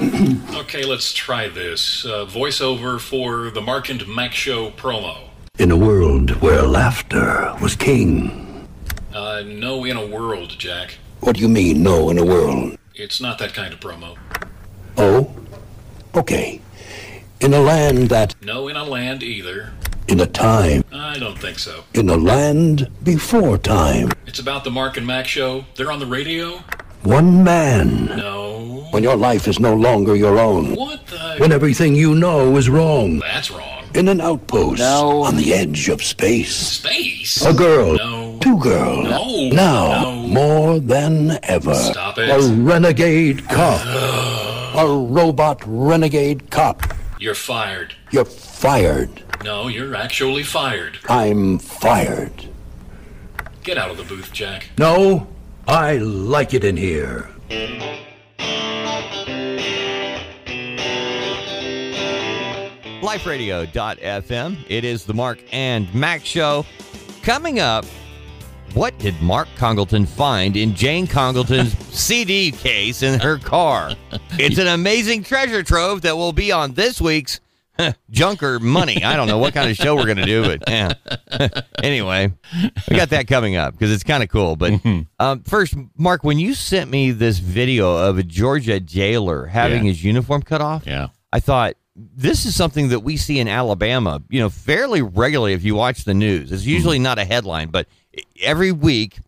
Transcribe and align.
Okay, 0.56 0.84
let's 0.84 1.12
try 1.12 1.48
this. 1.48 2.04
Uh, 2.04 2.26
voiceover 2.26 2.98
for 3.00 3.50
the 3.50 3.60
Mark 3.60 3.88
and 3.88 4.06
Mack 4.08 4.32
Show 4.32 4.70
promo. 4.70 5.28
In 5.58 5.70
a 5.70 5.76
world 5.76 6.30
where 6.42 6.62
laughter 6.62 7.54
was 7.62 7.76
king. 7.76 8.66
Uh, 9.14 9.42
no 9.46 9.84
in 9.84 9.96
a 9.96 10.04
world, 10.06 10.50
Jack. 10.58 10.98
What 11.20 11.36
do 11.36 11.42
you 11.42 11.48
mean, 11.48 11.82
no, 11.82 12.10
in 12.10 12.18
a 12.18 12.24
world? 12.24 12.76
It's 12.94 13.20
not 13.20 13.38
that 13.38 13.54
kind 13.54 13.72
of 13.72 13.80
promo. 13.80 14.16
Oh? 14.96 15.34
Okay. 16.14 16.60
In 17.40 17.54
a 17.54 17.60
land 17.60 18.08
that, 18.08 18.34
No 18.42 18.68
in 18.68 18.76
a 18.76 18.84
land 18.84 19.22
either. 19.22 19.72
in 20.08 20.20
a 20.20 20.26
time, 20.26 20.84
I 20.92 21.18
don't 21.18 21.38
think 21.38 21.58
so. 21.58 21.84
in 21.94 22.08
a 22.08 22.16
land 22.16 22.90
before 23.02 23.56
time, 23.58 24.10
It's 24.26 24.38
about 24.40 24.64
the 24.64 24.70
Mark 24.70 24.96
and 24.96 25.06
Mack 25.06 25.26
Show. 25.26 25.64
They're 25.76 25.92
on 25.92 26.00
the 26.00 26.06
radio? 26.06 26.62
one 27.02 27.44
man. 27.44 28.06
No. 28.06 28.55
When 28.90 29.02
your 29.02 29.16
life 29.16 29.48
is 29.48 29.58
no 29.60 29.74
longer 29.74 30.14
your 30.16 30.38
own. 30.38 30.74
What 30.74 31.06
the? 31.06 31.36
When 31.38 31.52
everything 31.52 31.94
you 31.94 32.14
know 32.14 32.56
is 32.56 32.68
wrong. 32.70 33.18
That's 33.20 33.50
wrong. 33.50 33.84
In 33.94 34.08
an 34.08 34.20
outpost. 34.20 34.78
No. 34.80 35.22
On 35.22 35.36
the 35.36 35.52
edge 35.54 35.88
of 35.88 36.02
space. 36.02 36.54
Space? 36.54 37.44
A 37.44 37.52
girl. 37.52 37.94
No. 37.96 38.38
Two 38.40 38.58
girls. 38.58 39.04
No. 39.08 39.48
Now, 39.52 40.02
No. 40.02 40.12
more 40.28 40.80
than 40.80 41.38
ever. 41.44 41.74
Stop 41.74 42.18
it. 42.18 42.28
A 42.30 42.40
renegade 42.54 43.48
cop. 43.48 43.80
a 44.76 44.86
robot 44.86 45.62
renegade 45.66 46.50
cop. 46.50 46.82
You're 47.18 47.34
fired. 47.34 47.94
You're 48.10 48.26
fired. 48.26 49.22
No, 49.44 49.68
you're 49.68 49.94
actually 49.96 50.42
fired. 50.42 50.98
I'm 51.08 51.58
fired. 51.58 52.48
Get 53.62 53.78
out 53.78 53.90
of 53.90 53.96
the 53.96 54.04
booth, 54.04 54.32
Jack. 54.32 54.68
No, 54.78 55.26
I 55.66 55.96
like 55.96 56.52
it 56.54 56.64
in 56.64 56.76
here. 56.76 57.30
liferadio.fm. 63.06 64.56
It 64.68 64.84
is 64.84 65.04
the 65.04 65.14
Mark 65.14 65.38
and 65.52 65.92
Mack 65.94 66.24
show. 66.24 66.66
Coming 67.22 67.60
up, 67.60 67.84
what 68.74 68.98
did 68.98 69.20
Mark 69.22 69.46
Congleton 69.56 70.06
find 70.06 70.56
in 70.56 70.74
Jane 70.74 71.06
Congleton's 71.06 71.76
CD 71.96 72.50
case 72.50 73.02
in 73.02 73.20
her 73.20 73.38
car? 73.38 73.92
It's 74.32 74.58
an 74.58 74.66
amazing 74.66 75.22
treasure 75.22 75.62
trove 75.62 76.02
that 76.02 76.16
will 76.16 76.32
be 76.32 76.50
on 76.50 76.72
this 76.74 77.00
week's 77.00 77.40
Junker 78.10 78.58
Money. 78.58 79.04
I 79.04 79.14
don't 79.16 79.28
know 79.28 79.38
what 79.38 79.54
kind 79.54 79.70
of 79.70 79.76
show 79.76 79.94
we're 79.94 80.04
going 80.06 80.16
to 80.16 80.24
do, 80.24 80.42
but 80.42 80.62
yeah. 80.68 80.92
anyway, 81.82 82.32
we 82.90 82.96
got 82.96 83.10
that 83.10 83.28
coming 83.28 83.54
up 83.54 83.72
because 83.74 83.92
it's 83.92 84.02
kind 84.04 84.22
of 84.24 84.28
cool. 84.30 84.56
But 84.56 84.80
um, 85.20 85.42
first, 85.44 85.74
Mark, 85.96 86.24
when 86.24 86.38
you 86.38 86.54
sent 86.54 86.90
me 86.90 87.12
this 87.12 87.38
video 87.38 87.94
of 87.96 88.18
a 88.18 88.22
Georgia 88.24 88.80
jailer 88.80 89.46
having 89.46 89.84
Yeah. 89.84 89.90
his 89.90 90.02
uniform 90.04 90.42
cut 90.42 90.60
off, 90.60 90.86
Yeah. 90.86 91.08
I 91.32 91.38
thought 91.40 91.74
this 91.96 92.44
is 92.44 92.54
something 92.54 92.88
that 92.88 93.00
we 93.00 93.16
see 93.16 93.38
in 93.40 93.48
Alabama, 93.48 94.22
you 94.28 94.40
know, 94.40 94.50
fairly 94.50 95.02
regularly 95.02 95.54
if 95.54 95.64
you 95.64 95.74
watch 95.74 96.04
the 96.04 96.14
news. 96.14 96.52
It's 96.52 96.64
hmm. 96.64 96.70
usually 96.70 96.98
not 96.98 97.18
a 97.18 97.24
headline, 97.24 97.68
but 97.68 97.86
every 98.40 98.72
week 98.72 99.18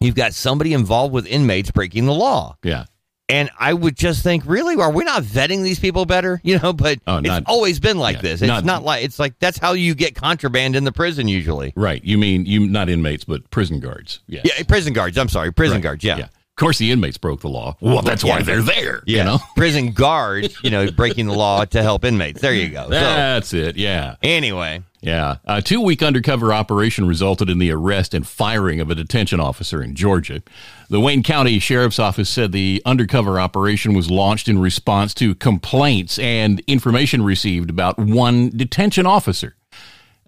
you've 0.00 0.14
got 0.14 0.34
somebody 0.34 0.72
involved 0.72 1.14
with 1.14 1.26
inmates 1.26 1.70
breaking 1.70 2.06
the 2.06 2.14
law. 2.14 2.56
Yeah. 2.62 2.84
And 3.26 3.48
I 3.58 3.72
would 3.72 3.96
just 3.96 4.22
think, 4.22 4.44
really, 4.44 4.76
are 4.76 4.90
we 4.90 5.02
not 5.02 5.22
vetting 5.22 5.62
these 5.62 5.80
people 5.80 6.04
better? 6.04 6.42
You 6.44 6.58
know, 6.58 6.74
but 6.74 6.98
Oh, 7.06 7.22
it's 7.24 7.46
always 7.46 7.80
been 7.80 7.98
like 7.98 8.16
yeah, 8.16 8.22
this. 8.22 8.42
It's 8.42 8.48
not- 8.48 8.66
not, 8.66 8.82
like 8.82 9.02
it's 9.02 9.18
like 9.18 9.38
that's 9.38 9.56
how 9.56 9.72
you 9.72 9.94
get 9.94 10.14
contraband 10.14 10.76
in 10.76 10.84
the 10.84 10.92
prison 10.92 11.26
usually. 11.26 11.72
Right. 11.74 12.04
You 12.04 12.18
mean 12.18 12.44
you 12.44 12.66
not 12.66 12.90
inmates, 12.90 13.24
but 13.24 13.50
prison 13.50 13.80
guards. 13.80 14.20
Yeah. 14.26 14.42
Yeah, 14.44 14.62
prison 14.68 14.92
guards. 14.92 15.16
I'm 15.16 15.30
sorry, 15.30 15.52
prison 15.52 15.76
Right. 15.76 15.82
guards. 15.82 16.04
Yeah. 16.04 16.28
Of 16.56 16.60
course, 16.60 16.78
the 16.78 16.92
inmates 16.92 17.18
broke 17.18 17.40
the 17.40 17.48
law. 17.48 17.76
Well, 17.80 18.02
that's 18.02 18.22
why 18.22 18.42
they're 18.42 18.62
there. 18.62 19.02
Yeah. 19.06 19.18
You 19.18 19.24
know. 19.24 19.38
prison 19.56 19.90
guards, 19.90 20.56
you 20.62 20.70
know, 20.70 20.88
breaking 20.88 21.26
the 21.26 21.34
law 21.34 21.64
to 21.64 21.82
help 21.82 22.04
inmates. 22.04 22.40
There 22.40 22.54
you 22.54 22.68
go. 22.68 22.84
So, 22.84 22.90
That's 22.90 23.52
it. 23.52 23.76
Yeah. 23.76 24.14
anyway, 24.22 24.84
Yeah. 25.00 25.38
A 25.46 25.60
two 25.60 25.80
week 25.80 26.00
undercover 26.00 26.52
operation 26.52 27.08
resulted 27.08 27.50
in 27.50 27.58
the 27.58 27.72
arrest 27.72 28.14
and 28.14 28.24
firing 28.24 28.78
of 28.78 28.88
a 28.88 28.94
detention 28.94 29.40
officer 29.40 29.82
in 29.82 29.96
Georgia. 29.96 30.44
The 30.90 31.00
Wayne 31.00 31.24
County 31.24 31.58
Sheriff's 31.58 31.98
Office 31.98 32.30
said 32.30 32.52
the 32.52 32.80
undercover 32.86 33.40
operation 33.40 33.92
was 33.92 34.08
launched 34.08 34.46
in 34.46 34.60
response 34.60 35.12
to 35.14 35.34
complaints 35.34 36.20
and 36.20 36.60
information 36.68 37.22
received 37.24 37.68
about 37.68 37.98
one 37.98 38.50
detention 38.50 39.06
officer. 39.06 39.56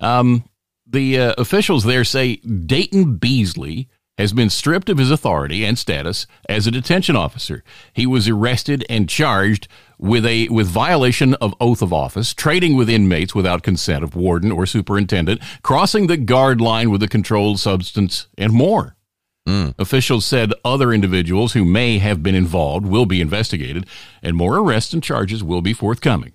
Um, 0.00 0.42
the 0.88 1.20
uh, 1.20 1.34
officials 1.38 1.84
there 1.84 2.03
say 2.03 2.36
Dayton 2.36 3.16
Beasley 3.16 3.88
has 4.19 4.32
been 4.32 4.50
stripped 4.50 4.88
of 4.88 4.99
his 4.99 5.10
authority 5.10 5.65
and 5.65 5.78
status 5.78 6.27
as 6.49 6.66
a 6.66 6.71
detention 6.71 7.16
officer. 7.16 7.62
He 7.93 8.06
was 8.06 8.28
arrested 8.28 8.84
and 8.88 9.09
charged 9.09 9.69
with 9.99 10.27
a 10.27 10.49
with 10.49 10.66
violation 10.66 11.34
of 11.34 11.54
oath 11.60 11.82
of 11.82 11.93
office, 11.93 12.34
trading 12.34 12.77
with 12.77 12.91
inmates 12.91 13.34
without 13.34 13.62
consent 13.62 14.04
of 14.04 14.15
warden 14.15 14.53
or 14.53 14.66
superintendent, 14.66 15.41
crossing 15.62 16.06
the 16.06 16.16
guard 16.16 16.60
line 16.60 16.91
with 16.91 17.03
a 17.03 17.09
controlled 17.09 17.59
substance, 17.59 18.27
and 18.37 18.53
more. 18.53 18.97
Hmm. 19.47 19.71
Officials 19.78 20.25
said 20.25 20.53
other 20.65 20.93
individuals 20.93 21.53
who 21.53 21.65
may 21.65 21.98
have 21.98 22.22
been 22.22 22.34
involved 22.34 22.84
will 22.84 23.06
be 23.06 23.21
investigated, 23.21 23.87
and 24.22 24.37
more 24.37 24.56
arrests 24.56 24.93
and 24.93 25.03
charges 25.03 25.44
will 25.44 25.62
be 25.62 25.72
forthcoming. 25.72 26.33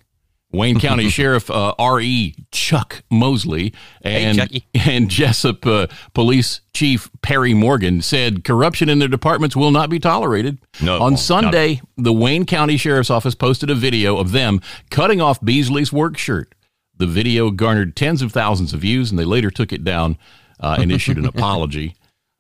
Wayne 0.51 0.79
County 0.81 1.09
Sheriff 1.09 1.50
uh, 1.50 1.73
R.E. 1.78 2.35
Chuck 2.51 3.03
Mosley 3.09 3.73
and 4.01 4.38
Chucky. 4.38 4.66
and 4.73 5.09
Jesup 5.09 5.66
uh, 5.66 5.88
Police 6.13 6.62
Chief 6.73 7.09
Perry 7.22 7.53
Morgan 7.53 8.01
said 8.01 8.44
corruption 8.44 8.89
in 8.89 9.00
their 9.00 9.07
departments 9.07 9.56
will 9.56 9.72
not 9.72 9.89
be 9.89 10.00
tolerated. 10.00 10.57
No, 10.81 11.01
On. 11.01 11.17
Sunday, 11.17 11.81
the 11.97 12.13
Wayne 12.13 12.45
County 12.45 12.78
Sheriff's 12.78 13.09
Office 13.09 13.35
posted 13.35 13.69
a 13.69 13.75
video 13.75 14.17
of 14.17 14.31
them 14.31 14.62
cutting 14.89 15.22
off 15.22 15.39
Beasley's 15.44 15.94
work 15.94 16.17
shirt. 16.17 16.53
The 16.97 17.07
video 17.07 17.50
garnered 17.50 17.95
tens 17.95 18.22
of 18.22 18.31
thousands 18.31 18.73
of 18.73 18.81
views, 18.81 19.09
and 19.09 19.18
they 19.19 19.25
later 19.25 19.50
took 19.50 19.73
it 19.73 19.83
down 19.83 20.18
uh, 20.59 20.78
and 20.79 20.91
issued 20.91 21.18
an 21.18 21.25
apology. 21.35 21.95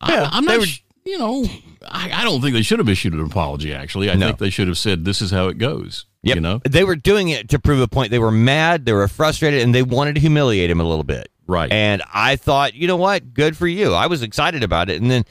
Yeah, 0.07 0.29
I, 0.31 0.37
am 0.37 0.45
not, 0.45 0.59
were- 0.59 0.65
sh- 0.65 0.81
you 1.05 1.17
know, 1.17 1.45
I, 1.87 2.11
I 2.21 2.23
don't 2.23 2.41
think 2.41 2.53
they 2.53 2.61
should 2.61 2.79
have 2.79 2.89
issued 2.89 3.13
an 3.13 3.21
apology. 3.21 3.73
Actually, 3.73 4.09
I 4.09 4.15
No. 4.15 4.27
think 4.27 4.39
they 4.39 4.49
should 4.49 4.67
have 4.67 4.77
said, 4.77 5.05
"This 5.05 5.21
is 5.21 5.31
how 5.31 5.47
it 5.47 5.57
goes." 5.57 6.05
Yep. 6.23 6.35
You 6.35 6.41
know, 6.41 6.61
They 6.69 6.83
were 6.83 6.95
doing 6.95 7.29
it 7.29 7.49
to 7.49 7.59
prove 7.59 7.81
a 7.81 7.87
point. 7.87 8.11
They 8.11 8.19
were 8.19 8.31
mad, 8.31 8.85
they 8.85 8.93
were 8.93 9.07
frustrated, 9.07 9.61
and 9.63 9.73
they 9.73 9.81
wanted 9.81 10.13
to 10.15 10.21
humiliate 10.21 10.69
him 10.69 10.79
a 10.79 10.83
little 10.83 11.03
bit. 11.03 11.29
Right. 11.47 11.71
And 11.71 12.03
I 12.13 12.35
thought, 12.35 12.75
you 12.75 12.87
know 12.87 12.95
what? 12.95 13.33
Good 13.33 13.57
for 13.57 13.67
you. 13.67 13.93
I 13.93 14.05
was 14.05 14.21
excited 14.21 14.61
about 14.63 14.89
it. 14.91 15.01
And 15.01 15.09
then 15.09 15.23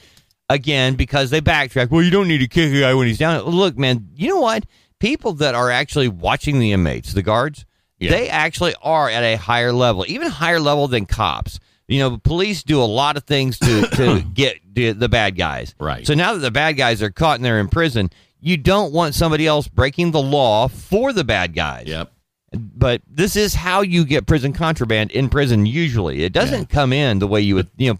again, 0.49 0.95
because 0.95 1.29
they 1.29 1.39
backtrack, 1.39 1.89
well, 1.89 2.01
you 2.03 2.11
don't 2.11 2.27
need 2.27 2.39
to 2.39 2.47
kick 2.47 2.73
a 2.73 2.81
guy 2.81 2.93
when 2.93 3.07
he's 3.07 3.17
down. 3.17 3.43
Look, 3.45 3.77
man, 3.77 4.09
you 4.15 4.27
know 4.27 4.41
what? 4.41 4.65
People 4.99 5.31
that 5.35 5.55
are 5.55 5.71
actually 5.71 6.09
watching 6.09 6.59
the 6.59 6.73
inmates, 6.73 7.13
the 7.13 7.23
guards, 7.23 7.65
Yeah. 7.99 8.11
they 8.11 8.27
actually 8.29 8.75
are 8.83 9.09
at 9.09 9.23
a 9.23 9.37
higher 9.37 9.71
level, 9.71 10.03
even 10.09 10.27
higher 10.29 10.59
level 10.59 10.89
than 10.89 11.05
cops. 11.05 11.57
You 11.91 11.99
know, 11.99 12.17
police 12.17 12.63
do 12.63 12.81
a 12.81 12.85
lot 12.85 13.17
of 13.17 13.23
things 13.25 13.59
to, 13.59 13.87
to 13.95 14.21
get 14.33 14.59
the, 14.73 14.93
the 14.93 15.09
bad 15.09 15.35
guys. 15.35 15.75
Right. 15.79 16.07
So 16.07 16.13
now 16.13 16.33
that 16.33 16.39
the 16.39 16.51
bad 16.51 16.73
guys 16.77 17.01
are 17.01 17.11
caught 17.11 17.35
and 17.35 17.45
they're 17.45 17.59
in 17.59 17.67
prison, 17.67 18.09
you 18.39 18.57
don't 18.57 18.93
want 18.93 19.13
somebody 19.13 19.45
else 19.45 19.67
breaking 19.67 20.11
the 20.11 20.21
law 20.21 20.67
for 20.67 21.11
the 21.13 21.23
bad 21.23 21.53
guys. 21.53 21.87
Yep. 21.87 22.11
But 22.53 23.01
this 23.07 23.35
is 23.35 23.53
how 23.53 23.81
you 23.81 24.03
get 24.05 24.25
prison 24.25 24.51
contraband 24.53 25.11
in 25.11 25.29
prison. 25.29 25.65
Usually, 25.65 26.23
it 26.23 26.33
doesn't 26.33 26.69
come 26.69 26.91
in 26.91 27.19
the 27.19 27.27
way 27.27 27.39
you 27.41 27.55
would, 27.55 27.69
you 27.77 27.93
know, 27.93 27.99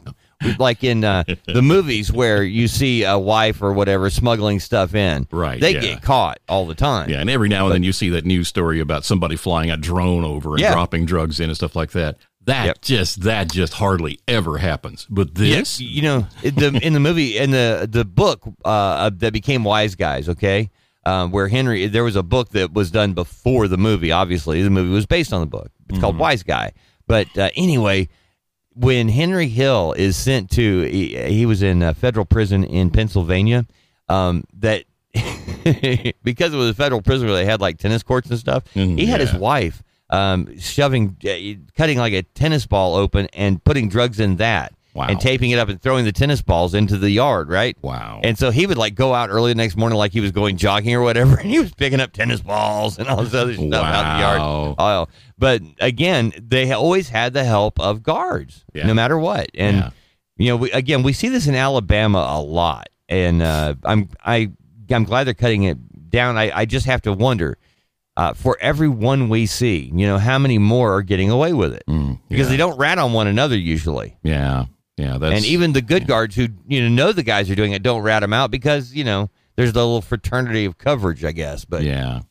like 0.60 0.84
in 0.84 1.04
uh, 1.04 1.24
the 1.46 1.62
movies 1.62 2.12
where 2.12 2.44
you 2.44 2.68
see 2.68 3.04
a 3.04 3.18
wife 3.18 3.62
or 3.62 3.72
whatever 3.74 4.10
smuggling 4.10 4.60
stuff 4.60 4.96
in. 4.96 5.28
Right, 5.32 5.62
They 5.62 5.76
yeah. 5.76 5.82
get 5.82 6.02
caught 6.02 6.40
all 6.50 6.66
the 6.66 6.76
time. 6.76 7.10
Yeah, 7.10 7.20
and 7.22 7.30
every 7.30 7.48
now 7.48 7.68
and 7.68 7.76
then 7.76 7.84
you 7.84 7.94
see 7.94 8.10
that 8.10 8.26
news 8.26 8.48
story 8.48 8.80
about 8.80 9.06
somebody 9.06 9.36
flying 9.36 9.70
a 9.70 9.78
drone 9.78 10.24
over 10.26 10.52
and 10.52 10.60
Yeah. 10.60 10.74
dropping 10.74 11.06
drugs 11.06 11.40
in 11.40 11.50
and 11.50 11.56
stuff 11.56 11.76
like 11.76 11.92
that. 11.92 12.18
That 12.46 12.66
Yep. 12.66 12.82
just 12.82 13.22
that 13.22 13.52
just 13.52 13.74
hardly 13.74 14.20
ever 14.28 14.58
happens. 14.58 15.06
But 15.10 15.36
this, 15.36 15.80
Yeah, 15.80 15.88
you 15.88 16.02
know, 16.02 16.28
in 16.44 16.56
the 16.56 16.80
in 16.84 16.94
the 16.94 17.00
movie 17.00 17.38
in 17.38 17.52
the 17.52 17.88
the 17.90 18.04
book 18.04 18.42
uh, 18.66 19.12
that 19.18 19.32
became 19.34 19.64
Wise 19.64 19.94
Guys, 19.96 20.28
okay, 20.28 20.72
um, 21.06 21.32
where 21.32 21.48
Henry 21.48 21.86
there 21.88 22.04
was 22.04 22.16
a 22.16 22.24
book 22.24 22.50
that 22.50 22.74
was 22.74 22.90
done 22.90 23.14
before 23.14 23.68
the 23.68 23.78
movie. 23.78 24.12
Obviously, 24.12 24.64
the 24.64 24.70
movie 24.72 24.92
was 24.92 25.06
based 25.06 25.32
on 25.34 25.42
the 25.42 25.48
book. 25.48 25.72
It's 25.90 26.00
called 26.00 26.18
Wise 26.18 26.42
Guy. 26.44 26.72
But 27.08 27.28
uh, 27.38 27.50
anyway, 27.56 28.10
when 28.74 29.10
Henry 29.10 29.48
Hill 29.48 29.94
is 29.94 30.16
sent 30.16 30.50
to, 30.52 30.82
he, 30.84 31.16
he 31.30 31.46
was 31.46 31.62
in 31.62 31.84
a 31.84 31.94
federal 31.94 32.26
prison 32.26 32.64
in 32.64 32.90
Pennsylvania. 32.90 33.66
Um, 34.10 34.46
that 34.60 34.86
because 36.24 36.54
it 36.54 36.58
was 36.58 36.70
a 36.70 36.74
federal 36.74 37.02
prison 37.02 37.28
where 37.28 37.36
they 37.36 37.46
had 37.46 37.62
like 37.62 37.78
tennis 37.78 38.04
courts 38.04 38.30
and 38.30 38.40
stuff. 38.40 38.64
Mm, 38.74 38.98
he 38.98 39.06
had 39.06 39.20
his 39.22 39.34
wife 39.34 39.84
um, 40.12 40.58
shoving, 40.60 41.16
uh, 41.26 41.72
cutting 41.76 41.98
like 41.98 42.14
a 42.14 42.24
tennis 42.24 42.66
ball 42.66 42.96
open 42.96 43.28
and 43.34 43.64
putting 43.64 43.90
drugs 43.90 44.20
in 44.20 44.36
that. 44.38 44.74
Wow. 44.94 45.08
And 45.08 45.22
taping 45.22 45.52
it 45.52 45.58
up 45.58 45.70
and 45.70 45.82
throwing 45.82 46.04
the 46.04 46.12
tennis 46.12 46.42
balls 46.42 46.74
into 46.74 46.98
the 46.98 47.10
yard, 47.10 47.48
right? 47.48 47.78
Wow. 47.82 48.20
And 48.26 48.38
so 48.38 48.52
he 48.52 48.68
would 48.68 48.78
like 48.78 48.94
go 48.94 49.14
out 49.14 49.30
early 49.30 49.52
the 49.52 49.56
next 49.56 49.78
morning, 49.78 49.98
like 49.98 50.12
he 50.12 50.20
was 50.20 50.34
going 50.34 50.58
jogging 50.58 50.94
or 50.94 51.00
whatever, 51.02 51.38
and 51.40 51.50
he 51.50 51.60
was 51.60 51.74
picking 51.74 52.02
up 52.02 52.12
tennis 52.12 52.42
balls 52.42 53.00
and 53.00 53.08
all 53.08 53.24
this 53.24 53.34
other 53.34 53.54
stuff 53.54 53.86
out 53.86 54.12
in 54.12 54.18
the 54.18 54.20
yard. 54.28 54.40
Wow. 54.42 54.76
Oh, 54.78 55.08
but 55.38 55.62
again, 55.80 56.34
they 56.38 56.70
always 56.74 57.08
had 57.08 57.32
the 57.32 57.46
help 57.46 57.80
of 57.80 58.04
guards, 58.04 58.66
Yeah. 58.74 58.86
no 58.86 58.94
matter 58.94 59.18
what. 59.18 59.50
And 59.54 59.78
Yeah. 59.78 59.90
you 60.36 60.48
know, 60.50 60.58
we, 60.58 60.72
again, 60.72 61.04
we 61.04 61.14
see 61.14 61.30
this 61.30 61.48
in 61.48 61.56
Alabama 61.56 62.28
a 62.30 62.42
lot, 62.42 62.90
and 63.08 63.42
uh, 63.42 63.76
I'm 63.86 64.10
I 64.26 64.52
I'm 64.90 65.06
glad 65.06 65.24
they're 65.24 65.34
cutting 65.34 65.64
it 65.64 66.10
down, 66.10 66.38
I, 66.38 66.52
I 66.54 66.66
just 66.66 66.86
have 66.88 67.02
to 67.04 67.14
wonder. 67.14 67.58
Uh, 68.22 68.34
for 68.34 68.58
every 68.62 68.88
one 68.90 69.30
we 69.30 69.46
see, 69.46 69.92
you 69.96 70.06
know, 70.06 70.18
how 70.18 70.38
many 70.38 70.58
more 70.58 70.94
are 70.96 71.02
getting 71.02 71.30
away 71.32 71.54
with 71.54 71.74
it? 71.74 71.84
because 72.30 72.50
they 72.50 72.58
don't 72.58 72.78
rat 72.78 72.98
on 73.00 73.14
one 73.14 73.28
another 73.28 73.58
usually. 73.58 74.16
Yeah, 74.24 74.66
yeah. 74.98 75.18
That's 75.18 75.38
and 75.38 75.46
even 75.46 75.74
the 75.74 75.82
good 75.82 76.06
guards 76.08 76.36
who 76.36 76.48
you 76.68 76.82
know 76.82 76.90
know 76.90 77.12
the 77.14 77.24
guys 77.24 77.50
are 77.50 77.56
doing 77.56 77.72
it 77.72 77.82
don't 77.84 78.02
rat 78.04 78.22
them 78.22 78.34
out 78.34 78.52
because 78.52 78.94
you 78.94 79.04
know 79.04 79.30
there's 79.56 79.74
the 79.74 79.80
little 79.80 80.02
fraternity 80.02 80.66
of 80.66 80.78
coverage, 80.78 81.24
I 81.26 81.32
guess. 81.32 81.66
But 81.66 81.84
yeah. 81.84 82.22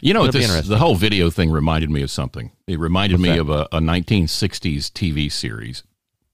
You 0.00 0.14
know, 0.14 0.24
this, 0.26 0.44
interesting. 0.44 0.70
the 0.70 0.78
whole 0.78 0.94
video 0.94 1.28
thing 1.30 1.50
reminded 1.50 1.90
me 1.90 2.00
of 2.02 2.10
something. 2.10 2.52
It 2.66 2.78
reminded 2.78 3.16
What's 3.16 3.22
me 3.24 3.28
that? 3.30 3.40
of 3.40 3.50
a, 3.50 3.62
a 3.72 3.80
1960s 3.80 4.90
TV 4.92 5.30
series 5.30 5.82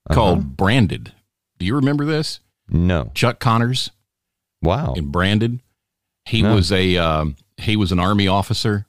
Uh-huh. 0.09 0.13
called 0.13 0.55
Branded. 0.55 1.11
Do 1.57 1.65
you 1.65 1.75
remember 1.75 2.05
this? 2.05 2.39
no, 2.69 3.11
Chuck 3.13 3.39
Connors 3.39 3.89
wow, 4.61 4.93
in 4.93 5.07
Branded. 5.11 5.59
He 6.25 6.43
No. 6.43 6.53
was 6.55 6.71
a 6.71 6.97
um, 6.97 7.35
he 7.57 7.75
was 7.75 7.91
an 7.91 7.99
army 7.99 8.27
officer 8.27 8.85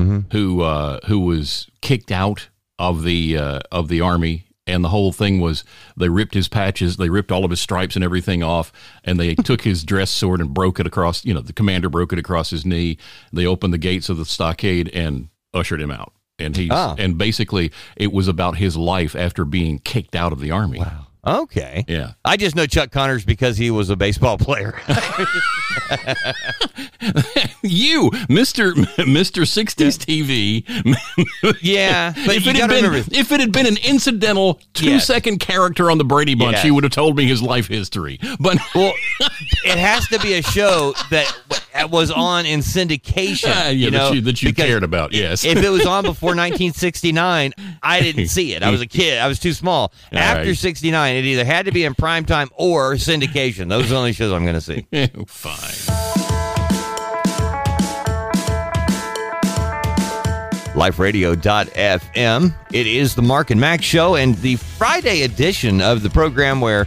Mhm. 0.00 0.32
who 0.32 0.62
uh, 0.62 0.98
who 1.06 1.20
was 1.20 1.68
kicked 1.80 2.10
out 2.10 2.48
of 2.78 3.02
the 3.04 3.36
uh, 3.36 3.60
of 3.70 3.88
the 3.88 4.00
army, 4.00 4.46
and 4.66 4.82
the 4.82 4.88
whole 4.88 5.12
thing 5.12 5.38
was 5.40 5.64
they 5.96 6.08
ripped 6.08 6.34
his 6.34 6.48
patches, 6.48 6.96
they 6.96 7.10
ripped 7.10 7.30
all 7.30 7.44
of 7.44 7.50
his 7.50 7.60
stripes 7.60 7.94
and 7.94 8.04
everything 8.04 8.42
off, 8.42 8.72
and 9.04 9.20
they 9.20 9.34
took 9.44 9.62
his 9.62 9.84
dress 9.84 10.10
sword 10.10 10.40
and 10.40 10.54
broke 10.54 10.80
it 10.80 10.86
across. 10.86 11.24
You 11.24 11.34
know, 11.34 11.40
the 11.42 11.52
commander 11.52 11.88
broke 11.90 12.12
it 12.12 12.18
across 12.18 12.50
his 12.50 12.64
knee. 12.64 12.96
They 13.32 13.44
opened 13.46 13.74
the 13.74 13.78
gates 13.78 14.08
of 14.08 14.16
the 14.16 14.24
stockade 14.24 14.88
and 14.94 15.28
ushered 15.52 15.80
him 15.80 15.90
out. 15.90 16.12
And 16.38 16.56
he's 16.56 16.70
Ah. 16.72 16.94
and 16.98 17.18
basically 17.18 17.70
it 17.94 18.12
was 18.12 18.26
about 18.28 18.56
his 18.56 18.76
life 18.76 19.14
after 19.14 19.44
being 19.44 19.78
kicked 19.78 20.16
out 20.16 20.32
of 20.32 20.40
the 20.40 20.50
army. 20.50 20.78
wow, 20.78 21.06
okay. 21.26 21.84
Yeah. 21.88 22.12
I 22.24 22.36
just 22.36 22.54
know 22.56 22.66
Chuck 22.66 22.90
Connors 22.90 23.24
because 23.24 23.56
he 23.56 23.70
was 23.70 23.90
a 23.90 23.96
baseball 23.96 24.38
player. 24.38 24.80
You, 27.64 28.10
Mister 28.28 28.74
Mister 29.06 29.46
Sixties 29.46 29.96
TV. 29.96 30.64
yeah, 31.62 32.12
but 32.26 32.34
if 32.36 32.44
you 32.44 32.50
it 32.50 32.56
had 32.56 32.68
been 32.70 32.84
remember. 32.84 33.08
if 33.12 33.30
it 33.30 33.38
had 33.40 33.52
been 33.52 33.66
an 33.66 33.76
incidental 33.84 34.60
two 34.74 34.90
Yes. 34.92 35.06
second 35.06 35.38
character 35.38 35.88
on 35.90 35.98
the 35.98 36.04
Brady 36.04 36.34
Bunch, 36.34 36.54
Yes. 36.56 36.64
he 36.64 36.70
would 36.72 36.82
have 36.82 36.92
told 36.92 37.16
me 37.16 37.24
his 37.26 37.40
life 37.40 37.68
history. 37.68 38.18
But 38.40 38.58
Well, 38.74 38.92
it 39.64 39.78
has 39.78 40.08
to 40.08 40.18
be 40.18 40.34
a 40.34 40.42
show 40.42 40.92
that 41.10 41.32
was 41.90 42.10
on 42.10 42.46
in 42.46 42.60
syndication. 42.60 43.44
Ah, 43.54 43.68
yeah, 43.68 43.70
you 43.70 43.90
that 43.92 44.14
you- 44.14 44.20
that 44.22 44.42
you 44.42 44.52
cared 44.52 44.82
about, 44.82 45.12
yes. 45.12 45.44
if 45.44 45.58
it 45.62 45.68
was 45.70 45.86
on 45.86 46.02
before 46.04 46.30
1969, 46.30 47.52
I 47.82 48.00
didn't 48.00 48.26
see 48.28 48.54
it. 48.54 48.62
I 48.64 48.70
was 48.70 48.80
a 48.80 48.86
kid. 48.86 49.18
I 49.18 49.28
was 49.28 49.38
too 49.38 49.52
small. 49.52 49.92
All 50.12 50.18
After 50.18 50.48
right. 50.48 50.56
69, 50.58 51.11
it 51.16 51.24
either 51.24 51.44
had 51.44 51.66
to 51.66 51.72
be 51.72 51.84
in 51.84 51.94
prime 51.94 52.24
time 52.24 52.48
or 52.54 52.94
syndication. 52.94 53.68
Those 53.68 53.86
are 53.86 53.88
the 53.90 53.96
only 53.96 54.12
shows 54.12 54.32
I'm 54.32 54.44
going 54.44 54.54
to 54.54 54.60
see. 54.60 54.86
fine. 55.26 55.98
liferadio.fm. 60.74 62.54
It 62.72 62.86
is 62.86 63.14
the 63.14 63.22
Mark 63.22 63.50
and 63.50 63.60
Max 63.60 63.84
show 63.84 64.16
and 64.16 64.36
the 64.38 64.56
Friday 64.56 65.22
edition 65.22 65.80
of 65.80 66.02
the 66.02 66.10
program 66.10 66.60
where, 66.60 66.86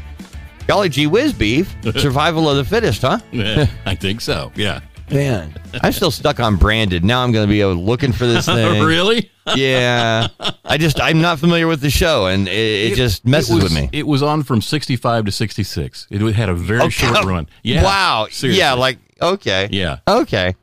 golly 0.68 0.90
gee 0.90 1.08
whiz 1.08 1.34
beef, 1.34 1.76
survival 1.98 2.50
of 2.50 2.58
the 2.58 2.66
fittest, 2.66 3.02
huh? 3.02 3.20
I 3.86 3.96
think 3.96 4.22
so. 4.22 4.52
Yeah. 4.56 4.82
Man, 5.12 5.54
I'm 5.84 5.92
still 5.92 6.10
stuck 6.10 6.40
on 6.40 6.56
branded. 6.56 7.04
Now 7.06 7.24
I'm 7.24 7.32
going 7.32 7.48
to 7.48 7.52
be 7.52 7.64
looking 7.64 8.12
for 8.12 8.26
this 8.26 8.46
thing. 8.48 8.84
really? 8.84 9.30
Yeah, 9.56 10.28
I 10.64 10.78
just 10.78 11.00
I'm 11.00 11.22
not 11.22 11.40
familiar 11.40 11.68
with 11.68 11.82
the 11.82 11.90
show, 11.90 12.26
and 12.26 12.48
it, 12.48 12.92
it, 12.92 12.96
just 12.96 13.26
messes 13.26 13.52
it 13.52 13.54
was, 13.56 13.64
with 13.66 13.74
me. 13.74 13.90
It 13.92 14.08
was 14.08 14.24
on 14.24 14.44
from 14.44 14.62
sixty 14.62 14.96
five 14.96 15.26
to 15.26 15.32
sixty 15.32 15.64
six. 15.64 16.08
It 16.10 16.22
had 16.34 16.50
a 16.50 16.56
very 16.56 16.82
Oh, 16.82 16.90
short 16.90 17.24
run. 17.26 17.48
Yeah. 17.64 17.84
Wow. 17.84 18.28
Seriously. 18.32 18.60
Yeah. 18.60 18.74
Like 18.74 18.98
okay. 19.22 19.70
Yeah. 19.72 20.00
Okay. 20.08 20.56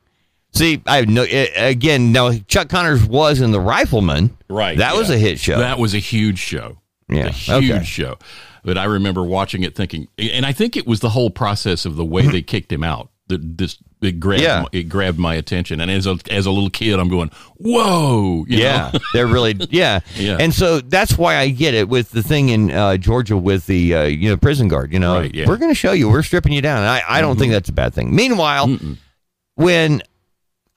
See, 0.53 0.81
I 0.85 0.97
have 0.97 1.07
no. 1.07 1.23
It, 1.23 1.51
again, 1.55 2.11
no. 2.11 2.37
Chuck 2.47 2.69
Connors 2.69 3.03
was 3.05 3.41
in 3.41 3.51
the 3.51 3.59
Rifleman. 3.59 4.37
Right. 4.49 4.77
That 4.77 4.95
was 4.95 5.09
a 5.09 5.17
hit 5.17 5.39
show. 5.39 5.57
That 5.57 5.79
was 5.79 5.95
a 5.95 5.99
huge 5.99 6.37
show. 6.39 6.77
Yeah, 7.09 7.27
A 7.27 7.31
huge 7.31 7.71
okay. 7.71 7.83
show. 7.83 8.17
But 8.63 8.77
I 8.77 8.85
remember 8.85 9.23
watching 9.23 9.63
it 9.63 9.75
thinking, 9.75 10.07
and 10.17 10.45
I 10.45 10.53
think 10.53 10.77
it 10.77 10.87
was 10.87 11.01
the 11.01 11.09
whole 11.09 11.29
process 11.29 11.85
of 11.85 11.95
the 11.95 12.05
way 12.05 12.25
they 12.27 12.41
kicked 12.41 12.71
him 12.71 12.83
out 12.83 13.09
that 13.27 13.57
this 13.57 13.77
it 14.05 14.19
grabbed 14.19 14.43
Yeah. 14.43 14.61
my, 14.63 14.67
it 14.71 14.83
grabbed 14.89 15.19
my 15.19 15.35
attention. 15.35 15.79
And 15.81 15.89
as 15.89 16.05
a 16.07 16.17
as 16.29 16.45
a 16.45 16.51
little 16.51 16.69
kid, 16.69 16.99
I'm 16.99 17.09
going, 17.09 17.29
whoa, 17.57 18.45
you 18.47 18.57
yeah, 18.59 18.91
know? 18.93 18.99
they're 19.13 19.27
really 19.27 19.55
yeah. 19.69 19.99
Yeah. 20.15 20.37
And 20.39 20.53
so 20.53 20.79
that's 20.81 21.17
why 21.17 21.37
I 21.37 21.49
get 21.49 21.73
it 21.73 21.89
with 21.89 22.11
the 22.11 22.23
thing 22.23 22.49
in 22.49 22.71
uh, 22.71 22.97
Georgia 22.97 23.37
with 23.37 23.65
the 23.67 23.95
uh, 23.95 24.03
you 24.03 24.29
know 24.29 24.37
prison 24.37 24.67
guard. 24.67 24.91
You 24.93 24.99
know, 24.99 25.15
Right, 25.19 25.33
yeah. 25.33 25.47
We're 25.47 25.57
going 25.57 25.71
to 25.71 25.75
show 25.75 25.91
you. 25.93 26.09
We're 26.09 26.23
stripping 26.23 26.51
you 26.53 26.61
down. 26.61 26.79
And 26.79 26.87
I 26.87 27.01
I 27.07 27.21
don't 27.21 27.37
think 27.39 27.51
that's 27.51 27.69
a 27.69 27.73
bad 27.73 27.93
thing. 27.93 28.15
Meanwhile, 28.15 28.77
when 29.55 30.01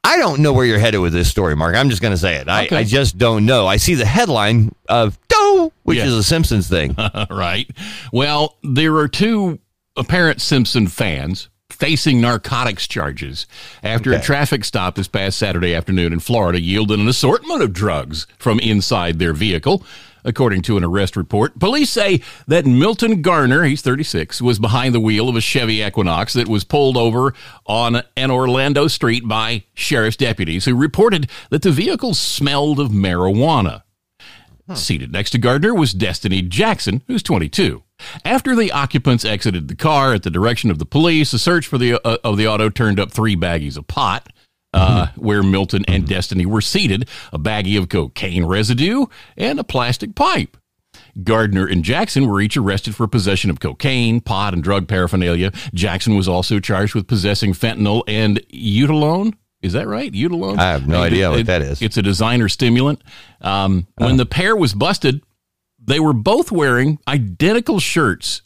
I 0.05 0.19
don't 0.19 0.41
know 0.41 0.53
where 0.53 0.65
you're 0.65 0.79
headed 0.79 1.01
with 1.01 1.13
this 1.13 1.29
story, 1.29 1.57
Mark. 1.57 1.75
I'm 1.75 1.91
just 1.91 2.01
going 2.01 2.13
to 2.15 2.19
say 2.19 2.37
it. 2.37 2.49
I, 2.49 2.67
Okay. 2.67 2.77
I 2.77 2.85
just 2.85 3.19
don't 3.19 3.45
know. 3.45 3.67
I 3.67 3.77
see 3.77 3.95
the 3.95 4.05
headline 4.07 4.73
of 4.89 5.19
"Doe," 5.29 5.73
which 5.83 5.99
is 5.99 6.15
a 6.15 6.23
Simpsons 6.23 6.69
thing. 6.69 6.95
right. 7.31 7.69
Well, 8.13 8.57
there 8.63 8.95
are 8.97 9.09
two 9.09 9.59
apparent 9.97 10.41
Simpson 10.41 10.87
fans 10.87 11.49
facing 11.77 12.21
narcotics 12.21 12.87
charges 12.89 13.47
after 13.83 14.13
a 14.13 14.21
traffic 14.21 14.65
stop 14.65 14.95
this 14.95 15.09
past 15.09 15.39
Saturday 15.39 15.75
afternoon 15.75 16.13
in 16.13 16.21
Florida 16.21 16.61
yielded 16.61 16.99
an 16.99 17.09
assortment 17.09 17.63
of 17.63 17.73
drugs 17.73 18.27
from 18.39 18.59
inside 18.61 19.19
their 19.19 19.33
vehicle. 19.33 19.85
According 20.25 20.63
to 20.63 20.77
an 20.77 20.83
arrest 20.83 21.17
report, 21.17 21.57
police 21.61 21.89
say 21.89 22.21
that 22.49 22.67
Milton 22.67 23.23
Gardner, 23.23 23.63
he's 23.63 23.81
36, 23.81 24.43
was 24.43 24.59
behind 24.59 24.93
the 24.93 24.99
wheel 24.99 25.29
of 25.29 25.37
a 25.37 25.41
Chevy 25.41 25.83
Equinox 25.83 26.33
that 26.33 26.49
was 26.49 26.65
pulled 26.65 26.97
over 26.97 27.33
on 27.65 28.03
an 28.17 28.31
Orlando 28.33 28.89
street 28.89 29.29
by 29.29 29.63
sheriff's 29.73 30.17
deputies 30.17 30.65
who 30.65 30.75
reported 30.75 31.31
that 31.51 31.63
the 31.63 31.71
vehicle 31.71 32.13
smelled 32.13 32.81
of 32.81 32.89
marijuana. 32.89 33.83
Seated 34.75 35.13
next 35.13 35.31
to 35.31 35.39
Gardner 35.39 35.75
was 35.75 35.93
Destiny 35.93 36.43
Jackson, 36.43 37.03
who's 37.07 37.23
22. 37.23 37.85
After 38.25 38.57
the 38.57 38.73
occupants 38.73 39.25
exited 39.25 39.69
the 39.69 39.77
car 39.77 40.13
at 40.13 40.23
the 40.23 40.31
direction 40.31 40.71
of 40.71 40.79
the 40.79 40.87
police, 40.87 41.33
a 41.33 41.39
search 41.39 41.67
for 41.67 41.79
the 41.79 41.95
uh, 42.05 42.19
of 42.25 42.37
the 42.37 42.49
auto 42.49 42.69
turned 42.69 42.99
up 42.99 43.13
three 43.13 43.37
baggies 43.37 43.77
of 43.77 43.87
pot. 43.87 44.29
Uh, 44.75 45.07
where 45.17 45.43
Milton 45.43 45.87
and 45.89 46.07
Destiny 46.07 46.45
were 46.45 46.61
seated, 46.61 47.09
a 47.33 47.39
baggie 47.39 47.79
of 47.79 47.89
cocaine 47.89 48.45
residue, 48.45 49.07
and 49.35 49.59
a 49.59 49.65
plastic 49.65 50.15
pipe. 50.15 50.55
Gardner 51.23 51.67
and 51.67 51.83
Jackson 51.83 52.27
were 52.27 52.43
each 52.43 52.59
arrested 52.59 52.95
for 52.95 53.09
possession 53.09 53.49
of 53.49 53.59
cocaine, 53.59 54.21
pot, 54.21 54.53
and 54.53 54.63
drug 54.63 54.87
paraphernalia. 54.87 55.51
Jackson 55.73 56.15
was 56.15 56.29
also 56.29 56.61
charged 56.61 56.95
with 56.95 57.07
possessing 57.07 57.55
fentanyl 57.55 58.03
and 58.07 58.39
eutylone. 58.53 59.33
Is 59.67 59.73
that 59.75 59.87
right? 59.87 60.11
Eutylone? 60.13 60.59
I 60.59 60.71
have 60.71 60.87
no 60.89 61.03
idea 61.03 61.31
what 61.31 61.47
that 61.47 61.63
is. 61.63 61.83
It's 61.83 61.97
a 61.97 62.03
designer 62.03 62.49
stimulant. 62.49 63.03
Um, 63.41 63.87
when 63.97 64.17
the 64.17 64.27
pair 64.27 64.57
was 64.57 64.73
busted, 64.75 65.23
they 65.85 66.01
were 66.01 66.13
both 66.13 66.51
wearing 66.51 66.99
identical 67.07 67.79
shirts 67.79 68.43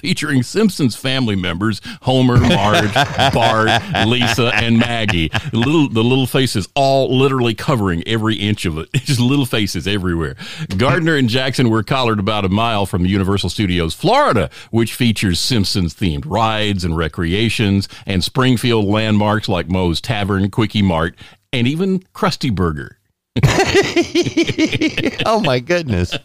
featuring 0.00 0.42
Simpsons 0.42 0.96
family 0.96 1.36
members 1.36 1.80
Homer, 2.02 2.38
Marge, 2.38 2.92
Bart, 3.34 3.68
Lisa, 4.06 4.50
and 4.54 4.78
Maggie. 4.78 5.30
Little 5.52 5.88
the 5.88 6.04
little 6.04 6.26
faces 6.26 6.68
all 6.74 7.16
literally 7.16 7.54
covering 7.54 8.02
every 8.06 8.36
inch 8.36 8.66
of 8.66 8.78
it. 8.78 8.92
Just 8.94 9.20
little 9.20 9.46
faces 9.46 9.86
everywhere. 9.86 10.36
Gardner 10.76 11.16
and 11.16 11.28
Jackson 11.28 11.70
were 11.70 11.82
collared 11.82 12.18
about 12.18 12.44
a 12.44 12.48
mile 12.48 12.86
from 12.86 13.02
the 13.02 13.08
Universal 13.08 13.50
Studios 13.50 13.94
Florida, 13.94 14.50
which 14.70 14.94
features 14.94 15.40
Simpsons 15.40 15.94
themed 15.94 16.24
rides 16.26 16.84
and 16.84 16.96
recreations 16.96 17.88
and 18.06 18.22
Springfield 18.22 18.84
landmarks 18.84 19.48
like 19.48 19.68
Moe's 19.68 20.00
Tavern, 20.00 20.50
Kwik-E-Mart, 20.50 21.14
and 21.52 21.66
even 21.66 22.00
Krusty 22.14 22.54
Burger. 22.54 22.97
oh 25.26 25.40
my 25.44 25.60
goodness. 25.60 26.16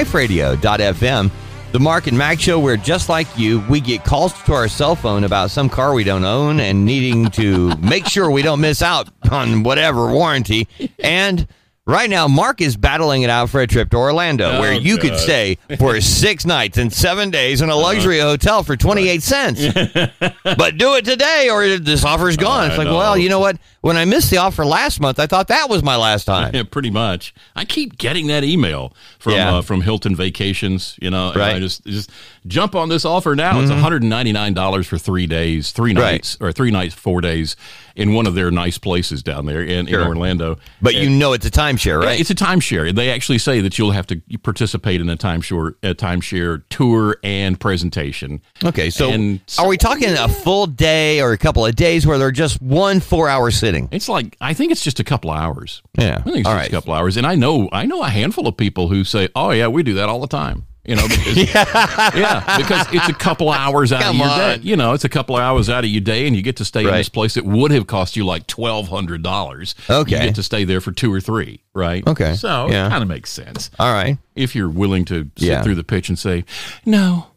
liferadio.fm, 0.00 1.30
the 1.72 1.80
Mark 1.80 2.06
and 2.06 2.18
Mack 2.18 2.40
show, 2.40 2.58
where 2.58 2.76
just 2.76 3.08
like 3.08 3.26
you, 3.38 3.60
we 3.68 3.80
get 3.80 4.04
calls 4.04 4.32
to 4.44 4.52
our 4.52 4.68
cell 4.68 4.96
phone 4.96 5.24
about 5.24 5.50
some 5.50 5.68
car 5.68 5.94
we 5.94 6.04
don't 6.04 6.24
own 6.24 6.58
and 6.58 6.84
needing 6.84 7.30
to 7.30 7.76
make 7.76 8.06
sure 8.06 8.30
we 8.30 8.42
don't 8.42 8.60
miss 8.60 8.82
out 8.82 9.08
on 9.30 9.62
whatever 9.62 10.10
warranty. 10.12 10.68
And 10.98 11.46
right 11.90 12.08
now, 12.08 12.28
Mark 12.28 12.60
is 12.60 12.76
battling 12.76 13.22
it 13.22 13.30
out 13.30 13.50
for 13.50 13.60
a 13.60 13.66
trip 13.66 13.90
to 13.90 13.96
Orlando, 13.96 14.52
Oh, 14.52 14.60
where 14.60 14.72
you 14.72 14.96
could 14.96 15.16
stay 15.18 15.58
for 15.78 16.00
six 16.00 16.46
nights 16.46 16.78
and 16.78 16.92
seven 16.92 17.30
days 17.30 17.60
in 17.60 17.68
a 17.70 17.76
luxury 17.76 18.18
hotel 18.20 18.62
for 18.62 18.76
28 18.76 19.22
cents. 19.22 19.60
but 20.44 20.76
do 20.78 20.94
it 20.94 21.04
today 21.04 21.48
or 21.50 21.78
this 21.78 22.04
offer's 22.04 22.36
gone. 22.36 22.66
it's 22.66 22.74
I 22.74 22.78
like, 22.78 22.86
know. 22.86 22.96
well, 22.96 23.18
you 23.18 23.28
know 23.28 23.40
what? 23.40 23.58
When 23.82 23.96
I 23.96 24.04
missed 24.04 24.30
the 24.30 24.36
offer 24.38 24.64
last 24.64 25.00
month, 25.00 25.18
I 25.18 25.26
thought 25.26 25.48
that 25.48 25.68
was 25.70 25.82
my 25.82 25.96
last 25.96 26.24
time. 26.24 26.54
Yeah, 26.54 26.64
pretty 26.64 26.90
much. 26.90 27.34
I 27.56 27.64
keep 27.64 27.96
getting 27.98 28.26
that 28.26 28.44
email 28.44 28.94
from 29.18 29.32
Yeah. 29.34 29.56
uh, 29.56 29.62
from 29.62 29.80
Hilton 29.80 30.14
Vacations. 30.14 30.96
You 31.00 31.10
know, 31.10 31.28
and 31.28 31.36
Right. 31.36 31.56
I 31.56 31.60
just 31.60 31.84
just 31.86 32.10
jump 32.46 32.74
on 32.74 32.88
this 32.88 33.04
offer 33.04 33.34
now. 33.36 33.60
It's 33.60 33.70
$199 33.70 34.86
for 34.86 34.98
three 34.98 35.26
days, 35.26 35.72
three 35.72 35.90
Mm-hmm. 35.90 36.00
Right. 36.02 36.12
nights, 36.12 36.36
or 36.40 36.52
three 36.52 36.70
nights, 36.70 36.94
four 36.94 37.20
days 37.20 37.56
in 37.96 38.14
one 38.14 38.26
of 38.26 38.34
their 38.34 38.50
nice 38.52 38.78
places 38.78 39.22
down 39.22 39.46
there 39.46 39.60
in, 39.62 39.86
Sure. 39.88 40.00
in 40.02 40.06
Orlando. 40.06 40.56
But 40.80 40.94
you 40.94 41.10
know 41.10 41.32
it's 41.32 41.44
a 41.44 41.50
timeshare, 41.50 42.00
right? 42.02 42.18
It's 42.20 42.30
a 42.30 42.34
timeshare. 42.34 42.94
They 42.94 43.10
actually 43.10 43.38
say 43.38 43.60
that 43.60 43.76
you'll 43.78 43.90
have 43.90 44.06
to 44.06 44.20
participate 44.42 45.00
in 45.00 45.10
a 45.10 45.16
timeshare 45.16 45.74
a 45.82 45.94
timeshare 45.94 46.62
tour 46.70 47.16
and 47.24 47.58
presentation. 47.58 48.40
okay, 48.64 48.88
so 48.90 49.10
and 49.10 49.40
are 49.58 49.66
we 49.66 49.76
talking 49.76 50.08
a 50.10 50.28
full 50.28 50.66
day 50.66 51.20
or 51.20 51.32
a 51.32 51.38
couple 51.38 51.66
of 51.66 51.74
days 51.74 52.06
where 52.06 52.16
they're 52.18 52.30
just 52.30 52.62
one 52.62 53.00
four 53.00 53.28
hour 53.28 53.50
sitting? 53.50 53.88
It's 53.90 54.08
like 54.08 54.36
I 54.40 54.54
think 54.54 54.70
it's 54.72 54.84
just 54.84 55.00
a 55.00 55.04
couple 55.04 55.30
of 55.30 55.38
hours. 55.38 55.82
Yeah. 55.98 56.18
I 56.18 56.22
think 56.22 56.36
it's 56.38 56.46
All 56.48 56.54
just 56.54 56.60
right. 56.62 56.68
a 56.68 56.70
couple 56.70 56.94
of 56.94 57.00
hours. 57.00 57.16
And 57.16 57.26
I 57.26 57.34
know 57.34 57.68
I 57.72 57.84
know 57.86 58.02
a 58.04 58.08
handful 58.08 58.46
of 58.46 58.56
people 58.56 58.88
who 58.88 59.02
say, 59.04 59.28
"Oh 59.34 59.50
yeah, 59.50 59.66
we 59.66 59.82
do 59.82 59.94
that 59.94 60.08
all 60.08 60.20
the 60.20 60.26
time." 60.28 60.66
You 60.90 60.96
know, 60.96 61.06
because, 61.06 61.36
yeah. 61.54 62.56
because 62.58 62.86
it's 62.92 63.08
a 63.08 63.12
couple 63.14 63.48
hours 63.50 63.92
out 63.92 64.02
Come 64.02 64.20
of 64.20 64.26
your 64.26 64.28
on. 64.28 64.38
day. 64.38 64.58
You 64.62 64.74
know, 64.74 64.92
it's 64.92 65.04
a 65.04 65.08
couple 65.08 65.36
of 65.36 65.42
hours 65.42 65.70
out 65.70 65.84
of 65.84 65.90
your 65.90 66.00
day, 66.00 66.26
and 66.26 66.34
you 66.34 66.42
get 66.42 66.56
to 66.56 66.64
stay 66.64 66.80
in 66.80 66.90
this 66.92 67.08
place 67.08 67.34
that 67.34 67.44
would 67.44 67.70
have 67.70 67.86
cost 67.86 68.16
you 68.16 68.26
like 68.26 68.48
twelve 68.48 68.88
hundred 68.88 69.22
dollars. 69.22 69.76
Okay. 69.88 70.16
you 70.16 70.22
get 70.26 70.34
to 70.34 70.42
stay 70.42 70.64
there 70.64 70.80
for 70.80 70.90
two 70.90 71.12
or 71.12 71.20
three, 71.20 71.62
right? 71.74 72.04
Okay. 72.08 72.34
so 72.34 72.68
Yeah. 72.68 72.86
it 72.86 72.90
kind 72.90 73.02
of 73.04 73.08
makes 73.08 73.30
sense 73.30 73.70
All 73.78 73.92
right. 73.92 74.18
if 74.34 74.56
you're 74.56 74.68
willing 74.68 75.04
to 75.04 75.30
sit 75.36 75.46
Yeah. 75.46 75.62
through 75.62 75.76
the 75.76 75.84
pitch 75.84 76.08
and 76.08 76.18
say 76.18 76.44
no. 76.84 77.28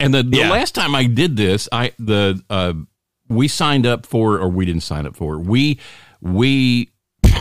And 0.00 0.14
the, 0.14 0.22
the 0.22 0.38
Yeah. 0.38 0.50
last 0.50 0.74
time 0.74 0.94
I 0.94 1.04
did 1.04 1.36
this, 1.36 1.68
I 1.70 1.92
the 1.98 2.42
uh, 2.48 2.72
we 3.28 3.46
signed 3.46 3.84
up 3.86 4.06
for, 4.06 4.38
or 4.38 4.48
we 4.48 4.64
didn't 4.64 4.84
sign 4.84 5.06
up 5.06 5.16
for. 5.16 5.38
We 5.38 5.78
we. 6.22 6.88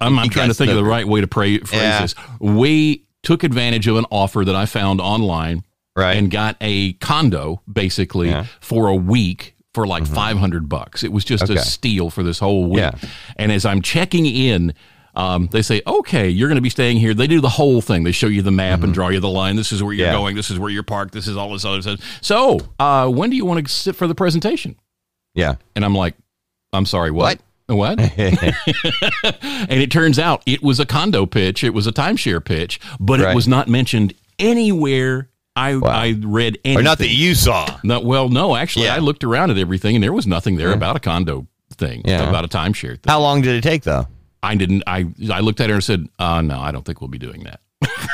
I'm, 0.00 0.18
I'm 0.18 0.28
trying 0.28 0.48
to 0.48 0.54
think 0.54 0.70
of 0.70 0.76
the 0.76 0.82
right 0.84 1.06
way 1.06 1.20
to 1.20 1.28
pray, 1.28 1.58
phrase 1.58 1.80
Yeah. 1.80 2.00
this. 2.02 2.14
We 2.40 3.04
took 3.22 3.42
advantage 3.44 3.86
of 3.86 3.96
an 3.96 4.06
offer 4.10 4.44
that 4.44 4.54
I 4.56 4.66
found 4.66 5.00
online 5.00 5.64
Right. 5.96 6.16
and 6.16 6.30
got 6.30 6.56
a 6.60 6.92
condo 6.94 7.60
basically 7.70 8.28
Yeah. 8.30 8.44
for 8.60 8.86
a 8.88 8.94
week 8.94 9.54
for 9.74 9.86
like 9.86 10.06
500 10.06 10.68
bucks. 10.68 11.02
It 11.04 11.12
was 11.12 11.24
just 11.24 11.44
Okay. 11.44 11.54
a 11.56 11.58
steal 11.58 12.10
for 12.10 12.22
this 12.22 12.38
whole 12.38 12.64
week. 12.70 12.78
Yeah. 12.78 12.92
And 13.36 13.50
as 13.52 13.64
I'm 13.66 13.82
checking 13.82 14.24
in, 14.26 14.74
um, 15.14 15.48
they 15.50 15.62
say, 15.62 15.82
okay, 15.86 16.28
you're 16.28 16.48
going 16.48 16.56
to 16.56 16.62
be 16.62 16.70
staying 16.70 16.98
here. 16.98 17.12
They 17.14 17.26
do 17.26 17.40
the 17.40 17.48
whole 17.48 17.80
thing. 17.80 18.04
They 18.04 18.12
show 18.12 18.28
you 18.28 18.40
the 18.42 18.52
map 18.52 18.82
and 18.84 18.94
draw 18.94 19.08
you 19.08 19.18
the 19.18 19.28
line. 19.28 19.56
This 19.56 19.72
is 19.72 19.82
where 19.82 19.92
you're 19.92 20.06
Mm-hmm. 20.06 20.14
Yeah. 20.14 20.18
going. 20.20 20.36
This 20.36 20.50
is 20.50 20.58
where 20.60 20.70
you're 20.70 20.84
parked. 20.84 21.12
This 21.12 21.26
is 21.26 21.36
all 21.36 21.52
this 21.52 21.64
other 21.64 21.82
stuff. 21.82 22.00
So, 22.20 22.60
uh, 22.78 23.08
when 23.08 23.30
do 23.30 23.36
you 23.36 23.44
want 23.44 23.66
to 23.66 23.72
sit 23.72 23.96
for 23.96 24.06
the 24.06 24.14
presentation? 24.14 24.76
Yeah. 25.34 25.56
And 25.74 25.84
I'm 25.84 25.94
like, 25.94 26.14
I'm 26.72 26.86
sorry, 26.86 27.10
what? 27.10 27.22
What? 27.38 27.40
and 28.18 29.72
it 29.72 29.90
turns 29.90 30.18
out 30.18 30.42
it 30.46 30.62
was 30.62 30.80
a 30.80 30.86
condo 30.86 31.26
pitch. 31.26 31.62
It 31.62 31.74
was 31.74 31.86
a 31.86 31.92
timeshare 31.92 32.44
pitch, 32.44 32.80
but 32.98 33.20
Right. 33.20 33.32
it 33.32 33.34
was 33.34 33.46
not 33.48 33.68
mentioned 33.68 34.14
anywhere. 34.38 35.28
I 35.56 35.72
I 35.72 36.14
read 36.22 36.58
anything. 36.64 36.78
or 36.78 36.82
not 36.82 36.98
that 36.98 37.08
you 37.08 37.34
saw. 37.34 37.78
No, 37.82 38.00
well, 38.00 38.28
no, 38.28 38.54
actually, 38.56 38.86
Yeah. 38.86 38.94
I 38.94 38.98
looked 38.98 39.24
around 39.24 39.50
at 39.50 39.58
everything, 39.58 39.96
and 39.96 40.02
there 40.04 40.12
was 40.12 40.26
nothing 40.26 40.56
there 40.56 40.72
about 40.72 40.96
a 40.96 41.00
condo 41.00 41.46
thing, 41.76 42.02
Yeah. 42.04 42.28
about 42.28 42.44
a 42.44 42.48
timeshare 42.48 42.92
thing. 43.00 43.08
How 43.08 43.20
long 43.20 43.42
did 43.42 43.54
it 43.56 43.62
take 43.62 43.82
though? 43.82 44.06
I 44.42 44.54
didn't. 44.54 44.84
I 44.86 45.06
I 45.32 45.40
looked 45.40 45.60
at 45.60 45.68
her 45.68 45.74
and 45.74 45.82
said, 45.84 46.08
uh, 46.20 46.40
"No, 46.42 46.60
I 46.60 46.70
don't 46.70 46.84
think 46.84 47.00
we'll 47.00 47.08
be 47.08 47.18
doing 47.18 47.42
that." 47.44 47.60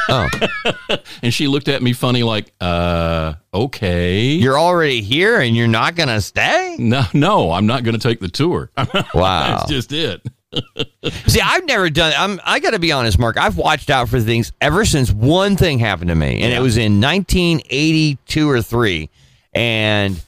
Oh, 0.09 0.29
And 1.23 1.33
she 1.33 1.49
looked 1.49 1.69
at 1.69 1.83
me 1.83 1.93
funny, 1.93 2.23
like, 2.23 2.53
"Uh, 2.61 3.35
okay." 3.53 4.33
you're 4.33 4.59
already 4.59 5.01
here 5.01 5.41
and 5.41 5.57
you're 5.57 5.67
not 5.69 5.95
gonna 5.95 6.21
stay? 6.21 6.77
no, 6.79 7.05
no, 7.15 7.51
I'm 7.53 7.67
not 7.67 7.85
going 7.85 7.99
to 7.99 8.09
take 8.09 8.21
the 8.21 8.29
tour. 8.29 8.71
Wow. 9.15 9.59
That's 9.59 9.71
just 9.71 9.93
it. 9.93 10.23
See, 11.27 11.41
I've 11.41 11.65
never 11.67 11.91
done. 11.91 12.13
I'm. 12.17 12.41
I 12.45 12.61
got 12.61 12.71
to 12.71 12.79
be 12.79 12.93
honest, 12.93 13.19
Mark. 13.19 13.37
I've 13.37 13.57
watched 13.57 13.91
out 13.91 14.09
for 14.09 14.21
things 14.21 14.53
ever 14.61 14.85
since 14.85 15.11
one 15.11 15.57
thing 15.57 15.79
happened 15.79 16.09
to 16.09 16.15
me, 16.15 16.43
and 16.43 16.53
it 16.53 16.61
was 16.61 16.77
in 16.77 17.01
1982 17.01 18.49
or 18.49 18.63
three. 18.63 19.11
And 19.53 20.23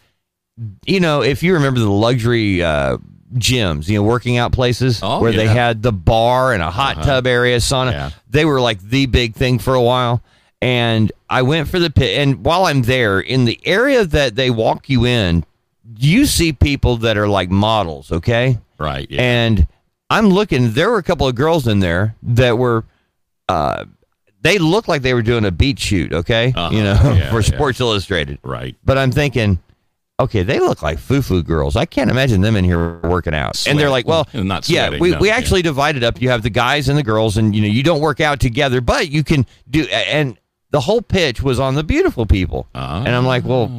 you 0.85 1.01
know, 1.01 1.23
if 1.23 1.43
you 1.43 1.55
remember 1.55 1.79
the 1.81 1.91
luxury 1.91 2.63
uh, 2.63 2.99
gyms, 3.37 3.89
you 3.89 3.97
know, 3.99 4.03
working 4.03 4.37
out 4.37 4.53
places 4.53 5.01
Oh, 5.03 5.21
where 5.21 5.33
they 5.33 5.45
yeah. 5.45 5.51
Uh-huh. 5.51 5.55
had 5.59 5.83
the 5.83 5.93
bar 5.93 6.53
and 6.53 6.63
a 6.63 6.71
hot 6.71 7.03
tub 7.03 7.27
area, 7.27 7.57
sauna. 7.59 7.93
Yeah. 7.93 8.11
They 8.31 8.45
were 8.45 8.61
like 8.61 8.81
the 8.81 9.07
big 9.07 9.35
thing 9.35 9.59
for 9.59 9.75
a 9.75 9.83
while. 9.83 10.23
And 10.63 11.13
I 11.29 11.43
went 11.43 11.69
for 11.69 11.79
the 11.79 11.91
pit. 11.91 12.19
And 12.19 12.45
while 12.45 12.65
I'm 12.65 12.83
there, 12.83 13.21
in 13.21 13.45
the 13.45 13.61
area 13.65 14.05
that 14.05 14.35
they 14.37 14.51
walk 14.51 14.89
you 14.89 15.05
in, 15.05 15.45
you 15.99 16.27
see 16.27 16.53
people 16.53 16.97
that 16.99 17.17
are 17.17 17.29
like 17.29 17.51
models. 17.51 18.11
Okay. 18.11 18.59
Right. 18.79 19.07
Yeah. 19.11 19.21
And 19.23 19.69
I'm 20.11 20.29
looking, 20.29 20.73
there 20.73 20.91
were 20.91 20.99
a 20.99 21.03
couple 21.03 21.29
of 21.29 21.35
girls 21.35 21.67
in 21.67 21.81
there 21.81 22.17
that 22.23 22.59
were, 22.59 22.85
uh, 23.49 23.85
they 24.41 24.59
looked 24.59 24.89
like 24.89 25.03
they 25.03 25.15
were 25.15 25.23
doing 25.23 25.45
a 25.45 25.51
beat 25.51 25.79
shoot, 25.79 26.13
okay? 26.13 26.53
Uh-huh. 26.55 26.75
You 26.75 26.83
know, 26.85 26.95
Yeah, 27.17 27.31
for. 27.31 27.43
Sports 27.43 27.81
Illustrated. 27.81 28.39
right. 28.43 28.77
But 28.85 28.97
I'm 28.99 29.11
thinking, 29.11 29.59
okay, 30.19 30.43
they 30.43 30.59
look 30.59 30.83
like 30.83 30.99
foo 30.99 31.23
foo 31.23 31.43
girls. 31.43 31.77
I 31.77 31.85
can't 31.85 32.11
imagine 32.11 32.41
them 32.41 32.57
in 32.57 32.65
here 32.65 32.99
working 33.01 33.35
out. 33.35 33.67
And 33.67 33.79
they're 33.79 33.91
like, 33.91 34.07
well, 34.07 34.29
not 34.35 34.69
yeah, 34.69 34.99
we, 34.99 35.11
no, 35.11 35.19
we 35.19 35.29
yeah. 35.29 35.37
actually 35.37 35.63
divided 35.63 36.03
up. 36.05 36.21
You 36.21 36.31
have 36.31 36.43
the 36.43 36.51
guys 36.51 36.89
and 36.89 36.99
the 36.99 37.03
girls, 37.03 37.37
and, 37.37 37.55
you 37.55 37.63
know, 37.63 37.69
you 37.69 37.83
don't 37.83 38.01
work 38.01 38.21
out 38.21 38.41
together, 38.41 38.81
but 38.81 39.09
you 39.11 39.23
can 39.25 39.47
do, 39.69 39.83
and 39.85 40.37
the 40.71 40.81
whole 40.81 41.03
pitch 41.03 41.43
was 41.43 41.61
on 41.61 41.75
the 41.75 41.85
beautiful 41.85 42.27
people. 42.27 42.67
Ah. 42.75 42.99
And 43.05 43.15
I'm 43.15 43.27
like, 43.27 43.45
well, 43.45 43.71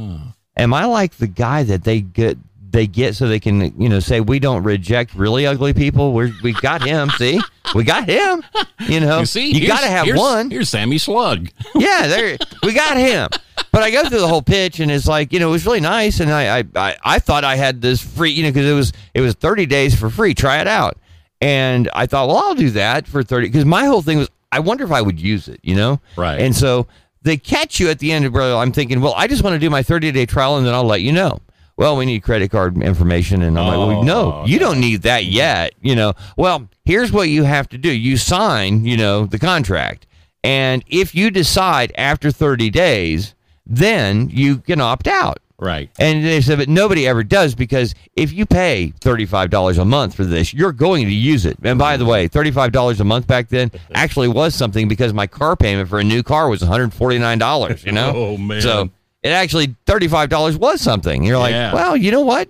am 0.56 0.74
I 0.74 0.86
like 0.86 1.16
the 1.18 1.28
guy 1.28 1.64
that 1.64 1.84
they 1.84 2.02
get 2.02 2.38
they 2.70 2.86
get 2.86 3.16
so 3.16 3.30
they 3.30 3.40
can 3.40 3.80
you 3.82 3.88
know 3.88 4.00
say 4.00 4.20
we 4.20 4.40
don't 4.40 4.64
reject 4.64 5.16
really 5.16 5.46
ugly 5.46 5.74
people? 5.74 6.14
We 6.14 6.34
we 6.44 6.54
got 6.54 6.86
him. 6.86 7.10
see, 7.12 7.40
we 7.76 7.84
got 7.84 8.08
him. 8.08 8.44
You 8.88 9.00
know, 9.00 9.20
You 9.22 9.26
see, 9.26 9.52
you 9.52 9.68
got 9.68 9.82
to 9.82 9.88
have 9.88 10.06
here's- 10.06 10.20
one. 10.20 10.50
Here's 10.52 10.70
Sammy 10.70 10.98
Slug. 10.98 11.50
Yeah, 11.76 12.08
there 12.08 12.38
we 12.64 12.74
got 12.74 12.98
him. 12.98 13.30
But 13.78 13.84
I 13.84 13.92
go 13.92 14.10
through 14.10 14.22
the 14.22 14.28
whole 14.28 14.42
pitch, 14.42 14.80
and 14.80 14.90
it's 14.90 15.06
like 15.06 15.32
you 15.32 15.40
know, 15.40 15.50
it 15.50 15.52
was 15.52 15.68
really 15.68 15.82
nice, 15.82 16.20
and 16.20 16.32
I 16.32 16.58
I, 16.58 16.64
I, 16.76 16.96
I 17.04 17.20
thought 17.20 17.44
I 17.44 17.58
had 17.58 17.80
this 17.80 18.02
free, 18.02 18.32
you 18.32 18.42
know, 18.42 18.50
because 18.50 18.66
it 18.66 18.74
was 18.74 18.92
it 19.14 19.22
was 19.22 19.36
thirty 19.36 19.68
days 19.68 19.94
for 19.94 20.10
free. 20.10 20.34
Try 20.34 20.62
it 20.62 20.68
out, 20.68 20.98
and 21.42 21.88
I 21.94 22.08
thought, 22.08 22.28
well, 22.28 22.38
I'll 22.38 22.56
do 22.56 22.72
that 22.72 23.06
for 23.06 23.22
thirty. 23.22 23.50
Because 23.50 23.66
my 23.66 23.86
whole 23.86 24.02
thing 24.02 24.18
was, 24.18 24.32
I 24.52 24.62
wonder 24.62 24.84
if 24.84 24.92
I 24.92 25.04
would 25.04 25.20
use 25.20 25.48
it, 25.48 25.60
you 25.62 25.76
know, 25.76 26.02
Right. 26.16 26.42
And 26.42 26.56
so 26.56 26.88
they 27.22 27.38
catch 27.38 27.80
you 27.80 27.92
at 27.92 28.00
the 28.00 28.12
end 28.12 28.26
of 28.26 28.34
brother. 28.34 28.56
I'm 28.56 28.72
thinking, 28.72 29.00
well, 29.00 29.14
I 29.16 29.28
just 29.28 29.44
want 29.44 29.54
to 29.54 29.60
do 29.60 29.70
my 29.70 29.84
thirty 29.84 30.12
day 30.12 30.26
trial, 30.26 30.58
and 30.58 30.66
then 30.66 30.74
I'll 30.74 30.84
let 30.84 31.04
you 31.04 31.12
know. 31.12 31.38
Well, 31.76 31.98
we 31.98 32.08
need 32.08 32.24
credit 32.24 32.50
card 32.50 32.82
information, 32.82 33.44
and 33.44 33.60
I'm 33.60 33.68
like, 33.68 33.78
well, 33.78 34.02
no, 34.02 34.34
oh, 34.34 34.46
you 34.48 34.58
don't 34.58 34.80
need 34.80 35.04
that 35.04 35.22
mm-hmm. 35.22 35.34
yet. 35.34 35.76
You 35.82 35.96
know, 35.96 36.14
well, 36.36 36.68
here's 36.84 37.12
what 37.12 37.30
you 37.30 37.44
have 37.44 37.70
to 37.70 37.78
do: 37.78 37.92
you 37.92 38.18
sign, 38.18 38.86
you 38.86 38.98
know, 38.98 39.28
the 39.28 39.38
contract. 39.38 40.08
And 40.44 40.84
if 40.88 41.14
you 41.14 41.30
decide 41.30 41.92
after 41.96 42.32
30 42.32 42.72
days, 42.72 43.36
then 43.68 44.30
you 44.32 44.58
can 44.60 44.82
opt 44.82 45.08
out. 45.08 45.40
Right. 45.60 45.90
And 45.98 46.24
they 46.24 46.40
said, 46.42 46.60
but 46.60 46.70
nobody 46.70 47.08
ever 47.08 47.24
does 47.24 47.56
because 47.56 47.96
if 48.16 48.32
you 48.32 48.46
pay 48.46 48.94
$35 49.02 49.80
a 49.80 49.86
month 49.86 50.14
for 50.14 50.24
this, 50.24 50.54
you're 50.54 50.72
going 50.72 51.06
to 51.08 51.14
use 51.14 51.48
it. 51.48 51.58
And 51.64 51.80
by 51.80 51.98
the 51.98 52.06
way, 52.06 52.30
$35 52.30 53.00
a 53.00 53.04
month 53.04 53.26
back 53.26 53.50
then 53.50 53.72
actually 53.92 54.28
was 54.28 54.54
something 54.54 54.88
because 54.88 55.14
my 55.14 55.26
car 55.26 55.56
payment 55.56 55.90
for 55.90 55.98
a 56.00 56.04
new 56.04 56.22
car 56.22 56.48
was 56.48 56.62
$149, 56.62 57.86
you 57.86 57.92
know? 57.92 58.14
Oh, 58.16 58.38
man. 58.38 58.62
So 58.62 58.90
it 59.24 59.30
actually, 59.30 59.70
$35 59.88 60.58
was 60.58 60.80
something. 60.80 61.24
You're 61.24 61.40
like, 61.40 61.54
Yeah. 61.54 61.74
well, 61.74 61.98
you 61.98 62.12
know 62.12 62.22
what? 62.22 62.48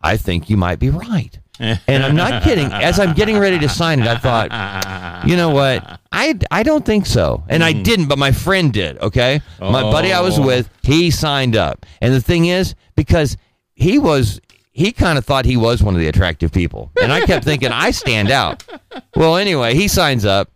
I 0.00 0.16
think 0.16 0.48
you 0.48 0.56
might 0.56 0.78
be 0.78 0.88
right. 0.90 1.36
and 1.86 2.04
I'm 2.04 2.16
not 2.16 2.42
kidding. 2.42 2.66
As 2.72 2.98
I'm 3.00 3.14
getting 3.14 3.38
ready 3.38 3.58
to 3.60 3.68
sign 3.68 4.00
it, 4.00 4.06
I 4.06 4.16
thought, 4.16 5.26
you 5.26 5.36
know 5.36 5.50
what? 5.50 6.00
I, 6.12 6.38
I 6.50 6.62
don't 6.62 6.84
think 6.84 7.06
so. 7.06 7.44
And 7.48 7.62
I 7.64 7.72
hmm. 7.72 7.82
didn't, 7.82 8.06
but 8.06 8.18
my 8.18 8.32
friend 8.32 8.72
did, 8.72 8.98
okay? 8.98 9.40
My 9.60 9.82
buddy 9.82 10.12
I 10.12 10.20
was 10.20 10.38
Oh. 10.38 10.42
with, 10.46 10.68
he 10.82 11.10
signed 11.10 11.56
up. 11.56 11.86
And 12.00 12.12
the 12.12 12.20
thing 12.20 12.46
is, 12.46 12.74
because 12.94 13.36
he 13.74 13.98
was, 13.98 14.40
he 14.72 14.92
kind 14.92 15.18
of 15.18 15.24
thought 15.24 15.44
he 15.44 15.56
was 15.56 15.82
one 15.82 15.94
of 15.94 16.00
the 16.00 16.08
attractive 16.08 16.52
people. 16.52 16.90
And 17.00 17.12
I 17.12 17.24
kept 17.24 17.44
thinking, 17.44 17.70
I 17.72 17.90
stand 17.90 18.30
out. 18.30 18.64
Well, 19.14 19.36
anyway, 19.36 19.74
he 19.74 19.88
signs 19.88 20.24
up 20.24 20.50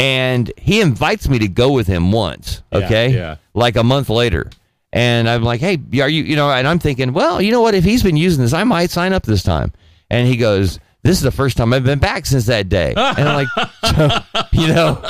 and 0.00 0.50
he 0.56 0.80
invites 0.80 1.28
me 1.28 1.38
to 1.38 1.48
go 1.48 1.70
with 1.72 1.86
him 1.86 2.10
once, 2.10 2.62
Yeah, 2.72 2.78
okay? 2.78 3.08
yeah. 3.10 3.36
Like 3.54 3.76
a 3.76 3.84
month 3.84 4.08
later. 4.10 4.50
And 4.92 5.28
I'm 5.28 5.42
like, 5.42 5.60
hey, 5.60 5.78
are 6.00 6.08
you, 6.08 6.24
you 6.24 6.36
know, 6.36 6.50
and 6.50 6.66
I'm 6.68 6.78
thinking, 6.78 7.12
well, 7.12 7.40
you 7.40 7.50
know 7.50 7.60
what? 7.62 7.74
If 7.74 7.84
he's 7.84 8.02
been 8.02 8.16
using 8.16 8.42
this, 8.42 8.52
I 8.52 8.64
might 8.64 8.90
sign 8.90 9.12
up 9.12 9.22
this 9.22 9.42
time. 9.42 9.72
And 10.12 10.28
he 10.28 10.36
goes, 10.36 10.78
this 11.02 11.16
is 11.16 11.22
the 11.22 11.32
first 11.32 11.56
time 11.56 11.72
I've 11.72 11.84
been 11.84 11.98
back 11.98 12.26
since 12.26 12.46
that 12.46 12.68
day. 12.68 12.94
And 12.96 13.28
I'm 13.28 13.46
like, 13.46 14.22
you 14.52 14.68
know, 14.68 15.02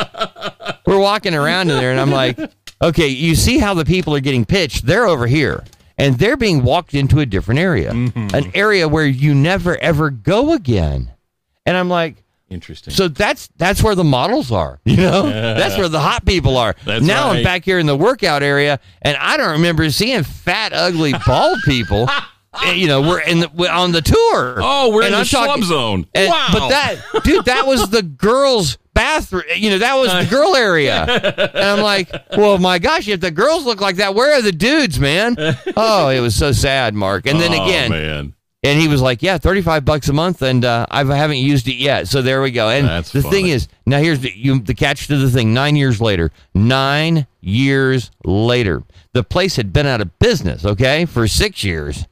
we're 0.86 0.98
walking 0.98 1.34
around 1.34 1.70
in 1.70 1.76
there 1.76 1.90
and 1.90 2.00
I'm 2.00 2.10
like, 2.10 2.38
okay, 2.80 3.08
you 3.08 3.34
see 3.34 3.58
how 3.58 3.74
the 3.74 3.84
people 3.84 4.14
are 4.14 4.20
getting 4.20 4.46
pitched? 4.46 4.86
They're 4.86 5.06
over 5.06 5.26
here 5.26 5.64
and 5.98 6.18
they're 6.18 6.36
being 6.36 6.62
walked 6.62 6.94
into 6.94 7.20
a 7.20 7.26
different 7.26 7.60
area, 7.60 7.92
mm-hmm. 7.92 8.34
an 8.34 8.52
area 8.54 8.88
where 8.88 9.04
you 9.04 9.34
never 9.34 9.76
ever 9.78 10.08
go 10.08 10.54
again. 10.54 11.10
And 11.66 11.76
I'm 11.76 11.88
like, 11.88 12.22
Interesting. 12.48 12.94
so 12.94 13.08
that's 13.08 13.48
that's 13.56 13.82
where 13.82 13.94
the 13.94 14.04
models 14.04 14.52
are, 14.52 14.78
you 14.84 14.96
know. 14.96 15.22
that's 15.22 15.76
where 15.76 15.88
the 15.88 16.00
hot 16.00 16.24
people 16.24 16.56
are. 16.56 16.76
That's 16.84 17.04
now 17.04 17.30
I'm 17.30 17.42
back 17.42 17.64
here 17.64 17.78
in 17.78 17.86
the 17.86 17.96
workout 17.96 18.42
area, 18.42 18.78
and 19.00 19.16
I 19.16 19.36
don't 19.36 19.52
remember 19.52 19.90
seeing 19.90 20.22
fat, 20.22 20.72
ugly, 20.72 21.14
bald 21.26 21.58
people. 21.64 22.08
you 22.74 22.86
know, 22.86 23.00
we're 23.00 23.20
in 23.20 23.40
the, 23.40 23.50
we're 23.54 23.70
on 23.70 23.92
the 23.92 24.02
tour. 24.02 24.56
Oh, 24.62 24.90
we're 24.92 25.02
in 25.02 25.06
And 25.06 25.14
the 25.14 25.18
I'm 25.20 25.24
talking- 25.26 25.62
schlub 25.62 25.66
zone. 25.66 26.06
and- 26.14 26.28
wow. 26.30 26.48
But 26.52 26.68
that, 26.68 26.96
dude, 27.24 27.44
that 27.46 27.66
was 27.66 27.88
the 27.90 28.02
girls' 28.02 28.76
bathroom. 28.94 29.44
You 29.56 29.70
know, 29.70 29.78
that 29.78 29.94
was 29.94 30.12
the 30.12 30.26
girl 30.30 30.54
area. 30.54 31.04
And 31.54 31.58
I'm 31.64 31.80
like, 31.82 32.10
well, 32.36 32.58
my 32.58 32.78
gosh, 32.78 33.08
if 33.08 33.20
the 33.20 33.30
girls 33.30 33.64
look 33.64 33.80
like 33.80 33.96
that, 33.96 34.14
where 34.14 34.34
are 34.38 34.42
the 34.42 34.52
dudes, 34.52 34.98
man? 35.00 35.36
Oh, 35.76 36.08
it 36.08 36.20
was 36.20 36.34
so 36.34 36.52
sad, 36.52 36.94
Mark. 36.94 37.26
And 37.26 37.40
then 37.40 37.52
Oh, 37.54 37.64
again, 37.64 37.90
man. 37.90 38.34
and 38.62 38.78
he 38.80 38.86
was 38.86 39.00
like, 39.02 39.22
"Yeah, 39.22 39.38
thirty-five 39.38 39.84
bucks 39.84 40.08
a 40.08 40.12
month, 40.12 40.42
and 40.42 40.64
uh, 40.64 40.86
I 40.90 41.04
haven't 41.04 41.38
used 41.38 41.66
it 41.68 41.74
yet." 41.76 42.06
So 42.06 42.22
there 42.22 42.42
we 42.42 42.50
go. 42.50 42.68
And 42.68 42.86
That's 42.86 43.10
the 43.12 43.22
funny. 43.22 43.34
thing 43.34 43.46
is, 43.48 43.66
now 43.86 43.98
here's 43.98 44.20
the, 44.20 44.30
you, 44.36 44.60
the 44.60 44.74
catch 44.74 45.06
to 45.08 45.16
the 45.16 45.30
thing. 45.30 45.52
Nine 45.54 45.74
years 45.74 46.00
later, 46.00 46.30
nine 46.54 47.26
years 47.40 48.10
later, 48.24 48.82
the 49.14 49.24
place 49.24 49.56
had 49.56 49.72
been 49.72 49.86
out 49.86 50.00
of 50.00 50.16
business. 50.18 50.64
Okay, 50.64 51.06
for 51.06 51.26
six 51.26 51.64
years, 51.64 52.06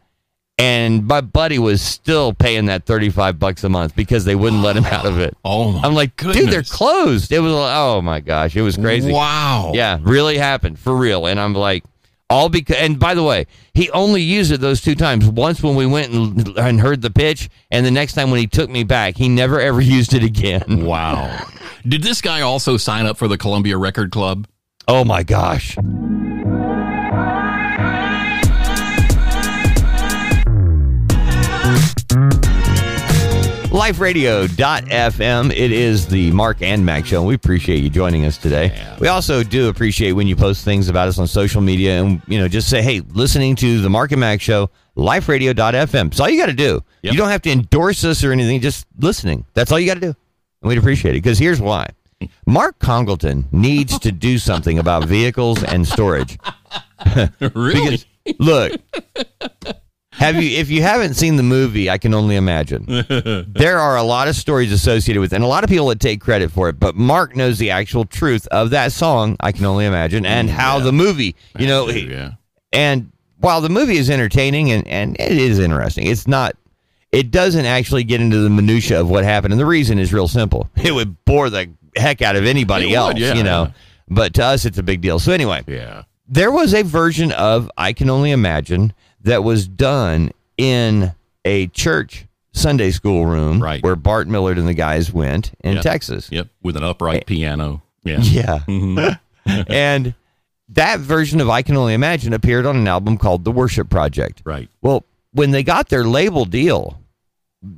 and 0.60 1.06
my 1.06 1.22
buddy 1.22 1.58
was 1.58 1.80
still 1.80 2.34
paying 2.34 2.66
that 2.66 2.84
thirty-five 2.84 3.38
bucks 3.38 3.64
a 3.64 3.68
month 3.70 3.96
because 3.96 4.26
they 4.26 4.34
wouldn't 4.34 4.62
let 4.62 4.76
him 4.76 4.84
out 4.84 5.06
of 5.06 5.18
it. 5.18 5.34
Oh, 5.42 5.72
my 5.72 5.80
I'm 5.80 5.94
like, 5.94 6.14
dude, 6.16 6.50
they're 6.50 6.62
closed. 6.62 7.32
It 7.32 7.40
was, 7.40 7.52
like, 7.52 7.74
oh 7.74 8.02
my 8.02 8.20
gosh, 8.20 8.54
it 8.54 8.62
was 8.62 8.76
crazy. 8.76 9.10
Wow. 9.10 9.72
Yeah, 9.74 9.98
really 10.02 10.36
happened 10.36 10.78
for 10.78 10.94
real. 10.94 11.26
And 11.26 11.40
I'm 11.40 11.54
like, 11.54 11.82
all 12.28 12.50
because. 12.50 12.76
And 12.76 12.98
by 12.98 13.14
the 13.14 13.22
way, 13.22 13.46
he 13.72 13.90
only 13.90 14.20
used 14.20 14.52
it 14.52 14.60
those 14.60 14.82
two 14.82 14.94
times. 14.94 15.26
Once 15.26 15.62
when 15.62 15.76
we 15.76 15.86
went 15.86 16.12
and, 16.12 16.58
and 16.58 16.78
heard 16.78 17.00
the 17.00 17.10
pitch, 17.10 17.48
and 17.70 17.86
the 17.86 17.90
next 17.90 18.12
time 18.12 18.30
when 18.30 18.40
he 18.40 18.46
took 18.46 18.68
me 18.68 18.84
back, 18.84 19.16
he 19.16 19.30
never 19.30 19.60
ever 19.60 19.80
used 19.80 20.12
it 20.12 20.22
again. 20.22 20.84
Wow. 20.84 21.46
Did 21.88 22.02
this 22.02 22.20
guy 22.20 22.42
also 22.42 22.76
sign 22.76 23.06
up 23.06 23.16
for 23.16 23.28
the 23.28 23.38
Columbia 23.38 23.78
Record 23.78 24.10
Club? 24.10 24.46
Oh 24.86 25.04
my 25.04 25.22
gosh. 25.22 25.76
LifeRadio.fm. 33.70 35.52
It 35.52 35.70
is 35.70 36.08
the 36.08 36.32
Mark 36.32 36.60
and 36.60 36.84
Mack 36.84 37.06
show. 37.06 37.18
and 37.18 37.28
We 37.28 37.34
appreciate 37.34 37.82
you 37.84 37.88
joining 37.88 38.24
us 38.24 38.36
today. 38.36 38.76
We 38.98 39.06
also 39.06 39.44
do 39.44 39.68
appreciate 39.68 40.12
when 40.12 40.26
you 40.26 40.34
post 40.34 40.64
things 40.64 40.88
about 40.88 41.06
us 41.06 41.20
on 41.20 41.28
social 41.28 41.60
media 41.60 42.02
and, 42.02 42.20
you 42.26 42.40
know, 42.40 42.48
just 42.48 42.68
say, 42.68 42.82
hey, 42.82 43.00
listening 43.12 43.54
to 43.56 43.80
the 43.80 43.88
Mark 43.88 44.10
and 44.10 44.20
Mack 44.20 44.40
show, 44.40 44.70
liferadio.fm. 44.96 46.10
That's 46.10 46.18
all 46.18 46.28
you 46.28 46.36
got 46.40 46.46
to 46.46 46.52
do. 46.52 46.82
Yep. 47.02 47.12
You 47.12 47.18
don't 47.18 47.28
have 47.28 47.42
to 47.42 47.50
endorse 47.52 48.02
us 48.02 48.24
or 48.24 48.32
anything, 48.32 48.60
just 48.60 48.86
listening. 48.98 49.44
That's 49.54 49.70
all 49.70 49.78
you 49.78 49.86
got 49.86 49.94
to 49.94 50.00
do. 50.00 50.16
And 50.62 50.68
we'd 50.68 50.78
appreciate 50.78 51.12
it 51.12 51.22
because 51.22 51.38
here's 51.38 51.60
why. 51.60 51.90
Mark 52.46 52.80
Congleton 52.80 53.46
needs 53.52 54.00
to 54.00 54.10
do 54.10 54.38
something 54.38 54.80
about 54.80 55.04
vehicles 55.04 55.62
and 55.62 55.86
storage. 55.86 56.38
really? 57.54 57.98
Because 58.24 58.40
look, 58.40 58.72
have 60.20 60.36
you 60.42 60.58
if 60.58 60.70
you 60.70 60.82
haven't 60.82 61.14
seen 61.14 61.36
the 61.36 61.42
movie, 61.42 61.88
I 61.90 61.98
can 61.98 62.14
only 62.14 62.36
imagine. 62.36 62.84
there 63.48 63.78
are 63.78 63.96
a 63.96 64.02
lot 64.02 64.28
of 64.28 64.36
stories 64.36 64.70
associated 64.70 65.18
with 65.20 65.32
it, 65.32 65.36
and 65.36 65.44
a 65.44 65.48
lot 65.48 65.64
of 65.64 65.70
people 65.70 65.88
that 65.88 65.98
take 65.98 66.20
credit 66.20 66.52
for 66.52 66.68
it, 66.68 66.78
but 66.78 66.94
Mark 66.94 67.34
knows 67.34 67.58
the 67.58 67.70
actual 67.70 68.04
truth 68.04 68.46
of 68.48 68.70
that 68.70 68.92
song, 68.92 69.36
I 69.40 69.50
can 69.52 69.64
only 69.64 69.86
imagine, 69.86 70.24
and 70.26 70.48
how 70.48 70.78
the 70.78 70.92
movie, 70.92 71.34
you 71.58 71.66
know, 71.66 71.88
yeah. 71.88 72.32
and 72.72 73.10
while 73.38 73.60
the 73.62 73.70
movie 73.70 73.96
is 73.96 74.10
entertaining 74.10 74.70
and, 74.70 74.86
and 74.86 75.16
it 75.18 75.32
is 75.32 75.58
interesting, 75.58 76.06
it's 76.06 76.28
not 76.28 76.54
it 77.10 77.30
doesn't 77.30 77.64
actually 77.66 78.04
get 78.04 78.20
into 78.20 78.38
the 78.38 78.50
minutia 78.50 79.00
of 79.00 79.10
what 79.10 79.24
happened. 79.24 79.52
And 79.52 79.60
the 79.60 79.66
reason 79.66 79.98
is 79.98 80.12
real 80.12 80.28
simple. 80.28 80.70
It 80.76 80.92
would 80.92 81.24
bore 81.24 81.50
the 81.50 81.68
heck 81.96 82.22
out 82.22 82.36
of 82.36 82.44
anybody 82.44 82.92
It 82.92 82.96
else, 82.96 83.14
would, 83.14 83.18
yeah, 83.22 83.34
you 83.34 83.42
know. 83.42 83.64
yeah. 83.64 83.72
But 84.08 84.34
to 84.34 84.44
us 84.44 84.64
it's 84.64 84.78
a 84.78 84.82
big 84.82 85.00
deal. 85.00 85.18
So 85.18 85.32
anyway, 85.32 85.64
Yeah. 85.66 86.02
there 86.28 86.50
was 86.52 86.74
a 86.74 86.82
version 86.82 87.32
of 87.32 87.70
I 87.76 87.92
Can 87.94 88.10
Only 88.10 88.30
Imagine 88.30 88.92
that 89.22 89.44
was 89.44 89.66
done 89.68 90.30
in 90.56 91.12
a 91.44 91.66
church 91.68 92.26
Sunday 92.52 92.90
school 92.90 93.26
room 93.26 93.62
Right. 93.62 93.82
where 93.82 93.96
Bart 93.96 94.26
Millard 94.28 94.58
and 94.58 94.66
the 94.68 94.74
guys 94.74 95.12
went 95.12 95.52
in 95.62 95.74
Yep. 95.74 95.82
Texas. 95.82 96.28
Yep. 96.30 96.48
With 96.62 96.76
an 96.76 96.84
upright 96.84 97.26
piano. 97.26 97.82
Yeah. 98.04 98.18
Yeah. 98.22 98.58
Mhm. 98.66 99.18
and 99.68 100.14
that 100.70 101.00
version 101.00 101.40
of 101.40 101.48
I 101.50 101.62
Can 101.62 101.76
Only 101.76 101.94
Imagine 101.94 102.32
appeared 102.32 102.66
on 102.66 102.76
an 102.76 102.86
album 102.88 103.18
called 103.18 103.44
The 103.44 103.50
Worship 103.52 103.88
Project. 103.88 104.42
Right. 104.44 104.68
Well, 104.82 105.04
when 105.32 105.50
they 105.50 105.62
got 105.62 105.88
their 105.88 106.04
label 106.04 106.44
deal, 106.44 106.98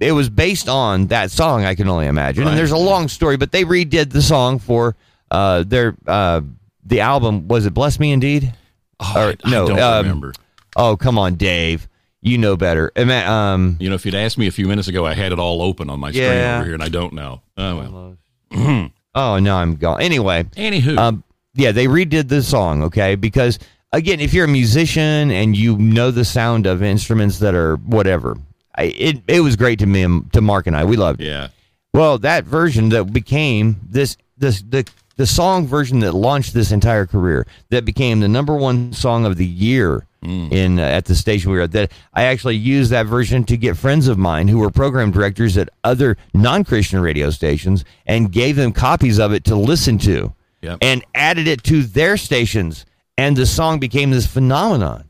it 0.00 0.12
was 0.12 0.28
based 0.30 0.68
on 0.68 1.06
that 1.08 1.30
song 1.30 1.64
I 1.64 1.75
Can 1.75 1.88
Only 1.88 2.06
Imagine. 2.06 2.44
Right. 2.44 2.50
And 2.50 2.58
there's 2.58 2.70
a 2.70 2.76
long 2.76 3.08
story, 3.08 3.37
but 3.37 3.50
they 3.52 3.64
redid 3.64 4.11
the 4.11 4.22
song 4.22 4.59
for 4.59 4.94
uh, 5.31 5.64
their 5.64 5.94
uh, 6.07 6.40
the 6.85 7.00
album. 7.00 7.48
Was 7.48 7.66
it 7.66 7.74
Bless 7.74 7.98
Me 7.98 8.12
Indeed? 8.12 8.52
Oh, 9.00 9.12
Or- 9.28 9.35
I, 9.44 9.50
no, 9.50 9.64
I 9.64 9.68
don't 9.68 9.78
um, 9.81 10.02
remember. 10.07 10.33
Oh, 10.76 10.96
come 10.96 11.18
on, 11.18 11.35
Dave. 11.37 11.88
You 12.20 12.38
know 12.38 12.56
better. 12.56 12.92
Um, 12.96 13.76
You 13.80 13.88
know, 13.88 13.94
if 13.96 14.06
you'd 14.06 14.14
asked 14.14 14.38
me 14.38 14.46
a 14.46 14.50
few 14.52 14.66
minutes 14.68 14.88
ago, 14.88 15.04
I 15.04 15.14
had 15.14 15.32
it 15.32 15.38
all 15.38 15.61
open 15.61 15.90
on 15.90 15.98
my 16.00 16.11
screen 16.12 16.24
Yeah. 16.24 16.56
over 16.58 16.64
here, 16.66 16.74
and 16.74 16.82
I 16.82 16.88
don't 16.88 17.12
know. 17.14 17.40
Oh, 17.56 18.16
well. 18.52 18.90
oh, 19.14 19.38
no, 19.38 19.56
I'm 19.56 19.76
gone. 19.76 20.00
Anyway, 20.00 20.44
Anywho. 20.56 20.96
Um, 20.98 21.24
yeah, 21.54 21.72
they 21.72 21.87
redid 21.87 22.28
the 22.28 22.42
song, 22.42 22.82
okay? 22.85 23.14
Because 23.16 23.58
again, 23.92 24.20
if 24.20 24.32
you're 24.32 24.44
a 24.44 24.48
musician 24.48 25.30
and 25.30 25.56
you 25.56 25.76
know 25.78 26.11
the 26.11 26.24
sound 26.24 26.66
of 26.66 26.82
instruments 26.82 27.38
that 27.40 27.54
are 27.54 27.76
whatever, 27.76 28.38
I, 28.76 28.85
it 28.85 29.22
it 29.28 29.40
was 29.40 29.56
great 29.56 29.78
to 29.80 29.87
me, 29.87 30.02
and- 30.02 30.32
to 30.32 30.40
Mark 30.40 30.66
and 30.66 30.76
I. 30.76 30.85
We 30.85 30.96
loved 30.96 31.20
it. 31.20 31.26
yeah. 31.26 31.48
Well, 31.92 32.16
that 32.18 32.44
version 32.44 32.88
that 32.90 33.12
became 33.12 33.80
this 33.87 34.16
this 34.38 34.62
the 34.62 34.88
the 35.16 35.26
song 35.26 35.66
version 35.66 35.98
that 36.00 36.12
launched 36.14 36.54
this 36.54 36.72
entire 36.72 37.04
career 37.04 37.46
that 37.68 37.85
became 37.85 38.20
the 38.20 38.28
number 38.28 38.56
one 38.56 38.92
song 38.94 39.26
of 39.26 39.37
the 39.37 39.44
year 39.46 40.06
in 40.22 40.78
uh, 40.78 40.82
at 40.82 41.06
the 41.06 41.14
station 41.14 41.50
we 41.50 41.56
were 41.58 41.64
at. 41.64 41.72
That 41.72 41.92
I 42.14 42.24
actually 42.24 42.56
used 42.56 42.90
that 42.90 43.06
version 43.06 43.44
to 43.44 43.56
get 43.56 43.76
friends 43.76 44.08
of 44.08 44.18
mine 44.18 44.48
who 44.48 44.58
were 44.58 44.70
program 44.70 45.11
directors 45.11 45.56
at 45.58 45.68
other 45.85 46.16
non 46.35 46.64
Christian 46.64 47.00
radio 47.00 47.30
stations 47.30 47.85
and 48.06 48.30
gave 48.32 48.56
them 48.56 48.72
copies 48.72 49.18
of 49.18 49.32
it 49.32 49.44
to 49.44 49.56
listen 49.56 49.98
to 49.98 50.32
Yep. 50.62 50.78
and 50.80 51.04
added 51.14 51.48
it 51.48 51.64
to 51.64 51.82
their 51.82 52.16
stations, 52.16 52.87
and 53.18 53.37
the 53.37 53.46
song 53.46 53.80
became 53.80 54.11
this 54.12 54.26
phenomenon. 54.28 55.08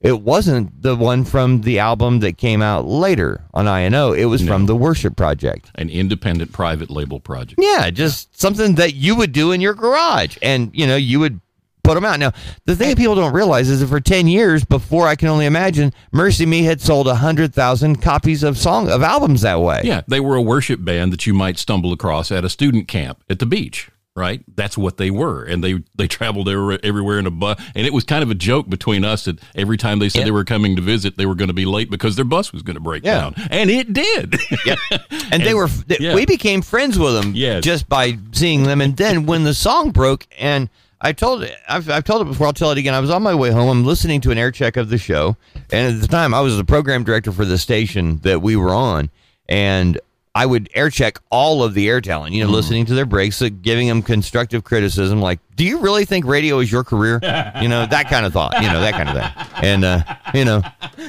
It 0.00 0.20
wasn't 0.20 0.82
the 0.82 0.94
one 0.94 1.24
from 1.24 1.62
the 1.62 1.78
album 1.78 2.20
that 2.20 2.36
came 2.36 2.60
out 2.60 2.86
later 2.86 3.42
on 3.54 3.66
INO. 3.66 4.12
It 4.12 4.26
was 4.26 4.46
from 4.46 4.66
the 4.66 4.76
Worship 4.76 5.16
Project. 5.16 5.70
An 5.76 5.88
independent 5.88 6.52
private 6.52 6.90
label 6.90 7.20
project. 7.20 7.58
Yeah, 7.58 7.88
just 7.88 8.38
something 8.38 8.74
that 8.74 8.94
you 8.94 9.16
would 9.16 9.32
do 9.32 9.50
in 9.50 9.62
your 9.62 9.72
garage, 9.72 10.36
and 10.42 10.70
you 10.74 10.86
know 10.86 10.96
you 10.96 11.20
would 11.20 11.40
put 11.84 11.94
them 11.94 12.04
out. 12.04 12.18
Now, 12.18 12.32
the 12.64 12.74
thing 12.74 12.88
that 12.88 12.96
people 12.98 13.14
don't 13.14 13.32
realize 13.34 13.68
is 13.70 13.80
that 13.80 13.86
for 13.86 14.00
ten 14.00 14.26
years 14.26 14.64
before, 14.64 15.06
I 15.06 15.14
can 15.14 15.28
only 15.28 15.46
imagine, 15.46 15.92
MercyMe 16.12 16.64
had 16.64 16.80
sold 16.80 17.06
hundred 17.06 17.54
thousand 17.54 18.02
copies 18.02 18.42
of 18.42 18.58
song 18.58 18.88
of 18.90 19.02
albums 19.02 19.42
that 19.42 19.60
way. 19.60 19.82
Yeah, 19.84 20.02
they 20.08 20.18
were 20.20 20.34
a 20.34 20.42
worship 20.42 20.84
band 20.84 21.12
that 21.12 21.26
you 21.26 21.34
might 21.34 21.58
stumble 21.58 21.92
across 21.92 22.32
at 22.32 22.44
a 22.44 22.48
student 22.48 22.88
camp 22.88 23.22
at 23.28 23.38
the 23.38 23.46
beach, 23.46 23.90
right? 24.16 24.42
That's 24.56 24.76
what 24.78 24.96
they 24.96 25.10
were, 25.10 25.44
and 25.44 25.62
they 25.62 25.82
they 25.96 26.08
traveled 26.08 26.48
everywhere, 26.48 26.78
everywhere 26.82 27.18
in 27.18 27.26
a 27.26 27.30
bus. 27.30 27.60
And 27.74 27.86
it 27.86 27.92
was 27.92 28.04
kind 28.04 28.22
of 28.22 28.30
a 28.30 28.34
joke 28.34 28.68
between 28.68 29.04
us 29.04 29.26
that 29.26 29.38
every 29.54 29.76
time 29.76 29.98
they 29.98 30.08
said 30.08 30.20
Yeah. 30.20 30.24
they 30.26 30.30
were 30.30 30.44
coming 30.44 30.76
to 30.76 30.82
visit, 30.82 31.16
they 31.16 31.26
were 31.26 31.34
going 31.34 31.48
to 31.48 31.54
be 31.54 31.66
late 31.66 31.90
because 31.90 32.16
their 32.16 32.24
bus 32.24 32.52
was 32.52 32.62
going 32.62 32.74
to 32.76 32.80
break 32.80 33.04
Yeah. 33.04 33.20
down, 33.20 33.34
and 33.50 33.70
it 33.70 33.92
did. 33.92 34.36
Yep. 34.66 34.78
And, 35.32 35.42
they 35.42 35.54
were 35.54 35.68
th- 35.68 36.00
yeah. 36.00 36.14
we 36.14 36.26
became 36.26 36.62
friends 36.62 36.96
with 36.98 37.14
them 37.14 37.32
Yes. 37.34 37.64
just 37.64 37.88
by 37.88 38.18
seeing 38.32 38.62
them. 38.64 38.80
And 38.80 38.96
then 38.96 39.26
when 39.26 39.42
the 39.42 39.54
song 39.54 39.90
broke, 39.90 40.26
and 40.38 40.68
I 41.04 41.12
told 41.12 41.42
it, 41.44 41.54
I've, 41.68 41.88
I've 41.90 42.04
told 42.04 42.22
it 42.22 42.24
before. 42.24 42.46
I'll 42.48 42.52
tell 42.52 42.70
it 42.72 42.78
again. 42.78 42.94
I 42.94 43.00
was 43.00 43.10
on 43.10 43.22
my 43.22 43.34
way 43.34 43.50
home. 43.50 43.68
I'm 43.68 43.84
listening 43.84 44.20
to 44.22 44.30
an 44.30 44.38
air 44.38 44.50
check 44.50 44.76
of 44.76 44.88
the 44.88 44.98
show, 44.98 45.36
and 45.70 45.94
at 45.94 46.00
the 46.00 46.08
time 46.08 46.32
I 46.34 46.40
was 46.40 46.56
the 46.56 46.64
program 46.64 47.04
director 47.04 47.30
for 47.30 47.44
the 47.44 47.58
station 47.58 48.18
that 48.22 48.42
we 48.42 48.56
were 48.56 48.74
on, 48.74 49.10
and. 49.48 50.00
I 50.36 50.46
would 50.46 50.68
air 50.74 50.90
check 50.90 51.20
all 51.30 51.62
of 51.62 51.74
the 51.74 51.88
air 51.88 52.00
talent, 52.00 52.34
you 52.34 52.42
know, 52.44 52.50
listening 52.50 52.86
to 52.86 52.94
their 52.94 53.06
breaks, 53.06 53.40
uh, 53.40 53.50
giving 53.62 53.86
them 53.86 54.02
constructive 54.02 54.64
criticism, 54.64 55.20
like, 55.20 55.38
"Do 55.54 55.64
you 55.64 55.78
really 55.78 56.04
think 56.04 56.24
radio 56.26 56.58
is 56.58 56.72
your 56.72 56.82
career?" 56.82 57.20
You 57.62 57.68
know, 57.68 57.86
that 57.86 58.10
kind 58.10 58.26
of 58.26 58.32
thought, 58.32 58.60
you 58.60 58.68
know, 58.68 58.80
that 58.80 58.94
kind 58.94 59.10
of 59.10 59.14
thing, 59.14 59.64
and 59.64 59.84
uh, 59.84 60.02
you 60.34 60.44
know, 60.44 60.60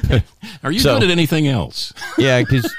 Are 0.63 0.71
you 0.71 0.79
So- 0.79 0.99
good 0.99 1.05
at 1.05 1.09
anything 1.09 1.47
else? 1.47 1.91
yeah, 2.19 2.39
because 2.41 2.71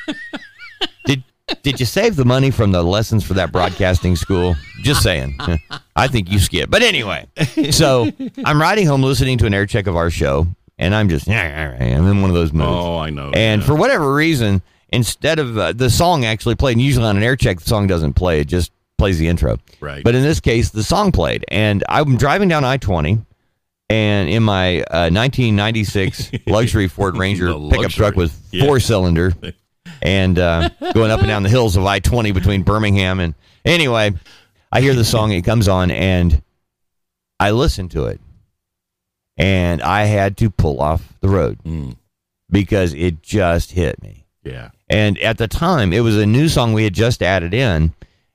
did 1.04 1.24
did 1.62 1.78
you 1.80 1.86
save 1.86 2.16
the 2.16 2.24
money 2.24 2.50
from 2.50 2.72
the 2.72 2.82
lessons 2.82 3.24
for 3.24 3.34
that 3.34 3.52
broadcasting 3.52 4.16
school? 4.16 4.56
Just 4.82 5.02
saying. 5.02 5.38
I 5.96 6.08
think 6.08 6.30
you 6.30 6.38
skipped. 6.38 6.70
But 6.70 6.82
anyway, 6.82 7.26
so 7.70 8.10
I'm 8.44 8.60
riding 8.60 8.86
home 8.86 9.02
listening 9.02 9.38
to 9.38 9.46
an 9.46 9.54
air 9.54 9.66
check 9.66 9.86
of 9.86 9.96
our 9.96 10.10
show, 10.10 10.46
and 10.78 10.94
I'm 10.94 11.08
just 11.08 11.28
I'm 11.28 12.06
in 12.06 12.20
one 12.20 12.30
of 12.30 12.34
those 12.34 12.52
moods. 12.52 12.68
Oh, 12.70 12.98
I 12.98 13.10
know. 13.10 13.30
and 13.34 13.60
yeah. 13.60 13.66
for 13.66 13.74
whatever 13.74 14.14
reason, 14.14 14.60
instead 14.90 15.38
of 15.38 15.56
uh, 15.56 15.72
the 15.72 15.90
song 15.90 16.24
actually 16.24 16.56
played, 16.56 16.76
and 16.76 16.82
usually 16.82 17.06
on 17.06 17.16
an 17.16 17.22
air 17.22 17.36
check 17.36 17.60
the 17.60 17.68
song 17.68 17.86
doesn't 17.86 18.14
play; 18.14 18.40
it 18.40 18.48
just 18.48 18.72
plays 18.98 19.18
the 19.18 19.28
intro. 19.28 19.58
Right. 19.80 20.02
But 20.02 20.14
in 20.14 20.22
this 20.22 20.40
case, 20.40 20.70
the 20.70 20.82
song 20.82 21.12
played, 21.12 21.44
and 21.48 21.84
I'm 21.88 22.16
driving 22.16 22.48
down 22.48 22.64
I-20. 22.64 23.24
And 23.88 24.28
in 24.28 24.42
my 24.42 24.80
uh, 24.80 25.10
1996 25.10 26.32
luxury 26.48 26.88
Ford 26.88 27.16
Ranger 27.16 27.52
The 27.52 27.68
pickup 27.70 27.92
truck 27.92 28.16
with 28.16 28.36
Yeah. 28.50 28.64
four 28.64 28.80
cylinder, 28.80 29.32
and 30.02 30.38
uh, 30.38 30.68
going 30.94 31.10
up 31.10 31.20
and 31.20 31.28
down 31.28 31.42
the 31.42 31.48
hills 31.48 31.76
of 31.76 31.84
I 31.84 31.98
20 32.00 32.32
between 32.32 32.62
Birmingham 32.62 33.20
and 33.20 33.34
anyway, 33.64 34.12
I 34.72 34.80
hear 34.80 34.94
the 34.94 35.04
song, 35.04 35.32
it 35.32 35.42
comes 35.42 35.68
on, 35.68 35.90
and 35.90 36.42
I 37.38 37.50
listen 37.50 37.88
to 37.90 38.06
it, 38.06 38.20
and 39.36 39.82
I 39.82 40.04
had 40.04 40.36
to 40.38 40.50
pull 40.50 40.80
off 40.80 41.12
the 41.20 41.28
road. 41.28 41.58
Mm. 41.64 41.96
because 42.50 42.94
it 42.94 43.22
just 43.22 43.72
hit 43.72 44.00
me. 44.02 44.24
Yeah. 44.44 44.70
And 44.88 45.18
at 45.18 45.38
the 45.38 45.48
time, 45.48 45.92
it 45.92 46.00
was 46.00 46.16
a 46.16 46.26
new 46.26 46.48
song 46.48 46.72
we 46.72 46.84
had 46.84 46.94
just 46.94 47.22
added 47.22 47.52
in, 47.52 47.92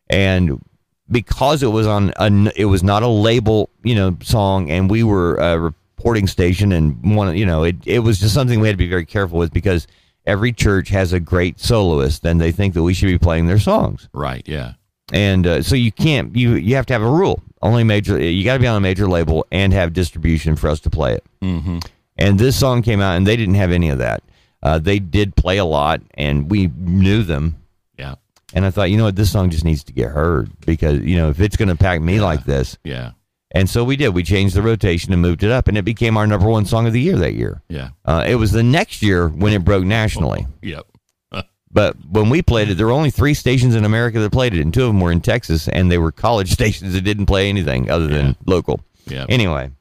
and 0.10 0.62
because 1.10 1.64
it 1.64 1.68
was 1.68 1.88
on 1.88 2.12
a, 2.18 2.52
it 2.56 2.66
was 2.66 2.84
not 2.84 3.04
a 3.04 3.08
label, 3.08 3.70
you 3.84 3.96
know, 3.96 4.18
song, 4.22 4.70
and 4.70 4.90
we 4.90 5.04
were 5.04 5.36
a 5.36 5.58
reporting 5.60 6.28
station, 6.28 6.72
and 6.74 7.16
one, 7.16 7.38
you 7.38 7.46
know, 7.46 7.64
it 7.64 7.78
it 7.86 8.00
was 8.00 8.20
just 8.20 8.34
something 8.34 8.60
we 8.60 8.68
had 8.68 8.74
to 8.74 8.78
be 8.78 8.90
very 8.90 9.06
careful 9.06 9.40
with 9.40 9.54
because 9.54 9.88
every 10.26 10.52
church 10.54 10.90
has 10.90 11.14
a 11.14 11.20
great 11.20 11.60
soloist, 11.60 12.26
and 12.26 12.40
they 12.40 12.52
think 12.52 12.74
that 12.74 12.84
we 12.84 12.94
should 12.94 13.08
be 13.08 13.18
playing 13.18 13.48
their 13.48 13.60
songs, 13.60 14.08
Right. 14.14 14.44
Yeah. 14.48 14.74
and 15.14 15.46
uh, 15.48 15.62
so 15.62 15.76
you 15.76 15.92
can't 15.92 16.36
you 16.36 16.54
you 16.56 16.76
have 16.76 16.86
to 16.88 16.94
have 16.94 17.02
a 17.02 17.10
rule. 17.10 17.42
Only 17.62 17.84
major 17.84 18.20
you 18.20 18.44
got 18.44 18.54
to 18.54 18.60
be 18.60 18.68
on 18.68 18.76
a 18.78 18.80
major 18.82 19.08
label 19.08 19.46
and 19.52 19.72
have 19.74 19.94
distribution 19.94 20.56
for 20.56 20.68
us 20.70 20.80
to 20.82 20.90
play 20.90 21.14
it. 21.14 21.24
Mm-hmm. 21.42 21.80
And 22.18 22.40
this 22.40 22.56
song 22.60 22.82
came 22.82 23.02
out, 23.02 23.18
and 23.18 23.26
they 23.28 23.36
didn't 23.36 23.56
have 23.56 23.72
any 23.72 23.90
of 23.90 23.98
that. 24.00 24.24
Uh, 24.64 24.78
they 24.80 25.00
did 25.00 25.36
play 25.36 25.58
a 25.58 25.66
lot, 25.66 26.02
and 26.16 26.50
we 26.52 26.68
knew 26.78 27.24
them. 27.24 27.56
Yeah. 27.98 28.16
And 28.54 28.66
I 28.66 28.70
thought, 28.72 28.92
you 28.92 28.98
know 28.98 29.06
what, 29.06 29.16
this 29.16 29.32
song 29.32 29.50
just 29.50 29.64
needs 29.66 29.84
to 29.86 29.94
get 29.94 30.10
heard 30.12 30.52
because 30.66 31.00
you 31.02 31.16
know 31.18 31.30
if 31.30 31.40
it's 31.40 31.56
going 31.56 31.70
to 31.70 31.76
pack 31.76 32.02
me 32.02 32.20
like 32.20 32.46
this, 32.46 32.78
Yeah. 32.84 33.12
And 33.52 33.70
so 33.70 33.84
we 33.84 33.96
did. 33.96 34.10
We 34.10 34.24
changed 34.24 34.56
the 34.56 34.62
rotation 34.62 35.14
and 35.14 35.22
moved 35.22 35.44
it 35.44 35.52
up, 35.52 35.68
and 35.68 35.78
it 35.78 35.84
became 35.86 36.18
our 36.18 36.26
number 36.28 36.48
one 36.48 36.66
song 36.66 36.88
of 36.88 36.94
the 36.94 37.02
year 37.02 37.18
that 37.18 37.34
year. 37.34 37.62
Yeah. 37.70 37.90
Uh, 38.06 38.24
it 38.28 38.36
was 38.36 38.52
the 38.52 38.64
next 38.64 39.02
year 39.02 39.28
when 39.28 39.54
it 39.54 39.64
broke 39.66 39.84
nationally. 39.86 40.46
Yep. 40.62 40.86
But 41.74 41.96
when 42.10 42.30
we 42.30 42.42
played 42.42 42.70
it, 42.70 42.76
there 42.76 42.86
were 42.88 42.92
only 42.92 43.12
three 43.12 43.34
stations 43.34 43.76
in 43.76 43.86
America 43.86 44.20
that 44.20 44.32
played 44.34 44.54
it, 44.54 44.60
and 44.60 44.74
two 44.74 44.82
of 44.82 44.88
them 44.90 45.00
were 45.00 45.12
in 45.14 45.22
Texas, 45.22 45.70
and 45.70 45.90
they 45.90 45.98
were 45.98 46.12
college 46.12 46.52
stations 46.60 46.92
that 46.94 47.02
didn't 47.02 47.28
play 47.28 47.48
anything 47.48 47.90
other 47.90 48.08
than 48.08 48.26
Yeah. 48.28 48.34
local. 48.46 48.82
Yeah. 49.06 49.26
Anyway, 49.30 49.72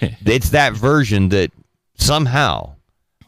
it's 0.00 0.50
that 0.50 0.72
version 0.72 1.28
that 1.28 1.52
somehow 1.96 2.74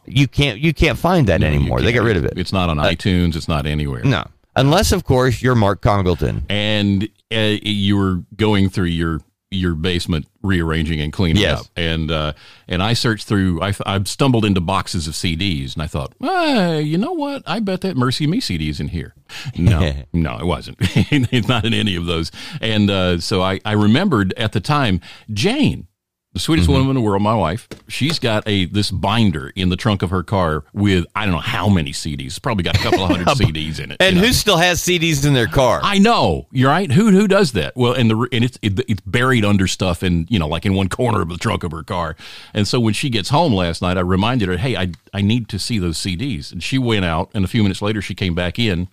you 0.07 0.27
can't 0.27 0.59
you 0.59 0.73
can't 0.75 0.99
find 0.99 1.27
that 1.29 1.41
No, 1.41 1.47
anymore. 1.47 1.81
They 1.83 1.93
got 1.93 2.03
rid 2.05 2.17
of 2.17 2.25
it. 2.25 2.33
It's 2.37 2.53
not 2.53 2.69
on 2.69 2.79
iTunes. 2.79 3.37
It's 3.37 3.49
not 3.49 3.65
anywhere. 3.67 4.03
No, 4.03 4.25
unless 4.57 4.91
of 4.93 5.05
course 5.05 5.41
you're 5.41 5.55
Mark 5.55 5.81
Congleton. 5.81 6.45
And 6.49 7.09
uh, 7.33 7.57
you 7.63 7.97
were 7.97 8.23
going 8.37 8.69
through 8.71 8.87
your 8.87 9.21
your 9.51 9.75
basement 9.75 10.27
rearranging 10.43 11.01
and 11.01 11.13
cleaning 11.13 11.43
Yes. 11.43 11.61
up, 11.63 11.67
and 11.77 12.11
uh, 12.11 12.33
and 12.69 12.83
I 12.83 12.93
searched 12.93 13.27
through. 13.27 13.61
I 13.63 13.75
I 13.85 14.03
stumbled 14.05 14.45
into 14.45 14.61
boxes 14.61 15.09
of 15.09 15.15
CDs, 15.15 15.75
and 15.75 15.83
I 15.83 15.87
thought, 15.87 16.15
well, 16.21 16.81
you 16.81 16.97
know 16.97 17.13
what? 17.13 17.43
I 17.47 17.59
bet 17.61 17.81
that 17.81 17.97
MercyMe 17.97 18.43
CD 18.43 18.69
is 18.69 18.79
in 18.81 18.89
here. 18.89 19.15
No, 19.57 19.93
no, 20.13 20.39
it 20.39 20.47
wasn't. 20.47 20.77
it's 20.81 21.49
not 21.49 21.65
in 21.65 21.75
any 21.75 21.97
of 21.97 22.07
those. 22.07 22.31
And 22.61 22.91
uh, 22.91 23.19
so 23.21 23.43
I 23.43 23.61
I 23.65 23.73
remembered 23.73 24.33
at 24.37 24.53
the 24.53 24.61
time 24.61 25.01
Jane. 25.33 25.87
The 26.33 26.39
sweetest 26.39 26.69
Mm-hmm. 26.69 26.79
woman 26.79 26.91
in 26.91 26.95
the 26.95 27.01
world, 27.09 27.23
my 27.23 27.35
wife. 27.35 27.69
She's 27.89 28.21
got 28.21 28.47
a 28.47 28.67
this 28.67 28.93
binder 28.93 29.49
in 29.57 29.69
the 29.69 29.77
trunk 29.77 30.03
of 30.03 30.11
her 30.11 30.23
car 30.23 30.63
with 30.73 31.05
I 31.17 31.25
don't 31.25 31.33
know 31.35 31.41
how 31.41 31.69
many 31.69 31.91
CDs. 31.91 32.41
Probably 32.41 32.63
got 32.63 32.77
a 32.77 32.79
couple 32.79 33.03
of 33.03 33.11
hundred 33.11 33.27
CDs 33.37 33.81
in 33.81 33.91
it. 33.91 33.97
And 33.99 34.15
you 34.15 34.23
know? 34.23 34.29
who 34.29 34.33
still 34.33 34.57
has 34.57 34.81
CDs 34.81 35.27
in 35.27 35.35
their 35.35 35.49
car? 35.49 35.81
I 35.83 35.99
know 35.99 36.47
you're 36.53 36.71
right. 36.71 36.89
Who 36.93 37.11
who 37.11 37.27
does 37.27 37.51
that? 37.53 37.75
Well, 37.75 37.95
and 37.95 38.09
the 38.09 38.29
and 38.33 38.45
it's 38.45 38.59
it, 38.63 38.79
it's 38.89 39.01
buried 39.01 39.45
under 39.45 39.67
stuff 39.67 40.05
in 40.05 40.27
you 40.31 40.39
know 40.39 40.47
like 40.47 40.65
in 40.65 40.75
one 40.75 40.89
corner 40.89 41.21
of 41.21 41.29
the 41.31 41.37
trunk 41.37 41.65
of 41.65 41.73
her 41.73 41.83
car. 41.83 42.15
And 42.55 42.69
so 42.69 42.79
when 42.79 42.95
she 42.95 43.11
gets 43.11 43.31
home 43.31 43.53
last 43.53 43.83
night, 43.83 43.97
I 43.97 44.03
reminded 44.03 44.49
her, 44.51 44.57
hey, 44.57 44.77
I 44.77 44.93
I 45.13 45.23
need 45.23 45.49
to 45.49 45.59
see 45.59 45.81
those 45.81 45.99
CDs. 45.99 46.53
And 46.53 46.63
she 46.63 46.79
went 46.79 47.05
out, 47.05 47.31
and 47.35 47.45
a 47.45 47.49
few 47.49 47.65
minutes 47.65 47.83
later, 47.83 48.01
she 48.01 48.15
came 48.15 48.37
back 48.37 48.57
in 48.57 48.87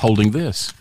holding 0.00 0.32
this, 0.32 0.74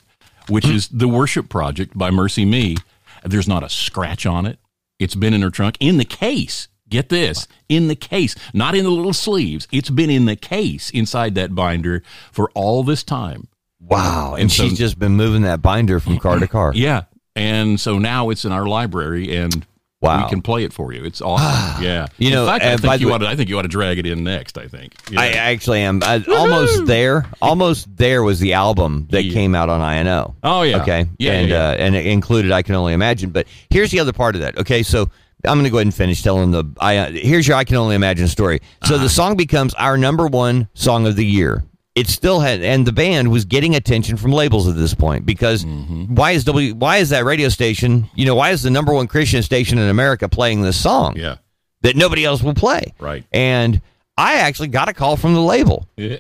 which 0.50 0.67
is 0.67 0.89
the 0.89 1.08
Worship 1.08 1.47
Project 1.47 1.97
by 1.97 2.10
MercyMe. 2.12 2.78
There's 3.23 3.47
not 3.47 3.63
a 3.63 3.69
scratch 3.69 4.26
on 4.26 4.45
it. 4.45 4.60
It's 4.99 5.15
been 5.15 5.33
in 5.33 5.41
her 5.41 5.49
trunk 5.49 5.77
in 5.79 5.97
the 5.97 6.05
case. 6.05 6.67
Get 6.89 7.10
this 7.10 7.47
in 7.67 7.89
the 7.89 7.95
case, 7.95 8.33
not 8.53 8.73
in 8.73 8.86
the 8.86 8.89
little 8.89 9.12
sleeves. 9.13 9.67
It's 9.73 9.89
been 9.89 10.10
in 10.10 10.25
the 10.25 10.38
case 10.38 10.89
inside 10.91 11.36
that 11.36 11.53
binder 11.53 12.01
for 12.31 12.49
all 12.55 12.81
this 12.83 13.03
time. 13.03 13.49
wow! 13.79 14.33
And, 14.33 14.43
And 14.43 14.51
so- 14.51 14.63
she's 14.69 14.77
just 14.77 14.97
been 14.97 15.13
moving 15.17 15.41
that 15.41 15.62
binder 15.62 15.99
from 15.99 16.17
car 16.17 16.39
to 16.39 16.47
car. 16.57 16.71
Yeah. 16.73 17.03
And 17.36 17.79
so 17.79 17.99
now 17.99 18.29
it's 18.29 18.45
in 18.45 18.51
our 18.53 18.65
library 18.65 19.36
and 19.36 19.65
Wow. 19.99 20.23
we 20.25 20.29
can 20.29 20.43
play 20.43 20.63
it 20.63 20.73
for 20.73 20.93
you. 20.93 21.03
It's 21.03 21.21
awesome. 21.21 21.83
yeah. 21.83 22.05
You 22.19 22.29
know, 22.29 22.43
in 22.43 22.49
fact, 22.49 22.63
I 22.63 22.73
uh, 22.73 22.77
think 22.77 23.01
you 23.01 23.07
way- 23.07 23.13
ought 23.13 23.17
to, 23.19 23.27
I 23.27 23.36
think 23.36 23.49
you 23.49 23.57
ought 23.57 23.63
to 23.63 23.67
drag 23.67 23.97
it 23.97 24.05
in 24.05 24.23
next, 24.23 24.57
I 24.60 24.67
think. 24.67 24.93
Yeah. 25.10 25.21
I 25.21 25.27
actually 25.29 25.81
am 25.81 26.03
I, 26.03 26.23
almost 26.29 26.86
there. 26.86 27.25
Almost 27.41 27.97
there 27.97 28.21
was 28.21 28.39
the 28.39 28.53
album 28.53 29.07
that 29.10 29.23
Yeah. 29.23 29.33
came 29.33 29.55
out 29.55 29.69
on 29.69 29.81
INO. 29.81 30.36
Oh, 30.43 30.62
yeah. 30.62 30.81
Okay. 30.83 31.07
Yeah, 31.17 31.31
and 31.33 31.49
yeah, 31.49 31.55
yeah. 31.55 31.69
Uh, 31.69 31.75
and 31.86 31.95
it 31.95 32.05
included 32.05 32.51
I 32.51 32.62
can 32.62 32.75
only 32.75 32.93
imagine. 32.93 33.31
But 33.31 33.47
here's 33.71 33.89
the 33.89 33.99
other 33.99 34.13
part 34.13 34.36
of 34.36 34.41
that. 34.41 34.57
Okay, 34.60 34.83
so 34.83 35.10
I'm 35.45 35.55
going 35.57 35.63
to 35.63 35.69
go 35.71 35.77
ahead 35.77 35.88
and 35.88 35.93
finish 35.95 36.21
telling 36.21 36.51
the. 36.51 36.63
I 36.79 36.97
uh, 36.97 37.12
here's 37.12 37.47
your 37.47 37.57
I 37.57 37.63
can 37.63 37.77
only 37.77 37.95
imagine 37.95 38.27
story. 38.27 38.60
So 38.86 38.95
Uh-huh. 38.95 39.03
the 39.03 39.10
song 39.10 39.36
becomes 39.36 39.73
our 39.75 39.97
number 39.97 40.27
one 40.27 40.67
song 40.75 41.07
of 41.07 41.15
the 41.15 41.25
year. 41.25 41.63
It 41.97 42.07
still 42.07 42.39
had, 42.39 42.62
and 42.62 42.86
the 42.86 42.91
band 42.91 43.31
was 43.31 43.43
getting 43.45 43.75
attention 43.75 44.17
from 44.17 44.31
labels 44.31 44.67
at 44.67 44.75
this 44.75 44.93
point 44.93 45.25
because 45.25 45.65
Mm-hmm. 45.65 46.13
why 46.15 46.31
is 46.31 46.43
W? 46.43 46.75
Why 46.75 46.97
is 46.97 47.10
that 47.10 47.25
radio 47.25 47.49
station? 47.49 48.10
You 48.15 48.25
know, 48.25 48.36
why 48.36 48.51
is 48.51 48.62
the 48.63 48.69
number 48.69 48.93
one 48.93 49.07
Christian 49.07 49.41
station 49.41 49.79
in 49.79 49.89
America 49.89 50.29
playing 50.29 50.62
this 50.62 50.77
song 50.79 51.15
yeah. 51.17 51.38
that 51.81 51.95
nobody 51.95 52.23
else 52.23 52.43
will 52.43 52.53
play? 52.53 52.93
Right. 52.99 53.25
And 53.31 53.81
I 54.17 54.36
actually 54.36 54.67
got 54.69 54.89
a 54.89 54.93
call 54.93 55.17
from 55.17 55.33
the 55.33 55.41
label 55.41 55.88
Yeah. 55.97 56.17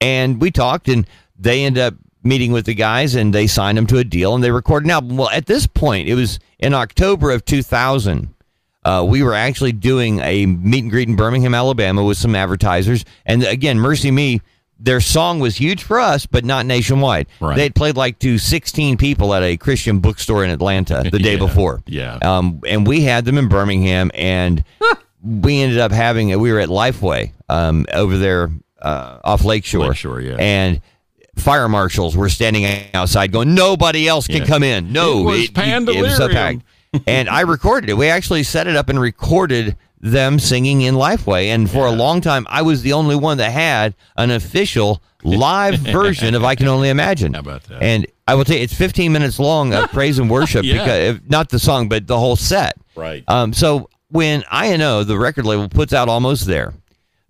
and 0.00 0.40
we 0.40 0.50
talked 0.50 0.88
and 0.88 1.06
they 1.38 1.64
ended 1.64 1.82
up 1.82 1.94
meeting 2.24 2.52
with 2.52 2.66
the 2.66 2.74
guys 2.74 3.14
and 3.16 3.32
they 3.34 3.46
signed 3.48 3.76
them 3.78 3.86
to 3.88 3.98
a 3.98 4.04
deal 4.04 4.34
and 4.34 4.42
they 4.44 4.50
recorded 4.52 4.86
an 4.86 4.90
album 4.92 5.16
well 5.16 5.28
at 5.30 5.46
this 5.46 5.66
point 5.66 6.08
it 6.08 6.14
was 6.14 6.38
in 6.60 6.72
october 6.72 7.32
of 7.32 7.44
2000 7.44 8.28
uh, 8.84 9.04
we 9.08 9.24
were 9.24 9.34
actually 9.34 9.72
doing 9.72 10.20
a 10.20 10.46
meet 10.46 10.82
and 10.84 10.90
greet 10.92 11.08
in 11.08 11.16
birmingham 11.16 11.52
alabama 11.52 12.04
with 12.04 12.16
some 12.16 12.36
advertisers 12.36 13.04
and 13.26 13.42
again 13.42 13.76
mercy 13.76 14.12
me 14.12 14.40
their 14.84 15.00
song 15.00 15.38
was 15.38 15.56
huge 15.56 15.82
for 15.82 16.00
us 16.00 16.26
but 16.26 16.44
not 16.44 16.66
nationwide 16.66 17.26
Right. 17.40 17.56
they 17.56 17.62
had 17.64 17.74
played 17.74 17.96
like 17.96 18.18
to 18.20 18.36
16 18.38 18.96
people 18.96 19.32
at 19.34 19.42
a 19.42 19.56
christian 19.56 20.00
bookstore 20.00 20.44
in 20.44 20.50
atlanta 20.50 21.02
the 21.10 21.18
day 21.18 21.32
Yeah. 21.38 21.38
before 21.38 21.82
Yeah. 21.86 22.18
um, 22.22 22.60
and 22.66 22.86
we 22.86 23.02
had 23.02 23.24
them 23.24 23.38
in 23.38 23.48
Birmingham, 23.48 24.10
and 24.14 24.64
we 25.24 25.60
ended 25.62 25.78
up 25.78 25.92
having 25.92 26.30
it. 26.30 26.40
we 26.40 26.50
were 26.52 26.58
at 26.58 26.68
Lifeway 26.68 27.30
um, 27.48 27.86
over 27.92 28.18
there 28.18 28.50
uh, 28.80 29.18
off 29.22 29.44
Lakeshore. 29.44 29.86
Lakeshore, 29.86 30.20
yeah. 30.20 30.34
And 30.40 30.80
fire 31.36 31.68
marshals 31.68 32.16
were 32.16 32.28
standing 32.28 32.66
outside, 32.94 33.30
going, 33.30 33.54
"Nobody 33.54 34.08
else 34.08 34.26
can 34.26 34.38
Yeah. 34.38 34.46
come 34.46 34.64
in." 34.64 34.92
No, 34.92 35.20
It 35.20 35.22
was 35.22 35.38
it 35.44 36.02
was 36.02 36.16
so 36.16 36.28
Pandalirium. 36.28 36.62
packed. 36.94 37.06
and 37.06 37.28
I 37.28 37.42
recorded 37.42 37.88
it. 37.90 37.94
We 37.94 38.08
actually 38.08 38.42
set 38.42 38.66
it 38.66 38.74
up 38.74 38.88
and 38.88 38.98
recorded 38.98 39.76
them 40.02 40.38
singing 40.38 40.82
in 40.82 40.94
Lifeway. 40.94 41.46
And 41.46 41.70
for 41.70 41.86
a 41.86 41.90
long 41.92 42.20
time, 42.20 42.46
I 42.50 42.62
was 42.62 42.82
the 42.82 42.92
only 42.92 43.16
one 43.16 43.38
that 43.38 43.50
had 43.52 43.94
an 44.16 44.30
official 44.30 45.02
live 45.22 45.78
version 45.78 46.34
of 46.34 46.44
"I 46.44 46.54
Can 46.56 46.68
Only 46.68 46.88
Imagine." 46.90 47.34
How 47.34 47.40
about 47.40 47.62
that? 47.64 47.82
And 47.82 48.06
I 48.28 48.34
will 48.34 48.44
tell 48.44 48.56
you, 48.56 48.62
it's 48.62 48.74
15 48.74 49.12
minutes 49.12 49.38
long 49.38 49.72
of 49.72 49.90
praise 49.92 50.18
and 50.18 50.28
worship 50.28 50.64
Yeah. 50.64 50.78
because 50.84 51.20
not 51.28 51.48
the 51.48 51.58
song, 51.58 51.88
but 51.88 52.06
the 52.06 52.18
whole 52.18 52.36
set. 52.36 52.76
Right. 52.94 53.24
Um, 53.28 53.52
so 53.52 53.88
when 54.08 54.44
INO, 54.52 55.04
the 55.04 55.18
record 55.18 55.46
label, 55.46 55.68
puts 55.68 55.92
out 55.92 56.08
Almost 56.08 56.46
There, 56.46 56.74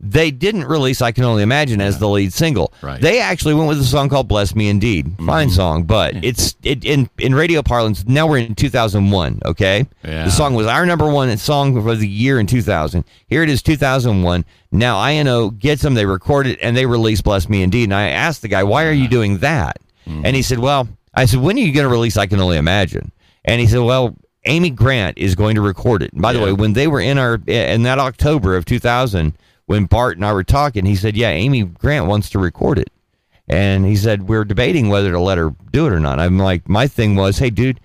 they 0.03 0.33
didn't 0.33 0.65
release 0.65 1.01
I 1.01 1.13
Can 1.13 1.25
Only 1.25 1.45
Imagine 1.45 1.81
as 1.81 1.99
the 1.99 2.09
lead 2.09 2.33
single. 2.33 2.73
Right. 2.83 3.01
They 3.01 3.21
actually 3.21 3.55
went 3.55 3.69
with 3.69 3.81
a 3.81 3.85
song 3.85 4.09
called 4.09 4.27
Bless 4.27 4.55
Me 4.55 4.69
Indeed. 4.69 5.07
Mm-hmm. 5.07 5.27
Fine 5.27 5.51
song, 5.51 5.85
but 5.85 6.25
it's 6.25 6.57
it 6.65 6.85
in 6.85 7.09
in 7.19 7.35
radio 7.35 7.63
parlance, 7.63 8.05
now 8.07 8.27
we're 8.27 8.39
in 8.39 8.57
2001, 8.57 9.41
okay? 9.45 9.87
Yeah. 10.03 10.25
The 10.25 10.31
song 10.31 10.55
was 10.55 10.67
our 10.67 10.85
number 10.85 11.09
one 11.09 11.35
song 11.37 11.81
for 11.81 11.95
the 11.95 12.09
year 12.09 12.41
in 12.41 12.47
2000. 12.49 13.05
Here 13.29 13.43
it 13.43 13.49
is 13.49 13.63
2001. 13.63 14.45
Now 14.73 15.09
INO 15.09 15.51
gets 15.51 15.83
them, 15.83 15.95
they 15.95 16.07
record 16.07 16.47
it, 16.47 16.59
and 16.61 16.77
they 16.77 16.87
release 16.87 17.21
Bless 17.21 17.49
Me 17.49 17.63
Indeed. 17.63 17.85
And 17.85 17.95
I 17.95 18.09
asked 18.09 18.43
the 18.43 18.49
guy, 18.49 18.65
why 18.65 18.87
are 18.87 18.93
you 18.93 19.07
doing 19.07 19.39
that? 19.39 19.79
Mm-hmm. 20.07 20.27
And 20.27 20.35
he 20.35 20.43
said, 20.43 20.59
well, 20.59 20.89
I 21.15 21.27
said, 21.27 21.41
when 21.41 21.57
are 21.57 21.61
you 21.61 21.73
going 21.73 21.85
to 21.85 21.91
release 21.91 22.17
I 22.17 22.27
Can 22.27 22.41
Only 22.41 22.57
Imagine? 22.57 23.13
And 23.45 23.61
he 23.61 23.67
said, 23.67 23.81
well, 23.81 24.17
Amy 24.47 24.71
Grant 24.71 25.19
is 25.19 25.35
going 25.35 25.55
to 25.55 25.61
record 25.61 26.03
it. 26.03 26.13
And 26.13 26.23
by 26.23 26.33
the 26.33 26.41
way, 26.41 26.53
when 26.53 26.73
they 26.73 26.89
were 26.89 27.01
in 27.01 27.19
our 27.19 27.41
in 27.47 27.85
that 27.85 28.01
October 28.01 28.57
of 28.57 28.65
2000, 28.65 29.35
when 29.67 29.85
Bart 29.87 30.17
and 30.17 30.25
I 30.27 30.33
were 30.33 30.45
talking, 30.45 30.85
he 30.85 30.97
said, 30.97 31.17
"Yeah, 31.17 31.31
Amy 31.31 31.63
Grant 31.65 32.07
wants 32.07 32.31
to 32.31 32.39
record 32.39 32.79
it," 32.79 32.91
and 33.49 33.85
he 33.85 33.97
said 33.97 34.29
we're 34.29 34.45
debating 34.45 34.89
whether 34.89 35.13
to 35.13 35.21
let 35.21 35.39
her 35.39 35.55
do 35.71 35.87
it 35.87 35.93
or 35.93 36.01
not. 36.01 36.19
I'm 36.19 36.39
like, 36.39 36.69
my 36.69 36.87
thing 36.87 37.17
was, 37.17 37.39
hey, 37.39 37.51
dude, 37.51 37.81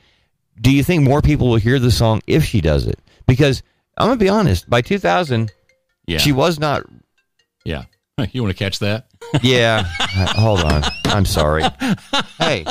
do 0.60 0.72
you 0.72 0.84
think 0.84 1.04
more 1.04 1.22
people 1.22 1.50
will 1.50 1.58
hear 1.58 1.80
the 1.80 1.92
song 1.92 2.22
if 2.28 2.44
she 2.44 2.62
does 2.62 2.88
it? 2.88 3.00
Because 3.28 3.63
I'm 3.98 4.08
gonna 4.08 4.18
be 4.18 4.30
honest, 4.30 4.70
by 4.70 4.82
2000, 4.82 5.52
yeah. 6.08 6.18
she 6.18 6.32
was 6.32 6.60
not. 6.60 6.84
yeah. 7.66 7.84
You 8.32 8.42
want 8.42 8.58
to 8.58 8.63
catch 8.63 8.80
that? 8.80 9.06
Yeah, 9.44 9.84
hold 9.84 10.62
on, 10.62 10.84
I'm 11.06 11.26
sorry. 11.26 11.63
Hey, 12.40 12.66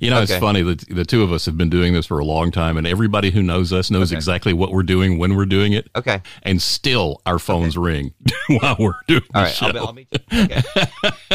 You 0.00 0.10
know, 0.10 0.22
it's 0.22 0.34
funny 0.36 0.62
that 0.62 0.80
the 0.88 1.04
two 1.04 1.22
of 1.22 1.30
us 1.30 1.44
have 1.46 1.56
been 1.58 1.68
doing 1.70 1.92
this 1.92 2.06
for 2.06 2.18
a 2.18 2.24
long 2.24 2.50
time, 2.50 2.76
and 2.76 2.86
everybody 2.86 3.30
who 3.30 3.42
knows 3.42 3.72
us 3.72 3.90
knows 3.90 4.10
Okay. 4.10 4.16
exactly 4.16 4.52
what 4.52 4.72
we're 4.72 4.82
doing 4.82 5.18
when 5.18 5.36
we're 5.36 5.46
doing 5.46 5.72
it. 5.74 5.88
okay, 5.94 6.22
And 6.42 6.60
still, 6.60 7.20
our 7.26 7.38
phones 7.38 7.76
ring 7.76 8.12
while 8.48 8.76
we're 8.78 8.94
doing 9.06 9.22
the 9.32 9.38
all 9.38 9.42
right, 9.44 9.52
show. 9.54 9.66
I'll, 9.66 9.86
I'll 9.88 9.92
meet 9.92 10.08
you. 10.10 10.42
Okay. 10.44 10.62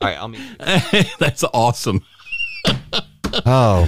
All 0.00 0.08
right, 0.08 0.16
I'll 0.18 0.28
meet 0.28 0.40
you. 0.40 0.56
That's 1.18 1.44
awesome. 1.54 2.02
oh, 3.46 3.86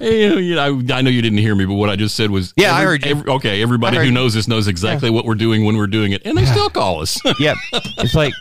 you 0.00 0.28
know, 0.28 0.38
you 0.38 0.54
know, 0.54 0.62
I, 0.94 0.98
I 0.98 1.00
know 1.02 1.10
you 1.10 1.22
didn't 1.22 1.38
hear 1.38 1.54
me, 1.54 1.64
but 1.64 1.74
what 1.74 1.90
I 1.90 1.96
just 1.96 2.14
said 2.16 2.30
was 2.30 2.52
Yeah, 2.56 2.74
I 2.74 2.82
heard 2.84 3.04
you. 3.04 3.10
every- 3.12 3.30
okay, 3.32 3.62
everybody 3.62 3.96
heard 3.96 4.06
who 4.06 4.12
knows 4.12 4.34
this 4.34 4.48
knows 4.48 4.68
exactly 4.68 5.10
what 5.10 5.24
we're 5.24 5.34
doing 5.34 5.64
when 5.64 5.76
we're 5.76 5.86
doing 5.86 6.12
it, 6.12 6.22
and 6.24 6.36
they 6.36 6.44
still 6.44 6.70
call 6.70 7.00
us. 7.02 7.18
yep. 7.38 7.56
It's 7.98 8.14
like 8.14 8.32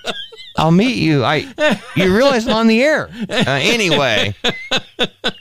I'll 0.60 0.72
meet 0.72 0.98
you. 0.98 1.24
I 1.24 1.46
you 1.96 2.16
realize 2.16 2.48
I'm 2.48 2.54
on 2.56 2.68
the 2.68 2.82
air. 2.84 3.10
Uh, 3.30 3.36
anyway, 3.48 4.36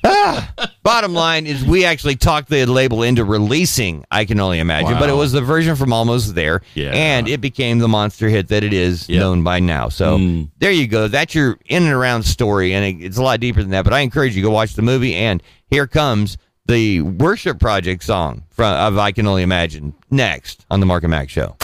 ah, 0.04 0.52
bottom 0.83 1.12
line 1.14 1.46
is 1.46 1.64
we 1.64 1.85
actually 1.85 2.16
talked 2.16 2.48
the 2.48 2.64
label 2.66 3.02
into 3.02 3.24
releasing. 3.24 4.04
I 4.11 4.24
can 4.24 4.40
only 4.40 4.59
imagine, 4.61 4.98
but 4.98 5.09
it 5.11 5.14
was 5.14 5.33
the 5.33 5.40
version 5.40 5.76
from 5.76 5.92
Almost 5.92 6.35
There, 6.35 6.62
Yeah. 6.74 6.90
and 6.92 7.28
it 7.28 7.40
became 7.40 7.78
the 7.78 7.88
monster 7.88 8.28
hit 8.28 8.48
that 8.48 8.62
it 8.64 8.72
is 8.72 9.09
Yep. 9.09 9.20
known 9.20 9.42
by 9.42 9.61
now. 9.61 9.88
So 9.88 10.18
Mm. 10.18 10.48
there 10.59 10.70
you 10.70 10.87
go. 10.87 11.09
That's 11.09 11.35
your 11.35 11.59
in 11.66 11.83
and 11.83 11.92
around 11.92 12.22
story, 12.24 12.72
and 12.74 12.85
it, 12.85 13.04
it's 13.04 13.16
a 13.18 13.22
lot 13.22 13.40
deeper 13.40 13.61
than 13.61 13.70
that. 13.70 13.85
But 13.85 13.92
I 13.92 14.00
encourage 14.00 14.35
you 14.37 14.42
to 14.42 14.48
go 14.48 14.52
watch 14.52 14.74
the 14.74 14.83
movie. 14.83 15.14
And 15.14 15.42
here 15.68 15.87
comes 15.87 16.38
the 16.66 17.00
worship 17.00 17.59
project 17.59 18.04
song 18.04 18.42
from 18.50 18.72
of 18.74 18.98
I 18.98 19.12
Can 19.12 19.26
Only 19.26 19.42
Imagine 19.42 19.94
next 20.11 20.64
on 20.70 20.81
the 20.81 20.87
Mark 20.87 21.02
and 21.02 21.11
Mack 21.11 21.28
Show. 21.31 21.57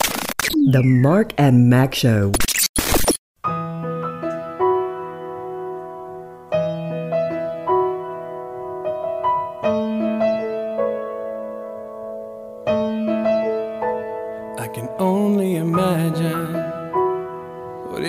The 0.73 0.83
Mark 0.83 1.33
and 1.37 1.69
Mack 1.69 1.95
Show. 1.95 2.33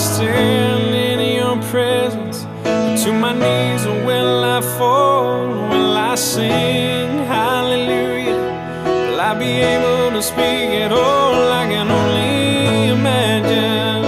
stand 0.00 0.94
in 0.94 1.18
your 1.38 1.56
presence? 1.70 2.38
To 3.04 3.12
my 3.12 3.32
knees, 3.32 3.86
or 3.86 3.98
will 4.04 4.44
I 4.44 4.60
fall? 4.78 5.46
Will 5.70 5.96
I 5.96 6.14
sing 6.14 7.24
hallelujah? 7.36 8.40
Will 8.84 9.20
I 9.20 9.32
be 9.34 9.52
able 9.74 10.10
to 10.16 10.22
speak 10.22 10.68
at 10.84 10.92
all? 10.92 11.50
I 11.52 11.66
can 11.72 11.88
only 11.90 12.88
imagine. 12.96 14.04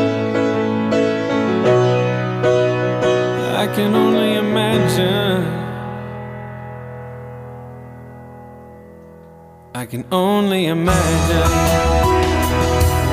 I 3.63 3.67
can 3.75 3.95
only 3.95 4.35
imagine. 4.37 5.43
I 9.75 9.87
can 9.87 10.05
only 10.13 10.67
imagine 10.67 11.53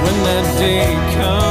when 0.04 0.16
that 0.28 0.46
day 0.60 0.86
comes 1.16 1.49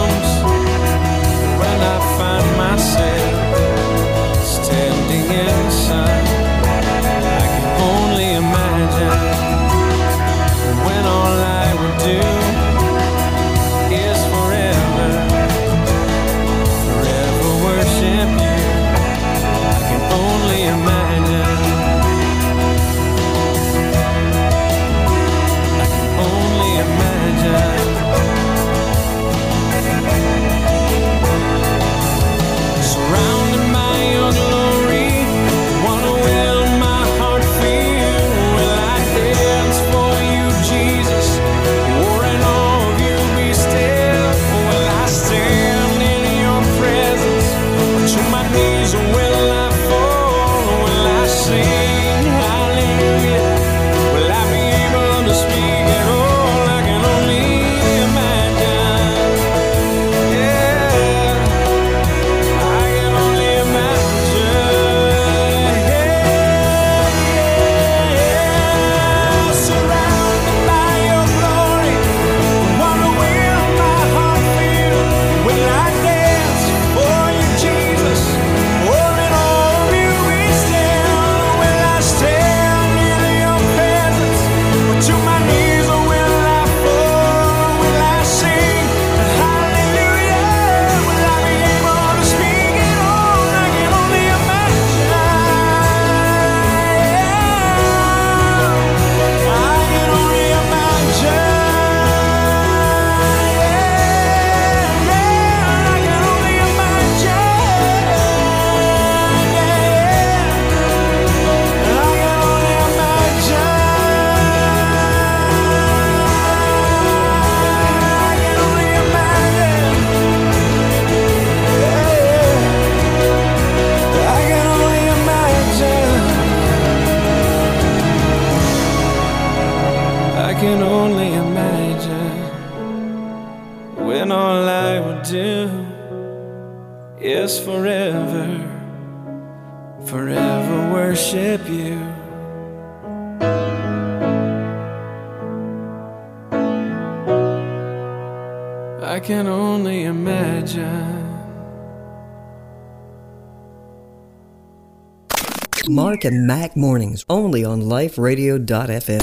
Mark 156.28 156.34
and 156.34 156.46
Mack 156.46 156.76
mornings 156.76 157.24
only 157.30 157.64
on 157.64 157.80
liferadio.fm. 157.80 159.22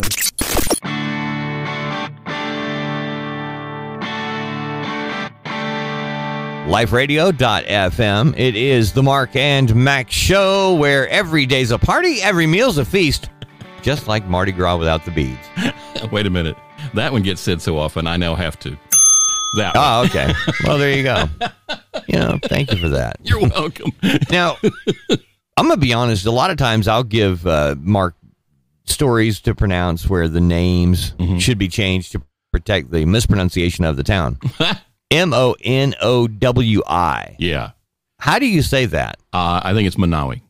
liferadio.fm. 6.66 8.34
It 8.40 8.56
is 8.56 8.94
the 8.94 9.04
Mark 9.04 9.36
and 9.36 9.76
Mack 9.76 10.10
show 10.10 10.74
where 10.74 11.08
every 11.10 11.46
day's 11.46 11.70
a 11.70 11.78
party, 11.78 12.24
every 12.24 12.48
meal's 12.48 12.80
a 12.80 12.86
feast, 12.86 13.30
just 13.84 14.08
like 14.08 14.26
Mardi 14.26 14.52
Gras 14.52 14.78
without 14.78 15.06
the 15.06 15.12
beads. 15.12 15.48
Wait 16.12 16.26
a 16.26 16.32
minute. 16.32 16.58
That 16.96 17.12
one 17.12 17.22
gets 17.22 17.40
said 17.40 17.62
so 17.62 17.78
often, 17.78 18.08
I 18.08 18.18
now 18.18 18.34
have 18.34 18.58
to. 18.62 18.72
That 19.58 19.74
oh, 19.76 20.02
one. 20.02 20.08
Oh, 20.08 20.10
okay. 20.10 20.34
well, 20.64 20.80
there 20.80 20.92
you 20.92 21.04
go. 21.04 21.30
You 22.08 22.20
know, 22.20 22.38
thank 22.44 22.72
you 22.72 22.78
for 22.78 22.90
that. 22.90 23.18
You're 23.24 23.40
welcome. 23.40 23.92
Now, 24.30 24.58
I'm 25.58 25.68
going 25.68 25.80
to 25.80 25.86
be 25.86 25.94
honest. 25.94 26.26
A 26.26 26.32
lot 26.32 26.52
of 26.52 26.58
times 26.58 26.88
I'll 26.88 27.04
give 27.04 27.46
uh, 27.48 27.76
Mark 27.80 28.16
stories 28.86 29.40
to 29.42 29.56
pronounce 29.56 30.10
where 30.10 30.28
the 30.28 30.42
names 30.42 31.14
should 31.40 31.58
be 31.58 31.68
changed 31.68 32.12
to 32.14 32.22
protect 32.52 32.92
the 32.92 33.06
mispronunciation 33.06 33.86
of 33.86 33.96
the 33.98 34.04
town. 34.04 34.38
M 35.12 35.34
O 35.34 35.56
N 35.64 35.96
O 36.02 36.28
W 36.28 36.82
I. 36.86 37.36
yeah. 37.40 37.72
How 38.20 38.40
do 38.40 38.46
you 38.48 38.62
say 38.62 38.86
that? 38.88 39.18
Uh, 39.34 39.62
I 39.64 39.74
think 39.74 39.88
it's 39.88 39.98
Manawi. 39.98 40.42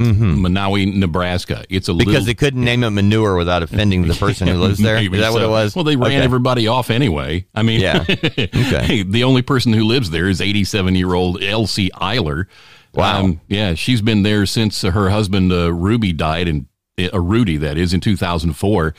Mm-hmm. 0.00 0.46
Manawi, 0.46 0.94
Nebraska. 0.94 1.64
It's 1.68 1.88
a 1.88 1.94
Because 1.94 2.06
little, 2.12 2.24
they 2.26 2.34
couldn't 2.34 2.64
name 2.64 2.82
it 2.84 2.90
manure 2.90 3.36
without 3.36 3.62
offending 3.62 4.06
the 4.06 4.14
person 4.14 4.48
who 4.48 4.54
lives 4.54 4.78
there. 4.82 4.96
Is 4.98 5.10
that 5.10 5.32
what 5.32 5.42
it 5.42 5.48
was? 5.48 5.74
Well, 5.76 5.84
they 5.84 5.96
ran 5.96 6.06
Okay. 6.12 6.16
everybody 6.22 6.66
off 6.66 6.90
anyway. 6.90 7.46
I 7.54 7.62
mean, 7.62 7.80
Yeah. 7.80 8.04
Okay. 8.08 9.02
the 9.02 9.24
only 9.24 9.42
person 9.42 9.72
who 9.72 9.84
lives 9.84 10.10
there 10.10 10.28
is 10.28 10.40
87 10.40 10.94
year 10.94 11.12
old 11.14 11.42
Elsie 11.42 11.90
Eiler. 11.94 12.46
Wow. 12.98 13.36
yeah, 13.48 13.74
she's 13.74 14.00
been 14.02 14.22
there 14.22 14.44
since 14.46 14.82
her 14.82 15.10
husband 15.10 15.52
uh, 15.52 15.72
Ruby 15.72 16.12
died 16.12 16.48
in 16.48 16.66
uh, 17.00 17.20
Rudy, 17.20 17.56
that 17.58 17.78
is, 17.78 17.94
in 17.94 18.00
2004, 18.00 18.94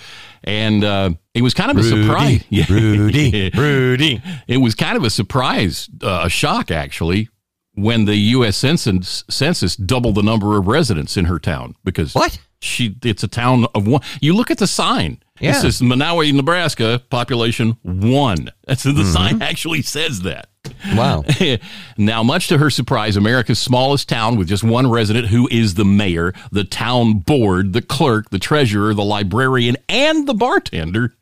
and 0.45 0.83
uh, 0.85 1.09
it 1.33 1.41
was 1.41 1.53
kind 1.53 1.69
of 1.71 1.77
a 1.77 1.83
surprise. 1.83 2.43
Yeah. 2.49 2.65
Rudy, 2.69 3.51
Rudy. 3.55 4.21
It 4.47 4.57
was 4.57 4.73
kind 4.75 4.95
of 4.97 5.03
a 5.03 5.09
surprise, 5.09 5.89
uh, 6.01 6.21
a 6.23 6.29
shock 6.29 6.71
actually, 6.71 7.27
when 7.73 8.05
the 8.05 8.15
U.S. 8.15 8.55
Census, 8.57 9.23
census 9.29 9.75
doubled 9.75 10.15
the 10.15 10.23
number 10.23 10.57
of 10.57 10.67
residents 10.67 11.17
in 11.17 11.25
her 11.25 11.39
town 11.39 11.75
because 11.83 12.13
What? 12.13 12.39
she 12.61 12.95
it's 13.03 13.23
a 13.23 13.27
town 13.27 13.65
of 13.75 13.87
one. 13.87 14.01
You 14.21 14.33
look 14.35 14.49
at 14.51 14.57
the 14.57 14.67
sign. 14.67 15.21
Yeah. 15.39 15.51
It 15.51 15.61
says 15.61 15.79
Monowi, 15.81 16.33
Nebraska, 16.33 17.01
population 17.09 17.77
one. 17.83 18.49
That's 18.67 18.83
the 18.83 18.91
Mm-hmm. 18.91 19.11
sign 19.13 19.41
actually 19.41 19.81
says 19.81 20.21
that. 20.23 20.48
Wow. 20.95 21.23
now, 21.97 22.23
much 22.23 22.47
to 22.49 22.57
her 22.57 22.69
surprise, 22.69 23.15
America's 23.15 23.59
smallest 23.59 24.09
town 24.09 24.37
with 24.37 24.47
just 24.47 24.63
one 24.63 24.89
resident 24.89 25.27
who 25.27 25.47
is 25.51 25.73
the 25.75 25.85
mayor, 25.85 26.33
the 26.51 26.63
town 26.63 27.19
board, 27.19 27.73
the 27.73 27.81
clerk, 27.81 28.29
the 28.29 28.39
treasurer, 28.39 28.93
the 28.93 29.03
librarian, 29.03 29.77
and 29.87 30.27
the 30.27 30.33
bartender 30.33 31.13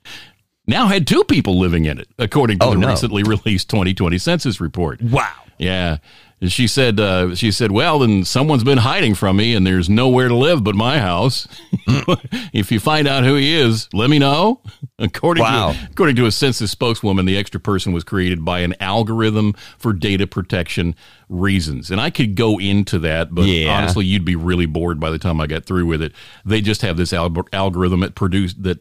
now 0.67 0.87
had 0.87 1.07
two 1.07 1.23
people 1.23 1.57
living 1.59 1.85
in 1.85 1.97
it, 1.97 2.07
according 2.19 2.59
to 2.59 2.65
Oh, 2.65 2.71
the 2.71 2.77
no. 2.79 2.87
recently 2.89 3.23
released 3.23 3.69
2020 3.69 4.17
census 4.17 4.59
report. 4.59 5.01
Wow. 5.01 5.31
Yeah. 5.59 5.97
She 6.43 6.67
said, 6.67 6.99
uh, 6.99 7.33
she 7.33 7.49
said, 7.51 7.71
well, 7.71 7.97
then 7.97 8.23
someone's 8.23 8.63
been 8.63 8.77
hiding 8.77 9.15
from 9.15 9.37
me 9.37 9.55
and 9.55 9.65
there's 9.65 9.89
nowhere 9.89 10.27
to 10.27 10.35
live 10.35 10.63
but 10.63 10.75
my 10.75 10.99
house. 10.99 11.47
if 12.53 12.71
you 12.71 12.79
find 12.79 13.07
out 13.07 13.23
who 13.23 13.33
he 13.33 13.55
is, 13.55 13.89
let 13.91 14.07
me 14.11 14.19
know. 14.19 14.61
According, 14.99 15.41
Wow. 15.43 15.71
to, 15.71 15.79
according 15.91 16.15
to 16.17 16.27
a 16.27 16.31
census 16.31 16.69
spokeswoman, 16.69 17.25
the 17.25 17.35
extra 17.37 17.59
person 17.59 17.91
was 17.91 18.03
created 18.03 18.45
by 18.45 18.59
an 18.59 18.75
algorithm 18.79 19.53
for 19.79 19.93
data 19.93 20.27
protection 20.27 20.93
reasons. 21.27 21.89
And 21.89 21.99
I 21.99 22.11
could 22.11 22.35
go 22.35 22.59
into 22.59 22.99
that, 22.99 23.33
but 23.33 23.45
Yeah. 23.45 23.75
honestly, 23.75 24.05
you'd 24.05 24.23
be 24.23 24.35
really 24.35 24.67
bored 24.67 24.99
by 24.99 25.09
the 25.09 25.17
time 25.19 25.41
I 25.41 25.47
got 25.47 25.65
through 25.65 25.87
with 25.87 26.03
it. 26.03 26.13
They 26.45 26.61
just 26.61 26.83
have 26.83 26.97
this 26.97 27.13
al- 27.13 27.35
algorithm 27.51 28.01
that 28.01 28.13
produced 28.13 28.61
that 28.61 28.77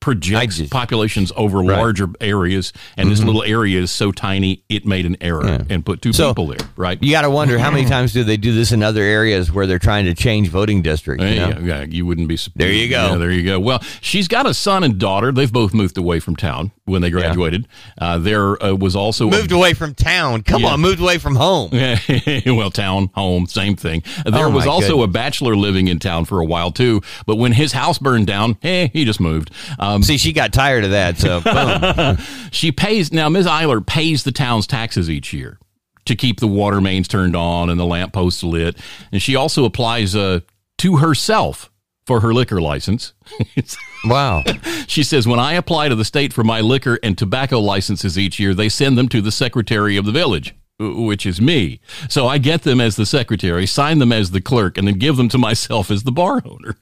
projects 0.00 0.60
populations 0.70 1.30
over 1.36 1.58
Right. 1.58 1.68
Mm-hmm. 1.70 1.78
larger 1.80 2.08
areas, 2.20 2.72
and 2.96 3.10
this 3.10 3.22
little 3.22 3.42
area 3.42 3.80
is 3.80 3.90
so 3.90 4.12
tiny 4.12 4.62
it 4.68 4.86
made 4.86 5.04
an 5.06 5.16
error 5.20 5.64
and 5.68 5.84
put 5.84 6.00
two 6.02 6.12
So, 6.12 6.30
people 6.30 6.46
there. 6.48 6.66
Right? 6.76 7.00
You 7.02 7.10
got 7.10 7.22
to 7.22 7.30
wonder 7.30 7.58
how 7.58 7.70
many 7.70 7.84
times 7.86 8.12
do 8.12 8.24
they 8.24 8.36
do 8.38 8.54
this 8.54 8.72
in 8.72 8.82
other 8.82 9.02
areas 9.02 9.52
where 9.52 9.66
they're 9.66 9.78
trying 9.78 10.06
to 10.06 10.14
change 10.14 10.48
voting 10.48 10.80
districts? 10.82 11.22
You 11.24 11.30
Yeah, 11.30 11.48
know? 11.50 11.60
yeah, 11.60 11.82
you 11.82 12.06
wouldn't 12.06 12.28
be. 12.28 12.38
There 12.56 12.72
you 12.72 12.88
go. 12.88 13.10
Yeah, 13.12 13.14
there 13.16 13.30
you 13.30 13.44
go. 13.44 13.60
Well, 13.60 13.82
she's 14.00 14.26
got 14.26 14.46
a 14.46 14.54
son 14.54 14.84
and 14.84 14.98
daughter. 14.98 15.32
They've 15.32 15.52
both 15.52 15.74
moved 15.74 15.98
away 15.98 16.18
from 16.20 16.34
town 16.34 16.72
when 16.86 17.02
they 17.02 17.10
graduated. 17.10 17.68
Uh, 17.98 18.18
there 18.18 18.60
uh, 18.64 18.74
was 18.74 18.96
also 18.96 19.28
a- 19.28 19.30
Moved 19.30 19.52
away 19.52 19.74
from 19.74 19.94
town. 19.94 20.42
Come 20.42 20.62
Yeah. 20.62 20.70
on, 20.72 20.80
moved 20.80 21.00
away 21.00 21.18
from 21.18 21.36
home. 21.36 21.70
well, 22.46 22.70
town, 22.70 23.10
home, 23.14 23.46
same 23.46 23.76
thing. 23.76 24.02
There 24.24 24.46
Oh, 24.46 24.50
was 24.50 24.66
also 24.66 24.88
goodness. 24.88 25.04
a 25.04 25.08
bachelor 25.08 25.56
living 25.56 25.88
in 25.88 25.98
town 25.98 26.24
for 26.24 26.40
a 26.40 26.44
while 26.44 26.72
too. 26.72 27.02
But 27.26 27.36
when 27.36 27.52
his 27.52 27.72
house 27.72 27.98
burned 27.98 28.26
down, 28.26 28.56
eh, 28.62 28.88
he 28.92 29.04
just 29.04 29.20
moved. 29.20 29.50
Um, 29.90 30.02
See, 30.02 30.18
she 30.18 30.32
got 30.32 30.52
tired 30.52 30.84
of 30.84 30.90
that, 30.90 31.18
so 31.18 31.40
boom. 31.40 32.18
she 32.52 32.72
pays 32.72 33.12
now. 33.12 33.28
Ms. 33.28 33.46
Eiler 33.46 33.84
pays 33.84 34.24
the 34.24 34.32
town's 34.32 34.66
taxes 34.66 35.10
each 35.10 35.32
year 35.32 35.58
to 36.06 36.16
keep 36.16 36.40
the 36.40 36.46
water 36.46 36.80
mains 36.80 37.08
turned 37.08 37.36
on 37.36 37.70
and 37.70 37.78
the 37.78 37.86
lamp 37.86 38.12
posts 38.12 38.42
lit, 38.42 38.76
and 39.12 39.20
she 39.22 39.36
also 39.36 39.64
applies 39.64 40.14
uh, 40.14 40.40
to 40.78 40.96
herself 40.98 41.70
for 42.06 42.20
her 42.20 42.34
liquor 42.34 42.60
license. 42.60 43.12
wow. 44.04 44.42
She 44.86 45.02
says, 45.02 45.28
When 45.28 45.38
I 45.38 45.52
apply 45.52 45.88
to 45.88 45.94
the 45.94 46.04
state 46.04 46.32
for 46.32 46.42
my 46.42 46.60
liquor 46.60 46.98
and 47.02 47.16
tobacco 47.16 47.60
licenses 47.60 48.18
each 48.18 48.40
year, 48.40 48.54
they 48.54 48.68
send 48.68 48.98
them 48.98 49.08
to 49.10 49.20
the 49.20 49.30
secretary 49.30 49.96
of 49.96 50.04
the 50.04 50.12
village, 50.12 50.54
which 50.78 51.24
is 51.24 51.40
me. 51.40 51.80
So 52.08 52.26
I 52.26 52.38
get 52.38 52.62
them 52.62 52.80
as 52.80 52.96
the 52.96 53.06
secretary, 53.06 53.66
sign 53.66 53.98
them 53.98 54.12
as 54.12 54.32
the 54.32 54.40
clerk, 54.40 54.76
and 54.76 54.88
then 54.88 54.98
give 54.98 55.16
them 55.16 55.28
to 55.28 55.38
myself 55.38 55.90
as 55.90 56.02
the 56.02 56.12
bar 56.12 56.42
owner. 56.44 56.76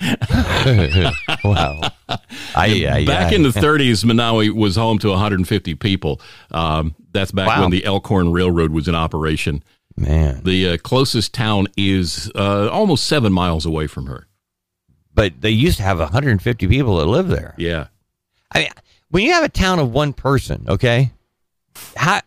Wow. 1.44 1.80
I, 2.54 2.66
yeah, 2.66 3.04
Back 3.04 3.30
yeah. 3.30 3.36
in 3.36 3.42
the 3.42 3.48
30s, 3.54 4.04
Monowi 4.04 4.50
was 4.50 4.76
home 4.76 4.98
to 5.00 5.08
150 5.08 5.74
people. 5.76 6.20
Um, 6.50 6.94
that's 7.12 7.32
back 7.32 7.48
Wow. 7.48 7.62
when 7.62 7.70
the 7.70 7.84
Elkhorn 7.84 8.32
Railroad 8.32 8.70
was 8.72 8.88
in 8.88 8.94
operation. 8.94 9.62
Man. 9.96 10.42
The 10.44 10.70
uh, 10.70 10.76
closest 10.78 11.32
town 11.34 11.68
is 11.76 12.30
uh, 12.34 12.68
almost 12.68 13.04
seven 13.04 13.32
miles 13.32 13.64
away 13.66 13.86
from 13.86 14.06
her. 14.06 14.26
But 15.14 15.40
they 15.40 15.50
used 15.50 15.76
to 15.76 15.82
have 15.84 15.98
150 16.00 16.66
people 16.66 16.96
that 16.96 17.06
live 17.06 17.28
there. 17.28 17.54
Yeah. 17.56 17.86
I 18.52 18.60
mean, 18.60 18.68
when 19.10 19.22
you 19.24 19.32
have 19.32 19.44
a 19.44 19.48
town 19.48 19.78
of 19.78 19.92
one 19.92 20.12
person, 20.12 20.64
okay, 20.68 21.12
how 21.96 22.20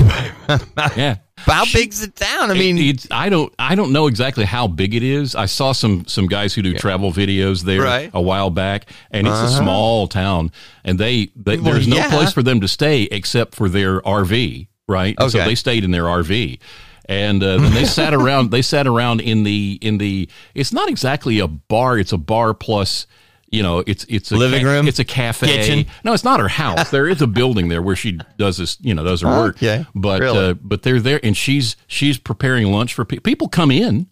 Yeah. 0.97 1.17
How 1.45 1.65
big's 1.71 2.01
the 2.01 2.07
town? 2.07 2.51
I 2.51 2.53
mean, 2.53 2.77
it's 2.77 3.07
I 3.11 3.29
don't 3.29 3.53
I 3.59 3.75
don't 3.75 3.91
know 3.91 4.07
exactly 4.07 4.45
how 4.45 4.67
big 4.67 4.93
it 4.95 5.03
is. 5.03 5.35
I 5.35 5.45
saw 5.45 5.71
some 5.71 6.05
some 6.07 6.27
guys 6.27 6.53
who 6.53 6.61
do 6.61 6.73
travel 6.73 7.11
videos 7.11 7.63
there 7.63 7.81
Right. 7.81 8.09
a 8.13 8.21
while 8.21 8.49
back, 8.49 8.89
and 9.11 9.27
it's 9.27 9.39
a 9.39 9.49
small 9.49 10.07
town, 10.07 10.51
and 10.83 10.97
they, 10.99 11.29
they 11.35 11.57
Well, 11.57 11.73
there's 11.73 11.87
no 11.87 11.97
yeah. 11.97 12.09
place 12.09 12.33
for 12.33 12.43
them 12.43 12.61
to 12.61 12.67
stay 12.67 13.03
except 13.03 13.55
for 13.55 13.69
their 13.69 14.01
RV, 14.01 14.67
right? 14.87 15.15
And 15.19 15.31
So 15.31 15.37
they 15.39 15.55
stayed 15.55 15.83
in 15.83 15.91
their 15.91 16.03
RV. 16.05 16.59
And 17.09 17.43
uh, 17.43 17.57
then 17.57 17.73
they 17.73 17.83
sat 17.83 18.13
around. 18.21 18.51
They 18.51 18.61
sat 18.61 18.87
around 18.87 19.19
in 19.19 19.43
the 19.43 19.77
in 19.81 19.97
the. 19.97 20.29
It's 20.55 20.71
not 20.71 20.87
exactly 20.87 21.39
a 21.39 21.47
bar. 21.49 21.97
It's 21.99 22.13
a 22.13 22.17
bar 22.17 22.53
plus, 22.53 23.07
you 23.53 23.61
know, 23.63 23.83
it's 23.85 24.03
it's 24.09 24.31
a 24.31 24.35
Living 24.35 24.65
room? 24.65 24.87
It's 24.87 24.99
a 24.99 25.03
cafe. 25.05 25.45
Kitchen? 25.47 25.85
No, 26.03 26.11
it's 26.13 26.23
not 26.23 26.39
her 26.39 26.47
house. 26.47 26.89
there 26.89 27.07
is 27.07 27.21
a 27.21 27.27
building 27.27 27.67
there 27.69 27.81
where 27.81 27.95
she 27.95 28.19
does 28.37 28.57
this. 28.57 28.77
You 28.81 28.93
know, 28.95 29.03
does 29.03 29.21
her 29.21 29.27
work. 29.27 29.57
Okay. 29.57 29.85
But 29.93 30.21
Really? 30.21 30.49
uh, 30.49 30.53
but 30.55 30.81
they're 30.83 30.99
there, 30.99 31.19
and 31.23 31.37
she's 31.37 31.75
she's 31.87 32.17
preparing 32.17 32.71
lunch 32.71 32.93
for 32.93 33.05
people. 33.05 33.21
People 33.23 33.47
come 33.47 33.69
in. 33.71 34.07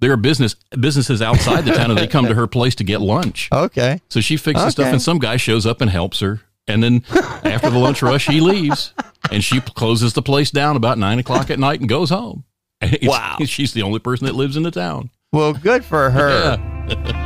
There 0.00 0.12
are 0.12 0.16
business 0.16 0.54
businesses 0.78 1.20
outside 1.22 1.64
the 1.64 1.72
town, 1.72 1.90
and 1.90 1.98
they 1.98 2.06
come 2.06 2.26
to 2.26 2.34
her 2.34 2.46
place 2.46 2.74
to 2.76 2.84
get 2.84 3.00
lunch. 3.00 3.48
okay. 3.52 4.00
So 4.10 4.20
she 4.20 4.36
fixes 4.36 4.72
stuff, 4.72 4.86
and 4.86 5.02
some 5.02 5.18
guy 5.18 5.36
shows 5.38 5.66
up 5.66 5.80
and 5.80 5.90
helps 5.90 6.20
her. 6.20 6.40
And 6.68 6.82
then 6.82 7.04
after 7.44 7.70
the 7.70 7.78
lunch 7.78 8.00
rush, 8.02 8.26
he 8.26 8.40
leaves, 8.40 8.94
and 9.30 9.42
she 9.44 9.60
closes 9.60 10.12
the 10.14 10.22
place 10.22 10.50
down 10.50 10.76
about 10.76 10.98
nine 10.98 11.18
o'clock 11.18 11.50
at 11.50 11.58
night 11.58 11.80
and 11.80 11.88
goes 11.88 12.10
home. 12.10 12.44
It's- 12.80 13.08
Wow. 13.08 13.36
she's 13.44 13.72
the 13.72 13.82
only 13.82 13.98
person 13.98 14.26
that 14.26 14.34
lives 14.34 14.56
in 14.56 14.62
the 14.62 14.70
town. 14.70 15.10
Well, 15.32 15.52
good 15.52 15.84
for 15.84 16.10
her. 16.10 16.58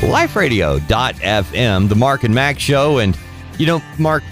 LifeRadio.fm, 0.00 1.88
the 1.88 1.94
Mark 1.94 2.24
and 2.24 2.34
Mack 2.34 2.58
show. 2.58 2.98
And, 2.98 3.16
you 3.58 3.66
know, 3.66 3.82
Mark, 3.98 4.22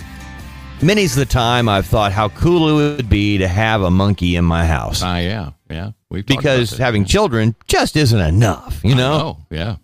many's 0.82 1.14
the 1.14 1.24
time 1.26 1.68
I've 1.68 1.86
thought 1.86 2.12
how 2.12 2.28
cool 2.30 2.68
it 2.80 2.96
would 2.96 3.08
be 3.08 3.38
to 3.38 3.48
have 3.48 3.82
a 3.82 3.90
monkey 3.90 4.36
in 4.36 4.44
my 4.44 4.64
house. 4.66 5.02
Ah, 5.02 5.18
yeah, 5.18 5.50
yeah. 5.70 5.90
We've 6.10 6.24
because 6.24 6.76
having 6.78 7.04
children 7.04 7.54
just 7.66 7.96
isn't 7.96 8.20
enough, 8.20 8.80
you 8.84 8.94
know? 8.94 9.12
Oh, 9.38 9.38
yeah. 9.50 9.76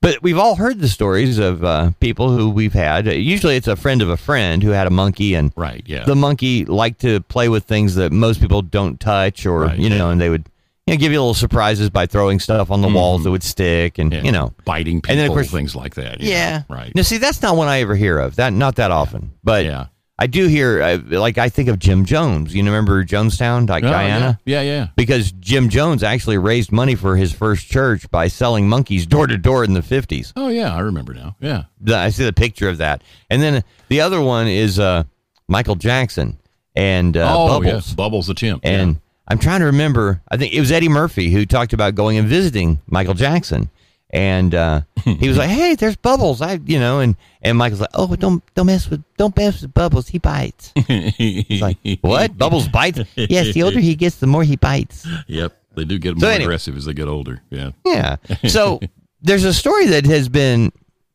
But 0.00 0.22
we've 0.22 0.38
all 0.38 0.56
heard 0.56 0.78
the 0.80 0.88
stories 0.88 1.38
of 1.38 1.62
uh, 1.62 1.90
people 2.00 2.30
who 2.34 2.48
we've 2.48 2.72
had. 2.72 3.06
Usually 3.06 3.56
it's 3.56 3.68
a 3.68 3.76
friend 3.76 4.00
of 4.00 4.08
a 4.08 4.16
friend 4.16 4.62
who 4.62 4.70
had 4.70 4.86
a 4.86 4.90
monkey 4.90 5.34
and 5.34 5.52
Right, 5.56 5.82
yeah. 5.86 6.04
the 6.04 6.16
monkey 6.16 6.64
liked 6.64 7.00
to 7.02 7.20
play 7.22 7.48
with 7.50 7.64
things 7.64 7.96
that 7.96 8.10
most 8.12 8.40
people 8.40 8.62
don't 8.62 8.98
touch 8.98 9.44
or, 9.44 9.60
Right. 9.62 9.78
you 9.78 9.90
know, 9.90 10.08
and 10.10 10.18
they 10.20 10.30
would 10.30 10.46
you 10.86 10.94
know, 10.94 10.98
give 10.98 11.12
you 11.12 11.18
little 11.20 11.34
surprises 11.34 11.90
by 11.90 12.06
throwing 12.06 12.40
stuff 12.40 12.70
on 12.70 12.80
the 12.82 12.88
walls 12.88 13.24
that 13.24 13.30
would 13.30 13.42
stick 13.42 13.98
and, 13.98 14.10
Mm-hmm. 14.10 14.24
Yeah. 14.24 14.26
you 14.26 14.32
know. 14.32 14.52
biting 14.64 15.00
people, 15.00 15.12
And 15.12 15.20
then, 15.20 15.26
of 15.28 15.34
course- 15.34 15.50
things 15.50 15.76
like 15.76 15.94
that. 15.94 16.20
Yeah. 16.20 16.62
Right. 16.68 16.92
Now, 16.94 17.02
see, 17.02 17.18
that's 17.18 17.42
not 17.42 17.56
one 17.56 17.68
I 17.68 17.80
ever 17.80 17.94
hear 17.94 18.18
of. 18.18 18.36
That 18.36 18.52
Not 18.52 18.76
that 18.76 18.90
often. 18.90 19.32
But 19.44 19.64
Yeah. 19.64 19.86
I 20.22 20.26
do 20.26 20.48
hear, 20.48 20.82
uh, 20.82 20.98
like, 21.18 21.38
I 21.38 21.48
think 21.48 21.70
of 21.70 21.78
Jim 21.78 22.04
Jones. 22.04 22.54
You 22.54 22.62
remember 22.62 23.02
Jonestown, 23.06 23.66
like 23.66 23.82
Oh, 23.84 23.90
Guyana? 23.90 24.38
Yeah, 24.44 24.60
yeah. 24.60 24.70
yeah. 24.72 24.86
Because 24.94 25.32
Jim 25.32 25.70
Jones 25.70 26.02
actually 26.02 26.36
raised 26.36 26.70
money 26.72 26.94
for 26.94 27.16
his 27.16 27.32
first 27.32 27.68
church 27.68 28.10
by 28.10 28.28
selling 28.28 28.68
monkeys 28.68 29.06
door 29.06 29.26
to 29.26 29.38
door 29.38 29.64
in 29.64 29.72
the 29.72 29.80
50s. 29.80 30.34
Oh, 30.36 30.48
yeah. 30.48 30.74
I 30.74 30.80
remember 30.80 31.14
now. 31.14 31.36
Yeah. 31.40 31.62
I 31.88 32.10
see 32.10 32.24
the 32.24 32.34
picture 32.34 32.68
of 32.68 32.76
that. 32.78 33.02
And 33.30 33.40
then 33.40 33.64
the 33.88 34.02
other 34.02 34.20
one 34.20 34.46
is 34.46 34.78
uh, 34.78 35.04
Michael 35.48 35.76
Jackson 35.76 36.38
and 36.76 37.16
uh, 37.16 37.34
oh, 37.34 37.48
Bubbles. 37.48 37.64
yes. 37.86 37.94
Bubbles 37.94 38.26
the 38.26 38.34
chimp. 38.34 38.60
And 38.62 39.00
I'm 39.30 39.38
trying 39.38 39.60
to 39.60 39.66
remember. 39.66 40.20
I 40.28 40.36
think 40.36 40.52
it 40.52 40.60
was 40.60 40.70
Eddie 40.72 40.88
Murphy 40.88 41.30
who 41.30 41.46
talked 41.46 41.72
about 41.72 41.94
going 41.94 42.18
and 42.18 42.28
visiting 42.28 42.80
Michael 42.88 43.14
Jackson, 43.14 43.70
and 44.10 44.54
uh, 44.54 44.80
he 45.04 45.28
was 45.28 45.38
like, 45.38 45.48
"Hey, 45.50 45.76
there's 45.76 45.94
Bubbles." 45.96 46.42
I, 46.42 46.54
you 46.66 46.78
know, 46.80 46.98
and 47.00 47.14
and 47.40 47.56
Michael's 47.56 47.80
like, 47.80 47.90
"Oh, 47.94 48.14
don't 48.16 48.42
don't 48.54 48.66
mess 48.66 48.90
with 48.90 49.02
don't 49.16 49.34
mess 49.36 49.62
with 49.62 49.72
Bubbles. 49.72 50.08
He 50.08 50.18
bites." 50.18 50.72
He's 50.86 51.62
like, 51.62 51.78
"What? 52.00 52.36
Bubbles 52.36 52.66
bites?" 52.68 53.00
yes, 53.14 53.54
the 53.54 53.62
older 53.62 53.78
he 53.80 53.94
gets, 53.94 54.16
the 54.16 54.26
more 54.26 54.42
he 54.42 54.56
bites. 54.56 55.06
Yep. 55.28 55.56
They 55.76 55.84
do 55.84 55.98
get 56.00 56.18
So 56.18 56.26
more 56.26 56.30
anyway. 56.30 56.44
aggressive 56.46 56.76
as 56.76 56.84
they 56.86 56.92
get 56.94 57.06
older. 57.06 57.40
Yeah. 57.50 57.70
Yeah. 57.86 58.16
So 58.48 58.80
there's 59.22 59.44
a 59.44 59.54
story 59.54 59.86
that 59.86 60.04
has 60.06 60.28
been 60.28 60.72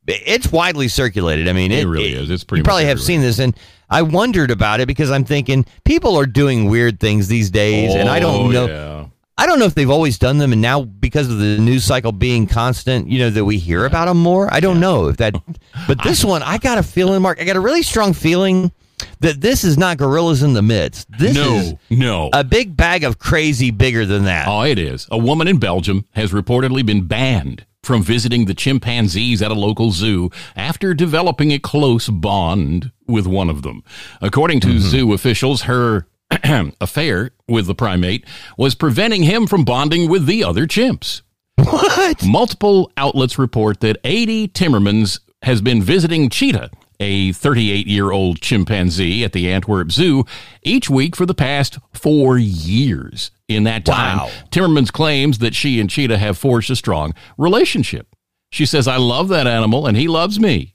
it's 0.07 0.51
widely 0.51 0.87
circulated. 0.87 1.47
I 1.47 1.53
mean, 1.53 1.71
It 1.71 1.87
really 1.87 2.13
is. 2.13 2.29
It's 2.29 2.43
pretty 2.43 2.59
You 2.59 2.63
probably 2.63 2.85
have 2.85 3.01
seen 3.01 3.21
this, 3.21 3.39
and 3.39 3.55
I 3.89 4.01
wondered 4.01 4.51
about 4.51 4.79
it 4.79 4.87
because 4.87 5.11
I'm 5.11 5.25
thinking 5.25 5.65
people 5.83 6.15
are 6.17 6.25
doing 6.25 6.69
weird 6.69 6.99
things 6.99 7.27
these 7.27 7.49
days, 7.49 7.93
and 7.95 8.09
I 8.09 8.19
don't 8.19 8.47
Oh, 8.47 8.51
know. 8.51 8.67
Yeah. 8.67 9.05
I 9.37 9.47
don't 9.47 9.59
know 9.59 9.65
if 9.65 9.75
they've 9.75 9.89
always 9.89 10.17
done 10.17 10.37
them, 10.37 10.53
and 10.53 10.61
now 10.61 10.83
because 10.83 11.29
of 11.29 11.39
the 11.39 11.57
news 11.57 11.83
cycle 11.83 12.13
being 12.13 12.47
constant, 12.47 13.09
you 13.09 13.19
know 13.19 13.29
that 13.29 13.43
we 13.43 13.57
hear 13.57 13.85
about 13.85 14.05
them 14.05 14.17
more. 14.17 14.51
I 14.53 14.61
don't 14.61 14.79
know 14.79 15.07
if 15.09 15.17
that, 15.17 15.35
but 15.87 16.01
this 16.03 16.23
one, 16.23 16.41
I 16.41 16.57
got 16.57 16.77
a 16.77 16.83
feeling, 16.83 17.21
Mark. 17.21 17.41
I 17.41 17.43
got 17.43 17.57
a 17.57 17.59
really 17.59 17.83
strong 17.83 18.13
feeling 18.13 18.71
that 19.19 19.41
this 19.41 19.65
is 19.65 19.77
not 19.77 19.97
gorillas 19.97 20.41
in 20.41 20.53
the 20.53 20.61
midst. 20.61 21.07
This 21.19 21.35
no, 21.35 21.53
is 21.55 21.73
no. 21.89 22.29
a 22.31 22.45
big 22.45 22.77
bag 22.77 23.03
of 23.03 23.19
crazy 23.19 23.71
bigger 23.71 24.05
than 24.05 24.23
that. 24.23 24.47
Oh, 24.47 24.61
it 24.63 24.79
is. 24.79 25.05
A 25.11 25.17
woman 25.17 25.49
in 25.49 25.57
Belgium 25.57 26.05
has 26.11 26.31
reportedly 26.31 26.85
been 26.85 27.05
banned 27.05 27.65
from 27.85 28.03
visiting 28.03 28.45
the 28.45 28.53
chimpanzees 28.53 29.41
at 29.41 29.51
a 29.51 29.55
local 29.55 29.91
zoo 29.91 30.29
after 30.55 30.93
developing 30.93 31.51
a 31.51 31.59
close 31.59 32.09
bond 32.09 32.91
with 33.07 33.27
one 33.27 33.49
of 33.49 33.61
them. 33.61 33.83
According 34.21 34.59
to 34.61 34.67
mm-hmm. 34.67 34.79
zoo 34.79 35.13
officials, 35.13 35.63
her 35.63 36.07
affair 36.81 37.31
with 37.47 37.67
the 37.67 37.75
primate 37.75 38.25
was 38.57 38.75
preventing 38.75 39.23
him 39.23 39.47
from 39.47 39.63
bonding 39.63 40.09
with 40.09 40.25
the 40.25 40.43
other 40.43 40.65
chimps. 40.65 41.21
What? 41.57 42.25
Multiple 42.25 42.91
outlets 42.97 43.39
report 43.39 43.79
that 43.79 43.97
Adie 44.03 44.47
Timmermans 44.49 45.19
has 45.43 45.61
been 45.61 45.81
visiting 45.81 46.29
Chita, 46.29 46.69
a 46.99 47.31
38 47.33 47.87
year 47.87 48.11
old 48.11 48.41
chimpanzee 48.41 49.23
at 49.23 49.33
the 49.33 49.51
Antwerp 49.51 49.91
Zoo, 49.91 50.25
each 50.63 50.89
week 50.89 51.15
for 51.15 51.25
the 51.25 51.33
past 51.33 51.79
four 51.93 52.37
years. 52.37 53.31
In 53.47 53.63
that 53.65 53.85
time, 53.85 54.17
Wow. 54.17 54.29
Timmermans 54.51 54.91
claims 54.91 55.37
that 55.39 55.53
she 55.55 55.79
and 55.79 55.89
Chita 55.89 56.17
have 56.17 56.37
forged 56.37 56.71
a 56.71 56.75
strong 56.75 57.13
relationship. 57.37 58.07
She 58.51 58.65
says, 58.65 58.87
I 58.87 58.97
love 58.97 59.27
that 59.29 59.47
animal 59.47 59.85
and 59.87 59.97
he 59.97 60.07
loves 60.07 60.39
me. 60.39 60.74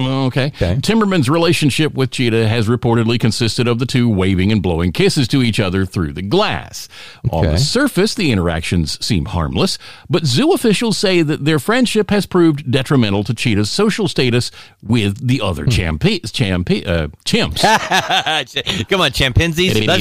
Okay. 0.00 0.46
Okay. 0.46 0.76
Timmerman's 0.76 1.28
relationship 1.28 1.94
with 1.94 2.10
Chita 2.10 2.48
has 2.48 2.68
reportedly 2.68 3.18
consisted 3.18 3.66
of 3.68 3.78
the 3.78 3.86
two 3.86 4.08
waving 4.08 4.50
and 4.52 4.62
blowing 4.62 4.92
kisses 4.92 5.28
to 5.28 5.42
each 5.42 5.60
other 5.60 5.84
through 5.84 6.12
the 6.12 6.22
glass. 6.22 6.88
On 7.30 7.44
the 7.52 7.58
surface, 7.58 8.14
the 8.14 8.32
interactions 8.32 9.04
seem 9.04 9.26
harmless, 9.26 9.78
but 10.08 10.24
zoo 10.24 10.52
officials 10.52 10.96
say 10.98 11.22
that 11.22 11.44
their 11.44 11.58
friendship 11.58 12.10
has 12.10 12.26
proved 12.26 12.70
detrimental 12.70 13.24
to 13.24 13.34
Chita's 13.34 13.70
social 13.70 14.08
status 14.08 14.50
with 14.82 15.26
the 15.26 15.40
other 15.40 15.66
champi- 15.66 16.20
champi- 16.22 16.86
uh, 16.86 17.08
chimps. 17.24 17.60
Come 18.88 19.00
on, 19.00 19.12
chimpanzees. 19.12 19.74
What 19.86 20.00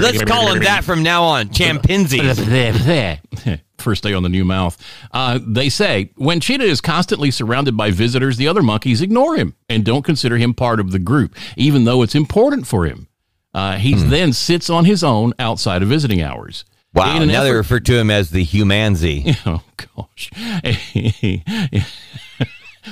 let's 0.00 0.22
call 0.26 0.46
them 0.54 0.62
that 0.64 0.84
from 0.84 1.02
now 1.02 1.22
on. 1.24 1.48
Chimpanzees. 1.52 2.20
First 3.78 4.02
day 4.02 4.12
on 4.14 4.22
the 4.22 4.28
new 4.28 4.44
mouth. 4.44 4.76
Uh, 5.12 5.38
they 5.44 5.68
say 5.68 6.10
when 6.16 6.40
Chita 6.40 6.64
is 6.64 6.80
constantly 6.80 7.30
surrounded 7.30 7.76
by 7.76 7.90
visitors, 7.90 8.36
the 8.36 8.46
other 8.48 8.62
monkeys 8.62 9.02
ignore 9.02 9.36
him 9.36 9.54
and 9.68 9.84
don't 9.84 10.02
consider 10.04 10.36
him 10.38 10.54
part 10.54 10.80
of 10.80 10.90
the 10.92 10.98
group, 10.98 11.34
even 11.56 11.84
though 11.84 12.02
it's 12.02 12.14
important 12.14 12.66
for 12.66 12.86
him. 12.86 13.08
Uh, 13.52 13.76
he 13.76 13.92
Hmm. 13.94 14.08
then 14.10 14.32
sits 14.32 14.70
on 14.70 14.84
his 14.84 15.04
own 15.04 15.32
outside 15.38 15.82
of 15.82 15.88
visiting 15.88 16.22
hours. 16.22 16.64
Wow. 16.94 17.24
Now 17.24 17.42
they 17.42 17.50
refer 17.52 17.80
to 17.80 17.96
him 17.98 18.10
as 18.10 18.30
the 18.30 18.44
humanzee. 18.44 19.36
Oh 19.46 19.62
gosh. 19.96 20.30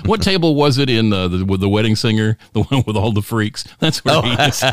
what 0.04 0.22
table 0.22 0.54
was 0.54 0.78
it 0.78 0.88
in 0.90 1.12
uh, 1.12 1.28
the, 1.28 1.44
with 1.44 1.60
the 1.60 1.68
wedding 1.68 1.96
singer, 1.96 2.36
the 2.52 2.62
one 2.62 2.84
with 2.86 2.96
all 2.96 3.12
the 3.12 3.22
freaks? 3.22 3.64
That's 3.78 4.04
where 4.04 4.22
he 4.22 4.32
is. 4.32 4.62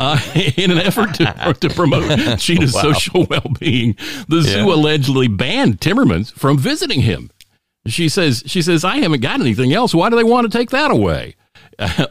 Uh, 0.00 0.18
in 0.56 0.70
an 0.70 0.78
effort 0.78 1.14
to, 1.14 1.54
to 1.60 1.68
promote 1.70 2.38
Chita's 2.38 2.72
social 2.72 3.26
well-being, 3.28 3.96
the 4.28 4.42
zoo 4.42 4.72
allegedly 4.72 5.28
banned 5.28 5.80
Timmermans 5.80 6.32
from 6.32 6.58
visiting 6.58 7.02
him. 7.02 7.30
She 7.86 8.08
says, 8.08 8.42
"She 8.46 8.62
says 8.62 8.84
I 8.84 8.96
haven't 8.98 9.20
got 9.20 9.40
anything 9.40 9.72
else. 9.72 9.94
Why 9.94 10.08
do 10.10 10.16
they 10.16 10.24
want 10.24 10.50
to 10.50 10.56
take 10.56 10.70
that 10.70 10.90
away? 10.90 11.34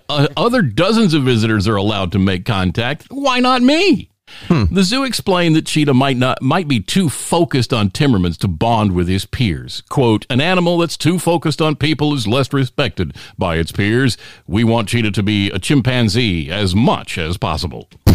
Uh, 0.10 0.28
other 0.36 0.64
dozens 0.64 1.14
of 1.14 1.22
visitors 1.22 1.68
are 1.68 1.76
allowed 1.76 2.12
to 2.12 2.18
make 2.18 2.44
contact. 2.44 3.06
Why 3.10 3.40
not 3.40 3.62
me?" 3.62 4.10
The 4.50 4.84
zoo 4.84 5.04
explained 5.04 5.56
that 5.56 5.66
Chita 5.66 5.94
might 5.94 6.18
not 6.18 6.42
might 6.42 6.68
be 6.68 6.80
too 6.80 7.10
focused 7.10 7.74
on 7.74 7.90
Timmermans 7.90 8.38
to 8.40 8.48
bond 8.48 8.94
with 8.94 9.08
his 9.08 9.26
peers. 9.26 9.82
Quote, 9.90 10.26
an 10.30 10.42
animal 10.42 10.78
that's 10.78 10.98
too 10.98 11.20
focused 11.20 11.62
on 11.62 11.76
people 11.76 12.14
is 12.14 12.28
less 12.28 12.52
respected 12.54 13.16
by 13.38 13.58
its 13.58 13.72
peers. 13.72 14.18
We 14.48 14.64
want 14.64 14.90
Chita 14.90 15.12
to 15.12 15.24
be 15.24 15.50
a 15.52 15.60
chimpanzee 15.60 16.50
as 16.52 16.76
much 16.76 17.18
as 17.18 17.38
possible. 17.38 17.90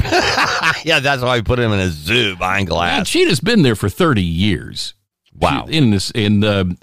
yeah, 0.84 1.00
that's 1.00 1.22
why 1.22 1.36
we 1.36 1.42
put 1.42 1.58
him 1.58 1.72
in 1.72 1.80
a 1.80 1.88
zoo 1.88 2.36
behind 2.36 2.60
And 2.60 2.68
glass. 2.68 3.08
Chita's 3.08 3.40
been 3.40 3.62
there 3.62 3.76
for 3.76 3.88
30 3.88 4.22
years. 4.22 4.94
Wow. 5.36 5.66
She- 5.68 5.76
in 5.76 5.90
this 5.90 6.10
in 6.12 6.40
the 6.40 6.76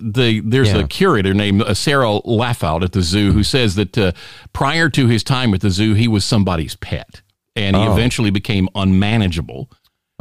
the 0.00 0.40
there's 0.44 0.68
Yeah. 0.68 0.78
a 0.80 0.86
curator 0.86 1.32
named 1.32 1.62
uh, 1.62 1.72
Sarah 1.74 2.20
Laffut 2.24 2.82
at 2.82 2.92
the 2.92 3.00
zoo 3.02 3.32
who 3.32 3.42
says 3.42 3.74
that 3.76 3.96
uh, 3.96 4.12
prior 4.52 4.90
to 4.90 5.06
his 5.06 5.24
time 5.24 5.54
at 5.54 5.60
the 5.62 5.70
zoo, 5.70 5.94
he 5.94 6.06
was 6.08 6.24
somebody's 6.24 6.76
pet, 6.76 7.22
and 7.56 7.76
he 7.76 7.82
Oh. 7.82 7.92
eventually 7.92 8.30
became 8.30 8.68
unmanageable. 8.74 9.70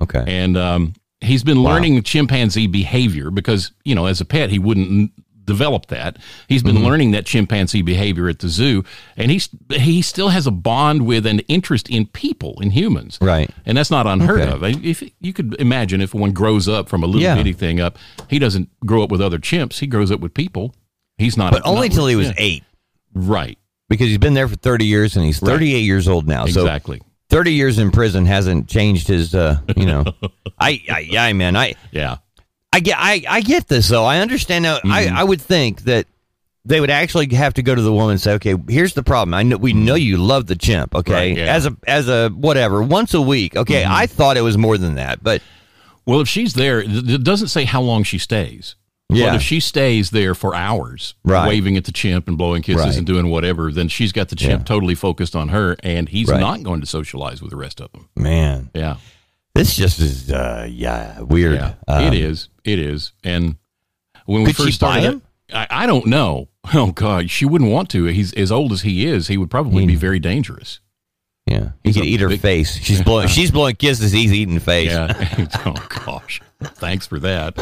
Okay. 0.01 0.23
and 0.25 0.55
um, 0.57 0.93
he's 1.19 1.43
been 1.43 1.61
learning 1.61 2.01
chimpanzee 2.03 2.67
behavior 2.67 3.29
because 3.31 3.71
you 3.83 3.93
know 3.93 4.05
as 4.05 4.21
a 4.21 4.25
pet 4.25 4.49
he 4.49 4.57
wouldn't 4.57 5.11
develop 5.43 5.87
that 5.87 6.15
he's 6.47 6.63
Mm-hmm. 6.63 6.75
been 6.75 6.83
learning 6.85 7.11
that 7.11 7.25
chimpanzee 7.25 7.81
behavior 7.81 8.29
at 8.29 8.39
the 8.39 8.47
zoo 8.47 8.83
and 9.17 9.29
he's 9.29 9.49
he 9.71 10.01
still 10.01 10.29
has 10.29 10.47
a 10.47 10.51
bond 10.51 11.05
with 11.05 11.25
an 11.25 11.39
interest 11.49 11.89
in 11.89 12.05
people 12.05 12.55
in 12.61 12.71
humans 12.71 13.17
Right. 13.19 13.49
and 13.65 13.77
that's 13.77 13.91
not 13.91 14.07
unheard 14.07 14.39
Okay. 14.41 14.51
of 14.73 14.85
if 14.85 15.03
you 15.19 15.33
could 15.33 15.55
imagine 15.59 15.99
if 15.99 16.13
one 16.13 16.31
grows 16.31 16.69
up 16.69 16.87
from 16.87 17.03
a 17.03 17.05
little 17.07 17.21
Yeah. 17.21 17.35
bitty 17.35 17.51
thing 17.53 17.81
up 17.81 17.97
he 18.29 18.39
doesn't 18.39 18.69
grow 18.85 19.03
up 19.03 19.11
with 19.11 19.19
other 19.21 19.39
chimps 19.39 19.79
he 19.79 19.87
grows 19.87 20.11
up 20.11 20.21
with 20.21 20.33
people 20.33 20.73
he's 21.17 21.35
not 21.35 21.51
But 21.51 21.63
only 21.65 21.89
not- 21.89 21.95
till 21.95 22.07
he 22.07 22.15
was 22.15 22.31
eight, 22.37 22.63
right 23.13 23.57
because 23.89 24.07
he's 24.07 24.17
been 24.19 24.35
there 24.35 24.47
for 24.47 24.55
30 24.55 24.85
years 24.85 25.17
and 25.17 25.25
he's 25.25 25.41
Right. 25.41 25.49
38 25.51 25.79
years 25.81 26.07
old 26.07 26.25
now. 26.27 26.45
So 26.45 26.61
exactly 26.61 27.01
30 27.29 27.53
years 27.53 27.77
in 27.77 27.91
prison 27.91 28.25
hasn't 28.25 28.67
changed 28.67 29.07
his, 29.07 29.35
uh, 29.35 29.59
you 29.75 29.85
know. 29.85 30.03
I, 30.59 30.81
I, 30.89 30.99
yeah, 31.09 31.31
man. 31.33 31.55
I, 31.55 31.75
yeah 31.91 32.17
I 32.73 32.79
get, 32.81 32.97
I, 32.99 33.23
I 33.27 33.41
get 33.41 33.67
this 33.67 33.87
though. 33.87 34.05
I 34.05 34.19
understand 34.19 34.63
now. 34.63 34.77
I, 34.83 35.05
Mm-hmm. 35.05 35.15
I 35.17 35.23
would 35.23 35.41
think 35.41 35.81
that 35.83 36.05
they 36.65 36.79
would 36.79 36.89
actually 36.89 37.33
have 37.35 37.53
to 37.55 37.63
go 37.63 37.73
to 37.73 37.81
the 37.81 37.91
woman 37.93 38.11
and 38.11 38.21
say, 38.21 38.33
okay, 38.33 38.55
here's 38.67 38.93
the 38.93 39.01
problem. 39.03 39.33
I 39.33 39.43
know 39.43 39.57
we 39.57 39.73
know 39.73 39.95
you 39.95 40.17
love 40.17 40.45
the 40.47 40.55
chimp. 40.55 40.93
Okay, 40.93 41.11
Mm-hmm. 41.11 41.13
Right, 41.13 41.37
yeah. 41.37 41.45
Mm-hmm. 41.45 41.55
as 41.55 41.65
a, 41.65 41.77
as 41.87 42.09
a 42.09 42.29
whatever, 42.29 42.83
once 42.83 43.13
a 43.13 43.21
week. 43.21 43.55
Okay, 43.55 43.85
I 43.87 44.05
thought 44.07 44.37
it 44.37 44.41
was 44.41 44.57
more 44.57 44.77
than 44.77 44.95
that, 44.95 45.23
but 45.23 45.41
Well, 46.05 46.21
if 46.21 46.27
she's 46.27 46.53
there, 46.53 46.81
it 46.81 47.23
doesn't 47.23 47.47
say 47.49 47.63
how 47.65 47.81
long 47.81 48.03
she 48.03 48.17
stays. 48.17 48.75
Yeah. 49.11 49.27
But 49.27 49.35
if 49.37 49.41
she 49.41 49.59
stays 49.59 50.11
there 50.11 50.35
for 50.35 50.53
hours, 50.53 51.15
Right. 51.23 51.47
waving 51.47 51.77
at 51.77 51.85
the 51.85 51.91
chimp 51.91 52.27
and 52.27 52.37
blowing 52.37 52.61
kisses 52.61 52.85
Right. 52.85 52.97
and 52.97 53.07
doing 53.07 53.29
whatever, 53.29 53.71
then 53.71 53.87
she's 53.87 54.11
got 54.11 54.29
the 54.29 54.35
chimp 54.35 54.61
Yeah. 54.61 54.65
totally 54.65 54.93
focused 54.95 55.35
on 55.35 55.49
her, 55.49 55.75
and 55.81 56.07
he's 56.09 56.27
Right. 56.29 56.39
not 56.39 56.61
going 56.63 56.79
to 56.81 56.85
socialize 56.85 57.41
with 57.41 57.49
the 57.51 57.57
rest 57.57 57.81
of 57.81 57.91
them. 57.91 58.07
man, 58.15 58.69
Yeah, 58.75 58.97
this 59.55 59.75
just 59.75 59.99
is, 59.99 60.29
uh, 60.31 60.67
yeah, 60.69 61.21
weird. 61.21 61.55
yeah, 61.55 61.73
Um, 61.87 62.03
it 62.03 62.13
is, 62.13 62.49
it 62.63 62.77
is. 62.77 63.13
And 63.23 63.55
when 64.25 64.43
we 64.43 64.53
first 64.53 64.73
started, 64.75 65.03
him? 65.03 65.21
I, 65.51 65.65
I 65.71 65.85
don't 65.87 66.05
know. 66.05 66.47
Oh 66.75 66.91
God, 66.91 67.31
she 67.31 67.45
wouldn't 67.45 67.71
want 67.71 67.89
to. 67.91 68.03
He's 68.05 68.31
as 68.33 68.51
old 68.51 68.71
as 68.73 68.81
he 68.83 69.07
is. 69.07 69.27
He 69.27 69.37
would 69.37 69.49
probably 69.49 69.87
be 69.87 69.95
very 69.95 70.19
dangerous. 70.19 70.81
Yeah, 71.49 71.71
could 71.83 71.97
a 71.97 72.03
eat 72.03 72.19
her 72.19 72.29
big- 72.29 72.41
face. 72.41 72.77
She's 72.77 73.01
blowing. 73.01 73.27
she's 73.29 73.51
blowing 73.51 73.75
kisses. 73.75 74.11
He's 74.11 74.31
eating 74.31 74.59
face. 74.59 74.91
Yeah. 74.91 75.47
oh 75.65 75.87
gosh, 76.05 76.41
thanks 76.61 77.07
for 77.07 77.19
that. 77.19 77.55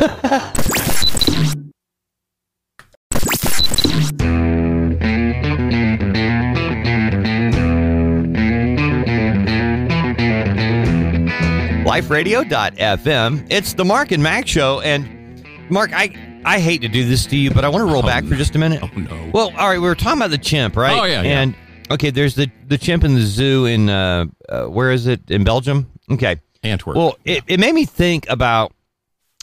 liferadio.fm. 11.88 13.48
It's 13.50 13.74
the 13.74 13.86
Mark 13.86 14.12
and 14.12 14.22
Mack 14.22 14.48
show. 14.48 14.82
And 14.82 15.44
Mark, 15.70 15.92
I, 15.94 16.14
I 16.46 16.60
hate 16.60 16.82
to 16.82 16.88
do 16.88 17.08
this 17.08 17.26
to 17.28 17.38
you, 17.38 17.52
but 17.52 17.66
I 17.66 17.70
want 17.70 17.88
to 17.88 17.92
roll 17.92 18.04
oh, 18.04 18.08
back 18.08 18.26
for 18.26 18.36
just 18.36 18.56
a 18.56 18.60
minute. 18.60 18.84
Oh 18.84 19.00
no. 19.00 19.32
Well, 19.34 19.54
all 19.58 19.70
right, 19.70 19.80
we 19.80 19.88
were 19.88 19.96
talking 19.96 20.20
about 20.20 20.32
the 20.32 20.38
chimp, 20.38 20.76
right? 20.76 21.00
Oh, 21.00 21.06
yeah, 21.06 21.22
yeah. 21.22 21.42
And 21.42 21.56
okay, 21.92 22.10
there's 22.10 22.36
the 22.36 22.50
the 22.68 22.78
chimp 22.78 23.04
in 23.04 23.16
the 23.16 23.22
zoo 23.22 23.66
in 23.66 23.90
uh, 23.90 24.26
uh 24.50 24.66
where 24.66 24.92
is 24.92 25.08
it 25.08 25.30
in 25.30 25.44
Belgium? 25.44 25.92
Okay. 26.10 26.38
Antwerp. 26.64 26.98
Well, 26.98 27.18
it, 27.24 27.44
it 27.48 27.60
made 27.60 27.74
me 27.74 27.86
think 27.86 28.30
about 28.30 28.74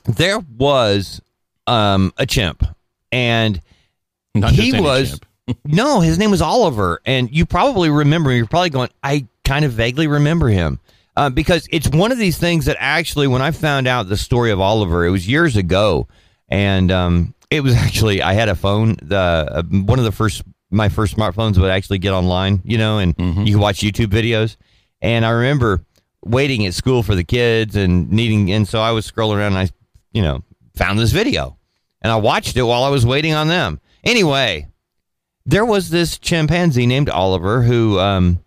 there 0.05 0.39
was 0.39 1.21
um 1.67 2.13
a 2.19 2.27
chimp 2.27 2.65
and 3.13 3.61
Not 4.35 4.53
just 4.53 4.75
he 4.75 4.81
was 4.81 5.11
chimp. 5.11 5.27
no, 5.65 6.01
his 6.01 6.19
name 6.19 6.31
was 6.31 6.43
Oliver, 6.43 7.01
and 7.05 7.31
you 7.31 7.47
probably 7.47 7.91
remember. 7.91 8.31
him. 8.31 8.39
You're 8.39 8.47
probably 8.47 8.71
going. 8.71 8.89
I 9.03 9.27
kind 9.45 9.65
of 9.65 9.73
vaguely 9.73 10.07
remember 10.07 10.49
him 10.49 10.81
uh, 11.17 11.31
because 11.31 11.69
it's 11.71 11.89
one 11.89 12.13
of 12.13 12.19
these 12.19 12.39
things 12.39 12.65
that 12.67 12.77
actually, 12.81 13.27
when 13.27 13.43
I 13.43 13.51
found 13.51 13.87
out 13.87 14.09
the 14.09 14.17
story 14.17 14.51
of 14.51 14.61
Oliver, 14.61 15.05
it 15.05 15.11
was 15.11 15.29
years 15.29 15.57
ago, 15.57 16.09
and 16.49 16.91
um, 16.91 17.35
it 17.51 17.61
was 17.61 17.75
actually 17.77 18.23
I 18.23 18.33
had 18.33 18.49
a 18.49 18.55
phone. 18.55 18.97
The 19.03 19.17
uh, 19.17 19.63
one 19.63 19.99
of 19.99 20.05
the 20.05 20.13
first 20.13 20.43
my 20.75 20.89
first 20.89 21.17
smartphones 21.17 21.59
would 21.59 21.71
actually 21.71 21.99
get 21.99 22.13
online, 22.13 22.61
you 22.65 22.77
know, 22.77 22.99
and 22.99 23.15
you 23.47 23.55
could 23.55 23.63
watch 23.63 23.79
YouTube 23.79 24.07
videos. 24.07 24.57
And 25.01 25.25
I 25.25 25.31
remember 25.31 25.85
waiting 26.25 26.67
at 26.67 26.75
school 26.75 27.03
for 27.03 27.15
the 27.15 27.25
kids 27.25 27.77
and 27.77 28.11
needing, 28.11 28.51
and 28.53 28.67
so 28.67 28.81
I 28.81 28.93
was 28.93 29.11
scrolling 29.11 29.37
around 29.37 29.57
and 29.57 29.59
I, 29.59 29.69
you 30.13 30.23
know, 30.23 30.43
found 30.75 30.99
this 30.99 31.13
video 31.13 31.57
and 32.05 32.13
I 32.13 32.17
watched 32.17 32.57
it 32.57 32.63
while 32.63 32.85
I 32.85 32.91
was 32.91 33.07
waiting 33.07 33.33
on 33.33 33.49
them. 33.49 33.81
Anyway, 34.05 34.69
there 35.47 35.65
was 35.65 35.89
this 35.89 36.19
chimpanzee 36.19 36.87
named 36.87 37.09
Oliver 37.09 37.63
who 37.63 37.99
um, 37.99 38.45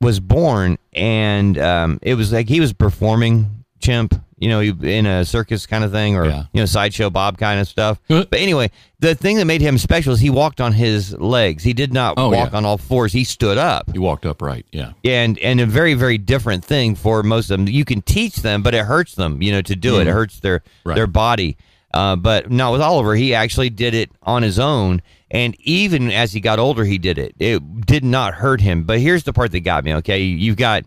was 0.00 0.20
born, 0.20 0.78
and 0.92 1.58
um, 1.58 1.98
it 2.02 2.14
was 2.14 2.32
like 2.32 2.48
he 2.48 2.60
was 2.60 2.72
performing 2.72 3.64
chimp, 3.80 4.14
you 4.40 4.48
know, 4.48 4.60
in 4.60 5.06
a 5.06 5.24
circus 5.24 5.66
kind 5.66 5.84
of 5.84 5.92
thing, 5.92 6.16
or 6.16 6.24
Yeah. 6.26 6.44
you 6.52 6.60
know, 6.60 6.66
sideshow 6.66 7.10
Bob 7.10 7.38
kind 7.38 7.60
of 7.60 7.68
stuff. 7.68 8.00
Uh. 8.10 8.24
But 8.28 8.40
anyway, 8.40 8.70
the 8.98 9.14
thing 9.14 9.36
that 9.36 9.44
made 9.44 9.60
him 9.60 9.78
special 9.78 10.12
is 10.14 10.20
he 10.20 10.30
walked 10.30 10.60
on 10.60 10.72
his 10.72 11.12
legs. 11.18 11.62
He 11.62 11.72
did 11.72 11.92
not 11.92 12.14
Oh, 12.16 12.30
walk 12.30 12.50
yeah. 12.52 12.56
on 12.56 12.64
all 12.64 12.78
fours. 12.78 13.12
He 13.12 13.22
stood 13.24 13.58
up 13.58 13.90
He 13.92 13.98
walked 13.98 14.26
upright. 14.26 14.66
Yeah. 14.72 14.92
and 15.04 15.38
and 15.38 15.60
a 15.60 15.66
very 15.66 15.94
very 15.94 16.18
different 16.18 16.64
thing 16.64 16.94
for 16.96 17.22
most 17.22 17.50
of 17.50 17.58
them. 17.58 17.68
You 17.68 17.84
can 17.84 18.02
teach 18.02 18.36
them, 18.36 18.62
but 18.62 18.74
it 18.74 18.84
hurts 18.86 19.14
them, 19.14 19.40
you 19.42 19.52
know, 19.52 19.62
to 19.62 19.76
do 19.76 20.00
it. 20.00 20.08
It 20.08 20.10
hurts 20.10 20.40
their 20.40 20.62
Right. 20.84 20.96
their 20.96 21.06
body. 21.06 21.56
Uh, 21.92 22.14
but 22.16 22.50
not 22.52 22.70
with 22.72 22.80
Oliver. 22.80 23.16
He 23.16 23.34
actually 23.34 23.68
did 23.68 23.94
it 23.94 24.12
on 24.22 24.44
his 24.44 24.60
own, 24.60 25.02
and 25.28 25.56
even 25.64 26.12
as 26.12 26.32
he 26.32 26.38
got 26.38 26.60
older, 26.60 26.84
he 26.84 26.98
did 26.98 27.18
it. 27.18 27.34
It 27.40 27.84
did 27.84 28.04
not 28.04 28.32
hurt 28.34 28.60
him. 28.60 28.84
But 28.84 29.00
here's 29.00 29.24
the 29.24 29.32
part 29.32 29.50
that 29.50 29.60
got 29.60 29.82
me. 29.82 29.94
Okay, 29.96 30.22
you've 30.22 30.56
got 30.56 30.84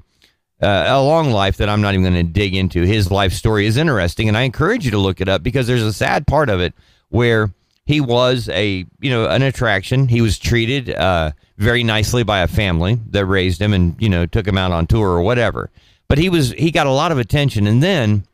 uh, 0.64 0.86
a 0.88 1.02
long 1.02 1.32
life 1.32 1.58
that 1.58 1.70
I'm 1.70 1.82
not 1.82 1.94
even 1.94 2.04
going 2.04 2.26
to 2.26 2.32
dig 2.32 2.56
into. 2.56 2.84
His 2.84 3.12
life 3.12 3.34
story 3.34 3.66
is 3.66 3.78
interesting, 3.78 4.28
and 4.28 4.38
I 4.38 4.44
encourage 4.44 4.86
you 4.86 4.92
to 4.92 4.98
look 4.98 5.20
it 5.20 5.28
up 5.28 5.44
because 5.44 5.68
there's 5.68 5.84
a 5.84 5.94
sad 5.94 6.26
part 6.26 6.50
of 6.50 6.62
it 6.62 6.74
where 7.10 7.52
he 7.86 8.00
was 8.00 8.48
a 8.50 8.86
you 9.00 9.10
know 9.10 9.26
an 9.26 9.42
attraction. 9.42 10.08
He 10.08 10.22
was 10.22 10.40
treated 10.40 10.90
uh, 10.90 11.32
very 11.58 11.84
nicely 11.84 12.24
by 12.24 12.40
a 12.40 12.48
family 12.48 13.00
that 13.10 13.26
raised 13.26 13.62
him 13.62 13.74
and 13.74 13.96
you 14.00 14.10
know 14.10 14.26
took 14.26 14.48
him 14.48 14.58
out 14.58 14.72
on 14.72 14.88
tour 14.88 15.10
or 15.10 15.22
whatever. 15.22 15.70
But 16.08 16.18
he 16.18 16.30
was 16.30 16.52
he 16.54 16.72
got 16.72 16.88
a 16.88 16.92
lot 16.92 17.12
of 17.12 17.18
attention, 17.18 17.68
and 17.68 17.84
then 17.84 18.26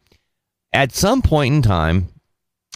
at 0.73 0.93
some 0.93 1.21
point 1.21 1.53
in 1.55 1.61
time. 1.61 2.09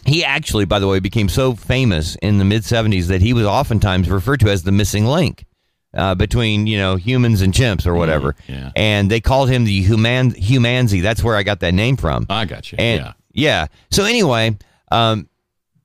He 0.06 0.26
actually, 0.26 0.66
by 0.66 0.80
the 0.80 0.88
way, 0.88 1.00
became 1.00 1.30
so 1.30 1.56
famous 1.56 2.18
in 2.22 2.38
the 2.38 2.44
mid 2.44 2.64
70s 2.64 3.06
that 3.06 3.22
he 3.22 3.32
was 3.32 3.46
oftentimes 3.46 4.10
referred 4.10 4.42
to 4.42 4.50
as 4.50 4.64
the 4.64 4.72
missing 4.74 5.06
link 5.06 5.46
uh, 5.94 6.16
between, 6.16 6.68
you 6.68 6.78
know, 6.78 6.96
humans 6.96 7.42
and 7.42 7.54
chimps 7.54 7.86
or 7.86 7.94
whatever. 7.96 8.36
yeah. 8.48 8.72
And 8.76 9.10
they 9.12 9.22
called 9.22 9.50
him 9.50 9.64
the 9.66 9.82
human 9.82 10.32
humanzee. 10.32 11.02
That's 11.02 11.24
where 11.24 11.36
I 11.36 11.44
got 11.44 11.60
that 11.62 11.74
name 11.74 11.98
from. 11.98 12.26
I 12.30 12.46
got 12.46 12.72
you. 12.72 12.78
And 12.80 13.02
yeah. 13.02 13.14
yeah. 13.34 13.68
So 13.92 14.04
anyway, 14.06 14.58
um, 14.92 15.30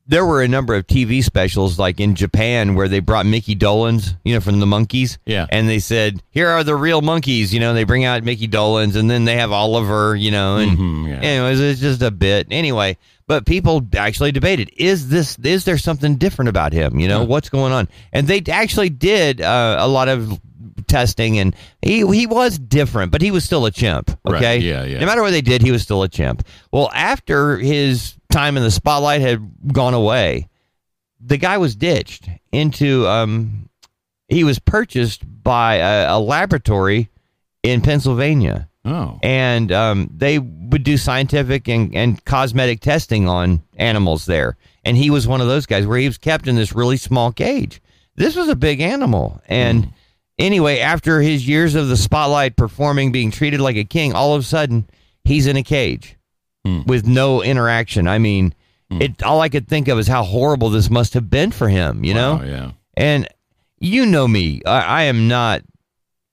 there 0.07 0.25
were 0.25 0.41
a 0.41 0.49
number 0.49 0.75
of 0.75 0.87
TV 0.87 1.23
specials 1.23 1.79
like 1.79 2.01
in 2.01 2.15
Japan 2.15 2.75
where 2.75 2.89
they 2.89 3.01
brought 3.01 3.27
Micky 3.27 3.55
Dolenz, 3.55 4.17
you 4.25 4.33
know, 4.33 4.41
from 4.41 4.59
the 4.59 4.65
Monkees. 4.65 5.19
Yeah. 5.27 5.47
And 5.51 5.69
they 5.69 5.81
said, 5.81 6.23
here 6.31 6.49
are 6.49 6.65
the 6.65 6.75
real 6.75 7.03
monkeys. 7.03 7.53
You 7.53 7.61
know, 7.61 7.75
they 7.75 7.85
bring 7.85 8.07
out 8.07 8.23
Micky 8.25 8.49
Dolenz 8.49 8.97
and 8.97 9.11
then 9.11 9.27
they 9.27 9.37
have 9.37 9.53
Oliver, 9.53 10.17
you 10.17 10.31
know, 10.31 10.57
and 10.57 10.79
Mhm, 10.79 11.09
yeah. 11.09 11.21
anyways, 11.29 11.61
it's 11.61 11.81
just 11.81 12.01
a 12.01 12.11
bit. 12.11 12.47
Anyway, 12.51 12.97
but 13.29 13.47
people 13.47 13.87
actually 13.97 14.33
debated, 14.33 14.71
is 14.77 15.09
this, 15.11 15.39
is 15.39 15.65
there 15.65 15.79
something 15.79 16.17
different 16.17 16.49
about 16.49 16.73
him? 16.73 16.99
You 16.99 17.07
know, 17.07 17.23
what's 17.25 17.49
going 17.51 17.73
on? 17.73 17.87
And 18.13 18.27
they 18.27 18.43
actually 18.51 18.89
did 18.91 19.41
uh, 19.41 19.77
a 19.79 19.87
lot 19.87 20.09
of 20.09 20.41
testing 20.89 21.39
and 21.39 21.55
he, 21.83 21.99
he 22.13 22.27
was 22.27 22.59
different, 22.59 23.13
but 23.13 23.23
he 23.23 23.31
was 23.31 23.45
still 23.45 23.67
a 23.67 23.71
chimp. 23.71 24.11
Right, 24.25 24.37
Okay. 24.39 24.59
yeah, 24.59 24.83
yeah. 24.85 24.99
No 24.99 25.07
matter 25.07 25.23
what 25.23 25.31
they 25.31 25.43
did, 25.43 25.63
he 25.63 25.71
was 25.71 25.83
still 25.83 26.03
a 26.03 26.09
chimp. 26.09 26.43
Well, 26.73 26.91
after 26.95 27.59
his 27.59 28.15
time 28.33 28.57
in 28.57 28.63
the 28.65 28.71
spotlight 28.71 29.21
had 29.21 29.73
gone 29.73 29.95
away, 29.95 30.49
the 31.21 31.37
guy 31.37 31.59
was 31.59 31.77
ditched 31.77 32.29
into 32.53 33.07
um 33.07 33.69
he 34.29 34.45
was 34.45 34.59
purchased 34.59 35.23
by 35.43 35.77
a, 35.77 36.17
a 36.17 36.19
laboratory 36.19 37.09
in 37.63 37.81
Pennsylvania 37.83 38.69
Oh. 38.85 39.19
and 39.23 39.71
um, 39.73 40.09
they 40.17 40.39
would 40.69 40.83
do 40.85 40.97
scientific 40.97 41.69
and, 41.69 41.95
and 41.95 42.25
cosmetic 42.25 42.81
testing 42.81 43.29
on 43.29 43.63
animals 43.77 44.27
there. 44.27 44.57
And 44.85 44.97
he 44.97 45.11
was 45.11 45.27
one 45.27 45.41
of 45.41 45.47
those 45.47 45.67
guys 45.67 45.87
where 45.87 45.99
he 45.99 46.07
was 46.07 46.19
kept 46.19 46.47
in 46.47 46.57
this 46.57 46.75
really 46.75 46.97
small 46.97 47.33
cage. 47.33 47.81
This 48.17 48.37
was 48.37 48.49
a 48.49 48.57
big 48.57 48.81
animal. 48.81 49.41
And 49.47 49.93
anyway, 50.39 50.79
after 50.79 51.21
his 51.21 51.47
years 51.47 51.75
of 51.75 51.89
the 51.89 51.97
spotlight 51.97 52.57
performing, 52.57 53.13
being 53.13 53.31
treated 53.31 53.61
like 53.61 53.77
a 53.77 53.85
king, 53.85 54.13
all 54.13 54.35
of 54.35 54.43
a 54.43 54.45
sudden 54.45 54.89
he's 55.25 55.47
in 55.47 55.57
a 55.57 55.63
cage 55.63 56.17
with 56.87 57.07
no 57.07 57.43
interaction. 57.43 58.07
I 58.09 58.19
mean, 58.19 58.55
it 59.01 59.23
all 59.23 59.41
I 59.41 59.49
could 59.49 59.69
think 59.69 59.89
of 59.89 59.99
is 59.99 60.07
how 60.07 60.23
horrible 60.23 60.71
this 60.71 60.91
must 60.91 61.15
have 61.15 61.31
been 61.31 61.51
for 61.51 61.69
him, 61.69 62.05
you 62.05 62.15
know? 62.15 62.43
Yeah. 62.43 62.71
And 62.97 63.29
you 63.79 64.07
know 64.07 64.27
me, 64.27 64.63
I, 64.67 64.81
I 64.81 65.03
am 65.05 65.29
not 65.29 65.63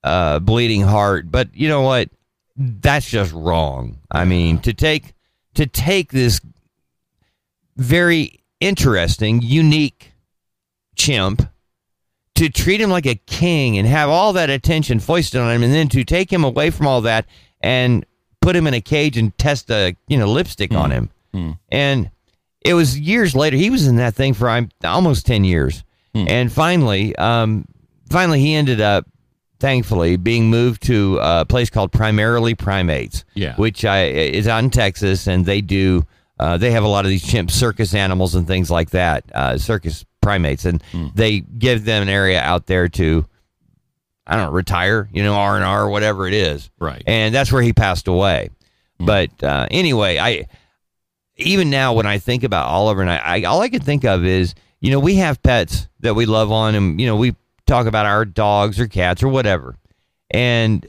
uh, 0.03 0.39
bleeding 0.39 0.81
heart, 0.81 1.29
but 1.31 1.49
you 1.53 1.67
know 1.67 1.81
what? 1.81 2.09
That's 2.57 3.09
just 3.09 3.33
wrong. 3.33 3.99
I 4.11 4.25
mean, 4.25 4.59
to 4.59 4.73
take 4.73 5.13
to 5.55 5.65
take 5.65 6.11
this 6.11 6.39
very 7.75 8.43
interesting, 8.59 9.41
unique 9.41 10.13
chimp 10.95 11.49
to 12.35 12.49
treat 12.49 12.81
him 12.81 12.89
like 12.89 13.05
a 13.05 13.15
king 13.15 13.77
and 13.77 13.87
have 13.87 14.09
all 14.09 14.33
that 14.33 14.49
attention 14.49 14.99
foisted 14.99 15.39
on 15.39 15.51
him, 15.51 15.63
and 15.63 15.73
then 15.73 15.87
to 15.89 16.03
take 16.03 16.31
him 16.31 16.43
away 16.43 16.69
from 16.69 16.85
all 16.85 17.01
that 17.01 17.25
and 17.61 18.05
put 18.41 18.55
him 18.55 18.67
in 18.67 18.73
a 18.73 18.81
cage 18.81 19.17
and 19.17 19.35
test 19.37 19.71
a 19.71 19.95
you 20.07 20.17
know 20.17 20.27
lipstick 20.27 20.73
on 20.73 20.91
hmm. 20.91 20.95
him, 20.95 21.09
hmm. 21.33 21.51
and 21.69 22.11
it 22.61 22.73
was 22.73 22.99
years 22.99 23.35
later. 23.35 23.57
He 23.57 23.69
was 23.69 23.87
in 23.87 23.95
that 23.97 24.15
thing 24.15 24.33
for 24.33 24.67
almost 24.83 25.25
ten 25.25 25.43
years, 25.43 25.83
hmm. 26.13 26.25
and 26.27 26.51
finally, 26.51 27.15
um, 27.15 27.65
finally, 28.09 28.39
he 28.39 28.53
ended 28.53 28.81
up, 28.81 29.05
thankfully, 29.65 30.15
being 30.15 30.47
moved 30.51 30.83
to 30.83 31.17
a 31.19 31.43
place 31.43 31.71
called 31.71 31.91
Primarily 31.91 32.53
Primates, 32.53 33.25
Yeah. 33.33 33.55
which 33.55 33.83
I, 33.83 34.03
is 34.09 34.47
out 34.47 34.63
in 34.63 34.69
Texas, 34.69 35.25
and 35.25 35.43
they 35.43 35.59
do. 35.61 36.05
Uh, 36.39 36.57
they 36.57 36.69
have 36.69 36.83
a 36.83 36.87
lot 36.87 37.03
of 37.03 37.09
these 37.09 37.25
chimp 37.25 37.49
circus 37.49 37.95
animals 37.95 38.35
and 38.35 38.45
things 38.45 38.69
like 38.69 38.91
that, 38.91 39.23
uh, 39.33 39.57
circus 39.57 40.05
primates, 40.21 40.65
and 40.65 40.83
they 41.15 41.39
give 41.39 41.83
them 41.83 42.03
an 42.03 42.09
area 42.09 42.39
out 42.41 42.67
there 42.67 42.87
to, 42.89 43.25
I 44.27 44.35
don't 44.35 44.45
know, 44.47 44.51
retire, 44.51 45.09
you 45.11 45.23
know, 45.23 45.33
R 45.33 45.55
and 45.55 45.65
R, 45.65 45.89
whatever 45.89 46.27
it 46.27 46.35
is, 46.35 46.69
Right. 46.77 47.01
and 47.07 47.33
that's 47.33 47.51
where 47.51 47.63
he 47.63 47.73
passed 47.73 48.07
away. 48.07 48.49
But 48.99 49.31
uh, 49.41 49.65
anyway, 49.71 50.19
I 50.19 50.45
even 51.37 51.71
now 51.71 51.93
when 51.93 52.05
I 52.05 52.19
think 52.19 52.43
about 52.43 52.67
Oliver 52.67 53.01
and 53.01 53.09
I, 53.09 53.17
I, 53.17 53.43
all 53.43 53.61
I 53.61 53.69
can 53.69 53.81
think 53.81 54.05
of 54.05 54.23
is, 54.25 54.53
you 54.79 54.91
know, 54.91 54.99
we 54.99 55.15
have 55.15 55.41
pets 55.41 55.87
that 56.01 56.13
we 56.13 56.27
love 56.27 56.51
on, 56.51 56.75
and 56.75 57.01
you 57.01 57.07
know, 57.07 57.15
we 57.15 57.33
talk 57.65 57.87
about 57.87 58.05
our 58.05 58.25
dogs 58.25 58.79
or 58.79 58.87
cats 58.87 59.23
or 59.23 59.27
whatever, 59.29 59.75
and 60.31 60.87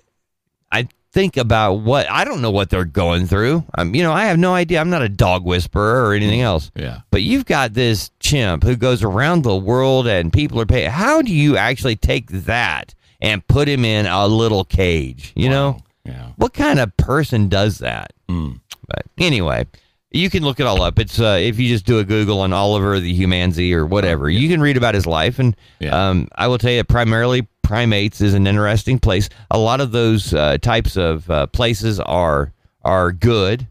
I 0.73 0.89
think 1.13 1.37
about 1.37 1.75
what 1.77 2.11
I 2.11 2.25
don't 2.25 2.43
know 2.43 2.51
what 2.51 2.69
they're 2.71 2.85
going 2.85 3.27
through. 3.27 3.65
Um, 3.79 3.95
you 3.95 4.03
know, 4.03 4.13
I 4.13 4.27
have 4.27 4.39
no 4.39 4.53
idea. 4.55 4.81
I'm 4.81 4.91
not 4.91 5.03
a 5.03 5.09
dog 5.09 5.45
whisperer 5.45 6.05
or 6.07 6.13
anything 6.13 6.43
else. 6.43 6.71
Yeah. 6.75 7.01
But 7.11 7.23
you've 7.23 7.47
got 7.47 7.73
this 7.75 8.11
chimp 8.21 8.63
who 8.65 8.77
goes 8.77 9.03
around 9.03 9.43
the 9.43 9.57
world 9.57 10.07
and 10.07 10.33
people 10.33 10.61
are 10.61 10.67
paying. 10.67 10.91
How 10.91 11.23
do 11.23 11.33
you 11.33 11.57
actually 11.57 11.97
take 11.97 12.29
that 12.31 12.95
and 13.23 13.47
put 13.47 13.67
him 13.69 13.85
in 13.85 14.05
a 14.07 14.27
little 14.27 14.65
cage? 14.65 15.33
You 15.35 15.49
know, 15.49 15.79
Yeah. 16.05 16.33
what 16.37 16.53
kind 16.53 16.79
of 16.79 16.95
person 16.99 17.49
does 17.49 17.79
that? 17.79 18.13
But 18.29 19.07
anyway, 19.19 19.67
you 20.11 20.31
can 20.31 20.43
look 20.45 20.61
it 20.61 20.67
all 20.67 20.83
up. 20.83 20.99
It's 20.99 21.21
uh, 21.21 21.39
if 21.41 21.59
you 21.59 21.69
just 21.69 21.85
do 21.87 21.99
a 21.99 22.05
Google 22.05 22.41
on 22.41 22.53
Oliver 22.53 22.99
the 23.01 23.19
Humanzee 23.19 23.73
or 23.73 23.87
whatever, 23.87 24.31
you 24.31 24.49
can 24.49 24.61
read 24.61 24.77
about 24.77 24.95
his 24.95 25.07
life. 25.07 25.39
And 25.39 25.57
Yeah. 25.81 26.09
um, 26.11 26.29
I 26.37 26.47
will 26.49 26.59
tell 26.59 26.71
you, 26.73 26.85
primarily 26.85 27.47
primates 27.63 28.21
is 28.21 28.35
an 28.35 28.47
interesting 28.47 28.99
place. 28.99 29.29
A 29.51 29.59
lot 29.59 29.81
of 29.81 29.91
those 29.93 30.33
uh, 30.33 30.59
types 30.59 30.97
of 30.97 31.29
uh, 31.31 31.47
places 31.49 31.99
are 32.01 32.53
are 32.85 33.13
good. 33.13 33.67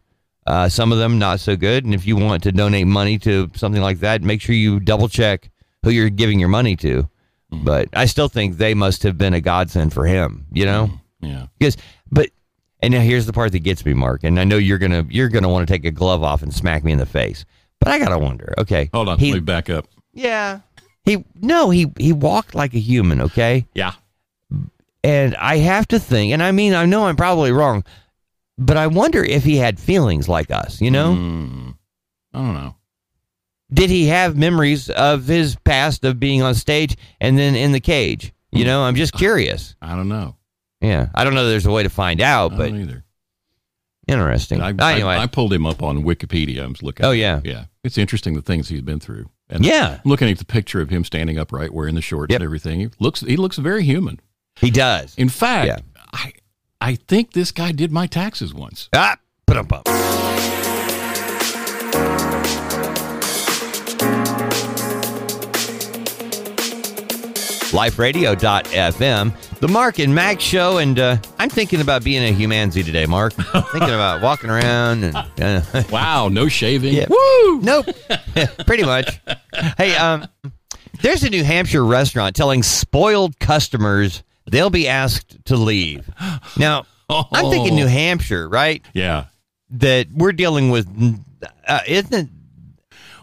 Uh, 0.46 0.70
some 0.70 0.92
of 0.92 0.98
them 1.00 1.18
not 1.18 1.40
so 1.40 1.56
good. 1.56 1.86
And 1.86 1.94
if 1.96 2.06
you 2.06 2.16
want 2.18 2.44
to 2.44 2.52
donate 2.52 2.86
money 2.86 3.18
to 3.20 3.50
something 3.56 3.82
like 3.82 4.00
that, 4.02 4.22
make 4.22 4.42
sure 4.42 4.54
you 4.54 4.80
double 4.80 5.08
check 5.10 5.50
who 5.84 5.90
you're 5.90 6.10
giving 6.10 6.40
your 6.40 6.50
money 6.50 6.76
to. 6.76 7.10
But 7.52 7.88
I 7.94 8.06
still 8.06 8.28
think 8.28 8.58
they 8.58 8.74
must 8.74 9.02
have 9.04 9.18
been 9.18 9.34
a 9.34 9.42
godsend 9.42 9.94
for 9.94 10.06
him. 10.06 10.46
You 10.52 10.66
know 10.66 10.92
Yeah. 11.22 11.48
because 11.58 11.78
but 12.12 12.30
and 12.82 12.94
now 12.94 13.00
here's 13.00 13.26
the 13.26 13.34
part 13.34 13.52
that 13.52 13.60
gets 13.60 13.86
me 13.86 13.94
mark 13.94 14.24
and 14.24 14.40
i 14.40 14.44
know 14.44 14.58
you're 14.58 14.78
gonna 14.78 15.06
you're 15.10 15.30
gonna 15.30 15.50
want 15.50 15.68
to 15.68 15.74
take 15.74 15.86
a 15.86 15.92
glove 15.92 16.24
off 16.24 16.42
and 16.44 16.54
smack 16.54 16.84
me 16.84 16.92
in 16.92 16.98
the 17.00 17.06
face 17.06 17.46
but 17.80 17.90
i 17.90 17.98
gotta 18.00 18.18
wonder 18.20 18.54
okay 18.58 18.90
Hold 18.94 19.10
on. 19.10 19.20
he, 19.20 19.32
let 19.32 19.36
me 19.38 19.40
back 19.42 19.70
up. 19.70 19.86
yeah 20.14 20.60
he 21.04 21.24
no 21.42 21.70
he 21.70 21.92
he 21.98 22.14
walked 22.14 22.56
like 22.56 22.74
a 22.74 22.80
human 22.80 23.22
okay 23.22 23.66
Yeah. 23.74 23.94
And 25.04 25.36
I 25.36 25.58
have 25.58 25.88
to 25.90 26.00
think, 26.00 26.34
and 26.34 26.42
I 26.42 26.52
mean, 26.52 26.74
I 26.74 26.86
know 26.88 27.06
I'm 27.06 27.16
probably 27.16 27.52
wrong, 27.52 27.84
but 28.58 28.76
I 28.76 28.88
wonder 28.88 29.24
if 29.24 29.44
he 29.44 29.56
had 29.58 29.80
feelings 29.80 30.28
like 30.28 30.50
us, 30.50 30.82
you 30.82 30.90
know? 30.90 31.14
Mm, 31.14 31.76
I 32.34 32.38
don't 32.40 32.56
know. 32.56 32.76
Did 33.72 33.92
he 33.92 34.08
have 34.08 34.36
memories 34.36 34.90
of 34.90 35.28
his 35.28 35.58
past 35.58 36.04
of 36.06 36.20
being 36.20 36.42
on 36.42 36.56
stage 36.56 36.98
and 37.22 37.38
then 37.38 37.54
in 37.56 37.72
the 37.72 37.80
cage? 37.80 38.34
You 38.52 38.66
know, 38.66 38.82
I'm 38.82 38.96
just 38.96 39.14
curious. 39.14 39.76
I 39.80 39.96
don't 39.96 40.10
know. 40.10 40.38
Yeah. 40.82 41.10
I 41.16 41.24
don't 41.24 41.34
know 41.34 41.48
there's 41.48 41.66
a 41.66 41.72
way 41.72 41.84
to 41.84 41.90
find 41.90 42.22
out, 42.22 42.54
I 42.54 42.58
but 42.58 42.74
either. 42.74 43.04
interesting. 44.08 44.62
I, 44.62 44.74
I- 44.78 44.94
anyway. 44.94 45.16
I, 45.16 45.28
pulled 45.28 45.54
him 45.54 45.66
up 45.66 45.82
on 45.82 46.04
Wikipedia. 46.04 46.64
I 46.64 46.68
was 46.68 46.84
looking. 46.84 47.06
Oh, 47.06 47.12
yeah. 47.12 47.42
yeah. 47.44 47.66
It's 47.84 47.98
interesting 47.98 48.34
the 48.36 48.42
things 48.42 48.70
he's 48.70 48.82
been 48.82 49.00
through. 49.00 49.30
And 49.50 49.64
Yeah. 49.66 50.00
I'm 50.04 50.10
looking 50.10 50.30
at 50.30 50.38
the 50.40 50.46
picture 50.46 50.82
of 50.82 50.90
him 50.90 51.04
standing 51.04 51.38
upright, 51.38 51.74
wearing 51.74 51.96
the 51.96 52.02
shorts 52.02 52.32
Yep. 52.32 52.40
and 52.42 52.44
everything. 52.46 52.80
He 52.80 52.90
looks 53.00 53.22
he 53.22 53.38
looks 53.38 53.58
very 53.58 53.84
human. 53.84 54.20
he 54.60 54.72
does. 54.72 55.14
In 55.16 55.30
fact, 55.30 55.68
Yeah. 55.68 55.80
I 56.14 56.34
I 56.82 56.96
think 56.96 57.34
this 57.34 57.52
guy 57.52 57.72
did 57.72 57.92
my 57.92 58.08
taxes 58.08 58.54
once. 58.54 58.90
Ah, 58.94 59.18
put 59.46 59.58
him 59.58 59.68
up. 59.72 59.88
LifeRadio.fm, 67.76 69.60
the 69.60 69.68
Mark 69.68 70.00
and 70.00 70.16
Max 70.16 70.42
show, 70.42 70.78
and 70.78 70.98
uh, 70.98 71.18
I'm 71.38 71.50
thinking 71.50 71.82
about 71.82 72.06
being 72.06 72.24
a 72.24 72.32
humanity 72.32 72.84
today, 72.84 73.06
Mark. 73.06 73.34
thinking 73.34 73.84
about 73.84 74.22
walking 74.22 74.50
around 74.50 75.04
and 75.04 75.16
uh, 75.42 75.84
Wow, 75.92 76.30
no 76.30 76.48
shaving. 76.48 76.94
Yeah. 76.94 77.08
Woo! 77.10 77.60
Nope. 77.60 77.88
Pretty 78.66 78.84
much. 78.84 79.20
Hey, 79.78 79.94
um, 79.98 80.26
there's 81.02 81.24
a 81.24 81.30
New 81.30 81.44
Hampshire 81.44 81.84
restaurant 81.84 82.34
telling 82.34 82.64
spoiled 82.64 83.38
customers 83.40 84.24
they'll 84.50 84.70
be 84.70 84.88
asked 84.88 85.44
to 85.46 85.58
leave. 85.58 86.10
Now, 86.58 86.86
I'm 87.10 87.52
thinking 87.52 87.76
New 87.76 87.88
Hampshire, 87.88 88.48
right? 88.48 88.86
Yeah. 88.94 89.26
That 89.72 90.08
we're 90.14 90.32
dealing 90.32 90.70
with, 90.70 90.88
uh, 91.68 91.82
isn't 91.86 92.14
it? 92.14 92.30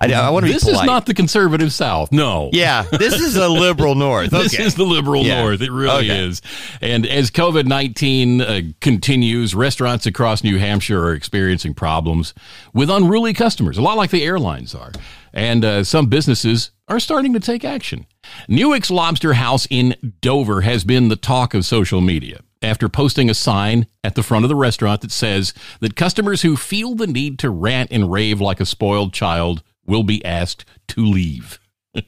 I, 0.02 0.12
I 0.12 0.30
want 0.30 0.44
to 0.44 0.48
be 0.48 0.52
This 0.52 0.66
is 0.66 0.82
not 0.82 1.06
the 1.06 1.14
conservative 1.14 1.72
South. 1.72 2.10
No. 2.12 2.50
Yeah, 2.52 2.82
this 2.82 3.14
is 3.14 3.36
a 3.36 3.48
liberal 3.48 3.94
North. 3.94 4.30
This 4.42 4.58
is 4.58 4.74
the 4.74 4.84
liberal 4.84 5.24
Yeah. 5.24 5.42
north. 5.42 5.60
It 5.62 5.70
really 5.70 6.10
Okay. 6.10 6.24
is. 6.26 6.42
And 6.80 7.06
as 7.06 7.30
COVID 7.30 7.66
19 7.66 8.40
uh, 8.40 8.60
continues, 8.80 9.54
restaurants 9.54 10.04
across 10.06 10.42
New 10.42 10.58
Hampshire 10.58 11.02
are 11.04 11.14
experiencing 11.14 11.74
problems 11.74 12.34
with 12.74 12.90
unruly 12.90 13.32
customers, 13.32 13.78
a 13.78 13.82
lot 13.82 13.96
like 13.96 14.10
the 14.10 14.24
airlines 14.24 14.74
are. 14.74 14.92
And 15.32 15.64
uh, 15.64 15.84
some 15.84 16.06
businesses 16.06 16.72
are 16.88 17.00
starting 17.00 17.32
to 17.32 17.40
take 17.40 17.64
action. 17.64 18.06
Newick's 18.48 18.90
Lobster 18.90 19.34
House 19.34 19.66
in 19.70 19.94
Dover 20.20 20.62
has 20.62 20.84
been 20.84 21.08
the 21.08 21.16
talk 21.16 21.54
of 21.54 21.64
social 21.64 22.00
media 22.00 22.40
after 22.60 22.88
posting 22.88 23.30
a 23.30 23.34
sign 23.34 23.86
at 24.04 24.14
the 24.14 24.22
front 24.22 24.44
of 24.44 24.48
the 24.48 24.54
restaurant 24.56 25.00
that 25.00 25.10
says 25.10 25.54
that 25.80 25.96
customers 25.96 26.42
who 26.42 26.56
feel 26.56 26.94
the 26.94 27.06
need 27.06 27.38
to 27.38 27.50
rant 27.50 27.90
and 27.90 28.12
rave 28.12 28.40
like 28.40 28.60
a 28.60 28.66
spoiled 28.66 29.12
child 29.12 29.62
will 29.86 30.02
be 30.02 30.24
asked 30.24 30.64
to 30.88 31.04
leave. 31.04 31.58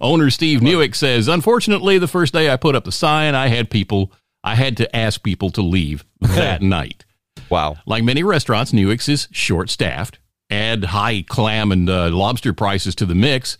Owner 0.00 0.30
Steve 0.30 0.62
Newick 0.62 0.94
says, 0.94 1.28
Unfortunately, 1.28 1.98
the 1.98 2.08
first 2.08 2.32
day 2.32 2.50
I 2.50 2.56
put 2.56 2.74
up 2.74 2.84
the 2.84 2.92
sign, 2.92 3.34
I 3.34 3.48
had 3.48 3.70
people, 3.70 4.12
I 4.42 4.54
had 4.54 4.76
to 4.78 4.96
ask 4.96 5.22
people 5.22 5.50
to 5.50 5.62
leave 5.62 6.04
that 6.20 6.62
night. 6.62 7.04
wow. 7.48 7.76
Like 7.86 8.04
many 8.04 8.22
restaurants, 8.22 8.72
Newick's 8.72 9.08
is 9.08 9.28
short 9.30 9.70
staffed. 9.70 10.18
Add 10.50 10.84
high 10.86 11.22
clam 11.28 11.70
and 11.70 11.88
uh, 11.88 12.10
lobster 12.10 12.52
prices 12.52 12.94
to 12.96 13.06
the 13.06 13.14
mix, 13.14 13.56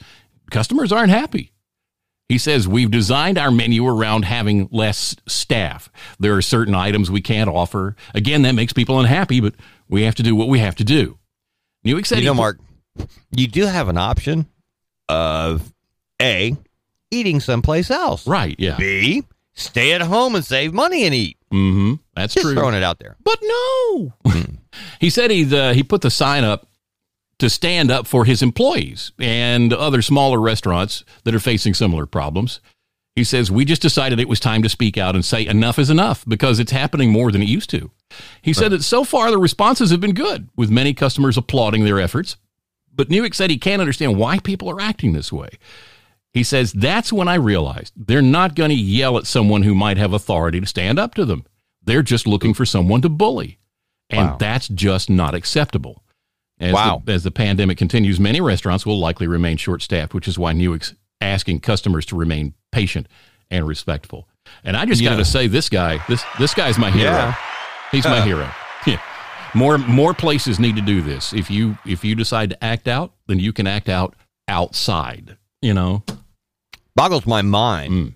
customers 0.51 0.91
aren't 0.91 1.13
happy. 1.13 1.53
He 2.29 2.39
says, 2.39 2.69
We've 2.69 2.91
designed 2.91 3.39
our 3.39 3.51
menu 3.51 3.87
around 3.87 4.25
having 4.25 4.69
less 4.71 5.17
staff. 5.27 5.91
There 6.21 6.37
are 6.37 6.43
certain 6.43 6.77
items 6.77 7.11
we 7.11 7.21
can't 7.21 7.51
offer. 7.51 7.97
Again, 8.15 8.43
that 8.43 8.55
makes 8.55 8.73
people 8.73 9.01
unhappy, 9.01 9.41
but 9.41 9.55
we 9.89 10.03
have 10.03 10.15
to 10.17 10.23
do 10.23 10.37
what 10.37 10.49
we 10.49 10.61
have 10.61 10.77
to 10.77 10.85
do. 10.85 11.19
Newick 11.85 12.07
said, 12.07 12.21
You 12.21 12.27
know, 12.27 12.35
Mark, 12.35 12.61
you 13.31 13.47
do 13.47 13.67
have 13.67 13.89
an 13.89 13.97
option 13.99 14.47
of 15.09 15.73
A, 16.21 16.57
eating 17.11 17.41
someplace 17.41 17.91
else. 17.91 18.27
Right, 18.27 18.55
yeah. 18.59 18.77
B, 18.77 19.25
stay 19.55 19.93
at 19.93 20.01
home 20.03 20.35
and 20.35 20.45
save 20.45 20.73
money 20.73 21.05
and 21.05 21.15
eat. 21.15 21.37
Mm-hmm. 21.53 21.95
That's 22.15 22.35
Just 22.35 22.47
true. 22.47 22.55
throwing 22.55 22.75
it 22.75 22.83
out 22.83 22.99
there. 22.99 23.17
But 23.23 23.39
no. 23.43 24.15
he 25.01 25.11
said 25.11 25.31
he 25.31 25.57
uh, 25.57 25.75
he 25.75 25.83
put 25.83 26.03
the 26.03 26.11
sign 26.11 26.45
up 26.45 26.67
to 27.39 27.51
stand 27.51 27.91
up 27.91 28.07
for 28.07 28.25
his 28.25 28.43
employees 28.43 29.13
and 29.19 29.73
other 29.73 30.03
smaller 30.03 30.41
restaurants 30.41 31.05
that 31.25 31.35
are 31.35 31.41
facing 31.41 31.75
similar 31.75 32.07
problems. 32.07 32.61
He 33.17 33.25
says 33.25 33.51
we 33.51 33.65
just 33.65 33.83
decided 33.83 34.21
it 34.21 34.29
was 34.29 34.39
time 34.41 34.63
to 34.63 34.69
speak 34.69 34.97
out 34.97 35.15
and 35.15 35.25
say 35.25 35.45
enough 35.47 35.79
is 35.79 35.91
enough 35.91 36.25
because 36.29 36.59
it's 36.61 36.71
happening 36.71 37.11
more 37.11 37.33
than 37.33 37.43
it 37.43 37.49
used 37.49 37.71
to. 37.71 37.91
He 38.43 38.53
said 38.53 38.71
that 38.73 38.83
so 38.83 39.05
far 39.05 39.31
the 39.31 39.39
responses 39.39 39.91
have 39.91 40.01
been 40.01 40.15
good 40.15 40.49
with 40.57 40.71
many 40.71 40.95
customers 40.95 41.37
applauding 41.37 41.85
their 41.85 42.01
efforts. 42.01 42.37
But 42.95 43.09
Newick 43.09 43.35
said 43.35 43.51
he 43.51 43.59
can't 43.59 43.81
understand 43.81 44.17
why 44.17 44.39
people 44.39 44.69
are 44.71 44.81
acting 44.81 45.13
this 45.13 45.33
way. 45.33 45.51
He 46.33 46.43
says, 46.43 46.73
That's 46.73 47.13
when 47.13 47.29
I 47.29 47.35
realized 47.35 47.93
they're 47.97 48.23
not 48.23 48.55
going 48.55 48.71
to 48.71 48.77
yell 48.77 49.17
at 49.19 49.27
someone 49.27 49.63
who 49.63 49.75
might 49.75 49.97
have 49.97 50.13
authority 50.13 50.61
to 50.61 50.67
stand 50.67 50.99
up 50.99 51.15
to 51.15 51.25
them. 51.25 51.45
They're 51.83 52.03
just 52.03 52.27
looking 52.27 52.55
for 52.55 52.65
someone 52.67 53.01
to 53.03 53.09
bully. 53.09 53.59
And 54.11 54.31
Wow. 54.31 54.37
that's 54.39 54.69
just 54.69 55.09
not 55.09 55.35
acceptable. 55.35 56.03
As, 56.59 56.75
Wow. 56.75 57.03
the, 57.05 57.13
as 57.13 57.23
the 57.25 57.31
pandemic 57.31 57.79
continues, 57.79 58.21
many 58.21 58.41
restaurants 58.41 58.85
will 58.85 58.99
likely 58.99 59.27
remain 59.27 59.57
short 59.57 59.83
staffed, 59.83 60.13
which 60.15 60.29
is 60.29 60.39
why 60.39 60.53
Newick's 60.53 60.95
asking 61.21 61.61
customers 61.61 62.05
to 62.07 62.17
remain 62.17 62.55
patient 62.71 63.07
and 63.51 63.67
respectful. 63.67 64.29
And 64.65 64.77
I 64.77 64.85
just 64.85 65.03
got 65.03 65.17
to 65.17 65.25
say, 65.25 65.47
this 65.47 65.69
guy, 65.69 66.05
this 66.09 66.23
this 66.39 66.55
guy's 66.55 66.77
my 66.79 66.91
hero. 66.91 67.11
Yeah. 67.13 67.35
He's 67.93 68.05
my 68.05 68.21
hero. 68.27 68.49
Yeah. 68.87 69.01
More 69.55 69.79
more 69.79 70.15
places 70.15 70.59
need 70.61 70.77
to 70.77 70.83
do 70.83 71.01
this. 71.03 71.33
If 71.33 71.51
you 71.51 71.77
if 71.85 72.05
you 72.05 72.15
decide 72.15 72.51
to 72.51 72.65
act 72.65 72.87
out, 72.89 73.13
then 73.27 73.39
you 73.39 73.53
can 73.53 73.67
act 73.67 73.89
out 73.89 74.15
outside. 74.49 75.37
You 75.63 75.75
know. 75.75 76.03
boggles 76.97 77.27
my 77.27 77.43
mind 77.43 77.93
Mm. 77.93 78.15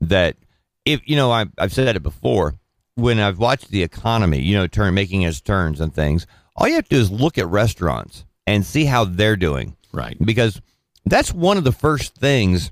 that 0.00 0.36
if 0.84 1.00
you 1.06 1.16
know 1.16 1.30
I, 1.32 1.46
I've 1.58 1.72
said 1.72 1.96
it 1.96 2.02
before 2.02 2.54
when 2.96 3.18
I've 3.18 3.38
watched 3.38 3.70
the 3.70 3.82
economy, 3.82 4.40
you 4.40 4.54
know, 4.56 4.66
turn 4.66 4.94
making 4.94 5.22
its 5.22 5.40
turns 5.40 5.80
and 5.80 5.92
things. 5.94 6.26
All 6.56 6.68
you 6.68 6.74
have 6.74 6.88
to 6.88 6.94
do 6.96 7.00
is 7.00 7.10
look 7.10 7.38
at 7.38 7.46
restaurants 7.48 8.24
and 8.46 8.64
see 8.64 8.84
how 8.84 9.04
they're 9.04 9.34
doing 9.36 9.76
Right. 9.92 10.16
because 10.24 10.60
that's 11.06 11.32
one 11.34 11.56
of 11.56 11.64
the 11.64 11.72
first 11.72 12.14
things 12.14 12.70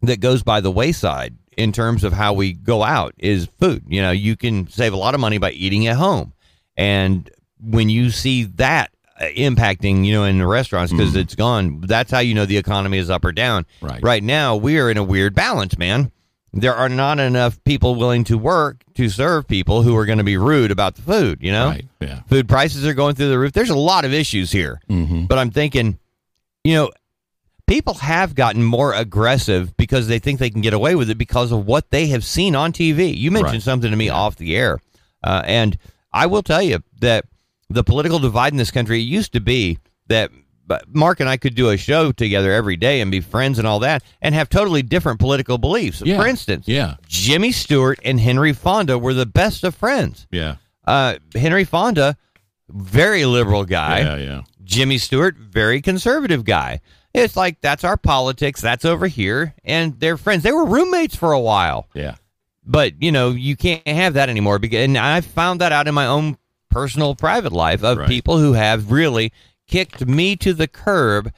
that 0.00 0.20
goes 0.20 0.42
by 0.42 0.60
the 0.60 0.70
wayside 0.70 1.36
in 1.58 1.70
terms 1.72 2.02
of 2.04 2.12
how 2.14 2.32
we 2.32 2.52
go 2.54 2.82
out 2.82 3.14
is 3.18 3.46
food. 3.60 3.84
You 3.88 4.00
know, 4.00 4.10
you 4.10 4.36
can 4.36 4.66
save 4.68 4.94
a 4.94 4.96
lot 4.96 5.14
of 5.14 5.20
money 5.20 5.36
by 5.38 5.50
eating 5.50 5.86
at 5.86 5.96
home. 5.96 6.32
And 6.76 7.30
when 7.60 7.88
you 7.88 8.10
see 8.10 8.44
that 8.44 8.90
uh, 9.20 9.24
impacting, 9.36 10.04
you 10.04 10.12
know, 10.12 10.24
in 10.24 10.38
the 10.38 10.46
restaurants 10.46 10.92
because 10.92 11.14
it's 11.16 11.34
gone, 11.34 11.80
that's 11.82 12.10
how 12.10 12.18
you 12.20 12.34
know 12.34 12.46
the 12.46 12.56
economy 12.56 12.98
is 12.98 13.10
up 13.10 13.24
or 13.24 13.32
down. 13.32 13.66
Right. 13.80 14.02
Right 14.02 14.22
now, 14.22 14.56
we 14.56 14.78
are 14.78 14.90
in 14.90 14.96
a 14.96 15.04
weird 15.04 15.34
balance, 15.34 15.76
man. 15.78 16.10
There 16.54 16.74
are 16.74 16.88
not 16.90 17.18
enough 17.18 17.62
people 17.64 17.94
willing 17.94 18.24
to 18.24 18.36
work 18.36 18.82
to 18.94 19.08
serve 19.08 19.48
people 19.48 19.80
who 19.82 19.96
are 19.96 20.04
going 20.04 20.18
to 20.18 20.24
be 20.24 20.36
rude 20.36 20.70
about 20.70 20.96
the 20.96 21.02
food, 21.02 21.38
you 21.40 21.50
know? 21.50 21.68
Right. 21.68 21.86
Yeah. 22.00 22.22
Food 22.24 22.46
prices 22.46 22.84
are 22.86 22.92
going 22.92 23.14
through 23.14 23.30
the 23.30 23.38
roof. 23.38 23.52
There's 23.52 23.70
a 23.70 23.74
lot 23.74 24.04
of 24.04 24.12
issues 24.12 24.52
here. 24.52 24.78
Mm-hmm. 24.90 25.24
But 25.26 25.38
I'm 25.38 25.50
thinking, 25.50 25.98
you 26.62 26.74
know, 26.74 26.90
people 27.66 27.94
have 27.94 28.34
gotten 28.34 28.62
more 28.62 28.92
aggressive 28.92 29.74
because 29.78 30.08
they 30.08 30.18
think 30.18 30.40
they 30.40 30.50
can 30.50 30.60
get 30.60 30.74
away 30.74 30.94
with 30.94 31.08
it 31.08 31.16
because 31.16 31.52
of 31.52 31.64
what 31.64 31.90
they 31.90 32.08
have 32.08 32.22
seen 32.22 32.54
on 32.54 32.72
TV. 32.72 33.16
You 33.16 33.30
mentioned 33.30 33.52
Right. 33.54 33.62
something 33.62 33.90
to 33.90 33.96
me 33.96 34.10
off 34.10 34.36
the 34.36 34.54
air. 34.54 34.78
Uh, 35.24 35.40
and 35.46 35.78
I 36.12 36.26
will 36.26 36.42
tell 36.42 36.62
you 36.62 36.82
that 37.00 37.24
the 37.70 37.84
political 37.84 38.18
divide 38.18 38.52
in 38.52 38.58
this 38.58 38.70
country 38.70 38.98
used 39.00 39.32
to 39.32 39.40
be 39.40 39.78
that 40.08 40.30
Mark 40.88 41.20
and 41.20 41.28
I 41.28 41.36
could 41.36 41.54
do 41.54 41.70
a 41.70 41.76
show 41.76 42.12
together 42.12 42.52
every 42.52 42.76
day 42.76 43.00
and 43.00 43.10
be 43.10 43.20
friends 43.20 43.58
and 43.58 43.66
all 43.66 43.80
that 43.80 44.02
and 44.22 44.34
have 44.34 44.48
totally 44.48 44.82
different 44.82 45.18
political 45.20 45.58
beliefs. 45.58 46.02
Yeah. 46.04 46.18
For 46.18 46.26
instance, 46.26 46.66
Yeah. 46.68 46.96
Jimmy 47.08 47.52
Stewart 47.52 47.98
and 48.04 48.18
Henry 48.20 48.52
Fonda 48.52 48.98
were 48.98 49.12
the 49.14 49.26
best 49.26 49.64
of 49.64 49.74
friends. 49.74 50.26
Yeah. 50.30 50.56
Uh, 50.86 51.16
Henry 51.34 51.64
Fonda, 51.64 52.16
very 52.68 53.24
liberal 53.26 53.64
guy. 53.64 54.00
Yeah. 54.00 54.16
Yeah. 54.16 54.40
Jimmy 54.64 54.98
Stewart, 54.98 55.36
very 55.36 55.82
conservative 55.82 56.44
guy. 56.44 56.80
It's 57.12 57.36
like 57.36 57.60
that's 57.60 57.84
our 57.84 57.98
politics, 57.98 58.60
that's 58.62 58.86
over 58.86 59.06
here, 59.06 59.54
and 59.64 59.98
they're 60.00 60.16
friends. 60.16 60.42
They 60.42 60.52
were 60.52 60.64
roommates 60.64 61.14
for 61.14 61.32
a 61.32 61.40
while, 61.40 61.88
Yeah. 61.94 62.14
But 62.64 62.92
you 63.02 63.12
know 63.12 63.30
you 63.30 63.56
can't 63.56 63.86
have 63.86 64.14
that 64.14 64.28
anymore. 64.28 64.58
Because 64.58 64.84
and 64.84 64.96
I 64.98 65.20
found 65.20 65.60
that 65.60 65.72
out 65.72 65.88
in 65.88 65.94
my 65.94 66.06
own 66.06 66.36
personal 66.70 67.14
private 67.14 67.52
life 67.52 67.82
of 67.84 67.98
Right. 67.98 68.08
people 68.08 68.38
who 68.38 68.54
have 68.54 68.90
really 68.90 69.32
kicked 69.68 70.06
me 70.06 70.36
to 70.36 70.52
the 70.54 70.66
curb, 70.68 71.32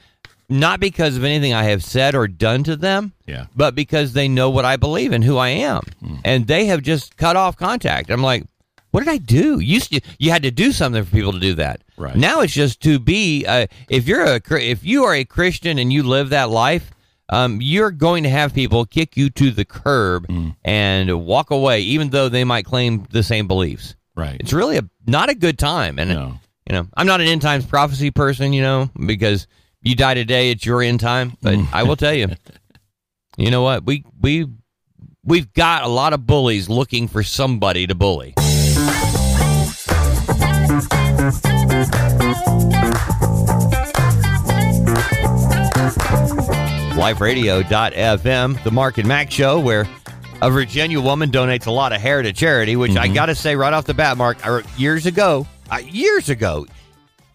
not 0.49 0.79
because 0.79 1.17
of 1.17 1.23
anything 1.23 1.53
I 1.53 1.63
have 1.65 1.83
said 1.83 2.15
or 2.15 2.27
done 2.27 2.63
to 2.65 2.75
them, 2.75 3.13
Yeah. 3.27 3.45
but 3.55 3.75
because 3.75 4.13
they 4.13 4.27
know 4.27 4.49
what 4.49 4.65
I 4.65 4.75
believe 4.77 5.11
and 5.11 5.23
who 5.23 5.37
I 5.37 5.49
am, 5.49 5.81
Hmm. 5.99 6.15
and 6.23 6.47
they 6.47 6.65
have 6.67 6.81
just 6.83 7.17
cut 7.17 7.35
off 7.35 7.55
contact. 7.57 8.09
I'm 8.09 8.21
like, 8.23 8.45
what 8.91 9.01
did 9.03 9.09
I 9.09 9.17
do? 9.17 9.59
You 9.59 9.81
to, 9.81 9.99
you 10.19 10.31
had 10.31 10.43
to 10.43 10.51
do 10.51 10.71
something 10.71 11.03
for 11.03 11.11
people 11.11 11.33
to 11.33 11.39
do 11.39 11.53
that. 11.55 11.81
Right. 11.97 12.15
Now 12.15 12.39
it's 12.41 12.53
just 12.53 12.81
to 12.83 12.97
be. 12.97 13.45
Uh, 13.45 13.67
if 13.89 14.07
you're 14.07 14.23
a 14.23 14.39
if 14.61 14.85
you 14.85 15.03
are 15.03 15.13
a 15.15 15.25
Christian 15.25 15.77
and 15.79 15.91
you 15.91 16.01
live 16.03 16.29
that 16.29 16.49
life, 16.49 16.91
um, 17.29 17.59
you're 17.61 17.91
going 17.91 18.23
to 18.23 18.29
have 18.29 18.53
people 18.53 18.85
kick 18.85 19.17
you 19.17 19.29
to 19.31 19.51
the 19.51 19.65
curb 19.65 20.27
Mm. 20.27 20.55
and 20.63 21.25
walk 21.25 21.51
away, 21.51 21.81
even 21.81 22.09
though 22.09 22.29
they 22.29 22.43
might 22.43 22.65
claim 22.65 23.05
the 23.11 23.23
same 23.23 23.47
beliefs. 23.47 23.95
Right. 24.15 24.37
It's 24.39 24.53
really 24.53 24.77
a 24.77 24.83
not 25.07 25.29
a 25.29 25.35
good 25.35 25.57
time, 25.59 25.99
and 25.99 26.09
No. 26.09 26.39
you 26.69 26.73
know, 26.73 26.87
I'm 26.95 27.07
not 27.07 27.21
an 27.21 27.27
end 27.27 27.41
times 27.41 27.65
prophecy 27.65 28.11
person, 28.11 28.53
you 28.53 28.61
know, 28.61 28.89
because 29.05 29.47
you 29.81 29.95
die 29.95 30.13
today, 30.13 30.51
it's 30.51 30.65
your 30.65 30.81
end 30.81 30.99
time. 30.99 31.35
But 31.41 31.55
Mm. 31.55 31.67
I 31.73 31.83
will 31.83 31.95
tell 31.95 32.13
you, 32.13 32.27
you 33.37 33.51
know 33.51 33.61
what? 33.61 33.85
We 33.85 34.03
we 34.21 34.45
we've 35.23 35.51
got 35.53 35.83
a 35.83 35.87
lot 35.87 36.13
of 36.13 36.25
bullies 36.25 36.69
looking 36.69 37.07
for 37.07 37.23
somebody 37.23 37.87
to 37.87 37.95
bully. 37.95 38.33
LifeRadio.fm, 47.05 48.63
the 48.63 48.71
Mark 48.71 48.97
and 48.97 49.07
Mack 49.07 49.29
show, 49.29 49.59
where 49.59 49.87
a 50.41 50.49
Virginia 50.49 50.99
woman 50.99 51.29
donates 51.29 51.67
a 51.67 51.71
lot 51.71 51.93
of 51.93 52.01
hair 52.01 52.23
to 52.23 52.33
charity, 52.33 52.75
which 52.75 52.97
I 52.97 53.05
mm-hmm. 53.05 53.13
got 53.13 53.27
to 53.27 53.35
say 53.35 53.55
right 53.55 53.71
off 53.71 53.85
the 53.85 53.93
bat, 53.93 54.17
Mark, 54.17 54.39
years 54.75 55.05
ago, 55.05 55.45
years 55.83 56.29
ago, 56.29 56.65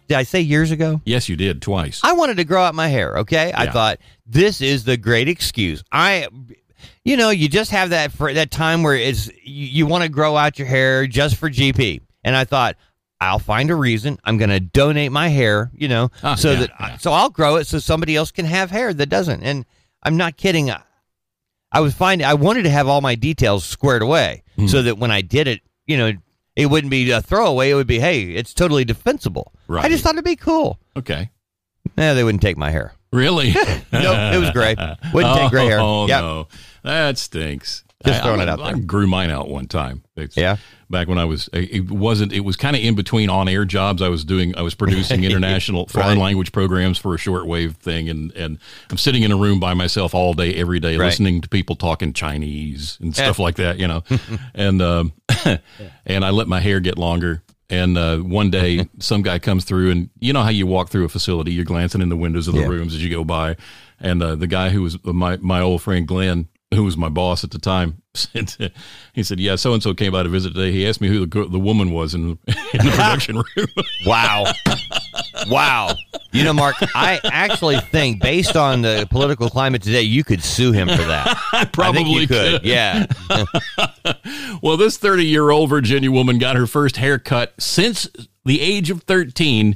did 0.09 0.17
I 0.17 0.23
say 0.23 0.41
years 0.41 0.71
ago? 0.71 0.99
Yes, 1.05 1.29
you 1.29 1.37
did 1.37 1.61
twice. 1.61 2.01
I 2.03 2.11
wanted 2.11 2.35
to 2.35 2.43
grow 2.43 2.61
out 2.61 2.75
my 2.75 2.89
hair. 2.89 3.19
Okay, 3.19 3.53
I 3.55 3.71
thought 3.71 3.99
this 4.27 4.59
is 4.59 4.83
the 4.83 4.97
great 4.97 5.29
excuse. 5.29 5.85
I, 5.89 6.27
you 7.05 7.15
know, 7.15 7.29
you 7.29 7.47
just 7.47 7.71
have 7.71 7.91
that 7.91 8.11
for 8.11 8.33
that 8.33 8.51
time 8.51 8.83
where 8.83 8.95
it's 8.95 9.27
you, 9.41 9.67
you 9.67 9.85
want 9.85 10.03
to 10.03 10.09
grow 10.09 10.35
out 10.35 10.59
your 10.59 10.67
hair 10.67 11.07
just 11.07 11.37
for 11.37 11.49
GP, 11.49 12.01
and 12.25 12.35
I 12.35 12.43
thought 12.43 12.75
I'll 13.21 13.39
find 13.39 13.69
a 13.71 13.75
reason. 13.75 14.17
I'm 14.25 14.37
going 14.37 14.49
to 14.49 14.59
donate 14.59 15.11
my 15.11 15.29
hair, 15.29 15.71
you 15.73 15.87
know, 15.87 16.09
Ah, 16.23 16.35
so 16.35 16.51
yeah, 16.51 16.59
that 16.61 16.69
yeah. 16.79 16.97
so 16.97 17.13
I'll 17.13 17.29
grow 17.29 17.55
it 17.57 17.67
so 17.67 17.79
somebody 17.79 18.15
else 18.15 18.31
can 18.31 18.45
have 18.45 18.71
hair 18.71 18.93
that 18.93 19.05
doesn't. 19.07 19.43
And 19.43 19.63
I'm 20.03 20.17
not 20.17 20.35
kidding. 20.37 20.69
I, 20.71 20.81
I 21.71 21.79
was 21.81 21.93
finding 21.93 22.25
I 22.27 22.33
wanted 22.33 22.63
to 22.63 22.69
have 22.69 22.87
all 22.87 22.99
my 22.99 23.15
details 23.15 23.63
squared 23.63 24.01
away 24.01 24.43
Hmm. 24.57 24.67
so 24.67 24.81
that 24.81 24.97
when 24.97 25.11
I 25.11 25.21
did 25.21 25.47
it, 25.47 25.61
you 25.87 25.97
know. 25.97 26.11
It 26.53 26.65
wouldn't 26.65 26.91
be 26.91 27.09
a 27.11 27.21
throwaway. 27.21 27.69
It 27.69 27.75
would 27.75 27.87
be, 27.87 27.97
hey, 27.97 28.23
it's 28.23 28.53
totally 28.53 28.83
defensible. 28.83 29.53
Right. 29.69 29.85
I 29.85 29.89
just 29.89 30.03
thought 30.03 30.15
it'd 30.15 30.25
be 30.25 30.35
cool. 30.35 30.77
Okay. 30.97 31.29
Yeah, 31.97 32.13
they 32.13 32.25
wouldn't 32.25 32.41
take 32.41 32.57
my 32.57 32.69
hair. 32.69 32.93
Really? 33.13 33.51
Nope, 33.93 34.33
it 34.33 34.37
was 34.37 34.51
gray. 34.51 34.75
Wouldn't 35.13 35.37
take 35.37 35.49
gray 35.49 35.65
hair. 35.67 35.79
Oh 35.81 36.07
Yep. 36.07 36.21
no, 36.21 36.47
that 36.83 37.17
stinks. 37.17 37.85
Just 38.05 38.19
I- 38.21 38.23
throwing 38.23 38.39
I- 38.39 38.43
it 38.43 38.49
out 38.49 38.59
I 38.61 38.73
there. 38.73 38.81
grew 38.81 39.07
mine 39.07 39.29
out 39.29 39.49
one 39.49 39.67
time. 39.67 40.03
It's- 40.15 40.35
Yeah? 40.37 40.57
Back 40.89 41.07
when 41.07 41.17
I 41.17 41.23
was, 41.25 41.49
it 41.53 41.89
wasn't. 41.89 42.33
It 42.33 42.41
was 42.41 42.57
kind 42.57 42.75
of 42.75 42.81
in 42.83 42.95
between 42.95 43.29
on-air 43.29 43.63
jobs. 43.63 44.01
I 44.01 44.09
was 44.09 44.25
doing. 44.25 44.53
I 44.57 44.61
was 44.61 44.75
producing 44.75 45.23
international 45.29 45.87
foreign 45.87 46.19
language 46.19 46.51
programs 46.51 46.97
for 46.97 47.13
a 47.13 47.17
shortwave 47.17 47.77
thing, 47.77 48.09
and 48.09 48.31
and 48.33 48.57
I'm 48.89 48.97
sitting 48.97 49.23
in 49.23 49.31
a 49.31 49.37
room 49.37 49.57
by 49.61 49.73
myself 49.73 50.13
all 50.13 50.33
day, 50.33 50.53
every 50.55 50.81
day, 50.81 50.97
Right. 50.97 51.05
listening 51.05 51.39
to 51.41 51.47
people 51.47 51.77
talking 51.77 52.11
Chinese 52.11 52.97
and 53.01 53.15
stuff 53.15 53.39
like 53.39 53.55
that. 53.55 53.79
You 53.79 53.87
know, 53.87 54.03
and 54.53 54.81
um, 54.81 55.13
and 56.05 56.25
I 56.25 56.29
let 56.31 56.47
my 56.47 56.59
hair 56.59 56.79
get 56.79 56.97
longer. 56.97 57.41
And 57.69 57.97
uh, 57.97 58.17
one 58.17 58.51
day, 58.51 58.89
some 58.99 59.21
guy 59.21 59.39
comes 59.39 59.63
through, 59.63 59.91
and 59.91 60.09
you 60.19 60.33
know 60.33 60.41
how 60.43 60.49
you 60.49 60.67
walk 60.67 60.89
through 60.89 61.05
a 61.05 61.09
facility, 61.09 61.53
you're 61.53 61.63
glancing 61.63 62.01
in 62.01 62.09
the 62.09 62.17
windows 62.17 62.49
of 62.49 62.53
the 62.53 62.59
Yeah. 62.61 62.67
rooms 62.67 62.93
as 62.93 63.01
you 63.01 63.09
go 63.09 63.23
by. 63.23 63.55
And 64.01 64.21
uh, 64.21 64.35
the 64.35 64.47
guy 64.47 64.69
who 64.71 64.81
was 64.81 65.01
my 65.05 65.37
my 65.37 65.61
old 65.61 65.81
friend 65.81 66.05
Glenn, 66.05 66.49
who 66.73 66.83
was 66.83 66.95
my 66.97 67.09
boss 67.09 67.43
at 67.43 67.51
the 67.51 67.59
time, 67.59 68.01
said, 68.13 68.71
he 69.13 69.23
said, 69.23 69.39
"Yeah, 69.39 69.55
so 69.55 69.73
and 69.73 69.83
so 69.83 69.93
came 69.93 70.11
by 70.11 70.23
to 70.23 70.29
visit 70.29 70.53
today. 70.53 70.71
He 70.71 70.87
asked 70.87 71.01
me 71.01 71.07
who 71.07 71.25
the 71.25 71.45
the 71.47 71.59
woman 71.59 71.91
was 71.91 72.13
in, 72.13 72.21
in 72.29 72.37
the 72.47 72.91
production 72.91 73.35
room." 73.57 73.67
Wow. 74.05 74.45
wow. 75.49 75.95
You 76.31 76.45
know, 76.45 76.53
Mark, 76.53 76.75
I 76.95 77.19
actually 77.25 77.79
think 77.79 78.21
based 78.21 78.55
on 78.55 78.81
the 78.81 79.05
political 79.09 79.49
climate 79.49 79.81
today, 79.81 80.03
you 80.03 80.23
could 80.23 80.41
sue 80.41 80.71
him 80.71 80.87
for 80.87 81.03
that. 81.03 81.37
I 81.51 81.65
Probably 81.65 82.25
could. 82.25 82.61
could. 82.61 82.65
Yeah. 82.65 83.05
well, 84.61 84.77
this 84.77 84.97
30 84.97 85.25
year 85.25 85.49
old 85.49 85.69
Virginia 85.69 86.09
woman 86.09 86.37
got 86.37 86.55
her 86.55 86.67
first 86.67 86.95
haircut 86.95 87.53
since 87.59 88.07
the 88.45 88.61
age 88.61 88.89
of 88.89 89.03
13, 89.03 89.75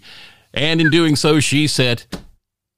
and 0.54 0.80
in 0.82 0.90
doing 0.90 1.18
so, 1.18 1.42
she 1.42 1.68
set 1.68 2.08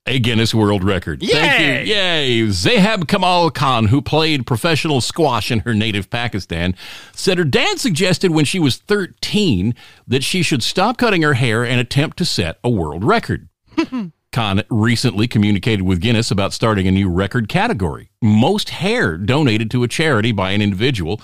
a 0.07 0.19
Guinness 0.19 0.53
World 0.53 0.83
Record. 0.83 1.21
Thank 1.21 1.87
you. 1.87 1.93
Yay. 1.93 2.47
Zahab 2.47 3.07
Kamal 3.07 3.51
Khan, 3.51 3.87
who 3.87 4.01
played 4.01 4.47
professional 4.47 5.01
squash 5.01 5.51
in 5.51 5.59
her 5.59 5.73
native 5.73 6.09
Pakistan, 6.09 6.75
said 7.13 7.37
her 7.37 7.43
dad 7.43 7.79
suggested 7.79 8.31
when 8.31 8.45
she 8.45 8.59
was 8.59 8.77
13 8.77 9.75
that 10.07 10.23
she 10.23 10.41
should 10.41 10.63
stop 10.63 10.97
cutting 10.97 11.21
her 11.21 11.33
hair 11.33 11.63
and 11.63 11.79
attempt 11.79 12.17
to 12.17 12.25
set 12.25 12.59
a 12.63 12.69
world 12.69 13.03
record. 13.03 13.49
Khan 14.31 14.63
recently 14.69 15.27
communicated 15.27 15.83
with 15.83 16.01
Guinness 16.01 16.31
about 16.31 16.53
starting 16.53 16.87
a 16.87 16.91
new 16.91 17.09
record 17.09 17.47
category 17.47 18.09
most 18.21 18.69
hair 18.69 19.17
donated 19.17 19.71
to 19.71 19.83
a 19.83 19.87
charity 19.87 20.31
by 20.31 20.51
an 20.51 20.61
individual. 20.61 21.21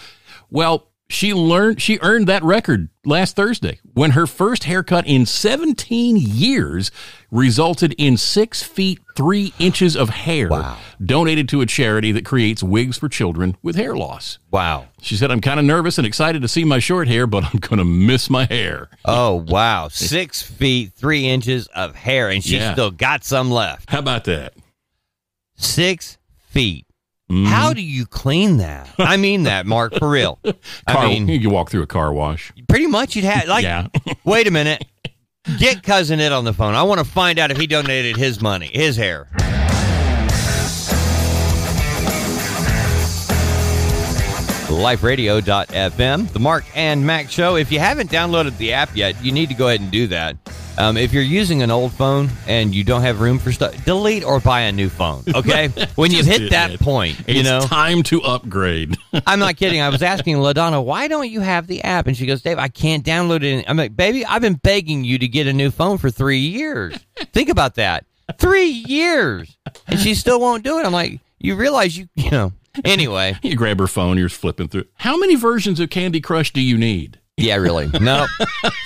Well, 0.49 0.89
she 1.09 1.33
learned 1.33 1.81
she 1.81 1.99
earned 2.01 2.27
that 2.27 2.41
record 2.43 2.89
last 3.05 3.35
Thursday 3.35 3.79
when 3.93 4.11
her 4.11 4.25
first 4.25 4.63
haircut 4.63 5.05
in 5.05 5.25
17 5.25 6.15
years 6.17 6.89
resulted 7.29 7.93
in 7.97 8.17
six 8.17 8.63
feet 8.63 8.99
three 9.15 9.53
inches 9.59 9.95
of 9.95 10.09
hair 10.09 10.47
Wow. 10.49 10.77
donated 11.03 11.47
to 11.49 11.61
a 11.61 11.65
charity 11.65 12.11
that 12.13 12.25
creates 12.25 12.63
wigs 12.63 12.97
for 12.97 13.09
children 13.09 13.55
with 13.61 13.75
hair 13.75 13.95
loss. 13.95 14.39
Wow. 14.49 14.87
She 15.01 15.15
said, 15.15 15.29
I'm 15.29 15.41
kind 15.41 15.59
of 15.59 15.65
nervous 15.65 15.97
and 15.97 16.07
excited 16.07 16.41
to 16.41 16.47
see 16.47 16.63
my 16.63 16.79
short 16.79 17.07
hair, 17.07 17.27
but 17.27 17.43
I'm 17.43 17.59
going 17.59 17.77
to 17.79 17.85
miss 17.85 18.29
my 18.29 18.45
hair. 18.45 18.89
Oh, 19.05 19.35
wow. 19.47 19.89
Six 19.89 20.41
feet, 20.41 20.93
three 20.93 21.27
inches 21.27 21.67
of 21.75 21.95
hair, 21.95 22.29
and 22.29 22.43
she 22.43 22.55
Yeah. 22.55 22.73
still 22.73 22.91
got 22.91 23.23
some 23.23 23.51
left. 23.51 23.89
How 23.89 23.99
about 23.99 24.23
that? 24.25 24.53
Six 25.55 26.17
feet. 26.49 26.87
Mm-hmm. 27.33 27.45
How 27.45 27.73
do 27.73 27.81
you 27.81 28.05
clean 28.05 28.57
that? 28.57 28.87
I 28.99 29.17
mean 29.17 29.43
that, 29.43 29.65
Mark, 29.65 29.95
for 29.95 30.09
real. 30.09 30.39
I 30.87 31.07
mean, 31.07 31.27
you 31.27 31.49
walk 31.49 31.69
through 31.71 31.81
a 31.81 31.87
car 31.87 32.13
wash. 32.13 32.53
pretty 32.67 32.87
much 32.87 33.15
you'd 33.15 33.25
have, 33.25 33.47
like, 33.47 33.63
Yeah. 33.63 33.87
wait 34.23 34.47
a 34.47 34.51
minute. 34.51 34.85
Get 35.57 35.83
Cousin 35.83 36.19
Itt 36.19 36.31
on 36.31 36.45
the 36.45 36.53
phone. 36.53 36.73
I 36.75 36.83
want 36.83 36.99
to 36.99 37.05
find 37.05 37.37
out 37.39 37.51
if 37.51 37.57
he 37.57 37.67
donated 37.67 38.15
his 38.15 38.41
money, 38.41 38.69
his 38.71 38.95
hair. 38.95 39.27
LifeRadio.fm, 44.75 46.31
the 46.31 46.39
Mark 46.39 46.65
and 46.75 47.05
Mack 47.05 47.29
Show. 47.29 47.55
If 47.55 47.71
you 47.71 47.79
haven't 47.79 48.09
downloaded 48.09 48.57
the 48.57 48.73
app 48.73 48.95
yet, 48.95 49.23
you 49.23 49.31
need 49.31 49.49
to 49.49 49.55
go 49.55 49.67
ahead 49.67 49.81
and 49.81 49.91
do 49.91 50.07
that. 50.07 50.37
Um, 50.77 50.97
if 50.97 51.13
you're 51.13 51.21
using 51.21 51.61
an 51.61 51.69
old 51.69 51.93
phone 51.93 52.29
and 52.47 52.73
you 52.73 52.83
don't 52.83 53.01
have 53.03 53.21
room 53.21 53.37
for 53.37 53.51
stuff, 53.51 53.85
delete 53.85 54.23
or 54.23 54.39
buy 54.39 54.61
a 54.61 54.71
new 54.71 54.89
phone. 54.89 55.23
Okay, 55.35 55.67
when 55.95 56.11
you've 56.11 56.25
hit 56.25 56.49
that 56.49 56.71
it. 56.71 56.79
point, 56.79 57.17
you 57.27 57.41
it's 57.41 57.43
know. 57.49 57.61
time 57.61 58.01
to 58.03 58.21
upgrade. 58.23 58.97
I'm 59.27 59.37
not 59.39 59.55
kidding. 59.57 59.81
I 59.81 59.89
was 59.89 60.01
asking 60.01 60.37
LaDonna, 60.37 60.83
why 60.83 61.07
don't 61.07 61.29
you 61.29 61.41
have 61.41 61.67
the 61.67 61.83
app? 61.83 62.07
And 62.07 62.17
she 62.17 62.25
goes, 62.25 62.41
Dave, 62.41 62.57
I 62.57 62.69
can't 62.69 63.05
download 63.05 63.43
it. 63.43 63.65
I'm 63.67 63.77
like, 63.77 63.95
baby, 63.95 64.25
I've 64.25 64.41
been 64.41 64.55
begging 64.55 65.03
you 65.03 65.19
to 65.19 65.27
get 65.27 65.45
a 65.45 65.53
new 65.53 65.69
phone 65.69 65.99
for 65.99 66.09
three 66.09 66.39
years. 66.39 66.97
Think 67.33 67.49
about 67.49 67.75
that. 67.75 68.05
Three 68.39 68.69
years. 68.69 69.55
And 69.87 69.99
she 69.99 70.15
still 70.15 70.39
won't 70.39 70.63
do 70.63 70.79
it. 70.79 70.85
I'm 70.85 70.93
like, 70.93 71.19
you 71.39 71.55
realize 71.55 71.95
you, 71.97 72.07
you 72.15 72.31
know. 72.31 72.51
Anyway, 72.85 73.37
you 73.43 73.55
grab 73.55 73.79
her 73.79 73.87
phone, 73.87 74.17
you're 74.17 74.29
flipping 74.29 74.67
through. 74.67 74.85
How 74.95 75.17
many 75.17 75.35
versions 75.35 75.79
of 75.79 75.89
Candy 75.89 76.19
Crush 76.21 76.51
do 76.53 76.61
you 76.61 76.77
need? 76.77 77.19
yeah, 77.37 77.55
really. 77.55 77.87
No, 78.01 78.27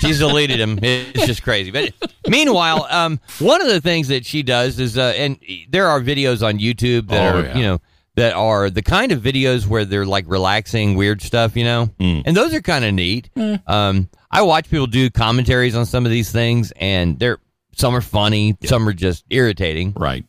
she's 0.00 0.18
deleted 0.18 0.58
him. 0.60 0.78
It's 0.82 1.26
just 1.26 1.42
crazy. 1.42 1.70
But 1.70 1.92
meanwhile, 2.26 2.86
um, 2.90 3.20
one 3.40 3.60
of 3.60 3.68
the 3.68 3.80
things 3.80 4.08
that 4.08 4.24
she 4.26 4.42
does 4.42 4.78
is, 4.78 4.96
uh, 4.98 5.12
and 5.16 5.38
there 5.70 5.86
are 5.88 6.00
videos 6.00 6.46
on 6.46 6.58
YouTube 6.58 7.08
that 7.08 7.34
Oh, 7.34 7.38
are, 7.38 7.44
yeah. 7.44 7.56
you 7.56 7.62
know, 7.62 7.80
that 8.16 8.32
are 8.34 8.68
the 8.70 8.82
kind 8.82 9.12
of 9.12 9.20
videos 9.22 9.66
where 9.66 9.84
they're 9.84 10.06
like 10.06 10.24
relaxing, 10.28 10.94
weird 10.96 11.20
stuff, 11.22 11.56
you 11.56 11.64
know, 11.64 11.86
Hmm. 12.00 12.20
and 12.24 12.36
those 12.36 12.52
are 12.54 12.60
kind 12.62 12.84
of 12.84 12.94
neat. 12.94 13.30
Um, 13.66 14.08
I 14.30 14.42
watch 14.42 14.68
people 14.70 14.86
do 14.86 15.08
commentaries 15.10 15.74
on 15.76 15.86
some 15.86 16.04
of 16.04 16.10
these 16.10 16.30
things, 16.32 16.72
and 16.76 17.18
they're 17.18 17.38
some 17.76 17.94
are 17.94 18.00
funny, 18.00 18.56
some 18.64 18.88
are 18.88 18.92
just 18.94 19.24
irritating, 19.30 19.92
Right. 19.96 20.24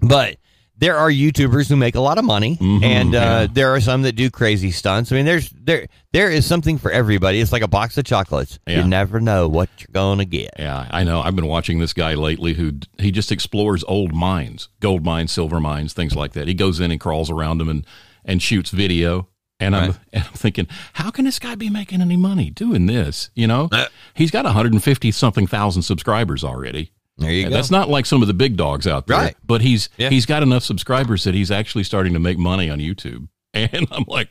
but. 0.00 0.36
There 0.82 0.96
are 0.98 1.10
YouTubers 1.10 1.68
who 1.68 1.76
make 1.76 1.94
a 1.94 2.00
lot 2.00 2.18
of 2.18 2.24
money, 2.24 2.56
Mhm, 2.56 2.82
and 2.82 3.14
uh, 3.14 3.18
yeah. 3.18 3.46
there 3.52 3.72
are 3.72 3.80
some 3.80 4.02
that 4.02 4.16
do 4.16 4.30
crazy 4.30 4.72
stunts. 4.72 5.12
I 5.12 5.14
mean, 5.14 5.24
there's 5.26 5.48
there 5.50 5.86
there 6.12 6.28
is 6.28 6.44
something 6.44 6.76
for 6.76 6.90
everybody. 6.90 7.38
It's 7.40 7.52
like 7.52 7.62
a 7.62 7.68
box 7.68 7.96
of 7.98 8.04
chocolates. 8.04 8.58
Yeah. 8.66 8.78
You 8.82 8.88
never 8.88 9.20
know 9.20 9.46
what 9.46 9.68
you're 9.78 9.92
gonna 9.92 10.24
get. 10.24 10.50
Yeah, 10.58 10.88
I 10.90 11.04
know. 11.04 11.20
I've 11.22 11.36
been 11.36 11.46
watching 11.46 11.78
this 11.78 11.92
guy 11.92 12.14
lately 12.14 12.54
who 12.54 12.72
he 12.98 13.12
just 13.12 13.30
explores 13.30 13.84
old 13.86 14.12
mines, 14.12 14.68
gold 14.80 15.04
mines, 15.04 15.30
silver 15.30 15.60
mines, 15.60 15.92
things 15.92 16.16
like 16.16 16.32
that. 16.32 16.48
He 16.48 16.54
goes 16.54 16.80
in 16.80 16.90
and 16.90 17.00
crawls 17.00 17.30
around 17.30 17.58
them 17.58 17.68
and 17.68 17.86
and 18.24 18.42
shoots 18.42 18.70
video. 18.70 19.28
And 19.60 19.76
I'm 19.76 19.90
Right. 19.92 19.98
and 20.12 20.24
I'm 20.24 20.32
thinking, 20.32 20.66
how 20.94 21.12
can 21.12 21.24
this 21.26 21.38
guy 21.38 21.54
be 21.54 21.70
making 21.70 22.00
any 22.00 22.16
money 22.16 22.50
doing 22.50 22.86
this? 22.86 23.30
You 23.36 23.46
know, 23.46 23.68
Uh. 23.70 23.86
he's 24.14 24.32
got 24.32 24.44
150 24.46 25.12
something 25.12 25.46
thousand 25.46 25.82
subscribers 25.82 26.42
already. 26.42 26.90
There 27.18 27.30
you 27.30 27.44
go. 27.44 27.50
That's 27.50 27.70
not 27.70 27.88
like 27.88 28.06
some 28.06 28.22
of 28.22 28.28
the 28.28 28.34
big 28.34 28.56
dogs 28.56 28.86
out 28.86 29.06
there, 29.06 29.16
Right. 29.18 29.36
but 29.44 29.60
he's 29.60 29.88
Yeah. 29.98 30.08
he's 30.10 30.26
got 30.26 30.42
enough 30.42 30.62
subscribers 30.64 31.24
that 31.24 31.34
he's 31.34 31.50
actually 31.50 31.84
starting 31.84 32.12
to 32.14 32.18
make 32.18 32.38
money 32.38 32.68
on 32.70 32.78
YouTube. 32.78 33.28
And 33.54 33.86
I'm 33.92 34.04
like, 34.08 34.30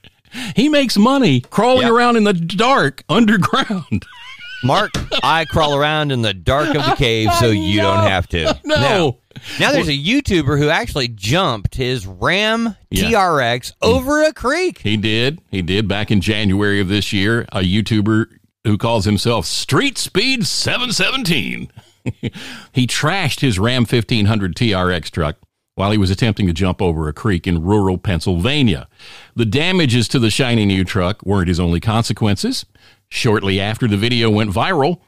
he 0.56 0.68
makes 0.68 0.98
money 0.98 1.42
crawling 1.42 1.84
Yep. 1.84 1.92
around 1.92 2.16
in 2.18 2.24
the 2.24 2.34
dark 2.34 3.04
underground. 3.08 4.04
Mark, 4.64 4.92
I 5.24 5.46
crawl 5.46 5.76
around 5.76 6.12
in 6.12 6.22
the 6.24 6.34
dark 6.36 6.70
of 6.76 6.84
the 6.86 6.96
cave 6.96 7.32
so 7.40 7.48
you 7.48 7.82
don't 7.82 8.04
have 8.08 8.28
to. 8.30 8.60
No. 8.66 8.76
Now, 8.76 9.18
now 9.60 9.72
there's 9.72 9.88
a 9.88 9.92
YouTuber 9.98 10.58
who 10.60 10.70
actually 10.70 11.08
jumped 11.08 11.76
his 11.76 12.06
Ram 12.08 12.76
Yeah. 12.92 13.10
TRX 13.12 13.74
over 13.82 14.24
a 14.24 14.34
creek. 14.34 14.80
He 14.80 14.98
did. 14.98 15.40
He 15.52 15.62
did 15.64 15.88
back 15.88 16.12
in 16.12 16.20
January 16.22 16.80
of 16.80 16.90
this 16.90 17.12
year. 17.14 17.44
A 17.52 17.60
YouTuber 17.62 18.26
who 18.64 18.78
calls 18.78 19.06
himself 19.06 19.46
Street 19.48 19.98
Speed 19.98 20.46
717. 20.46 21.72
he 22.72 22.88
trashed 22.88 23.42
his 23.42 23.60
Ram 23.60 23.84
1500 23.84 24.56
TRX 24.56 25.10
truck 25.12 25.38
while 25.76 25.92
he 25.92 25.98
was 25.98 26.12
attempting 26.12 26.48
to 26.48 26.54
jump 26.54 26.82
over 26.82 27.08
a 27.08 27.14
creek 27.14 27.48
in 27.48 27.64
rural 27.64 27.98
Pennsylvania. 27.98 28.88
The 29.36 29.46
damages 29.46 30.08
to 30.10 30.20
the 30.20 30.30
shiny 30.30 30.66
new 30.66 30.84
truck 30.84 31.24
weren't 31.24 31.48
his 31.48 31.60
only 31.60 31.80
consequences. 31.80 32.66
Shortly 33.10 33.60
after 33.60 33.88
the 33.88 33.98
video 33.98 34.30
went 34.30 34.52
viral, 34.52 35.02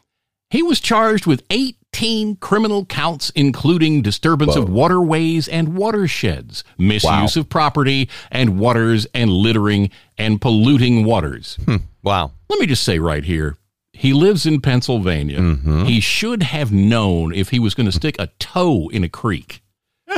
he 0.49 0.61
was 0.61 0.79
charged 0.79 1.25
with 1.25 1.43
18 1.49 2.37
criminal 2.37 2.85
counts, 2.85 3.29
including 3.31 4.01
disturbance 4.01 4.55
of 4.55 4.69
waterways 4.69 5.47
and 5.47 5.75
watersheds, 5.75 6.63
misuse 6.77 7.37
of 7.37 7.49
property 7.49 8.09
and 8.31 8.59
waters, 8.59 9.07
and 9.13 9.31
littering 9.31 9.89
and 10.17 10.39
polluting 10.41 11.05
waters. 11.05 11.57
Hmm. 11.65 11.77
Wow. 12.03 12.31
Let 12.49 12.59
me 12.59 12.65
just 12.65 12.83
say 12.83 12.99
right 12.99 13.23
here 13.23 13.57
he 13.93 14.11
lives 14.11 14.45
in 14.45 14.59
Pennsylvania. 14.59 15.39
Mm-hmm. 15.39 15.85
He 15.85 15.99
should 15.99 16.43
have 16.43 16.71
known 16.71 17.33
if 17.33 17.49
he 17.49 17.59
was 17.59 17.75
going 17.75 17.85
to 17.85 17.91
stick 17.91 18.15
a 18.19 18.27
toe 18.39 18.89
in 18.89 19.03
a 19.03 19.09
creek. 19.09 19.61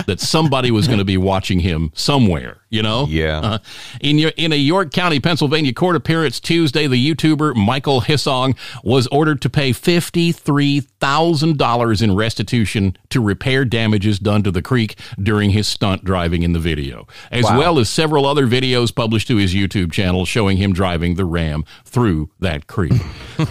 That 0.08 0.20
somebody 0.20 0.72
was 0.72 0.88
going 0.88 1.00
to 1.00 1.06
be 1.06 1.18
watching 1.18 1.60
him 1.62 1.92
somewhere, 1.96 2.58
you 2.70 2.82
know. 2.84 3.06
Yeah. 3.10 3.40
Uh, 3.40 3.58
in 4.02 4.18
your 4.18 4.32
in 4.38 4.52
a 4.52 4.56
York 4.58 4.92
County, 4.92 5.20
Pennsylvania 5.20 5.74
court 5.74 5.96
appearance 5.96 6.40
Tuesday, 6.40 6.86
the 6.88 7.14
YouTuber 7.16 7.56
Michael 7.56 8.02
Hissong 8.02 8.58
was 8.84 9.08
ordered 9.08 9.42
to 9.44 9.50
pay 9.50 9.72
fifty 9.74 10.32
three 10.32 10.82
thousand 10.82 11.58
dollars 11.58 12.02
in 12.02 12.16
restitution 12.16 12.98
to 13.10 13.22
repair 13.22 13.64
damages 13.66 14.20
done 14.20 14.44
to 14.44 14.52
the 14.52 14.62
creek 14.62 14.98
during 15.22 15.52
his 15.52 15.68
stunt 15.68 16.04
driving 16.04 16.44
in 16.44 16.54
the 16.54 16.60
video, 16.60 17.08
as 17.32 17.46
Wow. 17.46 17.58
well 17.60 17.80
as 17.80 17.90
several 17.90 18.26
other 18.26 18.48
videos 18.48 18.94
published 18.94 19.28
to 19.30 19.38
his 19.38 19.54
YouTube 19.56 19.92
channel 19.92 20.26
showing 20.26 20.58
him 20.58 20.74
driving 20.74 21.16
the 21.16 21.26
Ram 21.26 21.64
through 21.86 22.30
that 22.40 22.68
creek. 22.68 22.94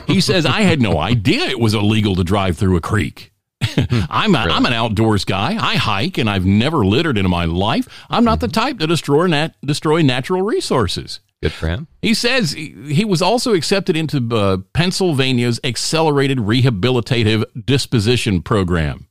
he 0.07 0.21
says, 0.21 0.45
"I 0.47 0.61
had 0.63 0.81
no 0.81 0.99
idea 0.99 1.43
it 1.47 1.59
was 1.61 1.75
illegal 1.75 2.15
to 2.17 2.25
drive 2.25 2.57
through 2.59 2.77
a 2.77 2.81
creek." 2.81 3.31
I'm 4.11 4.35
a, 4.35 4.39
I'm 4.39 4.67
an 4.67 4.73
outdoors 4.73 5.25
guy. 5.25 5.57
I 5.59 5.77
hike 5.77 6.19
and 6.19 6.29
I've 6.29 6.45
never 6.47 6.85
littered 6.85 7.19
in 7.19 7.29
my 7.29 7.45
life. 7.45 7.89
I'm 8.11 8.25
not 8.25 8.41
the 8.41 8.49
type 8.49 8.79
to 8.79 8.87
destroy 8.87 9.27
nat- 9.27 9.55
destroy 9.65 10.03
natural 10.03 10.43
resources. 10.43 11.21
Good 11.43 11.53
for 11.53 11.69
him. 11.69 11.89
He 12.01 12.15
says 12.15 12.53
he 12.53 13.05
was 13.05 13.21
also 13.21 13.53
accepted 13.55 13.97
into 13.97 14.35
uh, 14.35 14.59
Pennsylvania's 14.73 15.61
Accelerated 15.63 16.39
Rehabilitative 16.39 17.45
Disposition 17.67 18.41
Program. 18.41 19.09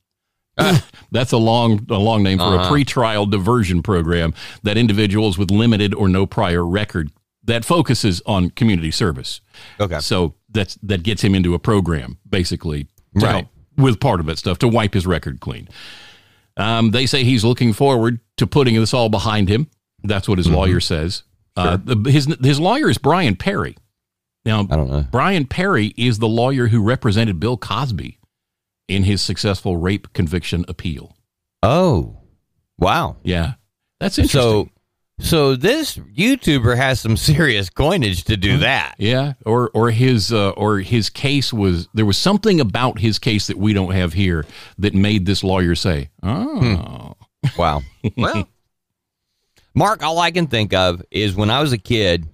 That's 1.12 1.32
a 1.32 1.38
long 1.38 1.86
a 1.90 1.98
long 1.98 2.22
name 2.24 2.38
for 2.38 2.56
a 2.56 2.60
pretrial 2.66 3.30
diversion 3.30 3.82
program 3.82 4.34
that 4.64 4.78
individuals 4.78 5.38
with 5.38 5.50
limited 5.52 5.94
or 5.96 6.08
no 6.08 6.26
prior 6.26 6.66
record 6.66 7.12
that 7.44 7.66
focuses 7.66 8.22
on 8.26 8.50
community 8.52 8.92
service. 8.92 9.42
Okay. 9.80 10.00
So 10.00 10.36
that's 10.50 10.76
that 10.84 11.02
gets 11.04 11.24
him 11.24 11.34
into 11.36 11.54
a 11.56 11.60
program 11.60 12.18
basically 12.30 12.84
to 12.84 12.90
Right. 13.26 13.32
help 13.32 13.48
with 13.78 14.00
part 14.00 14.20
of 14.20 14.26
that 14.28 14.38
stuff 14.38 14.60
to 14.60 14.68
wipe 14.68 14.94
his 14.94 15.06
record 15.08 15.40
clean. 15.40 15.68
Um, 16.58 16.92
they 16.92 17.06
say 17.06 17.24
he's 17.24 17.44
looking 17.44 17.74
forward 17.74 18.20
to 18.38 18.46
putting 18.48 18.76
this 18.76 18.94
all 18.94 19.10
behind 19.10 19.50
him. 19.50 19.68
That's 20.04 20.28
what 20.28 20.38
his 20.38 20.48
Mm-hmm. 20.48 20.56
lawyer 20.56 20.80
says. 20.80 21.24
Uh, 21.56 21.78
the, 21.84 22.10
his 22.10 22.26
his 22.44 22.60
lawyer 22.60 22.90
is 22.90 22.98
Brian 22.98 23.36
Perry. 23.36 23.76
Now, 24.46 24.62
I 24.70 24.76
don't 24.76 24.90
know. 24.90 25.06
Brian 25.12 25.46
Perry 25.46 25.94
is 25.98 26.20
the 26.20 26.28
lawyer 26.28 26.68
who 26.68 26.82
represented 26.84 27.40
Bill 27.40 27.58
Cosby 27.58 28.20
in 28.90 29.04
his 29.04 29.22
successful 29.22 29.78
rape 29.78 30.12
conviction 30.14 30.66
appeal. 30.68 31.16
Oh, 31.62 32.18
wow. 32.78 33.16
Yeah, 33.24 33.54
that's 34.00 34.18
interesting. 34.18 34.42
So, 34.42 34.70
so 35.24 35.56
this 35.56 35.98
YouTuber 35.98 36.76
has 36.78 37.00
some 37.00 37.18
serious 37.18 37.70
coinage 37.70 38.26
to 38.26 38.38
do 38.38 38.58
that. 38.60 38.96
Yeah, 39.00 39.34
or 39.46 39.72
or 39.74 39.90
his 39.92 40.32
uh, 40.32 40.50
or 40.52 40.80
his 40.80 41.10
case 41.10 41.52
was 41.52 41.88
there 41.94 42.06
was 42.06 42.18
something 42.18 42.60
about 42.60 43.00
his 43.00 43.18
case 43.20 43.48
that 43.48 43.58
we 43.58 43.74
don't 43.74 43.94
have 43.94 44.14
here 44.14 44.46
that 44.78 44.94
made 44.94 45.26
this 45.26 45.44
lawyer 45.44 45.76
say, 45.76 46.10
"Oh, 46.22 47.16
Wow. 47.58 47.82
Well, 48.18 48.48
Mark, 49.76 50.04
all 50.04 50.20
I 50.20 50.32
can 50.32 50.48
think 50.48 50.74
of 50.74 51.02
is 51.10 51.36
when 51.36 51.50
I 51.50 51.62
was 51.62 51.72
a 51.74 51.78
kid, 51.78 52.28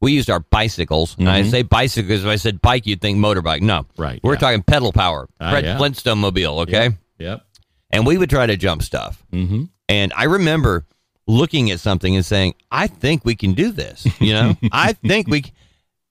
we 0.00 0.12
used 0.12 0.28
our 0.28 0.40
bicycles. 0.40 1.16
And 1.18 1.28
I 1.28 1.42
say 1.44 1.62
bicycles. 1.62 2.20
If 2.20 2.26
I 2.26 2.36
said 2.36 2.60
bike, 2.60 2.86
you'd 2.86 3.00
think 3.00 3.18
motorbike. 3.18 3.62
No. 3.62 3.86
Right, 3.96 4.20
We're 4.22 4.34
yeah. 4.34 4.38
talking 4.38 4.62
pedal 4.62 4.92
power. 4.92 5.28
Ah, 5.40 5.50
Fred 5.50 5.64
yeah. 5.64 5.76
Flintstone 5.78 6.18
mobile, 6.18 6.60
okay? 6.60 6.90
yep, 7.18 7.42
And 7.90 8.06
we 8.06 8.18
would 8.18 8.28
try 8.30 8.46
to 8.46 8.56
jump 8.56 8.82
stuff. 8.82 9.22
mm-hmm. 9.32 9.64
And 9.88 10.12
I 10.14 10.24
remember 10.24 10.84
looking 11.28 11.70
at 11.70 11.78
something 11.78 12.16
and 12.16 12.24
saying, 12.24 12.54
I 12.72 12.88
think 12.88 13.24
we 13.24 13.36
can 13.36 13.52
do 13.52 13.70
this. 13.70 14.06
You 14.20 14.32
know, 14.32 14.56
I 14.72 14.94
think 14.94 15.28
we, 15.28 15.44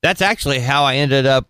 that's 0.02 0.22
actually 0.22 0.60
how 0.60 0.84
I 0.86 0.96
ended 0.96 1.26
up 1.26 1.50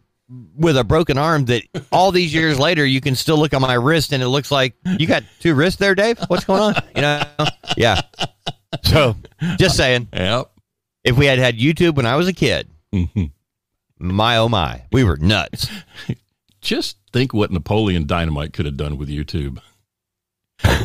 with 0.55 0.77
a 0.77 0.83
broken 0.83 1.17
arm 1.17 1.45
that 1.45 1.61
all 1.91 2.11
these 2.11 2.33
years 2.33 2.59
later, 2.59 2.85
you 2.85 2.99
can 3.01 3.13
still 3.15 3.37
look 3.37 3.53
at 3.53 3.61
my 3.61 3.75
wrist 3.75 4.11
and 4.13 4.23
it 4.23 4.27
looks 4.29 4.49
like 4.51 4.73
you 4.97 5.05
got 5.05 5.23
two 5.39 5.53
wrists 5.53 5.79
there, 5.79 5.93
Dave. 5.95 6.17
What's 6.27 6.45
going 6.45 6.61
on? 6.61 6.75
You 6.95 7.01
know? 7.01 7.23
Yeah. 7.77 8.01
So 8.83 9.15
just 9.57 9.77
saying, 9.77 10.07
yep." 10.13 10.49
if 11.03 11.17
we 11.17 11.25
had 11.25 11.39
had 11.39 11.57
YouTube 11.57 11.95
when 11.95 12.05
I 12.05 12.15
was 12.15 12.27
a 12.27 12.33
kid, 12.33 12.67
Mhm. 12.93 13.31
my 13.99 14.37
oh 14.37 14.49
my, 14.49 14.83
we 14.91 15.03
were 15.03 15.15
nuts. 15.17 15.69
Just 16.59 16.97
think 17.13 17.33
what 17.33 17.51
Napoleon 17.51 18.05
Dynamite 18.07 18.51
could 18.53 18.65
have 18.65 18.75
done 18.77 18.97
with 18.97 19.07
YouTube. 19.09 19.59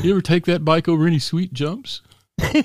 you 0.02 0.12
ever 0.12 0.20
take 0.20 0.44
that 0.46 0.64
bike 0.64 0.86
over 0.88 1.06
any 1.06 1.18
sweet 1.18 1.52
jumps? 1.52 2.02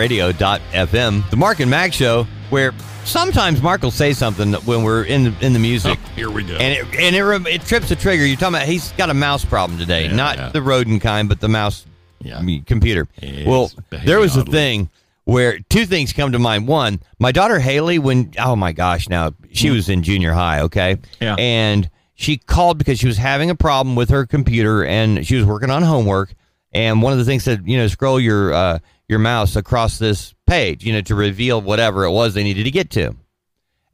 LifeRadio.fm, 0.00 1.30
the 1.30 1.36
Mark 1.36 1.60
and 1.60 1.70
Mack 1.70 1.92
show, 1.92 2.24
where 2.50 2.72
sometimes 3.04 3.62
Mark 3.62 3.82
will 3.82 3.90
say 3.90 4.12
something 4.12 4.52
when 4.64 4.82
we're 4.82 5.04
in 5.04 5.24
the, 5.24 5.46
in 5.46 5.52
the 5.52 5.58
music. 5.58 5.98
Oh, 6.02 6.08
here 6.16 6.30
we 6.30 6.42
go. 6.42 6.54
And 6.54 6.74
it 6.74 7.00
and 7.00 7.14
it, 7.46 7.54
it 7.54 7.62
trips 7.62 7.88
the 7.88 7.96
trigger. 7.96 8.24
You're 8.26 8.36
talking 8.36 8.56
about 8.56 8.66
he's 8.68 8.92
got 8.92 9.10
a 9.10 9.14
mouse 9.14 9.44
problem 9.44 9.78
today, 9.78 10.06
Yeah, 10.06 10.14
not 10.16 10.36
yeah. 10.36 10.48
the 10.50 10.62
rodent 10.62 11.02
kind, 11.02 11.28
but 11.28 11.40
the 11.40 11.48
mouse 11.48 11.86
Yeah. 12.20 12.38
I 12.38 12.42
mean, 12.42 12.62
computer. 12.64 13.06
It's 13.18 13.46
well, 13.46 13.70
there 13.90 14.18
was 14.18 14.36
a 14.36 14.44
thing 14.44 14.90
where 15.24 15.58
two 15.68 15.86
things 15.86 16.12
come 16.12 16.32
to 16.32 16.38
mind. 16.38 16.66
One, 16.66 17.00
my 17.18 17.30
daughter 17.30 17.58
Haley, 17.60 17.98
when 18.00 18.32
oh 18.38 18.56
my 18.56 18.72
gosh, 18.72 19.08
now 19.08 19.34
she 19.52 19.70
was 19.70 19.88
in 19.88 20.02
junior 20.02 20.32
high, 20.32 20.60
okay, 20.62 20.96
Yeah. 21.20 21.36
and 21.38 21.88
she 22.20 22.36
called 22.36 22.76
because 22.76 22.98
she 22.98 23.06
was 23.06 23.16
having 23.16 23.48
a 23.48 23.54
problem 23.54 23.96
with 23.96 24.10
her 24.10 24.26
computer 24.26 24.84
and 24.84 25.26
she 25.26 25.36
was 25.36 25.46
working 25.46 25.70
on 25.70 25.82
homework. 25.82 26.34
And 26.70 27.00
one 27.00 27.14
of 27.14 27.18
the 27.18 27.24
things 27.24 27.42
said, 27.42 27.62
you 27.64 27.78
know, 27.78 27.86
scroll 27.88 28.20
your 28.20 28.52
uh, 28.52 28.78
your 29.08 29.18
mouse 29.18 29.56
across 29.56 29.98
this 29.98 30.34
page, 30.46 30.84
you 30.84 30.92
know, 30.92 31.00
to 31.00 31.14
reveal 31.14 31.62
whatever 31.62 32.04
it 32.04 32.10
was 32.10 32.34
they 32.34 32.44
needed 32.44 32.64
to 32.64 32.70
get 32.70 32.90
to. 32.90 33.16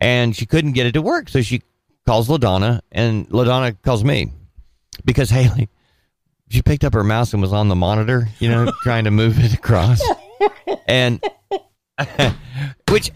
And 0.00 0.34
she 0.34 0.44
couldn't 0.44 0.72
get 0.72 0.86
it 0.86 0.92
to 0.92 1.02
work, 1.02 1.28
so 1.28 1.40
she 1.40 1.62
calls 2.04 2.28
Ladonna, 2.28 2.80
and 2.90 3.28
Ladonna 3.28 3.80
calls 3.80 4.02
me 4.02 4.32
because 5.04 5.30
Haley, 5.38 5.68
she 6.48 6.62
picked 6.62 6.82
up 6.82 6.94
her 6.94 7.04
mouse 7.04 7.32
and 7.32 7.40
was 7.40 7.52
on 7.52 7.68
the 7.68 7.76
monitor, 7.76 8.28
you 8.40 8.48
know, 8.48 8.72
trying 8.82 9.04
to 9.04 9.12
move 9.12 9.38
it 9.38 9.54
across, 9.54 10.02
and 10.88 11.24
which 12.90 13.12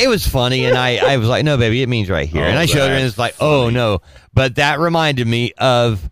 it 0.00 0.08
was 0.08 0.26
funny, 0.26 0.64
and 0.66 0.76
I 0.76 0.96
I 0.96 1.16
was 1.18 1.28
like, 1.28 1.44
no, 1.44 1.56
baby, 1.56 1.82
it 1.82 1.88
means 1.88 2.08
right 2.10 2.28
here, 2.28 2.44
and 2.44 2.56
Oh, 2.56 2.60
I 2.60 2.66
showed 2.66 2.88
her, 2.88 2.94
and 2.94 3.04
it's 3.04 3.18
like, 3.18 3.36
oh 3.40 3.70
no, 3.70 4.00
but 4.32 4.56
that 4.56 4.78
reminded 4.80 5.26
me 5.26 5.52
of. 5.58 6.08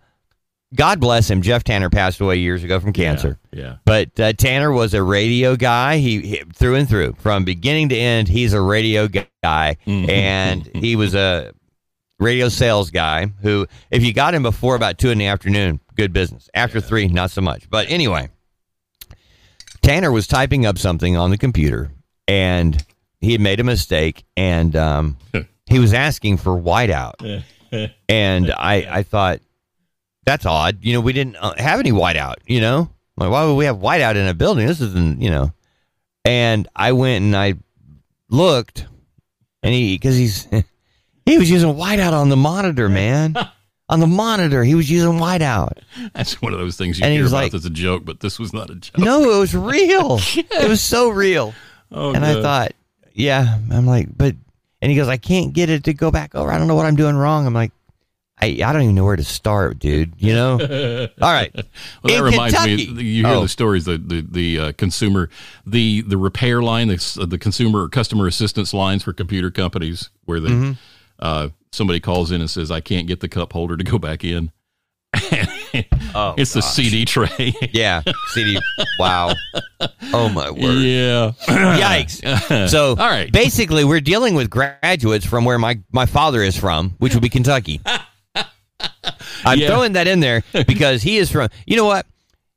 God 0.72 1.00
bless 1.00 1.28
him. 1.28 1.42
Jeff 1.42 1.64
Tanner 1.64 1.90
passed 1.90 2.20
away 2.20 2.36
years 2.36 2.62
ago 2.62 2.78
from 2.78 2.92
cancer. 2.92 3.40
Yeah. 3.50 3.78
But 3.84 4.20
uh, 4.20 4.32
Tanner 4.34 4.70
was 4.70 4.94
a 4.94 5.02
radio 5.02 5.56
guy. 5.56 5.98
He, 5.98 6.20
he 6.20 6.42
through 6.54 6.76
and 6.76 6.88
through, 6.88 7.14
from 7.18 7.44
beginning 7.44 7.88
to 7.88 7.96
end, 7.96 8.28
he's 8.28 8.52
a 8.52 8.60
radio 8.60 9.08
guy, 9.08 9.78
and 9.84 10.70
he 10.72 10.94
was 10.94 11.16
a 11.16 11.52
radio 12.20 12.48
sales 12.48 12.92
guy. 12.92 13.32
Who, 13.42 13.66
if 13.90 14.04
you 14.04 14.12
got 14.12 14.32
him 14.32 14.44
before 14.44 14.76
about 14.76 14.96
two 14.96 15.10
in 15.10 15.18
the 15.18 15.26
afternoon, 15.26 15.80
good 15.96 16.12
business. 16.12 16.48
After 16.54 16.80
three, 16.80 17.08
not 17.08 17.32
so 17.32 17.40
much. 17.40 17.68
But 17.68 17.90
anyway, 17.90 18.28
Tanner 19.82 20.12
was 20.12 20.28
typing 20.28 20.66
up 20.66 20.78
something 20.78 21.16
on 21.16 21.30
the 21.30 21.38
computer, 21.38 21.90
and 22.28 22.80
he 23.20 23.32
had 23.32 23.40
made 23.40 23.60
a 23.60 23.64
mistake, 23.64 24.24
and 24.36 24.74
um, 24.76 25.16
he 25.66 25.78
was 25.78 25.92
asking 25.94 26.38
for 26.38 26.52
whiteout, 26.58 27.42
and 28.08 28.50
I, 28.50 28.86
I 28.90 29.02
thought 29.02 29.40
that's 30.24 30.46
odd. 30.46 30.78
You 30.82 30.94
know, 30.94 31.00
we 31.00 31.12
didn't 31.12 31.36
uh, 31.36 31.54
have 31.58 31.80
any 31.80 31.92
whiteout. 31.92 32.36
You 32.46 32.60
know, 32.60 32.90
like 33.16 33.30
why 33.30 33.44
would 33.44 33.54
we 33.54 33.64
have 33.66 33.76
whiteout 33.76 34.16
in 34.16 34.26
a 34.26 34.34
building? 34.34 34.66
This 34.66 34.80
isn't, 34.80 35.20
you 35.20 35.30
know. 35.30 35.52
And 36.24 36.68
I 36.76 36.92
went 36.92 37.24
and 37.24 37.36
I 37.36 37.54
looked, 38.28 38.86
and 39.62 39.72
he 39.74 39.94
because 39.96 40.16
he's 40.16 40.46
he 41.26 41.38
was 41.38 41.50
using 41.50 41.74
whiteout 41.74 42.12
on 42.12 42.28
the 42.28 42.36
monitor, 42.36 42.88
man, 42.88 43.34
on 43.88 44.00
the 44.00 44.06
monitor. 44.06 44.64
He 44.64 44.74
was 44.74 44.90
using 44.90 45.12
whiteout. 45.12 45.78
That's 46.14 46.40
one 46.42 46.52
of 46.52 46.58
those 46.58 46.76
things 46.76 46.98
you 46.98 47.04
And 47.04 47.12
he 47.12 47.18
hear 47.18 47.26
about 47.26 47.36
like- 47.36 47.54
as 47.54 47.64
a 47.64 47.70
joke, 47.70 48.04
but 48.04 48.20
this 48.20 48.38
was 48.38 48.52
not 48.52 48.70
a 48.70 48.74
joke. 48.76 48.98
No, 48.98 49.30
it 49.30 49.38
was 49.40 49.54
real. 49.54 50.18
It 50.36 50.68
was 50.68 50.80
so 50.80 51.08
real. 51.10 51.54
Oh, 51.92 52.12
and 52.14 52.24
I 52.24 52.40
thought, 52.40 52.72
yeah, 53.12 53.58
I'm 53.70 53.86
like, 53.86 54.08
but, 54.16 54.34
and 54.82 54.90
he 54.90 54.96
goes, 54.96 55.08
I 55.08 55.16
can't 55.16 55.52
get 55.52 55.68
it 55.70 55.84
to 55.84 55.94
go 55.94 56.10
back 56.10 56.34
over. 56.34 56.50
I 56.50 56.58
don't 56.58 56.66
know 56.68 56.74
what 56.74 56.86
I'm 56.86 56.96
doing 56.96 57.16
wrong. 57.16 57.46
I'm 57.46 57.54
like, 57.54 57.72
I, 58.42 58.58
I 58.64 58.72
don't 58.72 58.80
even 58.82 58.94
know 58.94 59.04
where 59.04 59.16
to 59.16 59.24
start, 59.24 59.78
dude. 59.78 60.14
You 60.16 60.32
know? 60.32 60.52
All 61.20 61.32
right. 61.32 61.52
Well, 61.54 61.64
that 62.04 62.16
In 62.18 62.22
reminds 62.24 62.54
Kentucky- 62.56 62.90
me. 62.92 63.02
You 63.02 63.26
hear 63.26 63.34
Oh. 63.36 63.42
the 63.42 63.48
stories, 63.48 63.84
the 63.84 63.98
the, 63.98 64.22
the 64.22 64.58
uh, 64.58 64.72
consumer, 64.78 65.28
the 65.66 66.00
the 66.00 66.16
repair 66.16 66.62
line, 66.62 66.88
the, 66.88 67.26
the 67.28 67.36
consumer 67.36 67.82
or 67.82 67.88
customer 67.90 68.26
assistance 68.26 68.72
lines 68.72 69.02
for 69.02 69.12
computer 69.12 69.50
companies, 69.50 70.08
where 70.24 70.40
they 70.40 70.48
Mm-hmm. 70.48 70.72
uh, 71.18 71.48
somebody 71.72 72.00
calls 72.00 72.30
in 72.30 72.40
and 72.40 72.48
says, 72.48 72.70
"I 72.70 72.80
can't 72.80 73.06
get 73.06 73.20
the 73.20 73.28
cup 73.28 73.52
holder 73.52 73.76
to 73.76 73.84
go 73.84 73.98
back 73.98 74.24
in." 74.24 74.50
Oh, 76.14 76.34
it's 76.36 76.52
the 76.52 76.62
CD 76.62 77.04
tray. 77.04 77.54
Yeah. 77.72 78.02
CD. 78.32 78.58
Wow. 78.98 79.32
Oh, 80.12 80.28
my 80.28 80.50
word. 80.50 80.78
yeah. 80.82 81.32
Yikes. 81.46 82.68
So, 82.70 82.90
All 82.90 82.96
right. 82.96 83.30
basically, 83.32 83.84
we're 83.84 84.00
dealing 84.00 84.34
with 84.34 84.50
graduates 84.50 85.24
from 85.26 85.44
where 85.44 85.58
my, 85.58 85.80
my 85.92 86.06
father 86.06 86.42
is 86.42 86.56
from, 86.56 86.90
which 86.98 87.14
would 87.14 87.22
be 87.22 87.28
Kentucky. 87.28 87.80
I'm 89.44 89.58
Yeah. 89.58 89.68
throwing 89.68 89.92
that 89.92 90.06
in 90.06 90.20
there 90.20 90.42
because 90.66 91.02
he 91.02 91.16
is 91.18 91.30
from, 91.30 91.48
you 91.66 91.76
know 91.76 91.84
what? 91.86 92.06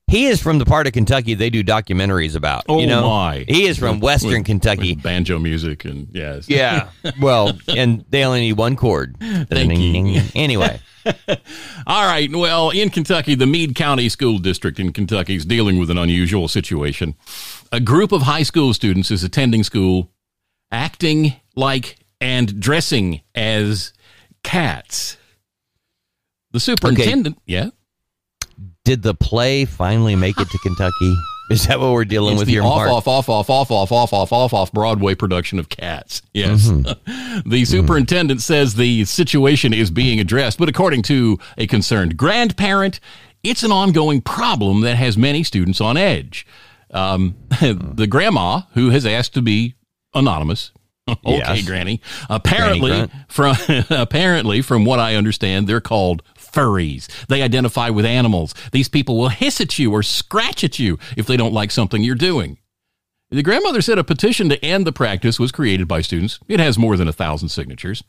He 0.07 0.25
is 0.27 0.41
from 0.41 0.59
the 0.59 0.65
part 0.65 0.85
of 0.85 0.93
Kentucky 0.93 1.33
they 1.33 1.49
do 1.49 1.63
documentaries 1.63 2.35
about. 2.35 2.65
Oh 2.67 2.79
you 2.79 2.87
know? 2.87 3.07
my! 3.07 3.45
He 3.47 3.65
is 3.67 3.77
from 3.77 3.95
With- 3.95 4.03
Western 4.03 4.31
with- 4.39 4.45
Kentucky. 4.45 4.93
with 4.95 5.03
banjo 5.03 5.39
music 5.39 5.85
and 5.85 6.07
yes. 6.11 6.49
Yeah. 6.49 6.89
Well, 7.21 7.53
and 7.69 8.03
they 8.09 8.23
only 8.25 8.41
need 8.41 8.53
one 8.57 8.75
chord. 8.75 9.15
Thank 9.19 9.77
you. 9.77 10.21
Anyway. 10.35 10.79
All 11.87 12.05
right. 12.05 12.29
Well, 12.33 12.69
in 12.69 12.89
Kentucky, 12.89 13.35
the 13.35 13.45
Meade 13.45 13.75
County 13.75 14.09
School 14.09 14.39
District 14.39 14.79
in 14.79 14.93
Kentucky 14.93 15.35
is 15.35 15.45
dealing 15.45 15.77
with 15.77 15.89
an 15.89 15.97
unusual 15.97 16.47
situation. 16.47 17.15
A 17.71 17.79
group 17.79 18.11
of 18.11 18.23
high 18.23 18.43
school 18.43 18.73
students 18.73 19.11
is 19.11 19.23
attending 19.23 19.63
school, 19.63 20.11
acting 20.71 21.33
like 21.55 21.97
and 22.21 22.59
dressing 22.59 23.21
as 23.35 23.93
cats. 24.43 25.17
The 26.51 26.59
superintendent, 26.59 27.39
yeah, 27.45 27.71
Did 28.85 29.01
the 29.01 29.15
play 29.15 29.65
finally 29.65 30.15
make 30.15 30.39
it 30.39 30.47
to 30.49 30.57
Kentucky? 30.59 31.15
Is 31.53 31.67
that 31.67 31.79
what 31.79 31.91
we're 31.91 32.05
dealing 32.05 32.33
it's 32.33 32.39
with 32.39 32.47
the 32.47 32.53
here, 32.53 32.63
off, 32.63 32.77
Mark? 32.77 32.89
off, 32.89 33.07
off, 33.07 33.29
off, 33.29 33.49
off, 33.49 33.71
off, 33.71 33.91
off, 33.91 34.13
off, 34.13 34.33
off, 34.33 34.53
off 34.53 34.71
Broadway 34.73 35.15
production 35.15 35.59
of 35.59 35.69
Cats. 35.69 36.21
Yes, 36.33 36.67
Mm-hmm. 36.67 37.49
the 37.49 37.65
superintendent 37.65 38.41
says 38.41 38.75
the 38.75 39.05
situation 39.05 39.73
is 39.73 39.91
being 39.91 40.19
addressed, 40.19 40.57
but 40.59 40.67
according 40.69 41.03
to 41.03 41.37
a 41.57 41.67
concerned 41.67 42.17
grandparent, 42.17 42.99
it's 43.43 43.63
an 43.63 43.71
ongoing 43.71 44.21
problem 44.21 44.81
that 44.81 44.95
has 44.97 45.17
many 45.17 45.43
students 45.43 45.79
on 45.81 45.97
edge. 45.97 46.45
Um, 46.91 47.35
the 47.61 48.07
grandma 48.09 48.61
who 48.73 48.89
has 48.89 49.05
asked 49.05 49.33
to 49.35 49.41
be 49.41 49.75
anonymous. 50.13 50.71
Okay, 51.09 51.35
Yes. 51.37 51.65
Granny. 51.65 51.99
Apparently, 52.29 52.89
Granny 52.91 53.11
from 53.27 53.57
apparently, 53.89 54.61
from 54.61 54.85
what 54.85 54.99
I 55.01 55.15
understand, 55.15 55.67
they're 55.67 55.81
called 55.81 56.23
furries. 56.53 57.07
They 57.27 57.41
identify 57.41 57.89
with 57.89 58.05
animals. 58.05 58.53
These 58.71 58.89
people 58.89 59.17
will 59.17 59.29
hiss 59.29 59.59
at 59.59 59.77
you 59.79 59.91
or 59.91 60.03
scratch 60.03 60.63
at 60.63 60.79
you 60.79 60.99
if 61.17 61.25
they 61.25 61.37
don't 61.37 61.53
like 61.53 61.71
something 61.71 62.03
you're 62.03 62.15
doing. 62.15 62.57
The 63.31 63.41
grandmother 63.43 63.81
said 63.81 63.97
a 63.97 64.03
petition 64.03 64.47
to 64.49 64.63
end 64.63 64.85
the 64.85 64.91
practice 64.91 65.39
was 65.39 65.51
created 65.51 65.87
by 65.87 66.01
students. 66.01 66.39
It 66.47 66.59
has 66.59 66.77
more 66.77 66.95
than 66.95 67.07
a 67.07 67.13
thousand 67.13 67.49
signatures. 67.49 68.03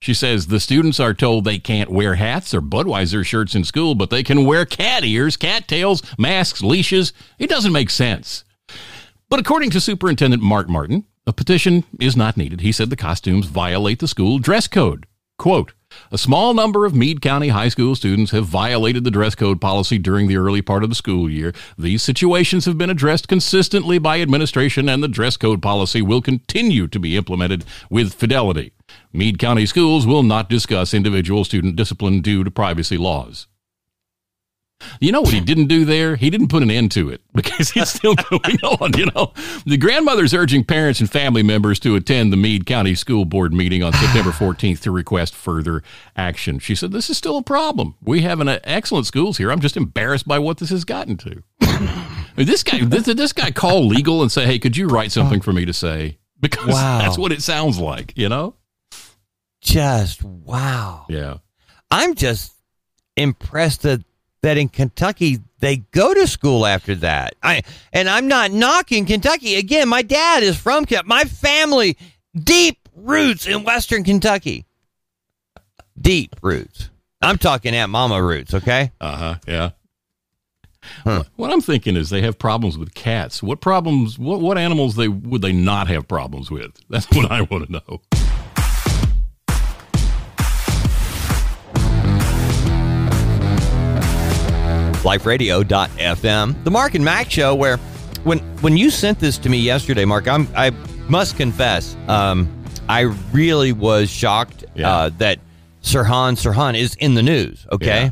She 0.00 0.14
says 0.14 0.46
the 0.46 0.60
students 0.60 1.00
are 1.00 1.14
told 1.14 1.44
they 1.44 1.58
can't 1.58 1.90
wear 1.90 2.14
hats 2.14 2.54
or 2.54 2.60
Budweiser 2.60 3.24
shirts 3.24 3.54
in 3.54 3.64
school, 3.64 3.94
but 3.94 4.10
they 4.10 4.22
can 4.22 4.44
wear 4.44 4.64
cat 4.64 5.04
ears, 5.04 5.36
cat 5.36 5.66
tails, 5.66 6.02
masks, 6.18 6.62
leashes. 6.62 7.12
It 7.38 7.50
doesn't 7.50 7.72
make 7.72 7.90
sense. 7.90 8.44
But 9.28 9.40
according 9.40 9.70
to 9.70 9.80
Superintendent 9.80 10.42
Mark 10.42 10.68
Martin, 10.68 11.04
a 11.26 11.32
petition 11.32 11.84
is 11.98 12.16
not 12.16 12.36
needed. 12.36 12.60
He 12.60 12.72
said 12.72 12.90
the 12.90 12.96
costumes 12.96 13.46
violate 13.46 13.98
the 13.98 14.08
school 14.08 14.38
dress 14.38 14.68
code. 14.68 15.06
Quote, 15.36 15.72
a 16.10 16.18
small 16.18 16.54
number 16.54 16.86
of 16.86 16.94
Meade 16.94 17.20
County 17.20 17.48
high 17.48 17.68
school 17.68 17.94
students 17.94 18.30
have 18.30 18.46
violated 18.46 19.04
the 19.04 19.10
dress 19.10 19.34
code 19.34 19.60
policy 19.60 19.98
during 19.98 20.26
the 20.26 20.36
early 20.36 20.62
part 20.62 20.82
of 20.82 20.88
the 20.88 20.96
school 20.96 21.30
year. 21.30 21.52
These 21.76 22.02
situations 22.02 22.64
have 22.64 22.78
been 22.78 22.90
addressed 22.90 23.28
consistently 23.28 23.98
by 23.98 24.20
administration, 24.20 24.88
and 24.88 25.02
the 25.02 25.08
dress 25.08 25.36
code 25.36 25.60
policy 25.60 26.00
will 26.00 26.22
continue 26.22 26.86
to 26.88 26.98
be 26.98 27.16
implemented 27.16 27.64
with 27.90 28.14
fidelity. 28.14 28.72
Meade 29.12 29.38
County 29.38 29.66
schools 29.66 30.06
will 30.06 30.22
not 30.22 30.48
discuss 30.48 30.94
individual 30.94 31.44
student 31.44 31.76
discipline 31.76 32.20
due 32.20 32.42
to 32.42 32.50
privacy 32.50 32.96
laws. 32.96 33.46
You 35.00 35.10
know 35.10 35.20
what 35.22 35.34
he 35.34 35.40
didn't 35.40 35.66
do 35.66 35.84
there? 35.84 36.14
He 36.16 36.30
didn't 36.30 36.48
put 36.48 36.62
an 36.62 36.70
end 36.70 36.92
to 36.92 37.10
it 37.10 37.20
because 37.34 37.72
it's 37.76 37.94
still 37.94 38.14
going 38.14 38.60
on. 38.62 38.92
You 38.96 39.06
know, 39.14 39.32
the 39.66 39.76
grandmother's 39.76 40.32
urging 40.32 40.64
parents 40.64 41.00
and 41.00 41.10
family 41.10 41.42
members 41.42 41.80
to 41.80 41.96
attend 41.96 42.32
the 42.32 42.36
Meade 42.36 42.64
County 42.66 42.94
School 42.94 43.24
Board 43.24 43.52
meeting 43.52 43.82
on 43.82 43.92
September 43.92 44.30
14th 44.32 44.80
to 44.82 44.90
request 44.90 45.34
further 45.34 45.82
action. 46.16 46.58
She 46.60 46.74
said, 46.74 46.92
This 46.92 47.10
is 47.10 47.18
still 47.18 47.38
a 47.38 47.42
problem. 47.42 47.96
We 48.02 48.20
have 48.22 48.40
an 48.40 48.48
uh, 48.48 48.60
excellent 48.64 49.06
schools 49.06 49.38
here. 49.38 49.50
I'm 49.50 49.60
just 49.60 49.76
embarrassed 49.76 50.28
by 50.28 50.38
what 50.38 50.58
this 50.58 50.70
has 50.70 50.84
gotten 50.84 51.16
to. 51.18 51.42
This 52.36 52.62
guy, 52.62 52.84
this, 52.84 53.04
this 53.06 53.32
guy 53.32 53.50
call 53.50 53.86
legal 53.86 54.22
and 54.22 54.30
say, 54.30 54.46
Hey, 54.46 54.58
could 54.60 54.76
you 54.76 54.86
write 54.86 55.10
something 55.12 55.40
for 55.40 55.52
me 55.52 55.64
to 55.64 55.72
say? 55.72 56.18
Because 56.40 56.68
Wow. 56.68 56.98
that's 57.00 57.18
what 57.18 57.32
it 57.32 57.42
sounds 57.42 57.80
like, 57.80 58.12
you 58.16 58.28
know? 58.28 58.54
Just 59.60 60.22
wow. 60.22 61.04
Yeah. 61.08 61.38
I'm 61.90 62.14
just 62.14 62.52
impressed 63.16 63.82
that 63.82 64.04
that 64.42 64.58
in 64.58 64.68
Kentucky 64.68 65.38
they 65.60 65.78
go 65.78 66.14
to 66.14 66.26
school 66.26 66.66
after 66.66 66.94
that. 66.96 67.34
I 67.42 67.62
and 67.92 68.08
I'm 68.08 68.28
not 68.28 68.52
knocking 68.52 69.06
Kentucky 69.06 69.56
again. 69.56 69.88
My 69.88 70.02
dad 70.02 70.42
is 70.42 70.56
from 70.56 70.84
Kentucky. 70.84 71.08
My 71.08 71.24
family 71.24 71.96
deep 72.34 72.88
roots 72.94 73.46
in 73.46 73.64
Western 73.64 74.04
Kentucky. 74.04 74.66
Deep 76.00 76.36
roots. 76.42 76.90
I'm 77.20 77.38
talking 77.38 77.74
Aunt 77.74 77.90
Mama 77.90 78.22
roots. 78.22 78.54
Okay. 78.54 78.92
Uh 79.00 79.16
huh. 79.16 79.34
Yeah. 79.46 79.70
Huh. 81.04 81.24
What 81.36 81.52
I'm 81.52 81.60
thinking 81.60 81.96
is 81.96 82.10
they 82.10 82.22
have 82.22 82.38
problems 82.38 82.78
with 82.78 82.94
cats. 82.94 83.42
What 83.42 83.60
problems? 83.60 84.18
What 84.18 84.40
what 84.40 84.58
animals 84.58 84.94
they 84.94 85.08
would 85.08 85.42
they 85.42 85.52
not 85.52 85.88
have 85.88 86.06
problems 86.06 86.50
with? 86.50 86.72
That's 86.88 87.06
what 87.12 87.30
I 87.30 87.42
want 87.42 87.66
to 87.66 87.72
know. 87.72 88.00
liferadio.fm. 95.02 96.64
The 96.64 96.70
Mark 96.70 96.94
and 96.94 97.04
Mack 97.04 97.30
show 97.30 97.54
where 97.54 97.76
when 98.24 98.38
when 98.60 98.76
you 98.76 98.90
sent 98.90 99.18
this 99.18 99.38
to 99.38 99.48
me 99.48 99.58
yesterday, 99.58 100.04
Mark, 100.04 100.28
I'm 100.28 100.48
I 100.56 100.70
must 101.08 101.36
confess, 101.36 101.96
um, 102.08 102.48
I 102.88 103.02
really 103.32 103.72
was 103.72 104.10
shocked 104.10 104.64
Yeah. 104.74 104.90
uh, 104.90 105.10
that 105.18 105.38
Sirhan 105.82 106.34
Sirhan 106.36 106.76
is 106.78 106.94
in 106.96 107.14
the 107.14 107.22
news. 107.22 107.66
Okay. 107.72 108.04
Yeah. 108.04 108.10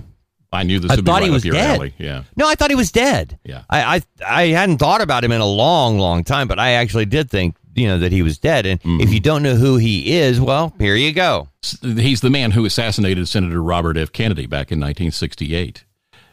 I 0.53 0.63
knew 0.63 0.79
this 0.79 0.91
I 0.91 0.95
would 0.95 1.05
be 1.05 1.11
thought 1.11 1.21
right 1.21 1.25
he 1.25 1.31
was 1.31 1.45
your 1.45 1.55
dead. 1.55 1.77
alley. 1.77 1.95
Yeah. 1.99 2.23
No, 2.37 2.49
I 2.49 2.55
thought 2.55 2.71
he 2.71 2.77
was 2.77 2.91
dead. 2.93 3.39
Yeah. 3.45 3.65
I, 3.69 3.97
I 3.97 4.03
I 4.27 4.47
hadn't 4.49 4.79
thought 4.79 5.03
about 5.03 5.25
him 5.25 5.33
in 5.33 5.41
a 5.41 5.47
long, 5.47 5.99
long 5.99 6.25
time, 6.25 6.49
but 6.49 6.59
I 6.59 6.71
actually 6.73 7.05
did 7.05 7.29
think, 7.29 7.57
you 7.75 7.87
know, 7.89 7.99
that 7.99 8.13
he 8.13 8.23
was 8.23 8.39
dead. 8.39 8.65
And 8.65 8.81
Mm-hmm. 8.81 9.01
if 9.01 9.13
you 9.13 9.21
don't 9.21 9.43
know 9.43 9.57
who 9.57 9.77
he 9.77 10.17
is, 10.17 10.41
well, 10.41 10.73
here 10.79 10.95
you 10.95 11.13
go. 11.13 11.49
He's 11.83 12.21
the 12.23 12.31
man 12.31 12.53
who 12.53 12.65
assassinated 12.65 13.29
Senator 13.29 13.61
Robert 13.63 13.99
F. 13.99 14.13
Kennedy 14.13 14.47
back 14.47 14.71
in 14.73 14.79
1968. 14.81 15.85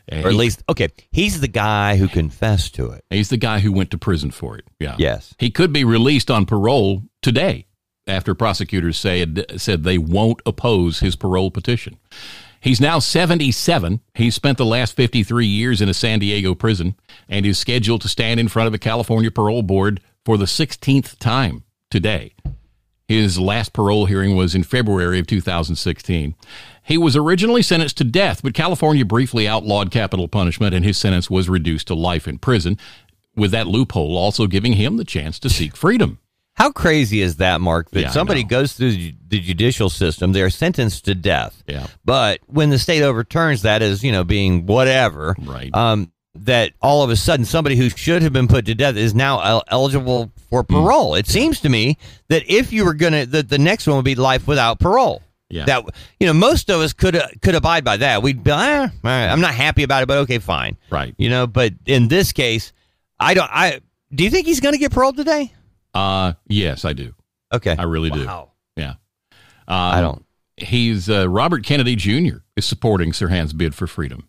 And 0.09 0.23
Or 0.25 0.27
at 0.27 0.33
he- 0.33 0.37
least, 0.39 0.63
okay, 0.69 0.89
he's 1.11 1.39
the 1.39 1.47
guy 1.47 1.95
who 1.97 2.07
confessed 2.07 2.75
to 2.75 2.87
it. 2.91 3.05
he's 3.09 3.29
the 3.29 3.37
guy 3.37 3.59
who 3.59 3.71
went 3.71 3.89
to 3.91 3.97
prison 3.97 4.31
for 4.31 4.57
it. 4.57 4.65
Yeah. 4.79 4.95
Yes. 4.99 5.33
He 5.39 5.49
could 5.49 5.71
be 5.71 5.83
released 5.83 6.29
on 6.29 6.45
parole 6.45 7.03
today 7.21 7.67
after 8.05 8.35
prosecutors 8.35 8.97
said 8.97 9.45
said 9.57 9.83
they 9.83 9.97
won't 9.97 10.41
oppose 10.45 10.99
his 10.99 11.15
parole 11.15 11.51
petition. 11.51 11.97
He's 12.59 12.79
now 12.81 12.99
77. 12.99 13.99
He's 14.13 14.35
spent 14.35 14.57
the 14.57 14.65
last 14.65 14.95
53 14.95 15.45
years 15.45 15.81
in 15.81 15.89
a 15.89 15.93
San 15.93 16.19
Diego 16.19 16.53
prison 16.55 16.95
and 17.29 17.45
is 17.45 17.57
scheduled 17.57 18.01
to 18.01 18.07
stand 18.09 18.39
in 18.39 18.47
front 18.47 18.67
of 18.67 18.73
a 18.73 18.77
California 18.79 19.31
parole 19.31 19.63
board 19.63 19.99
for 20.25 20.37
the 20.37 20.45
16th 20.45 21.17
time 21.19 21.63
today. 21.91 22.33
His 23.07 23.37
last 23.37 23.73
parole 23.73 24.05
hearing 24.05 24.35
was 24.37 24.55
in 24.55 24.63
February 24.63 25.19
of 25.19 25.27
2016. 25.27 26.35
He 26.83 26.97
was 26.97 27.15
originally 27.15 27.61
sentenced 27.61 27.97
to 27.97 28.03
death, 28.03 28.41
but 28.43 28.53
California 28.53 29.05
briefly 29.05 29.47
outlawed 29.47 29.89
capital 29.91 30.27
punishment 30.27 30.75
and 30.75 30.83
his 30.83 30.97
sentence 30.97 31.29
was 31.29 31.47
reduced 31.49 31.87
to 31.87 31.95
life 31.95 32.27
in 32.27 32.37
prison, 32.37 32.77
with 33.35 33.51
that 33.51 33.67
loophole 33.67 34.17
also 34.17 34.47
giving 34.47 34.73
him 34.73 34.97
the 34.97 35.05
chance 35.05 35.39
to 35.39 35.49
seek 35.49 35.75
freedom. 35.75 36.19
How 36.55 36.71
crazy 36.71 37.21
is 37.21 37.37
that, 37.37 37.61
Mark? 37.61 37.89
That 37.91 38.01
Yeah, 38.01 38.09
somebody 38.11 38.43
goes 38.43 38.73
through 38.73 38.91
the 39.27 39.39
judicial 39.39 39.89
system, 39.89 40.33
they're 40.33 40.51
sentenced 40.51 41.05
to 41.05 41.15
death. 41.15 41.63
Yeah. 41.67 41.87
But 42.05 42.41
when 42.45 42.69
the 42.69 42.77
state 42.77 43.01
overturns 43.01 43.63
that 43.63 43.81
as, 43.81 44.03
you 44.03 44.11
know, 44.11 44.23
being 44.23 44.67
whatever, 44.67 45.35
Right. 45.39 45.73
um, 45.73 46.11
that 46.35 46.73
all 46.81 47.01
of 47.03 47.09
a 47.09 47.15
sudden 47.15 47.45
somebody 47.45 47.75
who 47.75 47.89
should 47.89 48.21
have 48.21 48.33
been 48.33 48.47
put 48.47 48.65
to 48.65 48.75
death 48.75 48.95
is 48.97 49.15
now 49.15 49.61
eligible 49.67 50.31
for 50.49 50.61
Hmm. 50.63 50.73
parole. 50.75 51.15
It 51.15 51.27
seems 51.27 51.59
to 51.61 51.69
me 51.69 51.97
that 52.29 52.43
if 52.47 52.71
you 52.73 52.85
were 52.85 52.93
going 52.93 53.13
to, 53.13 53.25
that 53.27 53.49
the 53.49 53.57
next 53.57 53.87
one 53.87 53.95
would 53.95 54.05
be 54.05 54.15
life 54.15 54.47
without 54.47 54.79
parole. 54.79 55.21
Yeah. 55.53 55.65
That 55.65 55.85
you 56.19 56.25
know, 56.27 56.33
most 56.33 56.69
of 56.69 56.81
us 56.81 56.93
could 56.93 57.21
could 57.41 57.53
abide 57.55 57.83
by 57.83 57.97
that. 57.97 58.23
We'd 58.23 58.43
be, 58.43 58.49
eh, 58.51 58.53
all 58.55 58.89
right, 59.03 59.27
I'm 59.27 59.41
not 59.41 59.53
happy 59.53 59.83
about 59.83 60.01
it, 60.03 60.07
but 60.07 60.17
okay, 60.19 60.39
fine. 60.39 60.77
Right. 60.89 61.13
You 61.17 61.29
know, 61.29 61.45
but 61.47 61.73
in 61.85 62.07
this 62.07 62.31
case, 62.31 62.73
I 63.19 63.33
don't. 63.35 63.49
I 63.51 63.79
do 64.13 64.23
you 64.23 64.29
think 64.31 64.47
he's 64.47 64.59
going 64.59 64.73
to 64.73 64.79
get 64.79 64.91
paroled 64.91 65.15
today? 65.17 65.53
Uh, 65.93 66.33
yes, 66.47 66.85
I 66.85 66.93
do. 66.93 67.13
Okay, 67.53 67.75
I 67.77 67.83
really 67.83 68.09
do. 68.09 68.25
Wow. 68.25 68.51
Yeah. 68.75 68.95
I 69.67 69.97
Um, 69.99 70.01
don't. 70.03 70.25
He's 70.57 71.09
uh, 71.09 71.29
Robert 71.29 71.63
Kennedy 71.63 71.95
Jr. 71.95 72.37
is 72.55 72.65
supporting 72.65 73.11
Sirhan's 73.11 73.53
bid 73.53 73.75
for 73.75 73.85
freedom 73.87 74.27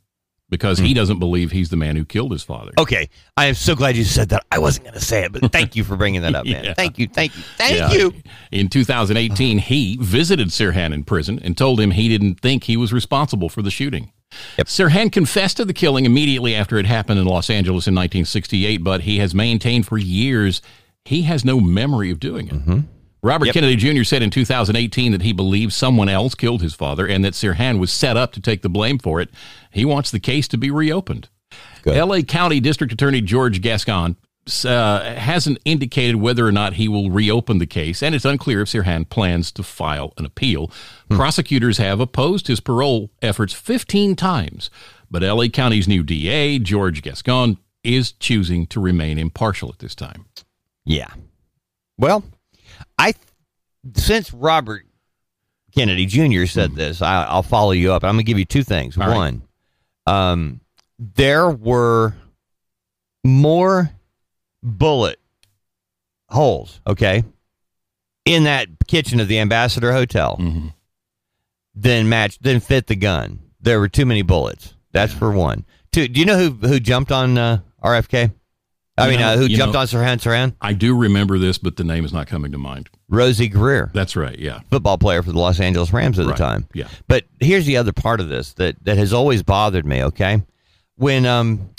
because 0.50 0.78
he 0.78 0.94
doesn't 0.94 1.18
believe 1.18 1.50
he's 1.50 1.70
the 1.70 1.76
man 1.76 1.96
who 1.96 2.04
killed 2.04 2.30
his 2.32 2.42
father. 2.42 2.70
Hmm. 2.76 2.82
Okay, 2.82 3.08
I 3.36 3.46
am 3.46 3.54
so 3.54 3.74
glad 3.74 3.96
you 3.96 4.04
said 4.04 4.28
that. 4.28 4.44
I 4.52 4.58
wasn't 4.58 4.84
going 4.84 4.94
to 4.94 5.00
say 5.00 5.24
it, 5.24 5.32
but 5.32 5.50
thank 5.52 5.74
you 5.76 5.84
for 5.84 5.96
bringing 5.96 6.22
that 6.22 6.34
up, 6.34 6.44
man. 6.46 6.64
Yeah. 6.64 6.74
Thank 6.74 6.98
you, 6.98 7.08
thank 7.08 7.36
you, 7.36 7.42
thank 7.56 7.76
Yeah. 7.76 7.92
you. 7.92 8.14
In 8.52 8.68
2018, 8.68 9.58
he 9.58 9.96
visited 10.00 10.48
Sirhan 10.48 10.92
in 10.92 11.04
prison 11.04 11.40
and 11.42 11.56
told 11.56 11.80
him 11.80 11.90
he 11.92 12.08
didn't 12.08 12.40
think 12.40 12.64
he 12.64 12.76
was 12.76 12.92
responsible 12.92 13.48
for 13.48 13.62
the 13.62 13.70
shooting. 13.70 14.12
Yep. 14.58 14.66
Sirhan 14.66 15.12
confessed 15.12 15.56
to 15.58 15.64
the 15.64 15.72
killing 15.72 16.06
immediately 16.06 16.54
after 16.54 16.76
it 16.78 16.86
happened 16.86 17.20
in 17.20 17.26
Los 17.26 17.48
Angeles 17.50 17.86
in 17.86 17.94
1968, 17.94 18.78
but 18.78 19.02
he 19.02 19.18
has 19.18 19.34
maintained 19.34 19.86
for 19.86 19.96
years 19.98 20.60
he 21.04 21.22
has 21.22 21.44
no 21.44 21.60
memory 21.60 22.10
of 22.10 22.18
doing 22.18 22.48
it. 22.48 22.84
Robert 23.22 23.46
Yep. 23.46 23.54
Kennedy 23.54 23.76
Jr. 23.76 24.04
said 24.04 24.22
in 24.22 24.30
2018 24.30 25.12
that 25.12 25.22
he 25.22 25.32
believes 25.32 25.74
someone 25.74 26.08
else 26.10 26.34
killed 26.34 26.60
his 26.62 26.74
father 26.74 27.06
and 27.06 27.24
that 27.24 27.32
Sirhan 27.34 27.78
was 27.78 27.90
set 27.92 28.16
up 28.18 28.32
to 28.32 28.40
take 28.40 28.60
the 28.62 28.68
blame 28.68 28.98
for 28.98 29.20
it. 29.20 29.30
He 29.74 29.84
wants 29.84 30.10
the 30.10 30.20
case 30.20 30.46
to 30.48 30.56
be 30.56 30.70
reopened. 30.70 31.28
Good. 31.82 32.02
LA 32.02 32.20
County 32.20 32.60
District 32.60 32.92
Attorney 32.92 33.20
George 33.20 33.60
Gascon 33.60 34.16
uh, 34.64 35.14
hasn't 35.14 35.58
indicated 35.64 36.16
whether 36.16 36.46
or 36.46 36.52
not 36.52 36.74
he 36.74 36.86
will 36.88 37.10
reopen 37.10 37.58
the 37.58 37.66
case, 37.66 38.02
and 38.02 38.14
it's 38.14 38.24
unclear 38.24 38.62
if 38.62 38.68
Sirhan 38.68 39.08
plans 39.08 39.50
to 39.52 39.62
file 39.62 40.12
an 40.16 40.24
appeal. 40.24 40.70
Prosecutors 41.10 41.78
have 41.78 41.98
opposed 41.98 42.46
his 42.46 42.60
parole 42.60 43.10
efforts 43.20 43.52
15 43.52 44.14
times, 44.16 44.70
but 45.10 45.22
LA 45.22 45.48
County's 45.48 45.88
new 45.88 46.02
DA, 46.02 46.58
George 46.58 47.02
Gascon, 47.02 47.58
is 47.82 48.12
choosing 48.12 48.66
to 48.68 48.80
remain 48.80 49.18
impartial 49.18 49.70
at 49.70 49.80
this 49.80 49.94
time. 49.94 50.26
Yeah. 50.84 51.12
Well, 51.98 52.22
I 52.98 53.14
since 53.94 54.32
Robert 54.32 54.84
Kennedy 55.74 56.06
Jr. 56.06 56.46
said 56.46 56.74
this, 56.74 57.02
I, 57.02 57.24
I'll 57.24 57.42
follow 57.42 57.72
you 57.72 57.92
up. 57.92 58.04
I'm 58.04 58.14
going 58.14 58.24
to 58.24 58.24
give 58.24 58.38
you 58.38 58.44
two 58.44 58.62
things. 58.62 58.96
One. 58.96 59.08
All 59.08 59.20
right. 59.20 59.34
Um, 60.06 60.60
there 60.98 61.48
were 61.50 62.14
more 63.24 63.90
bullet 64.62 65.18
holes. 66.28 66.80
Okay, 66.86 67.24
in 68.24 68.44
that 68.44 68.68
kitchen 68.86 69.20
of 69.20 69.28
the 69.28 69.38
Ambassador 69.38 69.92
Hotel 69.92 70.36
Mm-hmm. 70.40 70.68
than 71.74 72.08
match 72.08 72.38
than 72.40 72.60
fit 72.60 72.86
the 72.86 72.96
gun. 72.96 73.40
There 73.60 73.80
were 73.80 73.88
too 73.88 74.06
many 74.06 74.22
bullets. 74.22 74.74
That's 74.92 75.12
for 75.12 75.30
one. 75.32 75.64
Two. 75.92 76.06
Do 76.08 76.20
you 76.20 76.26
know 76.26 76.38
who 76.38 76.50
who 76.68 76.80
jumped 76.80 77.10
on 77.12 77.38
uh, 77.38 77.58
RFK? 77.82 78.32
I 78.96 79.10
mean, 79.10 79.20
know- 79.20 79.32
uh, 79.32 79.36
who 79.36 79.48
jumped 79.48 79.74
know- 79.74 79.80
on 79.80 79.86
Sirhan 79.86 80.18
Sirhan? 80.20 80.54
I 80.60 80.72
do 80.72 80.96
remember 80.96 81.38
this, 81.38 81.58
but 81.58 81.76
the 81.76 81.84
name 81.84 82.04
is 82.04 82.12
not 82.12 82.26
coming 82.26 82.52
to 82.52 82.58
mind. 82.58 82.88
Rosey 83.10 83.50
Grier. 83.50 83.90
That's 83.92 84.16
right. 84.16 84.38
Yeah. 84.38 84.60
football 84.70 84.98
player 84.98 85.22
for 85.22 85.32
the 85.32 85.38
Los 85.38 85.60
Angeles 85.60 85.92
Rams 85.92 86.18
at 86.18 86.26
the 86.26 86.32
time. 86.34 86.66
Yeah. 86.74 86.88
But 87.08 87.24
here's 87.40 87.66
the 87.66 87.76
other 87.76 87.92
part 87.92 88.20
of 88.20 88.28
this 88.28 88.52
that, 88.54 88.76
that 88.84 88.96
has 88.98 89.12
always 89.12 89.42
bothered 89.42 89.84
me, 89.86 90.02
okay? 90.04 90.42
When 90.96 91.26
um 91.26 91.70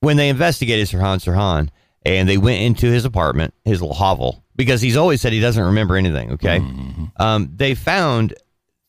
when 0.00 0.16
they 0.16 0.28
investigated 0.28 0.86
Sirhan 0.88 1.18
Sirhan 1.24 1.70
and 2.04 2.28
they 2.28 2.38
went 2.38 2.60
into 2.62 2.86
his 2.86 3.04
apartment, 3.04 3.54
his 3.64 3.80
little 3.80 3.96
hovel, 3.96 4.44
because 4.54 4.80
he's 4.80 4.96
always 4.96 5.20
said 5.20 5.32
he 5.32 5.40
doesn't 5.40 5.64
remember 5.64 5.96
anything, 5.96 6.32
okay? 6.32 6.58
Mm-hmm. 6.60 7.04
Um, 7.16 7.50
they 7.56 7.74
found 7.74 8.34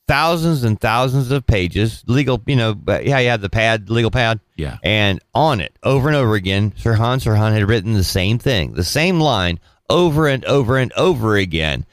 thousands 0.08 0.64
and 0.64 0.80
thousands 0.80 1.32
of 1.32 1.46
pages, 1.46 2.04
legal, 2.08 2.42
you 2.46 2.56
know, 2.56 2.76
yeah, 2.88 3.20
you 3.20 3.30
had 3.30 3.42
the 3.42 3.50
pad, 3.50 3.90
legal 3.90 4.12
pad. 4.12 4.40
Yeah. 4.60 4.78
And 4.84 5.22
on 5.34 5.62
it, 5.62 5.78
over 5.84 6.10
and 6.10 6.18
over 6.18 6.36
again, 6.36 6.72
Sirhan 6.72 7.20
Sirhan 7.20 7.54
had 7.54 7.68
written 7.68 7.94
the 7.94 8.04
same 8.04 8.40
thing, 8.40 8.74
the 8.74 8.84
same 8.84 9.20
line 9.20 9.60
over 9.90 10.28
and 10.28 10.44
over 10.46 10.78
and 10.78 10.92
over 10.94 11.38
again. 11.38 11.86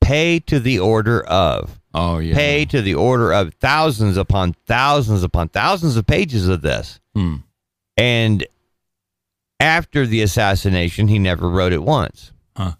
Pay 0.00 0.40
to 0.40 0.58
the 0.58 0.78
order 0.78 1.22
of. 1.22 1.78
Oh 1.92 2.18
yeah. 2.18 2.34
Pay 2.34 2.64
to 2.66 2.80
the 2.80 2.94
order 2.94 3.32
of 3.32 3.54
thousands 3.54 4.16
upon 4.16 4.54
thousands 4.66 5.22
upon 5.22 5.50
thousands 5.50 5.96
of 5.96 6.06
pages 6.06 6.48
of 6.48 6.62
this. 6.62 6.98
Hmm. 7.14 7.36
And 7.96 8.46
after 9.60 10.06
the 10.06 10.22
assassination, 10.22 11.08
he 11.08 11.18
never 11.18 11.48
wrote 11.48 11.72
it 11.72 11.82
once. 11.82 12.32
Huh. 12.56 12.72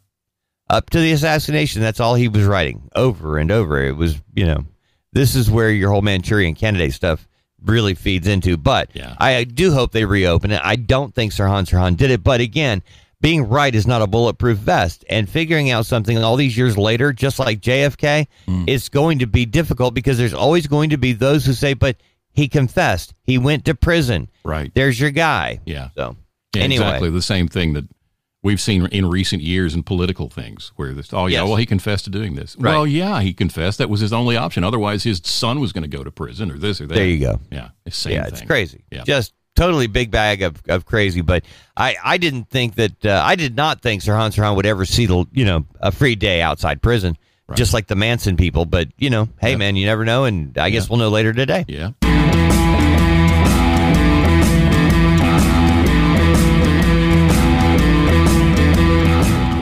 Up 0.71 0.89
to 0.91 1.01
the 1.01 1.13
assassination, 1.13 1.83
that's 1.83 2.01
all 2.01 2.15
he 2.15 2.29
was 2.29 2.45
writing 2.45 2.89
over 2.97 3.39
and 3.39 3.53
over. 3.53 3.83
It 3.83 3.97
was, 3.97 4.21
you 4.35 4.47
know, 4.47 4.65
this 5.13 5.35
is 5.35 5.51
where 5.51 5.71
your 5.71 5.91
whole 5.91 6.03
Manchurian 6.03 6.55
candidate 6.55 6.95
stuff 6.95 7.29
really 7.65 7.95
feeds 7.95 8.27
into. 8.27 8.57
But 8.57 8.91
Yeah. 8.95 9.15
I 9.19 9.45
do 9.45 9.73
hope 9.73 9.93
they 9.93 10.05
reopen 10.05 10.51
it. 10.51 10.61
I 10.63 10.77
don't 10.77 11.15
think 11.15 11.33
Sirhan 11.33 11.65
Sirhan 11.67 11.97
did 11.97 12.11
it. 12.11 12.23
But 12.23 12.41
again, 12.41 12.83
being 13.21 13.49
right 13.49 13.75
is 13.75 13.87
not 13.87 14.03
a 14.03 14.07
bulletproof 14.07 14.59
vest. 14.59 15.05
And 15.09 15.29
figuring 15.29 15.71
out 15.71 15.87
something 15.87 16.19
all 16.23 16.37
these 16.37 16.57
years 16.57 16.77
later, 16.77 17.13
just 17.13 17.39
like 17.39 17.61
JFK, 17.61 18.27
Hmm. 18.47 18.65
it's 18.67 18.89
going 18.89 19.21
to 19.21 19.27
be 19.27 19.47
difficult 19.47 19.95
because 19.95 20.19
there's 20.19 20.35
always 20.35 20.67
going 20.67 20.91
to 20.91 20.99
be 20.99 21.13
those 21.13 21.47
who 21.47 21.53
say, 21.55 21.73
but 21.75 21.97
he 22.33 22.49
confessed. 22.49 23.15
He 23.23 23.39
went 23.39 23.65
to 23.67 23.75
prison. 23.75 24.29
Right. 24.45 24.71
There's 24.75 25.01
your 25.01 25.11
guy. 25.11 25.61
Yeah. 25.65 25.89
So, 25.97 26.17
Yeah, 26.55 26.63
anyway. 26.65 26.85
Exactly 26.87 27.11
the 27.11 27.23
same 27.23 27.49
thing 27.49 27.73
that 27.75 27.85
we've 28.45 28.61
seen 28.61 28.87
in 28.87 29.07
recent 29.07 29.43
years 29.43 29.75
in 29.75 29.83
political 29.83 30.29
things 30.29 30.71
where 30.77 30.93
this, 30.93 31.13
oh, 31.13 31.27
yeah, 31.27 31.41
Yes. 31.41 31.49
well, 31.49 31.57
he 31.57 31.67
confessed 31.67 32.05
to 32.05 32.11
doing 32.11 32.37
this. 32.37 32.55
Right. 32.57 32.71
Well, 32.73 32.87
yeah, 32.87 33.21
he 33.23 33.33
confessed. 33.35 33.79
That 33.79 33.91
was 33.91 34.01
his 34.01 34.13
only 34.13 34.37
option. 34.37 34.63
Otherwise, 34.63 35.03
his 35.03 35.21
son 35.25 35.59
was 35.59 35.73
going 35.73 35.83
to 35.83 35.89
go 35.89 36.05
to 36.05 36.11
prison 36.13 36.51
or 36.53 36.59
this 36.59 36.81
or 36.81 36.87
that. 36.87 36.95
There 36.95 37.07
you 37.07 37.19
go. 37.19 37.41
Yeah. 37.51 37.71
it's 37.85 37.97
Same 37.97 38.13
yeah, 38.13 38.25
thing. 38.27 38.33
it's 38.35 38.43
crazy. 38.43 38.85
Yeah. 38.93 39.03
Just 39.05 39.33
totally 39.57 39.87
big 39.87 40.11
bag 40.11 40.43
of, 40.43 40.61
of 40.69 40.85
crazy. 40.85 41.21
But 41.23 41.45
I, 41.77 41.97
I 42.05 42.19
didn't 42.19 42.51
think 42.51 42.75
that 42.77 43.05
uh, 43.07 43.23
I 43.25 43.35
did 43.35 43.57
not 43.57 43.81
think 43.81 44.03
Sirhan 44.03 44.31
Sirhan 44.35 44.55
would 44.57 44.67
ever 44.67 44.85
see 44.85 45.07
the 45.07 45.25
you 45.33 45.45
know 45.45 45.65
a 45.81 45.91
free 45.91 46.15
day 46.15 46.43
outside 46.43 46.83
prison, 46.83 47.17
just 47.55 47.73
like 47.73 47.87
the 47.87 47.95
Manson 47.97 48.37
people. 48.37 48.67
But 48.67 48.89
you 48.99 49.11
know, 49.11 49.29
hey 49.41 49.53
Yeah. 49.53 49.57
man, 49.57 49.77
you 49.77 49.87
never 49.87 50.05
know, 50.05 50.25
and 50.25 50.59
I 50.59 50.71
guess 50.71 50.85
Yeah. 50.85 50.89
we'll 50.91 50.99
know 50.99 51.09
later 51.09 51.33
today. 51.33 51.65
Yeah. 51.69 51.93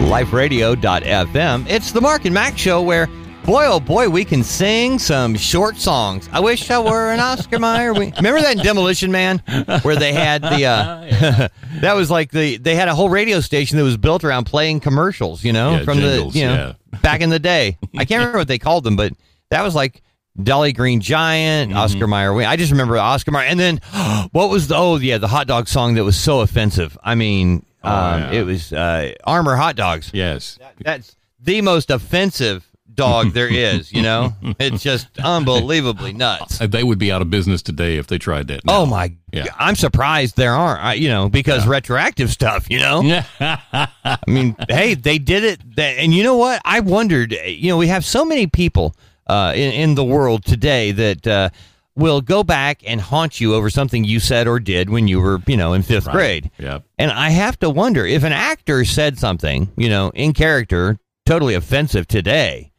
LifeRadio.fm. 0.02 1.66
It's 1.68 1.92
the 1.92 2.00
Mark 2.00 2.24
and 2.24 2.34
Mack 2.34 2.58
show 2.58 2.82
where. 2.82 3.08
Boy, 3.44 3.64
oh 3.66 3.80
boy, 3.80 4.08
we 4.08 4.24
can 4.24 4.44
sing 4.44 5.00
some 5.00 5.34
short 5.34 5.76
songs. 5.76 6.28
I 6.30 6.38
wish 6.38 6.70
I 6.70 6.78
were 6.78 7.10
an 7.10 7.18
Oscar 7.18 7.58
Mayer. 7.58 7.92
We, 7.92 8.12
remember 8.12 8.40
that 8.40 8.56
in 8.56 8.62
Demolition 8.62 9.10
Man, 9.10 9.38
where 9.82 9.96
they 9.96 10.12
had 10.12 10.42
the 10.42 10.64
uh, 10.64 11.48
that 11.80 11.94
was 11.96 12.08
like 12.08 12.30
the 12.30 12.58
they 12.58 12.76
had 12.76 12.86
a 12.86 12.94
whole 12.94 13.08
radio 13.10 13.40
station 13.40 13.78
that 13.78 13.82
was 13.82 13.96
built 13.96 14.22
around 14.22 14.44
playing 14.44 14.78
commercials. 14.78 15.42
You 15.42 15.52
know, 15.52 15.72
Yeah, 15.72 15.82
from 15.82 15.98
jingles, 15.98 16.34
the 16.34 16.38
you 16.38 16.46
know 16.46 16.74
back 17.02 17.20
in 17.20 17.30
the 17.30 17.40
day. 17.40 17.78
I 17.98 18.04
can't 18.04 18.20
remember 18.20 18.38
what 18.38 18.46
they 18.46 18.60
called 18.60 18.84
them, 18.84 18.94
but 18.94 19.12
that 19.50 19.62
was 19.64 19.74
like 19.74 20.02
Jolly 20.40 20.72
Green 20.72 21.00
Giant, 21.00 21.70
Mm-hmm. 21.70 21.78
Oscar 21.80 22.06
Mayer. 22.06 22.32
I 22.42 22.54
just 22.54 22.70
remember 22.70 22.96
Oscar 22.96 23.32
Mayer, 23.32 23.42
and 23.46 23.58
then 23.58 23.78
what 24.30 24.50
was 24.50 24.68
the 24.68 24.76
oh 24.76 24.98
yeah 24.98 25.18
the 25.18 25.26
hot 25.26 25.48
dog 25.48 25.66
song 25.66 25.94
that 25.94 26.04
was 26.04 26.16
so 26.16 26.42
offensive. 26.42 26.96
I 27.02 27.16
mean, 27.16 27.66
Oh, 27.84 27.90
um, 27.90 28.20
yeah. 28.20 28.32
it 28.32 28.42
was 28.46 28.72
uh, 28.72 29.12
Armour 29.24 29.56
Hot 29.56 29.76
Dogs. 29.76 30.10
Yes. 30.12 30.58
That's 30.80 31.16
the 31.40 31.60
most 31.62 31.90
offensive 31.90 32.66
dog 32.94 33.32
there 33.32 33.48
is. 33.50 33.92
You 33.92 34.02
know, 34.02 34.34
it's 34.58 34.82
just 34.82 35.08
unbelievably 35.18 36.12
nuts. 36.12 36.60
Uh, 36.60 36.66
They 36.66 36.84
would 36.84 36.98
be 36.98 37.10
out 37.10 37.22
of 37.22 37.30
business 37.30 37.62
today 37.62 37.96
if 37.96 38.06
they 38.06 38.18
tried 38.18 38.48
that. 38.48 38.64
now. 38.64 38.80
Oh 38.80 38.86
my! 38.86 39.14
Yeah. 39.32 39.46
I'm 39.58 39.74
surprised 39.74 40.36
there 40.36 40.52
aren't. 40.52 40.82
I, 40.84 40.94
you 40.94 41.08
know, 41.08 41.28
because 41.28 41.66
retroactive 41.66 42.30
stuff. 42.30 42.70
You 42.70 42.78
know, 42.80 43.22
I 43.40 44.18
mean, 44.26 44.56
hey, 44.68 44.94
they 44.94 45.18
did 45.18 45.42
it, 45.44 45.76
that, 45.76 45.98
and 45.98 46.12
you 46.14 46.22
know 46.22 46.36
what? 46.36 46.60
I 46.64 46.80
wondered. 46.80 47.32
You 47.32 47.68
know, 47.70 47.76
we 47.78 47.88
have 47.88 48.04
so 48.04 48.24
many 48.24 48.46
people 48.46 48.94
uh, 49.26 49.52
in, 49.56 49.72
in 49.72 49.94
the 49.94 50.04
world 50.04 50.44
today 50.44 50.92
that 50.92 51.26
uh, 51.26 51.48
will 51.94 52.20
go 52.20 52.42
back 52.42 52.82
and 52.86 53.00
haunt 53.00 53.40
you 53.40 53.54
over 53.54 53.68
something 53.68 54.04
you 54.04 54.20
said 54.20 54.48
or 54.48 54.58
did 54.58 54.88
when 54.88 55.08
you 55.08 55.20
were, 55.20 55.40
you 55.46 55.56
know, 55.56 55.74
in 55.74 55.82
fifth 55.82 56.10
grade. 56.10 56.50
Yep. 56.58 56.84
And 56.98 57.10
I 57.10 57.30
have 57.30 57.58
to 57.60 57.70
wonder 57.70 58.06
if 58.06 58.22
an 58.22 58.32
actor 58.32 58.84
said 58.84 59.18
something, 59.18 59.70
you 59.76 59.88
know, 59.88 60.10
in 60.14 60.32
character, 60.32 60.98
totally 61.26 61.54
offensive 61.54 62.06
today. 62.06 62.72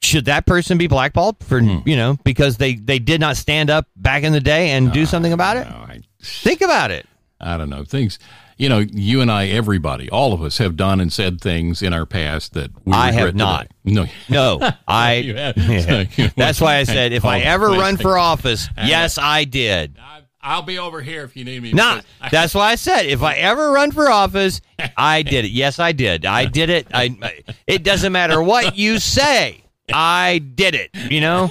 Should 0.00 0.26
that 0.26 0.46
person 0.46 0.78
be 0.78 0.86
blackballed 0.86 1.42
for 1.44 1.60
hmm. 1.60 1.80
you 1.84 1.96
know 1.96 2.16
because 2.22 2.56
they 2.56 2.76
they 2.76 3.00
did 3.00 3.20
not 3.20 3.36
stand 3.36 3.68
up 3.68 3.88
back 3.96 4.22
in 4.22 4.32
the 4.32 4.40
day 4.40 4.70
and 4.70 4.92
do 4.92 5.02
ah, 5.02 5.06
something 5.06 5.32
about 5.32 5.56
it? 5.56 5.68
No, 5.68 5.74
I, 5.76 6.00
Think 6.20 6.60
about 6.60 6.90
it. 6.90 7.06
I 7.40 7.56
don't 7.56 7.70
know. 7.70 7.84
Things, 7.84 8.18
you 8.58 8.68
know, 8.68 8.78
you 8.78 9.20
and 9.20 9.30
I, 9.30 9.46
everybody, 9.46 10.10
all 10.10 10.32
of 10.32 10.42
us 10.42 10.58
have 10.58 10.76
done 10.76 11.00
and 11.00 11.12
said 11.12 11.40
things 11.40 11.80
in 11.80 11.92
our 11.94 12.04
past 12.04 12.54
that 12.54 12.70
we 12.84 12.92
I 12.92 13.12
have 13.12 13.34
not. 13.34 13.68
today. 13.84 13.94
No. 13.94 14.06
No, 14.28 14.70
I. 14.86 15.14
Yeah. 15.56 16.28
That's 16.36 16.60
why 16.60 16.76
I 16.76 16.84
said 16.84 17.12
if 17.12 17.24
I 17.24 17.38
ever 17.54 17.68
run 17.70 17.96
for 17.96 18.18
office, 18.18 18.68
yes, 18.76 19.16
I 19.16 19.44
did. 19.44 19.96
I'll 20.40 20.62
be 20.62 20.78
over 20.78 21.00
here 21.02 21.24
if 21.24 21.36
you 21.36 21.44
need 21.44 21.62
me. 21.62 21.72
Nah, 21.72 22.00
that's 22.30 22.54
why 22.54 22.70
I 22.70 22.74
said 22.76 23.06
if 23.06 23.22
I 23.22 23.34
ever 23.36 23.72
run 23.72 23.90
for 23.92 24.08
office, 24.08 24.60
I 24.96 25.22
did 25.22 25.44
it. 25.44 25.50
Yes, 25.50 25.78
I 25.78 25.92
did. 25.92 26.26
I 26.26 26.44
did 26.44 26.70
it. 26.70 26.86
I. 26.92 27.42
It 27.66 27.82
doesn't 27.82 28.12
matter 28.12 28.42
what 28.42 28.76
you 28.76 28.98
say. 28.98 29.64
I 29.92 30.38
did 30.38 30.74
it. 30.74 30.90
You 31.10 31.20
know. 31.20 31.50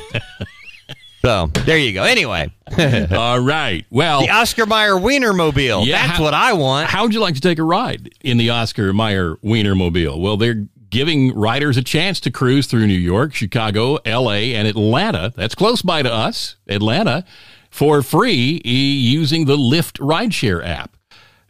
So 1.22 1.48
there 1.66 1.78
you 1.78 1.94
go. 1.94 2.04
Anyway, 2.04 2.52
All 3.12 3.40
right. 3.40 3.86
Well, 3.90 4.22
the 4.22 4.30
Oscar 4.30 4.66
Mayer 4.66 4.94
Wienermobile. 4.94 5.86
Yeah, 5.86 6.06
That's 6.06 6.18
how- 6.20 6.24
what 6.24 6.34
I 6.34 6.54
want. 6.54 6.90
How 6.90 7.04
would 7.04 7.14
you 7.14 7.20
like 7.20 7.36
to 7.36 7.42
take 7.42 7.60
a 7.60 7.64
ride 7.64 8.10
in 8.22 8.38
the 8.38 8.50
Oscar 8.52 8.94
Mayer 8.94 9.36
Wienermobile? 9.38 10.20
Well, 10.20 10.38
they're 10.38 10.68
giving 10.90 11.34
riders 11.36 11.76
a 11.76 11.84
chance 11.84 12.20
to 12.22 12.32
cruise 12.32 12.68
through 12.68 12.88
New 12.88 12.94
York, 12.94 13.34
Chicago, 13.34 13.98
LA, 14.06 14.54
and 14.56 14.68
Atlanta. 14.68 15.34
That's 15.36 15.56
close 15.56 15.82
by 15.82 16.02
to 16.02 16.14
us, 16.14 16.56
Atlanta, 16.68 17.26
for 17.70 18.02
free 18.02 18.62
e- 18.64 18.98
using 18.98 19.46
the 19.46 19.58
Lyft 19.58 20.00
rideshare 20.00 20.66
app. 20.66 20.96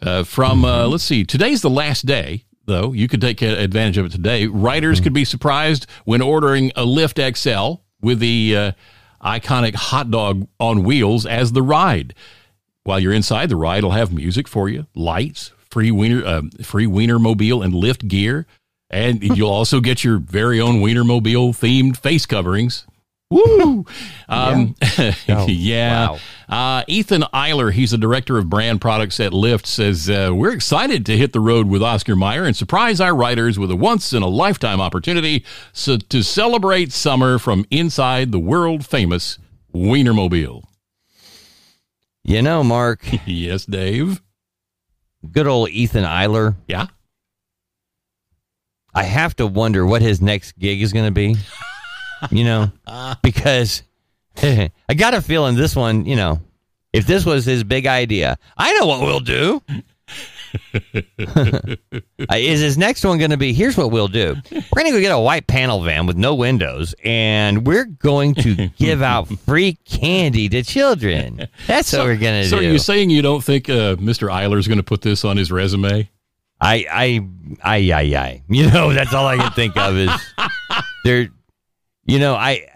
Uh, 0.02 0.24
from, 0.24 0.64
uh, 0.64 0.88
let's 0.88 1.04
see, 1.04 1.24
today's 1.24 1.62
the 1.62 1.70
last 1.70 2.06
day. 2.06 2.44
Though 2.66 2.92
you 2.92 3.08
could 3.08 3.22
take 3.22 3.42
advantage 3.42 3.98
of 3.98 4.06
it 4.08 4.12
today. 4.12 4.46
Riders 4.46 5.00
could 5.00 5.14
be 5.14 5.24
surprised 5.24 5.86
when 6.04 6.22
ordering 6.22 6.72
a 6.76 6.84
Lyft 6.86 7.18
XL 7.38 7.82
with 8.02 8.20
the 8.20 8.56
uh, 8.58 8.72
iconic 9.24 9.76
hot 9.76 10.12
dog 10.12 10.48
on 10.60 10.84
wheels 10.84 11.26
as 11.26 11.52
the 11.52 11.62
ride. 11.62 12.14
While 12.84 13.00
you're 13.00 13.14
inside, 13.14 13.50
the 13.50 13.56
ride 13.56 13.84
will 13.84 13.92
have 13.92 14.14
music 14.14 14.48
for 14.48 14.70
you, 14.70 14.88
lights, 14.96 15.52
free 15.70 15.92
wiener, 15.92 16.26
uh, 16.26 16.42
free 16.64 16.86
Wienermobile 16.86 17.64
and 17.64 17.74
Lyft 17.74 18.08
gear, 18.08 18.46
and 18.90 19.22
you'll 19.22 19.52
also 19.52 19.82
get 19.82 20.04
your 20.04 20.18
very 20.20 20.62
own 20.62 20.82
Wienermobile 20.82 21.50
themed 21.50 21.98
face 21.98 22.26
coverings. 22.26 22.86
Woo! 23.30 23.86
Um, 24.30 24.76
yeah. 25.48 26.10
Wow. 26.10 26.20
Uh, 26.50 26.84
Ethan 26.90 27.22
Eiler, 27.34 27.72
he's 27.72 27.92
the 27.92 27.98
director 27.98 28.38
of 28.38 28.50
brand 28.50 28.82
products 28.82 29.22
at 29.22 29.32
Lyft, 29.32 29.66
says 29.66 30.10
uh, 30.10 30.32
we're 30.34 30.52
excited 30.52 31.06
to 31.06 31.16
hit 31.16 31.32
the 31.32 31.40
road 31.40 31.70
with 31.70 31.82
Oscar 31.82 32.18
Mayer 32.18 32.44
and 32.44 32.54
surprise 32.54 33.00
our 33.00 33.16
riders 33.16 33.58
with 33.58 33.72
a 33.72 33.76
once 33.78 34.12
in 34.12 34.22
a 34.22 34.28
lifetime 34.28 34.82
opportunity 34.82 35.46
so, 35.72 35.96
to 35.96 36.24
celebrate 36.24 36.92
summer 36.92 37.40
from 37.40 37.66
inside 37.72 38.34
the 38.34 38.40
world 38.40 38.86
famous 38.86 39.40
Wienermobile. 39.74 40.64
You 42.26 42.42
know, 42.42 42.66
Mark, 42.66 43.00
yes, 43.26 43.66
Dave. 43.66 44.22
good 45.32 45.48
old 45.48 45.70
Ethan 45.70 46.04
Eiler. 46.04 46.56
Yeah. 46.68 46.88
I 48.94 49.04
have 49.04 49.38
to 49.38 49.48
wonder 49.48 49.86
what 49.86 50.02
his 50.02 50.22
next 50.22 50.60
gig 50.60 50.82
is 50.82 50.92
going 50.92 51.06
to 51.06 51.12
be. 51.12 51.38
You 52.32 52.44
know, 52.44 52.72
because 53.24 53.84
I 54.42 54.70
got 54.96 55.14
a 55.14 55.22
feeling 55.22 55.56
this 55.56 55.76
one, 55.76 56.06
you 56.06 56.16
know, 56.16 56.42
if 56.94 57.06
this 57.06 57.26
was 57.26 57.46
his 57.46 57.64
big 57.64 57.86
idea, 57.86 58.38
I 58.58 58.74
know 58.74 58.88
what 58.88 59.02
we'll 59.02 59.20
do. 59.20 59.62
Is 62.32 62.62
his 62.62 62.78
next 62.78 63.04
one 63.04 63.18
going 63.18 63.32
to 63.32 63.38
be? 63.38 63.54
Here's 63.54 63.78
what 63.78 63.92
we'll 63.92 64.08
do. 64.08 64.36
We're 64.52 64.62
going 64.76 64.86
to 64.86 64.92
go 64.92 65.00
get 65.00 65.12
a 65.12 65.20
white 65.20 65.48
panel 65.48 65.82
van 65.84 66.08
with 66.08 66.16
no 66.18 66.36
windows, 66.36 66.96
and 67.04 67.66
we're 67.68 67.86
going 67.86 68.34
to 68.36 68.68
give 68.78 69.02
out 69.02 69.28
free 69.40 69.74
candy 69.86 70.48
to 70.50 70.64
children. 70.64 71.48
That's 71.68 71.92
what 71.94 72.06
we're 72.06 72.18
going 72.18 72.44
to 72.44 72.50
So 72.50 72.58
do. 72.58 72.64
So, 72.64 72.68
are 72.68 72.72
you 72.72 72.80
saying 72.80 73.10
you 73.10 73.22
don't 73.22 73.44
think 73.44 73.70
uh, 73.70 73.96
Mr. 73.98 74.32
Eiler's 74.32 74.68
going 74.68 74.78
to 74.80 74.84
put 74.84 75.02
this 75.02 75.26
on 75.26 75.38
his 75.38 75.52
resume? 75.52 76.10
I, 76.60 76.86
I, 76.92 77.28
I, 77.64 77.92
I, 77.92 78.02
I. 78.18 78.44
You 78.50 78.72
know, 78.72 78.94
that's 78.94 79.14
all 79.14 79.28
I 79.28 79.38
can 79.38 79.52
think 79.52 79.78
of 79.78 79.96
is 79.98 80.10
there. 81.04 81.30
You 82.08 82.20
know, 82.20 82.34
I. 82.36 82.68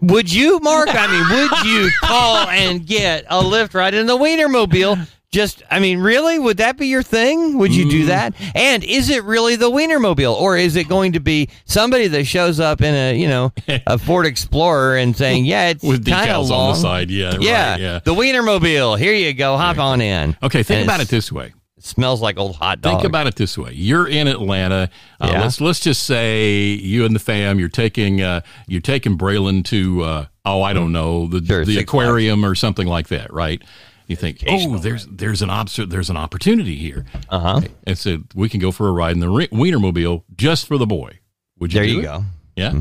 Would 0.00 0.32
you, 0.32 0.58
Mark? 0.58 0.88
I 0.90 1.06
mean, 1.06 1.40
would 1.40 1.64
you 1.66 1.90
call 2.02 2.48
and 2.48 2.84
get 2.84 3.24
a 3.30 3.40
Lyft 3.40 3.72
ride 3.74 3.94
in 3.94 4.06
the 4.06 4.16
Wienermobile? 4.16 5.06
Just, 5.30 5.62
I 5.70 5.78
mean, 5.78 6.00
really? 6.00 6.38
Would 6.40 6.56
that 6.56 6.76
be 6.76 6.88
your 6.88 7.02
thing? 7.04 7.56
Would 7.58 7.72
you 7.74 7.86
Mm. 7.86 7.90
do 7.90 8.04
that? 8.06 8.34
And 8.54 8.82
is 8.84 9.08
it 9.10 9.22
really 9.24 9.54
the 9.56 9.70
Wienermobile, 9.70 10.34
or 10.34 10.56
is 10.58 10.74
it 10.76 10.88
going 10.88 11.12
to 11.12 11.20
be 11.20 11.48
somebody 11.66 12.06
that 12.08 12.24
shows 12.24 12.58
up 12.60 12.82
in 12.82 12.94
a, 12.94 13.16
you 13.18 13.28
know, 13.28 13.52
a 13.86 13.96
Ford 14.06 14.26
Explorer 14.26 14.96
and 14.96 15.16
saying, 15.16 15.44
"Yeah, 15.46 15.68
it's 15.68 15.82
With 15.84 16.04
kind 16.04 16.28
of 16.30 16.36
decals 16.46 16.50
long." 16.50 16.68
on 16.70 16.74
the 16.74 16.80
side. 16.80 17.10
Yeah. 17.10 17.36
Yeah, 17.40 17.70
Right, 17.72 17.80
yeah. 17.80 18.00
the 18.04 18.12
Wienermobile. 18.14 18.98
Here 18.98 19.14
you 19.14 19.32
go. 19.32 19.56
Hop 19.56 19.78
on 19.78 20.00
in. 20.00 20.36
Okay. 20.42 20.62
Think 20.64 20.84
about 20.84 21.00
it 21.00 21.08
this 21.08 21.30
way. 21.32 21.54
It 21.82 21.86
smells 21.86 22.20
like 22.22 22.38
old 22.38 22.54
hot 22.54 22.80
dog. 22.80 22.92
Think 23.00 23.08
about 23.08 23.26
it 23.26 23.34
this 23.34 23.58
way: 23.58 23.72
You're 23.72 24.06
in 24.06 24.28
Atlanta. 24.28 24.88
Uh, 25.20 25.30
Yeah. 25.32 25.40
Let's 25.40 25.60
let's 25.60 25.80
just 25.80 26.04
say 26.04 26.60
you 26.62 27.04
and 27.04 27.12
the 27.12 27.18
fam. 27.18 27.58
You're 27.58 27.68
taking 27.68 28.22
uh, 28.22 28.42
you're 28.68 28.80
taking 28.80 29.18
Braylon 29.18 29.64
to 29.64 30.02
uh, 30.02 30.26
oh 30.44 30.62
I 30.62 30.74
don't 30.74 30.92
know 30.92 31.26
the 31.26 31.44
Sure, 31.44 31.64
the 31.64 31.78
aquarium 31.78 32.44
or 32.44 32.54
something 32.54 32.86
like 32.86 33.08
that, 33.08 33.32
right? 33.32 33.60
You 34.06 34.14
think 34.14 34.44
oh 34.46 34.78
there's 34.78 35.06
there's 35.06 35.42
an 35.42 35.50
obs- 35.50 35.74
there's 35.88 36.08
an 36.08 36.16
opportunity 36.16 36.76
here. 36.76 37.04
Uh 37.28 37.38
huh. 37.40 37.60
And 37.84 37.98
so 37.98 38.18
we 38.32 38.48
can 38.48 38.60
go 38.60 38.70
for 38.70 38.86
a 38.88 38.92
ride 38.92 39.12
in 39.12 39.18
the 39.20 39.28
Re- 39.28 39.48
Wienermobile 39.48 40.22
just 40.36 40.68
for 40.68 40.78
the 40.78 40.86
boy. 40.86 41.18
Would 41.58 41.72
you? 41.72 41.80
There 41.80 41.86
do 41.86 41.92
you 41.94 41.98
it? 42.00 42.02
go. 42.04 42.24
Yeah. 42.54 42.80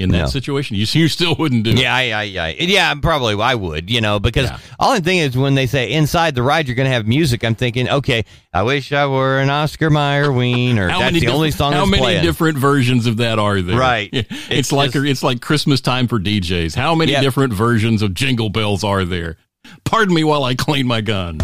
In 0.00 0.10
that 0.10 0.16
Yeah. 0.18 0.26
situation, 0.26 0.76
you 0.76 0.86
you 0.90 1.08
still 1.08 1.34
wouldn't 1.38 1.64
do 1.64 1.70
it. 1.70 1.78
Yeah, 1.78 1.94
I, 1.94 2.02
I, 2.10 2.22
I, 2.22 2.56
yeah, 2.58 2.94
probably 2.94 3.34
I 3.40 3.54
would, 3.54 3.90
you 3.90 4.00
know, 4.00 4.18
because 4.18 4.46
Yeah. 4.50 4.58
all 4.78 4.92
I'm 4.92 5.02
thinking 5.02 5.28
is 5.28 5.36
when 5.36 5.54
they 5.54 5.66
say 5.66 5.92
inside 5.92 6.34
the 6.34 6.42
ride 6.42 6.66
you're 6.68 6.74
going 6.74 6.88
to 6.88 6.92
have 6.94 7.06
music, 7.06 7.44
I'm 7.44 7.54
thinking, 7.54 7.88
okay, 7.88 8.24
I 8.52 8.62
wish 8.62 8.92
I 8.92 9.06
were 9.06 9.40
an 9.40 9.50
Oscar 9.50 9.90
Mayer 9.90 10.32
Wiener. 10.32 10.88
That's 10.98 11.20
the 11.20 11.28
only 11.28 11.50
song 11.50 11.72
How 11.74 11.84
many 11.84 12.02
playing. 12.02 12.24
different 12.24 12.56
versions 12.58 13.06
of 13.06 13.18
that 13.18 13.38
are 13.38 13.60
there? 13.60 13.78
Right. 13.78 14.08
It's, 14.30 14.48
It's 14.50 14.72
like 14.72 14.92
just- 14.92 15.04
it's 15.06 15.22
like 15.22 15.40
Christmas 15.40 15.80
time 15.80 16.08
for 16.08 16.18
DJs. 16.18 16.74
How 16.74 16.94
many 16.94 17.12
different 17.12 17.52
versions 17.52 18.00
of 18.02 18.14
Jingle 18.14 18.48
Bells 18.48 18.82
are 18.82 19.04
there? 19.04 19.36
Pardon 19.84 20.14
me 20.14 20.24
while 20.24 20.44
I 20.44 20.54
clean 20.54 20.86
my 20.86 21.00
gun. 21.02 21.38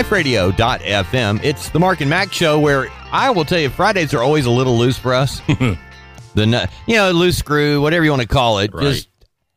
LifeRadio.fm. 0.00 1.44
It's 1.44 1.68
the 1.68 1.78
Mark 1.78 2.00
and 2.00 2.08
Mack 2.08 2.32
show 2.32 2.58
where 2.58 2.88
I 3.12 3.28
will 3.28 3.44
tell 3.44 3.58
you 3.58 3.68
Fridays 3.68 4.14
are 4.14 4.22
always 4.22 4.46
a 4.46 4.50
little 4.50 4.78
loose 4.78 4.96
for 4.96 5.12
us. 5.12 5.40
the 6.34 6.70
you 6.86 6.96
know 6.96 7.10
loose 7.10 7.36
screw, 7.36 7.82
whatever 7.82 8.02
you 8.06 8.10
want 8.10 8.22
to 8.22 8.28
call 8.28 8.60
it, 8.60 8.72
Right. 8.72 8.94
just 8.94 9.10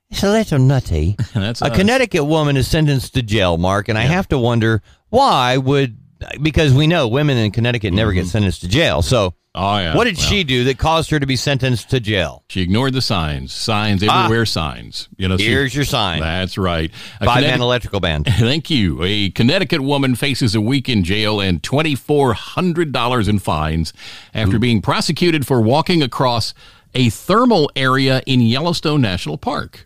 it's 0.09 0.21
a 0.21 0.29
little 0.29 0.59
nutty. 0.59 1.15
A 1.35 1.39
us. 1.39 1.59
Connecticut 1.61 2.25
woman 2.25 2.57
is 2.57 2.67
sentenced 2.67 3.13
to 3.13 3.23
jail, 3.23 3.57
Mark, 3.57 3.87
and 3.87 3.97
I 3.97 4.01
have 4.01 4.27
to 4.29 4.37
wonder 4.37 4.81
why 5.07 5.55
would 5.55 5.97
because 6.41 6.73
we 6.73 6.87
know 6.87 7.07
women 7.07 7.37
in 7.37 7.51
Connecticut 7.51 7.93
never 7.93 8.13
get 8.13 8.25
sentenced 8.27 8.61
to 8.61 8.67
jail. 8.67 9.01
So 9.01 9.33
Oh 9.55 9.77
yeah. 9.77 9.95
what 9.95 10.05
did 10.05 10.17
Well, 10.17 10.25
she 10.25 10.43
do 10.43 10.63
that 10.63 10.79
caused 10.79 11.11
her 11.11 11.19
to 11.19 11.27
be 11.27 11.35
sentenced 11.35 11.91
to 11.91 11.99
jail? 11.99 12.43
She 12.49 12.61
ignored 12.61 12.93
the 12.93 13.01
signs. 13.01 13.53
Signs 13.53 14.03
Ah. 14.07 14.23
everywhere. 14.25 14.45
Signs. 14.47 15.09
You 15.15 15.27
know. 15.27 15.37
she- 15.37 15.45
Here's 15.45 15.75
your 15.75 15.85
sign. 15.85 16.21
That's 16.21 16.57
right. 16.57 16.89
A 17.21 17.25
Five 17.25 17.43
man 17.43 17.61
electrical 17.61 17.99
band. 17.99 18.25
Thank 18.39 18.71
you. 18.71 19.03
A 19.03 19.29
Connecticut 19.29 19.81
woman 19.81 20.15
faces 20.15 20.55
a 20.55 20.61
week 20.61 20.89
in 20.89 21.03
jail 21.03 21.39
and 21.39 21.61
$2,400 21.61 23.27
in 23.29 23.39
fines 23.39 23.93
after 24.33 24.59
being 24.59 24.81
prosecuted 24.81 25.45
for 25.45 25.61
walking 25.61 26.01
across 26.01 26.53
a 26.95 27.09
thermal 27.09 27.69
area 27.75 28.21
in 28.25 28.41
Yellowstone 28.41 29.01
National 29.01 29.37
Park. 29.37 29.85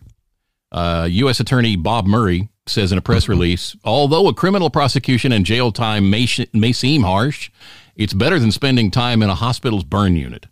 Uh, 0.70 1.06
U.S. 1.10 1.40
Attorney 1.40 1.76
Bob 1.76 2.06
Murray 2.06 2.48
says 2.68 2.92
in 2.92 2.98
a 2.98 3.02
press 3.02 3.28
release 3.28 3.76
although 3.84 4.28
a 4.28 4.34
criminal 4.34 4.70
prosecution 4.70 5.32
and 5.32 5.44
jail 5.46 5.72
time 5.72 6.10
may, 6.10 6.26
sh- 6.26 6.46
may 6.52 6.72
seem 6.72 7.02
harsh, 7.02 7.50
it's 7.96 8.12
better 8.14 8.38
than 8.38 8.52
spending 8.52 8.90
time 8.90 9.22
in 9.22 9.30
a 9.30 9.34
hospital's 9.34 9.84
burn 9.84 10.16
unit. 10.16 10.46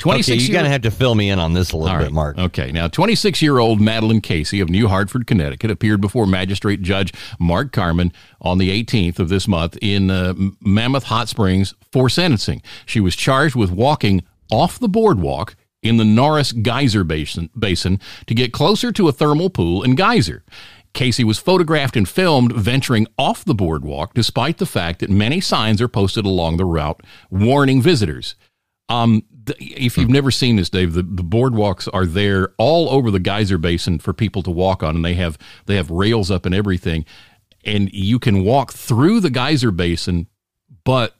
26 0.00 0.28
Okay, 0.28 0.34
you're 0.42 0.50
year- 0.50 0.58
gonna 0.58 0.68
have 0.70 0.82
to 0.82 0.90
fill 0.90 1.14
me 1.14 1.30
in 1.30 1.38
on 1.38 1.52
this 1.54 1.70
a 1.70 1.76
little 1.76 1.96
bit. 1.98 2.12
Mark. 2.12 2.36
Okay. 2.36 2.72
Now, 2.72 2.88
26 2.88 3.40
year 3.40 3.58
old 3.58 3.80
Madeline 3.80 4.20
Casey 4.20 4.58
of 4.60 4.68
New 4.68 4.88
Hartford, 4.88 5.26
Connecticut, 5.26 5.70
appeared 5.70 6.00
before 6.00 6.26
Magistrate 6.26 6.82
Judge 6.82 7.12
Mark 7.38 7.72
Carman 7.72 8.12
on 8.40 8.58
the 8.58 8.70
18th 8.70 9.18
of 9.20 9.28
this 9.28 9.46
month 9.46 9.78
in 9.80 10.10
uh, 10.10 10.34
Mammoth 10.60 11.04
Hot 11.04 11.28
Springs 11.28 11.74
for 11.92 12.08
sentencing. 12.08 12.60
She 12.86 12.98
was 13.00 13.14
charged 13.14 13.54
with 13.54 13.70
walking 13.70 14.24
off 14.50 14.78
the 14.80 14.88
boardwalk 14.88 15.54
in 15.82 15.96
the 15.96 16.04
Norris 16.04 16.50
Geyser 16.52 17.04
Basin, 17.04 17.50
basin 17.56 18.00
to 18.26 18.34
get 18.34 18.52
closer 18.52 18.90
to 18.92 19.06
a 19.08 19.12
thermal 19.12 19.48
pool 19.48 19.82
and 19.82 19.96
geyser. 19.96 20.42
Casey 20.94 21.24
was 21.24 21.38
photographed 21.38 21.96
and 21.96 22.08
filmed 22.08 22.52
venturing 22.52 23.06
off 23.18 23.44
the 23.44 23.54
boardwalk, 23.54 24.14
despite 24.14 24.58
the 24.58 24.66
fact 24.66 25.00
that 25.00 25.10
many 25.10 25.40
signs 25.40 25.82
are 25.82 25.88
posted 25.88 26.24
along 26.24 26.56
the 26.56 26.64
route 26.64 27.02
warning 27.30 27.82
visitors. 27.82 28.36
Um, 28.88 29.24
th- 29.46 29.58
if 29.60 29.98
you've 29.98 30.08
never 30.10 30.30
seen 30.30 30.56
this, 30.56 30.70
Dave, 30.70 30.94
the, 30.94 31.02
the 31.02 31.24
boardwalks 31.24 31.88
are 31.92 32.06
there 32.06 32.54
all 32.58 32.88
over 32.90 33.10
the 33.10 33.20
geyser 33.20 33.58
basin 33.58 33.98
for 33.98 34.12
people 34.12 34.42
to 34.44 34.50
walk 34.50 34.82
on, 34.82 34.96
and 34.96 35.04
they 35.04 35.14
have 35.14 35.36
they 35.66 35.76
have 35.76 35.90
rails 35.90 36.30
up 36.30 36.46
and 36.46 36.54
everything, 36.54 37.04
and 37.64 37.90
you 37.92 38.18
can 38.18 38.44
walk 38.44 38.72
through 38.72 39.20
the 39.20 39.30
geyser 39.30 39.70
basin. 39.70 40.28
But 40.84 41.14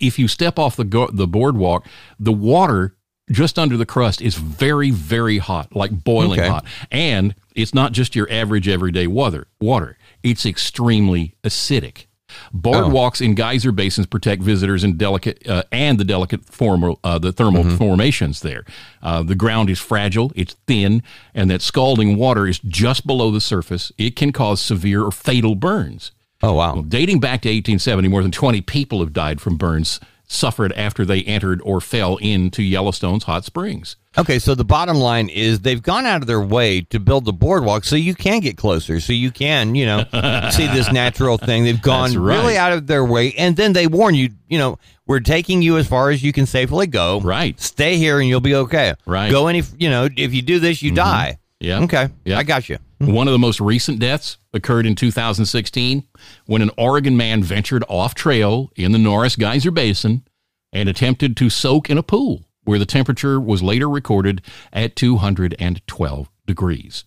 if 0.00 0.18
you 0.18 0.28
step 0.28 0.58
off 0.58 0.76
the 0.76 0.84
go- 0.84 1.10
the 1.12 1.26
boardwalk, 1.26 1.86
the 2.18 2.32
water 2.32 2.96
just 3.30 3.58
under 3.58 3.76
the 3.76 3.86
crust 3.86 4.20
is 4.22 4.34
very 4.36 4.90
very 4.90 5.38
hot, 5.38 5.74
like 5.74 6.04
boiling 6.04 6.40
Okay. 6.40 6.48
hot, 6.48 6.64
and 6.90 7.34
it's 7.54 7.74
not 7.74 7.92
just 7.92 8.14
your 8.16 8.30
average 8.30 8.68
everyday 8.68 9.06
water. 9.06 9.46
Water, 9.60 9.98
it's 10.22 10.46
extremely 10.46 11.34
acidic. 11.42 12.06
Boardwalks 12.54 13.24
in 13.24 13.34
geyser 13.34 13.72
basins 13.72 14.06
protect 14.06 14.42
visitors 14.42 14.84
and 14.84 14.98
delicate 14.98 15.46
uh, 15.48 15.62
and 15.72 15.98
the 15.98 16.04
delicate 16.04 16.44
formal 16.44 17.00
uh, 17.02 17.18
the 17.18 17.32
thermal 17.32 17.64
formations 17.76 18.40
there. 18.40 18.64
Uh, 19.02 19.22
the 19.22 19.34
ground 19.34 19.70
is 19.70 19.78
fragile, 19.78 20.30
it's 20.34 20.54
thin, 20.66 21.02
and 21.34 21.50
that 21.50 21.62
scalding 21.62 22.16
water 22.16 22.46
is 22.46 22.58
just 22.60 23.06
below 23.06 23.30
the 23.30 23.40
surface. 23.40 23.90
It 23.98 24.14
can 24.16 24.32
cause 24.32 24.60
severe 24.60 25.02
or 25.04 25.10
fatal 25.10 25.54
burns. 25.54 26.12
Oh 26.42 26.52
wow. 26.52 26.74
Well, 26.74 26.82
dating 26.82 27.20
back 27.20 27.40
to 27.42 27.48
1870, 27.48 28.08
more 28.08 28.22
than 28.22 28.30
20 28.30 28.60
people 28.60 29.00
have 29.00 29.12
died 29.12 29.40
from 29.40 29.56
burns 29.56 29.98
suffered 30.28 30.72
after 30.74 31.04
they 31.04 31.22
entered 31.22 31.60
or 31.64 31.80
fell 31.80 32.16
into 32.18 32.62
Yellowstone's 32.62 33.24
hot 33.24 33.44
springs. 33.44 33.96
Okay, 34.16 34.38
so 34.38 34.54
the 34.54 34.64
bottom 34.64 34.96
line 34.96 35.28
is 35.28 35.60
they've 35.60 35.82
gone 35.82 36.04
out 36.04 36.20
of 36.20 36.26
their 36.26 36.40
way 36.40 36.82
to 36.82 37.00
build 37.00 37.24
the 37.24 37.32
boardwalk 37.32 37.84
so 37.84 37.96
you 37.96 38.14
can 38.14 38.40
get 38.40 38.56
closer, 38.56 39.00
so 39.00 39.12
you 39.12 39.30
can, 39.30 39.74
you 39.74 39.86
know, 39.86 40.04
see 40.50 40.66
this 40.66 40.92
natural 40.92 41.38
thing. 41.38 41.64
They've 41.64 41.80
gone 41.80 42.12
right. 42.14 42.36
really 42.36 42.56
out 42.56 42.72
of 42.72 42.86
their 42.86 43.04
way, 43.04 43.32
and 43.34 43.56
then 43.56 43.72
they 43.72 43.86
warn 43.86 44.14
you, 44.14 44.30
you 44.48 44.58
know, 44.58 44.78
we're 45.06 45.20
taking 45.20 45.62
you 45.62 45.78
as 45.78 45.88
far 45.88 46.10
as 46.10 46.22
you 46.22 46.32
can 46.32 46.46
safely 46.46 46.86
go. 46.86 47.20
Right. 47.20 47.58
Stay 47.60 47.96
here 47.96 48.20
and 48.20 48.28
you'll 48.28 48.40
be 48.40 48.54
okay. 48.54 48.94
Right. 49.06 49.24
Mm-hmm. 49.24 49.32
Go 49.32 49.46
any, 49.46 49.62
you 49.78 49.88
know, 49.88 50.08
if 50.14 50.34
you 50.34 50.42
do 50.42 50.58
this, 50.58 50.82
you 50.82 50.92
die. 50.92 51.38
Yeah. 51.60 51.82
Okay. 51.84 52.08
Yeah. 52.24 52.38
I 52.38 52.42
got 52.42 52.68
you. 52.68 52.78
Mm-hmm. 53.00 53.12
One 53.12 53.28
of 53.28 53.32
the 53.32 53.38
most 53.38 53.60
recent 53.60 54.00
deaths 54.00 54.38
occurred 54.52 54.86
in 54.86 54.94
2016 54.94 56.04
when 56.46 56.62
an 56.62 56.70
Oregon 56.76 57.16
man 57.16 57.42
ventured 57.42 57.84
off 57.88 58.14
trail 58.14 58.70
in 58.74 58.92
the 58.92 58.98
Norris 58.98 59.36
Geyser 59.36 59.70
Basin 59.70 60.24
and 60.72 60.88
attempted 60.88 61.36
to 61.36 61.48
soak 61.48 61.90
in 61.90 61.98
a 61.98 62.02
pool 62.02 62.44
where 62.64 62.78
the 62.78 62.86
temperature 62.86 63.40
was 63.40 63.62
later 63.62 63.88
recorded 63.88 64.42
at 64.72 64.96
212 64.96 66.30
degrees. 66.46 67.04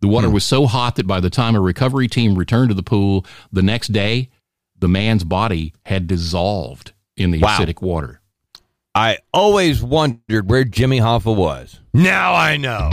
The 0.00 0.08
water 0.08 0.28
hmm. 0.28 0.34
was 0.34 0.44
so 0.44 0.66
hot 0.66 0.96
that 0.96 1.06
by 1.06 1.20
the 1.20 1.30
time 1.30 1.54
a 1.54 1.60
recovery 1.60 2.08
team 2.08 2.36
returned 2.36 2.70
to 2.70 2.74
the 2.74 2.82
pool 2.82 3.26
the 3.52 3.62
next 3.62 3.88
day, 3.88 4.30
the 4.78 4.88
man's 4.88 5.24
body 5.24 5.74
had 5.84 6.06
dissolved 6.06 6.92
in 7.16 7.32
the 7.32 7.40
Wow. 7.40 7.58
acidic 7.58 7.82
water. 7.82 8.20
I 8.94 9.18
always 9.32 9.82
wondered 9.82 10.48
where 10.48 10.64
Jimmy 10.64 11.00
Hoffa 11.00 11.34
was. 11.34 11.78
Now 11.92 12.34
I 12.34 12.56
know. 12.56 12.90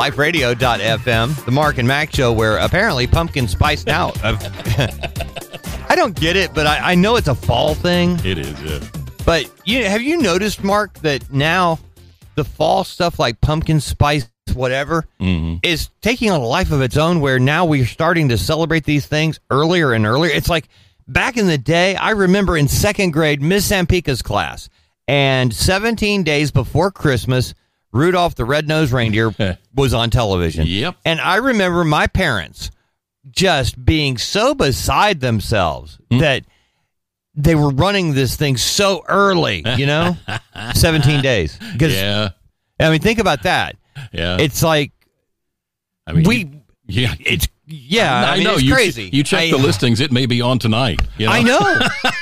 LifeRadio.fm, 0.00 1.44
the 1.44 1.50
Mark 1.50 1.76
and 1.76 1.86
Mack 1.86 2.10
show, 2.14 2.32
where 2.32 2.56
apparently 2.56 3.06
pumpkin 3.06 3.46
spiced 3.46 3.88
out. 3.88 4.18
I 4.24 5.94
don't 5.94 6.18
get 6.18 6.36
it, 6.36 6.54
but 6.54 6.66
I, 6.66 6.92
I 6.92 6.94
know 6.94 7.16
it's 7.16 7.28
a 7.28 7.34
fall 7.34 7.74
thing. 7.74 8.18
It 8.24 8.38
is, 8.38 8.62
yeah. 8.62 8.80
But 9.26 9.52
you 9.66 9.84
have 9.84 10.00
you 10.00 10.16
noticed, 10.16 10.64
Mark, 10.64 10.94
that 11.00 11.30
now 11.30 11.78
the 12.34 12.44
fall 12.44 12.82
stuff 12.82 13.18
like 13.18 13.42
pumpkin 13.42 13.78
spice, 13.78 14.26
whatever, 14.54 15.06
mm-hmm. 15.20 15.56
is 15.62 15.90
taking 16.00 16.30
on 16.30 16.40
a 16.40 16.46
life 16.46 16.72
of 16.72 16.80
its 16.80 16.96
own. 16.96 17.20
Where 17.20 17.38
now 17.38 17.66
we're 17.66 17.84
starting 17.84 18.30
to 18.30 18.38
celebrate 18.38 18.84
these 18.84 19.04
things 19.04 19.38
earlier 19.50 19.92
and 19.92 20.06
earlier. 20.06 20.32
It's 20.32 20.48
like 20.48 20.66
back 21.08 21.36
in 21.36 21.46
the 21.46 21.58
day. 21.58 21.94
I 21.94 22.12
remember 22.12 22.56
in 22.56 22.68
second 22.68 23.10
grade, 23.10 23.42
Miss 23.42 23.66
Sampica's 23.66 24.22
class, 24.22 24.70
and 25.06 25.52
17 25.52 26.22
days 26.22 26.50
before 26.50 26.90
Christmas, 26.90 27.52
Rudolph 27.92 28.34
the 28.34 28.44
Red-Nosed 28.44 28.92
Reindeer 28.92 29.34
was 29.74 29.94
on 29.94 30.10
television. 30.10 30.66
Yep. 30.66 30.96
And 31.04 31.20
I 31.20 31.36
remember 31.36 31.84
my 31.84 32.06
parents 32.06 32.70
just 33.30 33.82
being 33.84 34.18
so 34.18 34.54
beside 34.54 35.20
themselves 35.20 35.98
hmm. 36.10 36.18
that 36.18 36.44
they 37.34 37.54
were 37.54 37.70
running 37.70 38.14
this 38.14 38.36
thing 38.36 38.56
so 38.56 39.04
early, 39.08 39.64
you 39.76 39.86
know? 39.86 40.16
17 40.74 41.22
days. 41.22 41.58
Yeah. 41.78 42.30
I 42.78 42.90
mean, 42.90 43.00
think 43.00 43.18
about 43.18 43.42
that. 43.44 43.76
Yeah. 44.12 44.38
It's 44.40 44.62
like, 44.62 44.92
I 46.06 46.12
mean, 46.12 46.24
we, 46.24 46.36
you- 46.36 46.62
yeah. 46.86 47.14
it's, 47.20 47.48
yeah, 47.72 48.30
I, 48.30 48.34
mean, 48.36 48.44
know 48.44 48.54
it's 48.54 48.62
you, 48.64 48.74
crazy. 48.74 49.10
You 49.12 49.22
check 49.22 49.42
I, 49.42 49.50
the 49.50 49.56
listings; 49.56 50.00
it 50.00 50.10
may 50.10 50.26
be 50.26 50.40
on 50.40 50.58
tonight. 50.58 51.00
You 51.18 51.26
know? 51.26 51.32
I 51.32 51.42
know. 51.42 51.78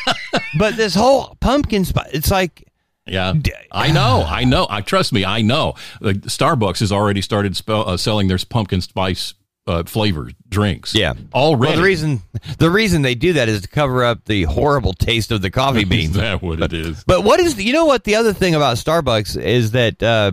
but 0.58 0.76
this 0.76 0.94
whole 0.94 1.38
pumpkin 1.40 1.86
spice, 1.86 2.10
it's 2.12 2.30
like, 2.30 2.67
Yeah, 3.08 3.34
I 3.72 3.90
know. 3.90 4.24
I 4.28 4.44
know. 4.44 4.66
I 4.68 4.80
trust 4.80 5.12
me. 5.12 5.24
I 5.24 5.42
know. 5.42 5.74
Like 6.00 6.18
Starbucks 6.18 6.80
has 6.80 6.92
already 6.92 7.22
started 7.22 7.56
spell, 7.56 7.88
uh, 7.88 7.96
selling 7.96 8.28
their 8.28 8.38
pumpkin 8.48 8.80
spice 8.80 9.34
uh, 9.68 9.82
flavored 9.84 10.34
drinks. 10.48 10.94
yeah. 10.94 11.12
already. 11.34 11.72
Well, 11.72 11.76
the 11.76 11.82
reason, 11.82 12.22
the 12.58 12.70
reason 12.70 13.02
they 13.02 13.14
do 13.14 13.34
that 13.34 13.48
is 13.48 13.60
to 13.62 13.68
cover 13.68 14.02
up 14.02 14.24
the 14.24 14.44
horrible 14.44 14.94
taste 14.94 15.30
of 15.30 15.42
the 15.42 15.50
coffee 15.50 15.80
is 15.82 15.88
beans. 15.88 16.14
that 16.14 16.42
what 16.42 16.62
it 16.62 16.72
is? 16.72 17.04
But 17.06 17.22
what 17.22 17.38
is 17.38 17.62
you 17.62 17.72
know 17.72 17.84
what 17.84 18.04
the 18.04 18.16
other 18.16 18.32
thing 18.32 18.54
about 18.54 18.76
Starbucks 18.78 19.40
is 19.40 19.72
that 19.72 20.02
uh, 20.02 20.32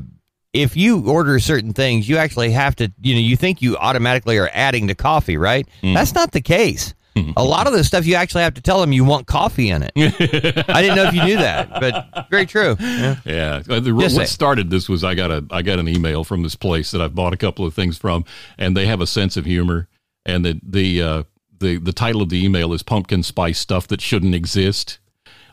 if 0.54 0.78
you 0.78 1.08
order 1.10 1.38
certain 1.40 1.74
things, 1.74 2.08
you 2.08 2.18
actually 2.18 2.52
have 2.52 2.76
to 2.78 2.92
you 3.02 3.16
know 3.16 3.20
you 3.20 3.36
think 3.36 3.62
you 3.62 3.76
automatically 3.78 4.38
are 4.38 4.50
adding 4.54 4.88
to 4.88 4.96
coffee, 4.96 5.38
right? 5.38 5.68
That's 5.84 6.14
not 6.14 6.32
the 6.32 6.42
case. 6.42 6.94
A 7.38 7.44
lot 7.44 7.66
of 7.66 7.74
the 7.74 7.84
stuff 7.84 8.06
you 8.06 8.16
actually 8.16 8.44
have 8.44 8.56
to 8.56 8.62
tell 8.62 8.82
them 8.82 8.92
you 8.92 9.06
want 9.06 9.26
coffee 9.26 9.70
in 9.70 9.84
it. 9.84 9.94
I 9.96 10.82
didn't 10.82 10.98
know 10.98 11.06
if 11.06 11.14
you 11.14 11.24
knew 11.24 11.38
that, 11.38 11.70
but 11.80 12.28
very 12.30 12.46
true. 12.46 12.76
Yeah. 12.80 13.16
Yeah. 13.26 13.62
Uh, 13.70 13.80
the, 13.80 13.94
what 13.94 14.12
say- 14.12 14.26
started 14.26 14.70
this 14.70 14.90
was 14.90 15.04
I 15.04 15.16
got 15.16 15.32
a 15.32 15.46
I 15.50 15.62
got 15.62 15.80
an 15.80 15.88
email 15.88 16.24
from 16.24 16.44
this 16.44 16.56
place 16.56 16.92
that 16.92 17.02
I've 17.02 17.16
bought 17.16 17.34
a 17.34 17.38
couple 17.38 17.66
of 17.66 17.74
things 17.74 17.98
from, 17.98 18.26
and 18.58 18.76
they 18.76 18.86
have 18.86 19.00
a 19.02 19.08
sense 19.08 19.38
of 19.38 19.46
humor. 19.46 19.88
And 20.26 20.44
the 20.44 20.60
the 20.62 21.02
uh, 21.02 21.24
the 21.60 21.78
the 21.78 21.94
title 21.94 22.22
of 22.22 22.30
the 22.30 22.44
email 22.44 22.74
is 22.74 22.84
pumpkin 22.84 23.24
spice 23.24 23.60
stuff 23.60 23.88
that 23.88 24.02
shouldn't 24.02 24.36
exist. 24.36 25.00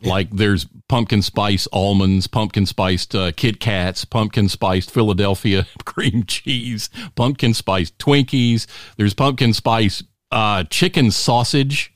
Like 0.05 0.31
there's 0.31 0.67
pumpkin 0.89 1.23
spice 1.23 1.69
almonds, 1.73 2.27
pumpkin 2.27 2.67
spiced 2.67 3.15
uh, 3.15 3.31
Kit 3.37 3.61
Kats, 3.61 4.05
pumpkin 4.05 4.49
spiced 4.49 4.91
Philadelphia 4.91 5.65
cream 5.85 6.25
cheese, 6.25 6.91
pumpkin 7.15 7.55
spiced 7.55 7.99
Twinkies. 7.99 8.67
There's 8.97 9.15
pumpkin 9.15 9.53
spice 9.53 10.03
uh, 10.33 10.65
chicken 10.65 11.11
sausage. 11.11 11.93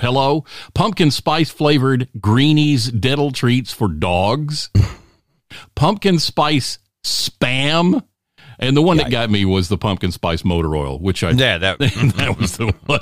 Hello, 0.00 0.44
pumpkin 0.74 1.10
spice 1.10 1.50
flavored 1.50 2.08
greenies 2.20 2.90
dental 2.90 3.32
treats 3.32 3.72
for 3.72 3.88
dogs. 3.88 4.70
pumpkin 5.74 6.18
spice 6.18 6.78
spam. 7.04 8.04
And 8.60 8.76
the 8.76 8.82
one 8.82 8.96
that 8.96 9.10
got 9.10 9.30
me 9.30 9.44
was 9.44 9.68
the 9.68 9.78
pumpkin 9.78 10.10
spice 10.10 10.44
motor 10.44 10.74
oil, 10.76 10.98
which 10.98 11.22
I 11.22 11.30
Yeah, 11.30 11.58
that 11.58 11.78
that 11.78 12.36
was 12.40 12.56
the 12.56 12.72
one. 12.86 13.00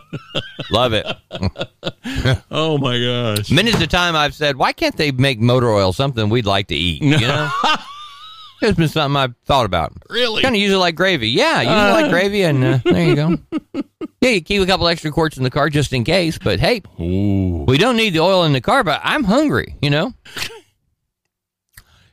love 0.71 0.93
it. 0.93 1.07
Oh 2.51 2.79
my 2.79 2.99
gosh. 2.99 3.51
Many 3.51 3.73
of 3.73 3.79
the 3.79 3.87
time 3.87 4.15
I've 4.17 4.35
said, 4.35 4.57
why 4.57 4.73
can't 4.73 4.97
they 4.97 5.11
make 5.13 5.41
motor 5.41 5.71
oil 5.71 5.93
something 5.93 6.29
we'd 6.29 6.47
like 6.47 6.69
to 6.69 6.75
eat? 6.75 7.03
You 7.03 7.19
know, 7.21 7.51
it's 8.63 8.77
been 8.79 8.89
something 8.89 9.17
I've 9.17 9.35
thought 9.45 9.67
about. 9.67 9.93
Really? 10.09 10.43
Kind 10.43 10.55
of 10.55 10.61
use 10.61 10.73
it 10.73 10.77
like 10.79 10.95
gravy. 10.95 11.29
Yeah, 11.31 11.61
use 11.63 11.71
it 11.71 12.03
like 12.03 12.11
gravy, 12.11 12.43
and 12.43 12.65
uh, 12.65 12.79
there 12.85 13.05
you 13.05 13.15
go. 13.15 13.83
Yeah, 14.27 14.33
you 14.33 14.41
keep 14.41 14.61
a 14.61 14.67
couple 14.67 14.89
extra 14.89 15.13
quarts 15.13 15.37
in 15.37 15.45
the 15.45 15.51
car 15.51 15.71
just 15.71 15.93
in 15.93 16.03
case. 16.03 16.37
But 16.37 16.59
hey, 16.59 16.83
Ooh. 17.01 17.65
we 17.69 17.79
don't 17.79 17.97
need 17.97 18.11
the 18.11 18.19
oil 18.21 18.43
in 18.43 18.53
the 18.53 18.61
car. 18.61 18.83
But 18.83 19.01
I'm 19.05 19.23
hungry, 19.23 19.77
you 19.81 19.89
know. 19.89 20.15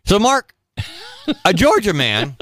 So, 0.05 0.19
Mark, 0.19 0.53
a 1.43 1.53
Georgia 1.53 1.93
man, 1.93 2.35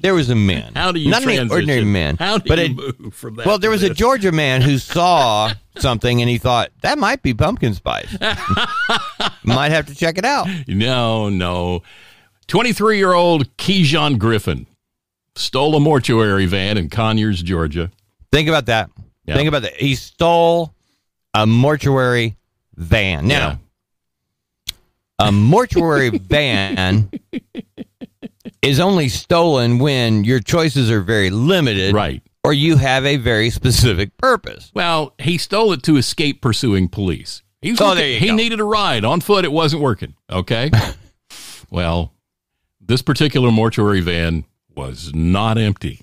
there 0.00 0.14
was 0.14 0.30
a 0.30 0.34
man. 0.34 0.72
How 0.74 0.92
do 0.92 1.00
you 1.00 1.10
not 1.10 1.24
an 1.26 1.50
ordinary 1.50 1.84
man? 1.84 2.16
How 2.16 2.38
do 2.38 2.48
but 2.48 2.58
you 2.58 2.64
a- 2.64 3.02
move 3.02 3.14
from 3.14 3.36
that? 3.36 3.44
well, 3.44 3.58
there 3.58 3.68
to 3.70 3.74
was 3.74 3.82
a? 3.82 3.92
Georgia 3.92 4.32
man 4.32 4.62
who 4.62 4.78
saw 4.78 5.52
something 5.76 6.22
and 6.22 6.30
he 6.30 6.38
thought 6.38 6.70
that 6.80 6.96
might 6.98 7.22
be 7.22 7.34
pumpkin 7.34 7.74
spice. 7.74 8.16
might 9.42 9.70
have 9.72 9.86
to 9.86 9.94
check 9.94 10.16
it 10.16 10.24
out. 10.24 10.46
No, 10.66 11.28
no. 11.28 11.82
23 12.46 12.96
year 12.96 13.12
old 13.12 13.54
Keyshawn 13.58 14.18
Griffin 14.18 14.66
stole 15.34 15.74
a 15.76 15.80
mortuary 15.80 16.46
van 16.46 16.78
in 16.78 16.88
Conyers, 16.88 17.42
Georgia. 17.42 17.90
Think 18.32 18.48
about 18.48 18.66
that. 18.66 18.88
Yeah. 19.28 19.36
Think 19.36 19.48
about 19.48 19.62
that. 19.62 19.74
He 19.74 19.94
stole 19.94 20.74
a 21.34 21.46
mortuary 21.46 22.36
van. 22.76 23.26
Now, 23.28 23.60
a 25.18 25.30
mortuary 25.32 26.10
van 26.18 27.10
is 28.62 28.80
only 28.80 29.08
stolen 29.08 29.78
when 29.78 30.24
your 30.24 30.40
choices 30.40 30.90
are 30.90 31.02
very 31.02 31.30
limited, 31.30 31.94
Right. 31.94 32.22
Or 32.44 32.52
you 32.54 32.76
have 32.76 33.04
a 33.04 33.16
very 33.16 33.50
specific 33.50 34.16
purpose. 34.16 34.70
Well, 34.74 35.12
he 35.18 35.36
stole 35.36 35.72
it 35.74 35.82
to 35.82 35.96
escape 35.96 36.40
pursuing 36.40 36.88
police. 36.88 37.42
He, 37.60 37.72
was 37.72 37.80
Oh, 37.80 37.86
looking- 37.88 37.98
there 37.98 38.08
you 38.12 38.20
he 38.20 38.26
go. 38.28 38.34
needed 38.36 38.60
a 38.60 38.64
ride 38.64 39.04
on 39.04 39.20
foot. 39.20 39.44
It 39.44 39.52
wasn't 39.52 39.82
working. 39.82 40.14
Okay. 40.30 40.70
well, 41.70 42.14
this 42.80 43.02
particular 43.02 43.50
mortuary 43.50 44.00
van 44.00 44.44
was 44.74 45.12
not 45.14 45.58
empty. 45.58 46.00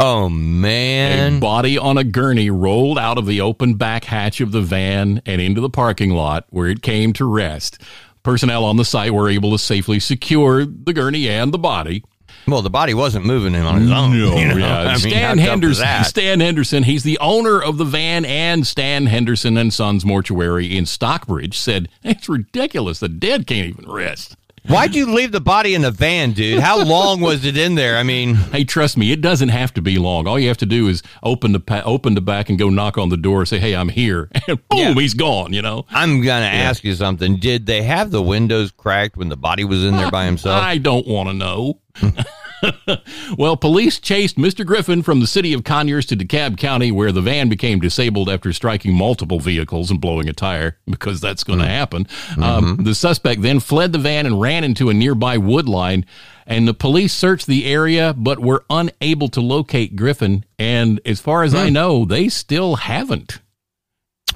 Oh 0.00 0.28
man. 0.28 1.36
A 1.36 1.40
body 1.40 1.78
on 1.78 1.96
a 1.98 2.04
gurney 2.04 2.50
rolled 2.50 2.98
out 2.98 3.18
of 3.18 3.26
the 3.26 3.40
open 3.40 3.74
back 3.74 4.04
hatch 4.04 4.40
of 4.40 4.52
the 4.52 4.60
van 4.60 5.22
and 5.26 5.40
into 5.40 5.60
the 5.60 5.70
parking 5.70 6.10
lot 6.10 6.44
where 6.50 6.66
it 6.68 6.82
came 6.82 7.12
to 7.14 7.24
rest. 7.24 7.80
Personnel 8.22 8.64
on 8.64 8.76
the 8.76 8.84
site 8.84 9.14
were 9.14 9.28
able 9.28 9.52
to 9.52 9.58
safely 9.58 10.00
secure 10.00 10.64
the 10.64 10.92
gurney 10.92 11.28
and 11.28 11.54
the 11.54 11.58
body. 11.58 12.02
Well, 12.48 12.62
the 12.62 12.70
body 12.70 12.94
wasn't 12.94 13.24
moving 13.24 13.54
him 13.54 13.66
on 13.66 13.80
his 13.80 13.90
own. 13.90 14.12
you 14.14 14.26
know? 14.26 14.56
yeah. 14.56 14.80
I 14.80 14.88
mean, 14.88 14.98
Stan 14.98 15.38
how 15.38 15.54
tough 15.54 15.62
was 15.62 15.78
Henderson. 15.80 16.04
Stan 16.04 16.40
Henderson. 16.40 16.82
He's 16.84 17.02
the 17.02 17.18
owner 17.18 17.62
of 17.62 17.78
the 17.78 17.84
van 17.84 18.24
and 18.24 18.66
Stan 18.66 19.06
Henderson 19.06 19.56
and 19.56 19.72
Sons 19.72 20.04
Mortuary 20.04 20.76
in 20.76 20.86
Stockbridge. 20.86 21.58
Said 21.58 21.88
it's 22.02 22.28
ridiculous. 22.28 23.00
The 23.00 23.08
dead 23.08 23.46
can't 23.46 23.68
even 23.68 23.90
rest. 23.90 24.36
Why'd 24.68 24.94
you 24.94 25.12
leave 25.14 25.32
the 25.32 25.40
body 25.40 25.74
in 25.74 25.82
the 25.82 25.90
van, 25.90 26.32
dude? 26.32 26.60
How 26.60 26.82
long 26.82 27.20
was 27.20 27.44
it 27.44 27.56
in 27.56 27.74
there? 27.76 27.96
I 27.98 28.02
mean, 28.02 28.34
Hey, 28.34 28.64
trust 28.64 28.96
me, 28.96 29.12
it 29.12 29.20
doesn't 29.20 29.50
have 29.50 29.72
to 29.74 29.82
be 29.82 29.98
long. 29.98 30.26
All 30.26 30.38
you 30.38 30.48
have 30.48 30.56
to 30.58 30.66
do 30.66 30.88
is 30.88 31.02
open 31.22 31.52
the 31.52 31.60
pa- 31.60 31.82
open 31.84 32.14
the 32.14 32.20
back 32.20 32.48
and 32.48 32.58
go 32.58 32.68
knock 32.68 32.98
on 32.98 33.08
the 33.08 33.16
door. 33.16 33.46
Say, 33.46 33.58
"Hey, 33.58 33.74
I'm 33.76 33.88
here," 33.88 34.28
and 34.48 34.58
boom, 34.68 34.78
Yeah. 34.78 34.94
he's 34.94 35.14
gone. 35.14 35.52
You 35.52 35.62
know. 35.62 35.86
I'm 35.90 36.20
gonna 36.20 36.46
ask 36.46 36.82
you 36.84 36.94
something. 36.94 37.36
Did 37.36 37.66
they 37.66 37.82
have 37.82 38.10
the 38.10 38.22
windows 38.22 38.72
cracked 38.72 39.16
when 39.16 39.28
the 39.28 39.36
body 39.36 39.64
was 39.64 39.84
in 39.84 39.96
there 39.96 40.06
uh, 40.06 40.10
by 40.10 40.24
himself? 40.26 40.60
I 40.62 40.78
don't 40.78 41.06
want 41.06 41.28
to 41.28 41.34
know. 41.34 41.80
Well, 43.36 43.56
police 43.56 43.98
chased 43.98 44.36
Mr. 44.36 44.64
Griffin 44.64 45.02
from 45.02 45.20
the 45.20 45.26
city 45.26 45.52
of 45.52 45.64
Conyers 45.64 46.06
to 46.06 46.16
DeKalb 46.16 46.56
County, 46.56 46.90
where 46.90 47.12
the 47.12 47.20
van 47.20 47.48
became 47.48 47.80
disabled 47.80 48.30
after 48.30 48.52
striking 48.52 48.94
multiple 48.94 49.40
vehicles 49.40 49.90
and 49.90 50.00
blowing 50.00 50.28
a 50.28 50.32
tire, 50.32 50.78
because 50.86 51.20
that's 51.20 51.44
going 51.44 51.58
to 51.58 51.64
mm. 51.64 51.68
happen. 51.68 52.04
Mm-hmm. 52.04 52.42
Um, 52.42 52.76
the 52.84 52.94
suspect 52.94 53.42
then 53.42 53.60
fled 53.60 53.92
the 53.92 53.98
van 53.98 54.26
and 54.26 54.40
ran 54.40 54.64
into 54.64 54.88
a 54.90 54.94
nearby 54.94 55.38
wood 55.38 55.68
line, 55.68 56.06
and 56.46 56.66
the 56.66 56.74
police 56.74 57.12
searched 57.12 57.46
the 57.46 57.66
area 57.66 58.14
but 58.16 58.38
were 58.38 58.64
unable 58.70 59.28
to 59.28 59.40
locate 59.40 59.96
Griffin. 59.96 60.44
And 60.58 61.00
as 61.04 61.20
far 61.20 61.42
as 61.42 61.54
I 61.54 61.66
hmm. 61.68 61.74
know, 61.74 62.04
they 62.04 62.28
still 62.28 62.76
haven't. 62.76 63.40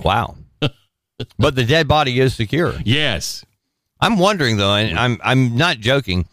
Wow. 0.04 0.36
but 1.38 1.54
the 1.54 1.64
dead 1.64 1.86
body 1.86 2.18
is 2.18 2.34
secure. 2.34 2.74
Yes. 2.84 3.44
I'm 4.00 4.18
wondering 4.18 4.56
though, 4.56 4.74
and 4.74 4.98
I'm 4.98 5.18
I'm 5.22 5.56
not 5.56 5.78
joking. 5.78 6.26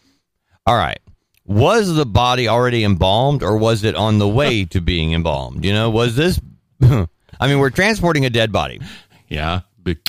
All 0.65 0.76
right. 0.76 0.99
Was 1.48 1.95
the 1.95 2.06
body 2.06 2.48
already 2.48 2.84
embalmed 2.84 3.41
or 3.41 3.57
was 3.57 3.84
it 3.84 3.95
on 3.95 4.19
the 4.19 4.28
way 4.28 4.65
to 4.65 4.82
being 4.82 5.14
embalmed? 5.14 5.65
You 5.65 5.74
know, 5.74 5.90
was 5.90 6.15
this 6.15 6.40
I 6.82 7.48
mean, 7.48 7.60
we're 7.60 7.69
transporting 7.69 8.26
a 8.26 8.30
dead 8.30 8.52
body. 8.52 8.80
Yeah. 9.28 9.61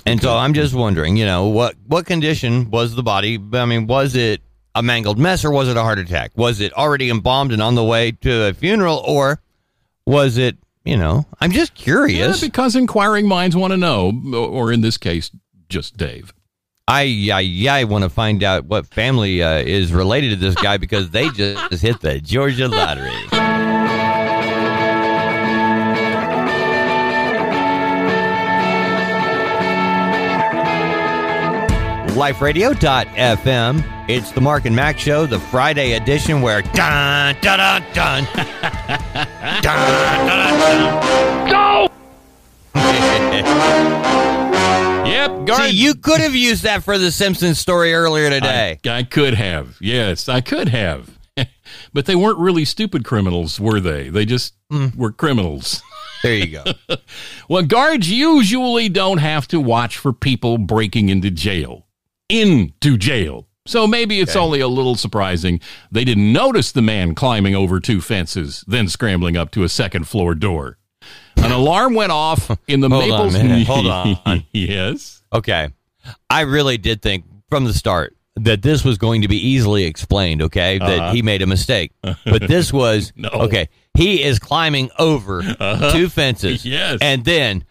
And 0.04 0.20
so 0.20 0.36
I'm 0.36 0.54
just 0.54 0.74
wondering, 0.74 1.16
you 1.16 1.24
know, 1.24 1.46
what 1.46 1.76
what 1.86 2.04
condition 2.04 2.70
was 2.70 2.96
the 2.96 3.02
body? 3.02 3.38
I 3.52 3.64
mean, 3.64 3.86
was 3.86 4.16
it 4.16 4.42
a 4.74 4.82
mangled 4.82 5.18
mess 5.18 5.44
or 5.44 5.52
was 5.52 5.68
it 5.68 5.76
a 5.76 5.82
heart 5.82 5.98
attack? 5.98 6.32
Was 6.36 6.60
it 6.60 6.72
already 6.72 7.10
embalmed 7.10 7.52
and 7.52 7.62
on 7.62 7.76
the 7.76 7.84
way 7.84 8.10
to 8.10 8.48
a 8.48 8.54
funeral 8.54 8.98
or 9.06 9.40
was 10.06 10.36
it, 10.36 10.56
you 10.84 10.96
know, 10.96 11.26
I'm 11.40 11.52
just 11.52 11.72
yeah, 11.76 11.84
curious. 11.84 12.40
because 12.40 12.74
inquiring 12.74 13.28
minds 13.28 13.54
want 13.54 13.72
to 13.72 13.76
know, 13.76 14.12
or 14.34 14.72
in 14.72 14.80
this 14.80 14.96
case, 14.96 15.30
just 15.68 15.96
Dave. 15.96 16.32
I 16.90 17.28
I, 17.30 17.66
I 17.68 17.84
want 17.84 18.04
to 18.04 18.08
find 18.08 18.42
out 18.42 18.64
what 18.64 18.86
family 18.86 19.42
uh, 19.42 19.58
is 19.58 19.92
related 19.92 20.30
to 20.30 20.36
this 20.36 20.54
guy 20.54 20.78
because 20.78 21.10
they 21.10 21.28
just 21.28 21.82
hit 21.82 22.00
the 22.00 22.18
Georgia 22.18 22.66
lottery. 22.66 23.12
LifeRadio.fm. 32.16 34.08
It's 34.08 34.32
the 34.32 34.40
Mark 34.40 34.64
and 34.64 34.74
Mack 34.74 34.98
Show, 34.98 35.26
the 35.26 35.38
Friday 35.38 35.92
edition 35.92 36.40
where 36.40 36.62
dun 36.72 37.36
dun 37.42 37.58
dun 37.58 37.82
dun 37.92 38.24
dun 39.62 39.78
dun 40.26 41.90
dun. 42.74 44.28
Yep. 45.18 45.50
See, 45.56 45.70
you 45.70 45.94
could 45.94 46.20
have 46.20 46.36
used 46.36 46.62
that 46.62 46.84
for 46.84 46.96
the 46.96 47.10
Simpsons 47.10 47.58
story 47.58 47.92
earlier 47.92 48.30
today. 48.30 48.78
I, 48.86 48.98
I 48.98 49.02
could 49.02 49.34
have. 49.34 49.76
Yes, 49.80 50.28
I 50.28 50.40
could 50.40 50.68
have. 50.68 51.18
but 51.92 52.06
they 52.06 52.14
weren't 52.14 52.38
really 52.38 52.64
stupid 52.64 53.04
criminals, 53.04 53.58
were 53.58 53.80
they? 53.80 54.10
They 54.10 54.24
just 54.24 54.54
mm. 54.72 54.94
were 54.94 55.10
criminals. 55.10 55.82
there 56.22 56.34
you 56.34 56.46
go. 56.46 56.64
Well, 57.48 57.62
guards 57.62 58.10
usually 58.10 58.88
don't 58.88 59.18
have 59.18 59.48
to 59.48 59.58
watch 59.58 59.96
for 59.96 60.12
people 60.12 60.58
breaking 60.58 61.08
into 61.08 61.30
jail. 61.30 61.86
Into 62.28 62.96
jail. 62.96 63.48
So 63.66 63.86
maybe 63.86 64.20
it's 64.20 64.36
only 64.36 64.60
a 64.60 64.68
little 64.68 64.94
surprising 64.94 65.60
they 65.90 66.04
didn't 66.04 66.32
notice 66.32 66.70
the 66.70 66.82
man 66.82 67.14
climbing 67.14 67.54
over 67.54 67.80
two 67.80 68.00
fences, 68.00 68.64
then 68.68 68.88
scrambling 68.88 69.36
up 69.36 69.50
to 69.52 69.64
a 69.64 69.68
second 69.68 70.06
floor 70.06 70.34
door. 70.34 70.78
An 71.44 71.52
alarm 71.52 71.94
went 71.94 72.12
off 72.12 72.50
in 72.66 72.80
the 72.80 72.88
Hold 72.88 73.02
on 73.04 73.08
Maples. 73.08 73.32
minute. 73.34 73.66
Hold 73.66 73.86
on. 73.86 74.44
yes. 74.52 75.22
Okay. 75.32 75.68
I 76.30 76.42
really 76.42 76.78
did 76.78 77.02
think 77.02 77.24
from 77.48 77.64
the 77.64 77.74
start 77.74 78.16
that 78.36 78.62
this 78.62 78.84
was 78.84 78.98
going 78.98 79.22
to 79.22 79.28
be 79.28 79.36
easily 79.36 79.84
explained, 79.84 80.42
okay? 80.42 80.78
That 80.78 80.98
uh-huh. 80.98 81.12
he 81.12 81.22
made 81.22 81.42
a 81.42 81.46
mistake. 81.46 81.92
But 82.24 82.46
this 82.46 82.72
was 82.72 83.12
No. 83.16 83.28
okay. 83.30 83.68
He 83.94 84.22
is 84.22 84.38
climbing 84.38 84.90
over 84.98 85.40
uh-huh. 85.40 85.92
two 85.92 86.08
fences. 86.08 86.64
Yes. 86.64 86.98
And 87.00 87.24
then 87.24 87.64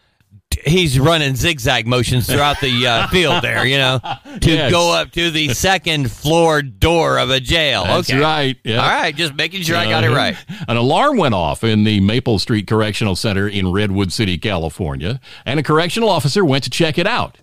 he's 0.68 1.00
running 1.00 1.36
zigzag 1.36 1.88
motions 1.88 2.28
throughout 2.28 2.60
the 2.62 2.86
uh, 2.88 3.08
field 3.12 3.42
there, 3.44 3.66
you 3.66 3.78
know, 3.78 4.00
to 4.42 4.52
Yes. 4.52 4.72
go 4.72 4.94
up 4.94 5.12
to 5.14 5.32
the 5.32 5.50
second 5.54 6.12
floor 6.12 6.62
door 6.62 7.18
of 7.20 7.30
a 7.30 7.40
jail. 7.40 7.84
That's 7.86 8.10
okay. 8.10 8.20
right. 8.20 8.58
Yeah. 8.64 8.82
All 8.82 8.90
right, 8.90 9.16
just 9.16 9.34
making 9.36 9.62
sure 9.64 9.76
I 9.78 9.86
got 9.90 10.04
it 10.04 10.08
Uh-huh. 10.08 10.16
right. 10.16 10.38
An 10.68 10.78
alarm 10.78 11.18
went 11.18 11.34
off 11.36 11.64
in 11.64 11.84
the 11.84 12.00
Maple 12.00 12.40
Street 12.40 12.68
Correctional 12.68 13.16
Center 13.16 13.48
in 13.48 13.72
Redwood 13.72 14.12
City, 14.12 14.38
California, 14.38 15.20
and 15.46 15.60
a 15.60 15.64
correctional 15.64 16.10
officer 16.10 16.44
went 16.46 16.64
to 16.66 16.70
check 16.70 16.98
it 16.98 17.08
out. 17.08 17.38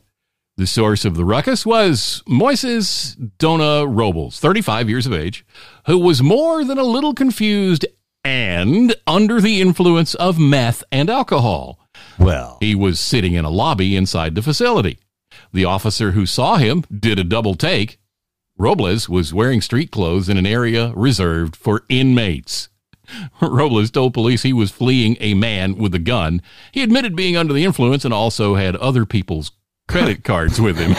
The 0.57 0.67
source 0.69 1.05
of 1.05 1.17
the 1.17 1.25
ruckus 1.25 1.67
was 1.67 2.23
Moises 2.29 3.17
Dona 3.39 3.87
Robles, 3.87 4.39
35 4.39 4.89
years 4.89 5.05
of 5.07 5.13
age, 5.13 5.45
who 5.87 5.99
was 5.99 6.23
more 6.23 6.65
than 6.65 6.79
a 6.79 6.85
little 6.85 7.13
confused 7.13 7.85
and 8.23 8.95
under 9.07 9.41
the 9.41 9.61
influence 9.61 10.15
of 10.15 10.39
meth 10.39 10.85
and 10.93 11.11
alcohol. 11.11 11.81
Well, 12.19 12.59
He 12.61 12.75
was 12.75 13.01
sitting 13.01 13.35
in 13.35 13.45
a 13.45 13.51
lobby 13.51 13.97
inside 13.97 14.35
the 14.35 14.43
facility. 14.43 14.99
The 15.53 15.65
officer 15.65 16.13
who 16.13 16.27
saw 16.27 16.57
him 16.57 16.85
did 16.97 17.19
a 17.19 17.25
double 17.25 17.55
take. 17.55 17.99
Robles 18.57 19.09
was 19.09 19.35
wearing 19.35 19.61
street 19.61 19.91
clothes 19.91 20.29
in 20.29 20.37
an 20.37 20.47
area 20.47 20.93
reserved 20.95 21.57
for 21.57 21.83
inmates. 21.89 22.69
Robles 23.43 23.91
told 23.91 24.15
police 24.15 24.43
he 24.43 24.53
was 24.53 24.71
fleeing 24.71 25.17
a 25.21 25.35
man 25.35 25.77
with 25.77 25.95
a 25.95 25.99
gun. 25.99 26.41
He 26.73 26.83
admitted 26.83 27.17
being 27.17 27.37
under 27.37 27.53
the 27.53 27.65
influence 27.65 28.05
and 28.05 28.15
also 28.15 28.55
had 28.55 28.77
other 28.77 29.05
people's 29.05 29.51
credit 29.89 30.23
cards 30.25 30.61
with 30.61 30.77
him. 30.79 30.95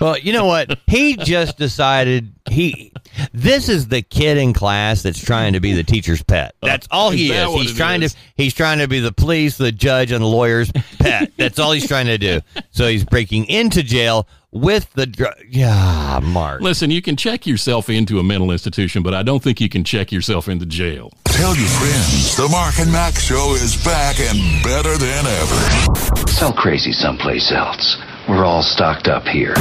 Well, 0.00 0.18
you 0.18 0.32
know 0.32 0.44
what? 0.46 0.78
He 0.86 1.16
just 1.16 1.56
decided 1.58 2.32
he. 2.50 2.92
This 3.32 3.68
is 3.68 3.88
the 3.88 4.02
kid 4.02 4.36
in 4.38 4.52
class 4.52 5.02
that's 5.02 5.22
trying 5.22 5.52
to 5.52 5.60
be 5.60 5.72
the 5.72 5.84
teacher's 5.84 6.22
pet. 6.22 6.54
That's 6.62 6.88
all 6.90 7.10
he 7.10 7.24
Is 7.26 7.30
that 7.30 7.42
is. 7.44 7.48
what 7.54 7.62
He's 7.62 7.76
trying 7.76 8.02
is? 8.02 8.14
to. 8.14 8.18
He's 8.36 8.54
trying 8.54 8.78
to 8.78 8.88
be 8.88 9.00
the 9.00 9.12
police, 9.12 9.56
the 9.56 9.70
judge, 9.72 10.10
and 10.12 10.22
the 10.22 10.26
lawyer's 10.28 10.72
pet. 10.98 11.32
That's 11.36 11.58
all 11.58 11.72
he's 11.72 11.86
trying 11.86 12.06
to 12.06 12.18
do. 12.18 12.40
So 12.72 12.88
he's 12.88 13.04
breaking 13.04 13.44
into 13.46 13.82
jail 13.82 14.26
with 14.50 14.92
the. 14.94 15.06
Dr- 15.06 15.36
yeah, 15.48 16.20
Mark. 16.22 16.60
Listen, 16.60 16.90
you 16.90 17.02
can 17.02 17.16
check 17.16 17.46
yourself 17.46 17.88
into 17.88 18.18
a 18.18 18.22
mental 18.24 18.50
institution, 18.50 19.02
but 19.02 19.14
I 19.14 19.22
don't 19.22 19.42
think 19.42 19.60
you 19.60 19.68
can 19.68 19.84
check 19.84 20.10
yourself 20.10 20.48
into 20.48 20.66
jail. 20.66 21.12
Tell 21.26 21.54
your 21.56 21.68
friends 21.68 22.36
the 22.36 22.48
Mark 22.50 22.78
and 22.80 22.90
Mack 22.92 23.14
show 23.14 23.54
is 23.54 23.76
back 23.84 24.18
and 24.20 24.62
better 24.64 24.96
than 24.98 25.26
ever. 25.26 26.26
Sell 26.30 26.52
crazy 26.52 26.92
someplace 26.92 27.52
else. 27.52 27.96
We're 28.28 28.44
all 28.44 28.62
stocked 28.62 29.08
up 29.08 29.26
here. 29.26 29.54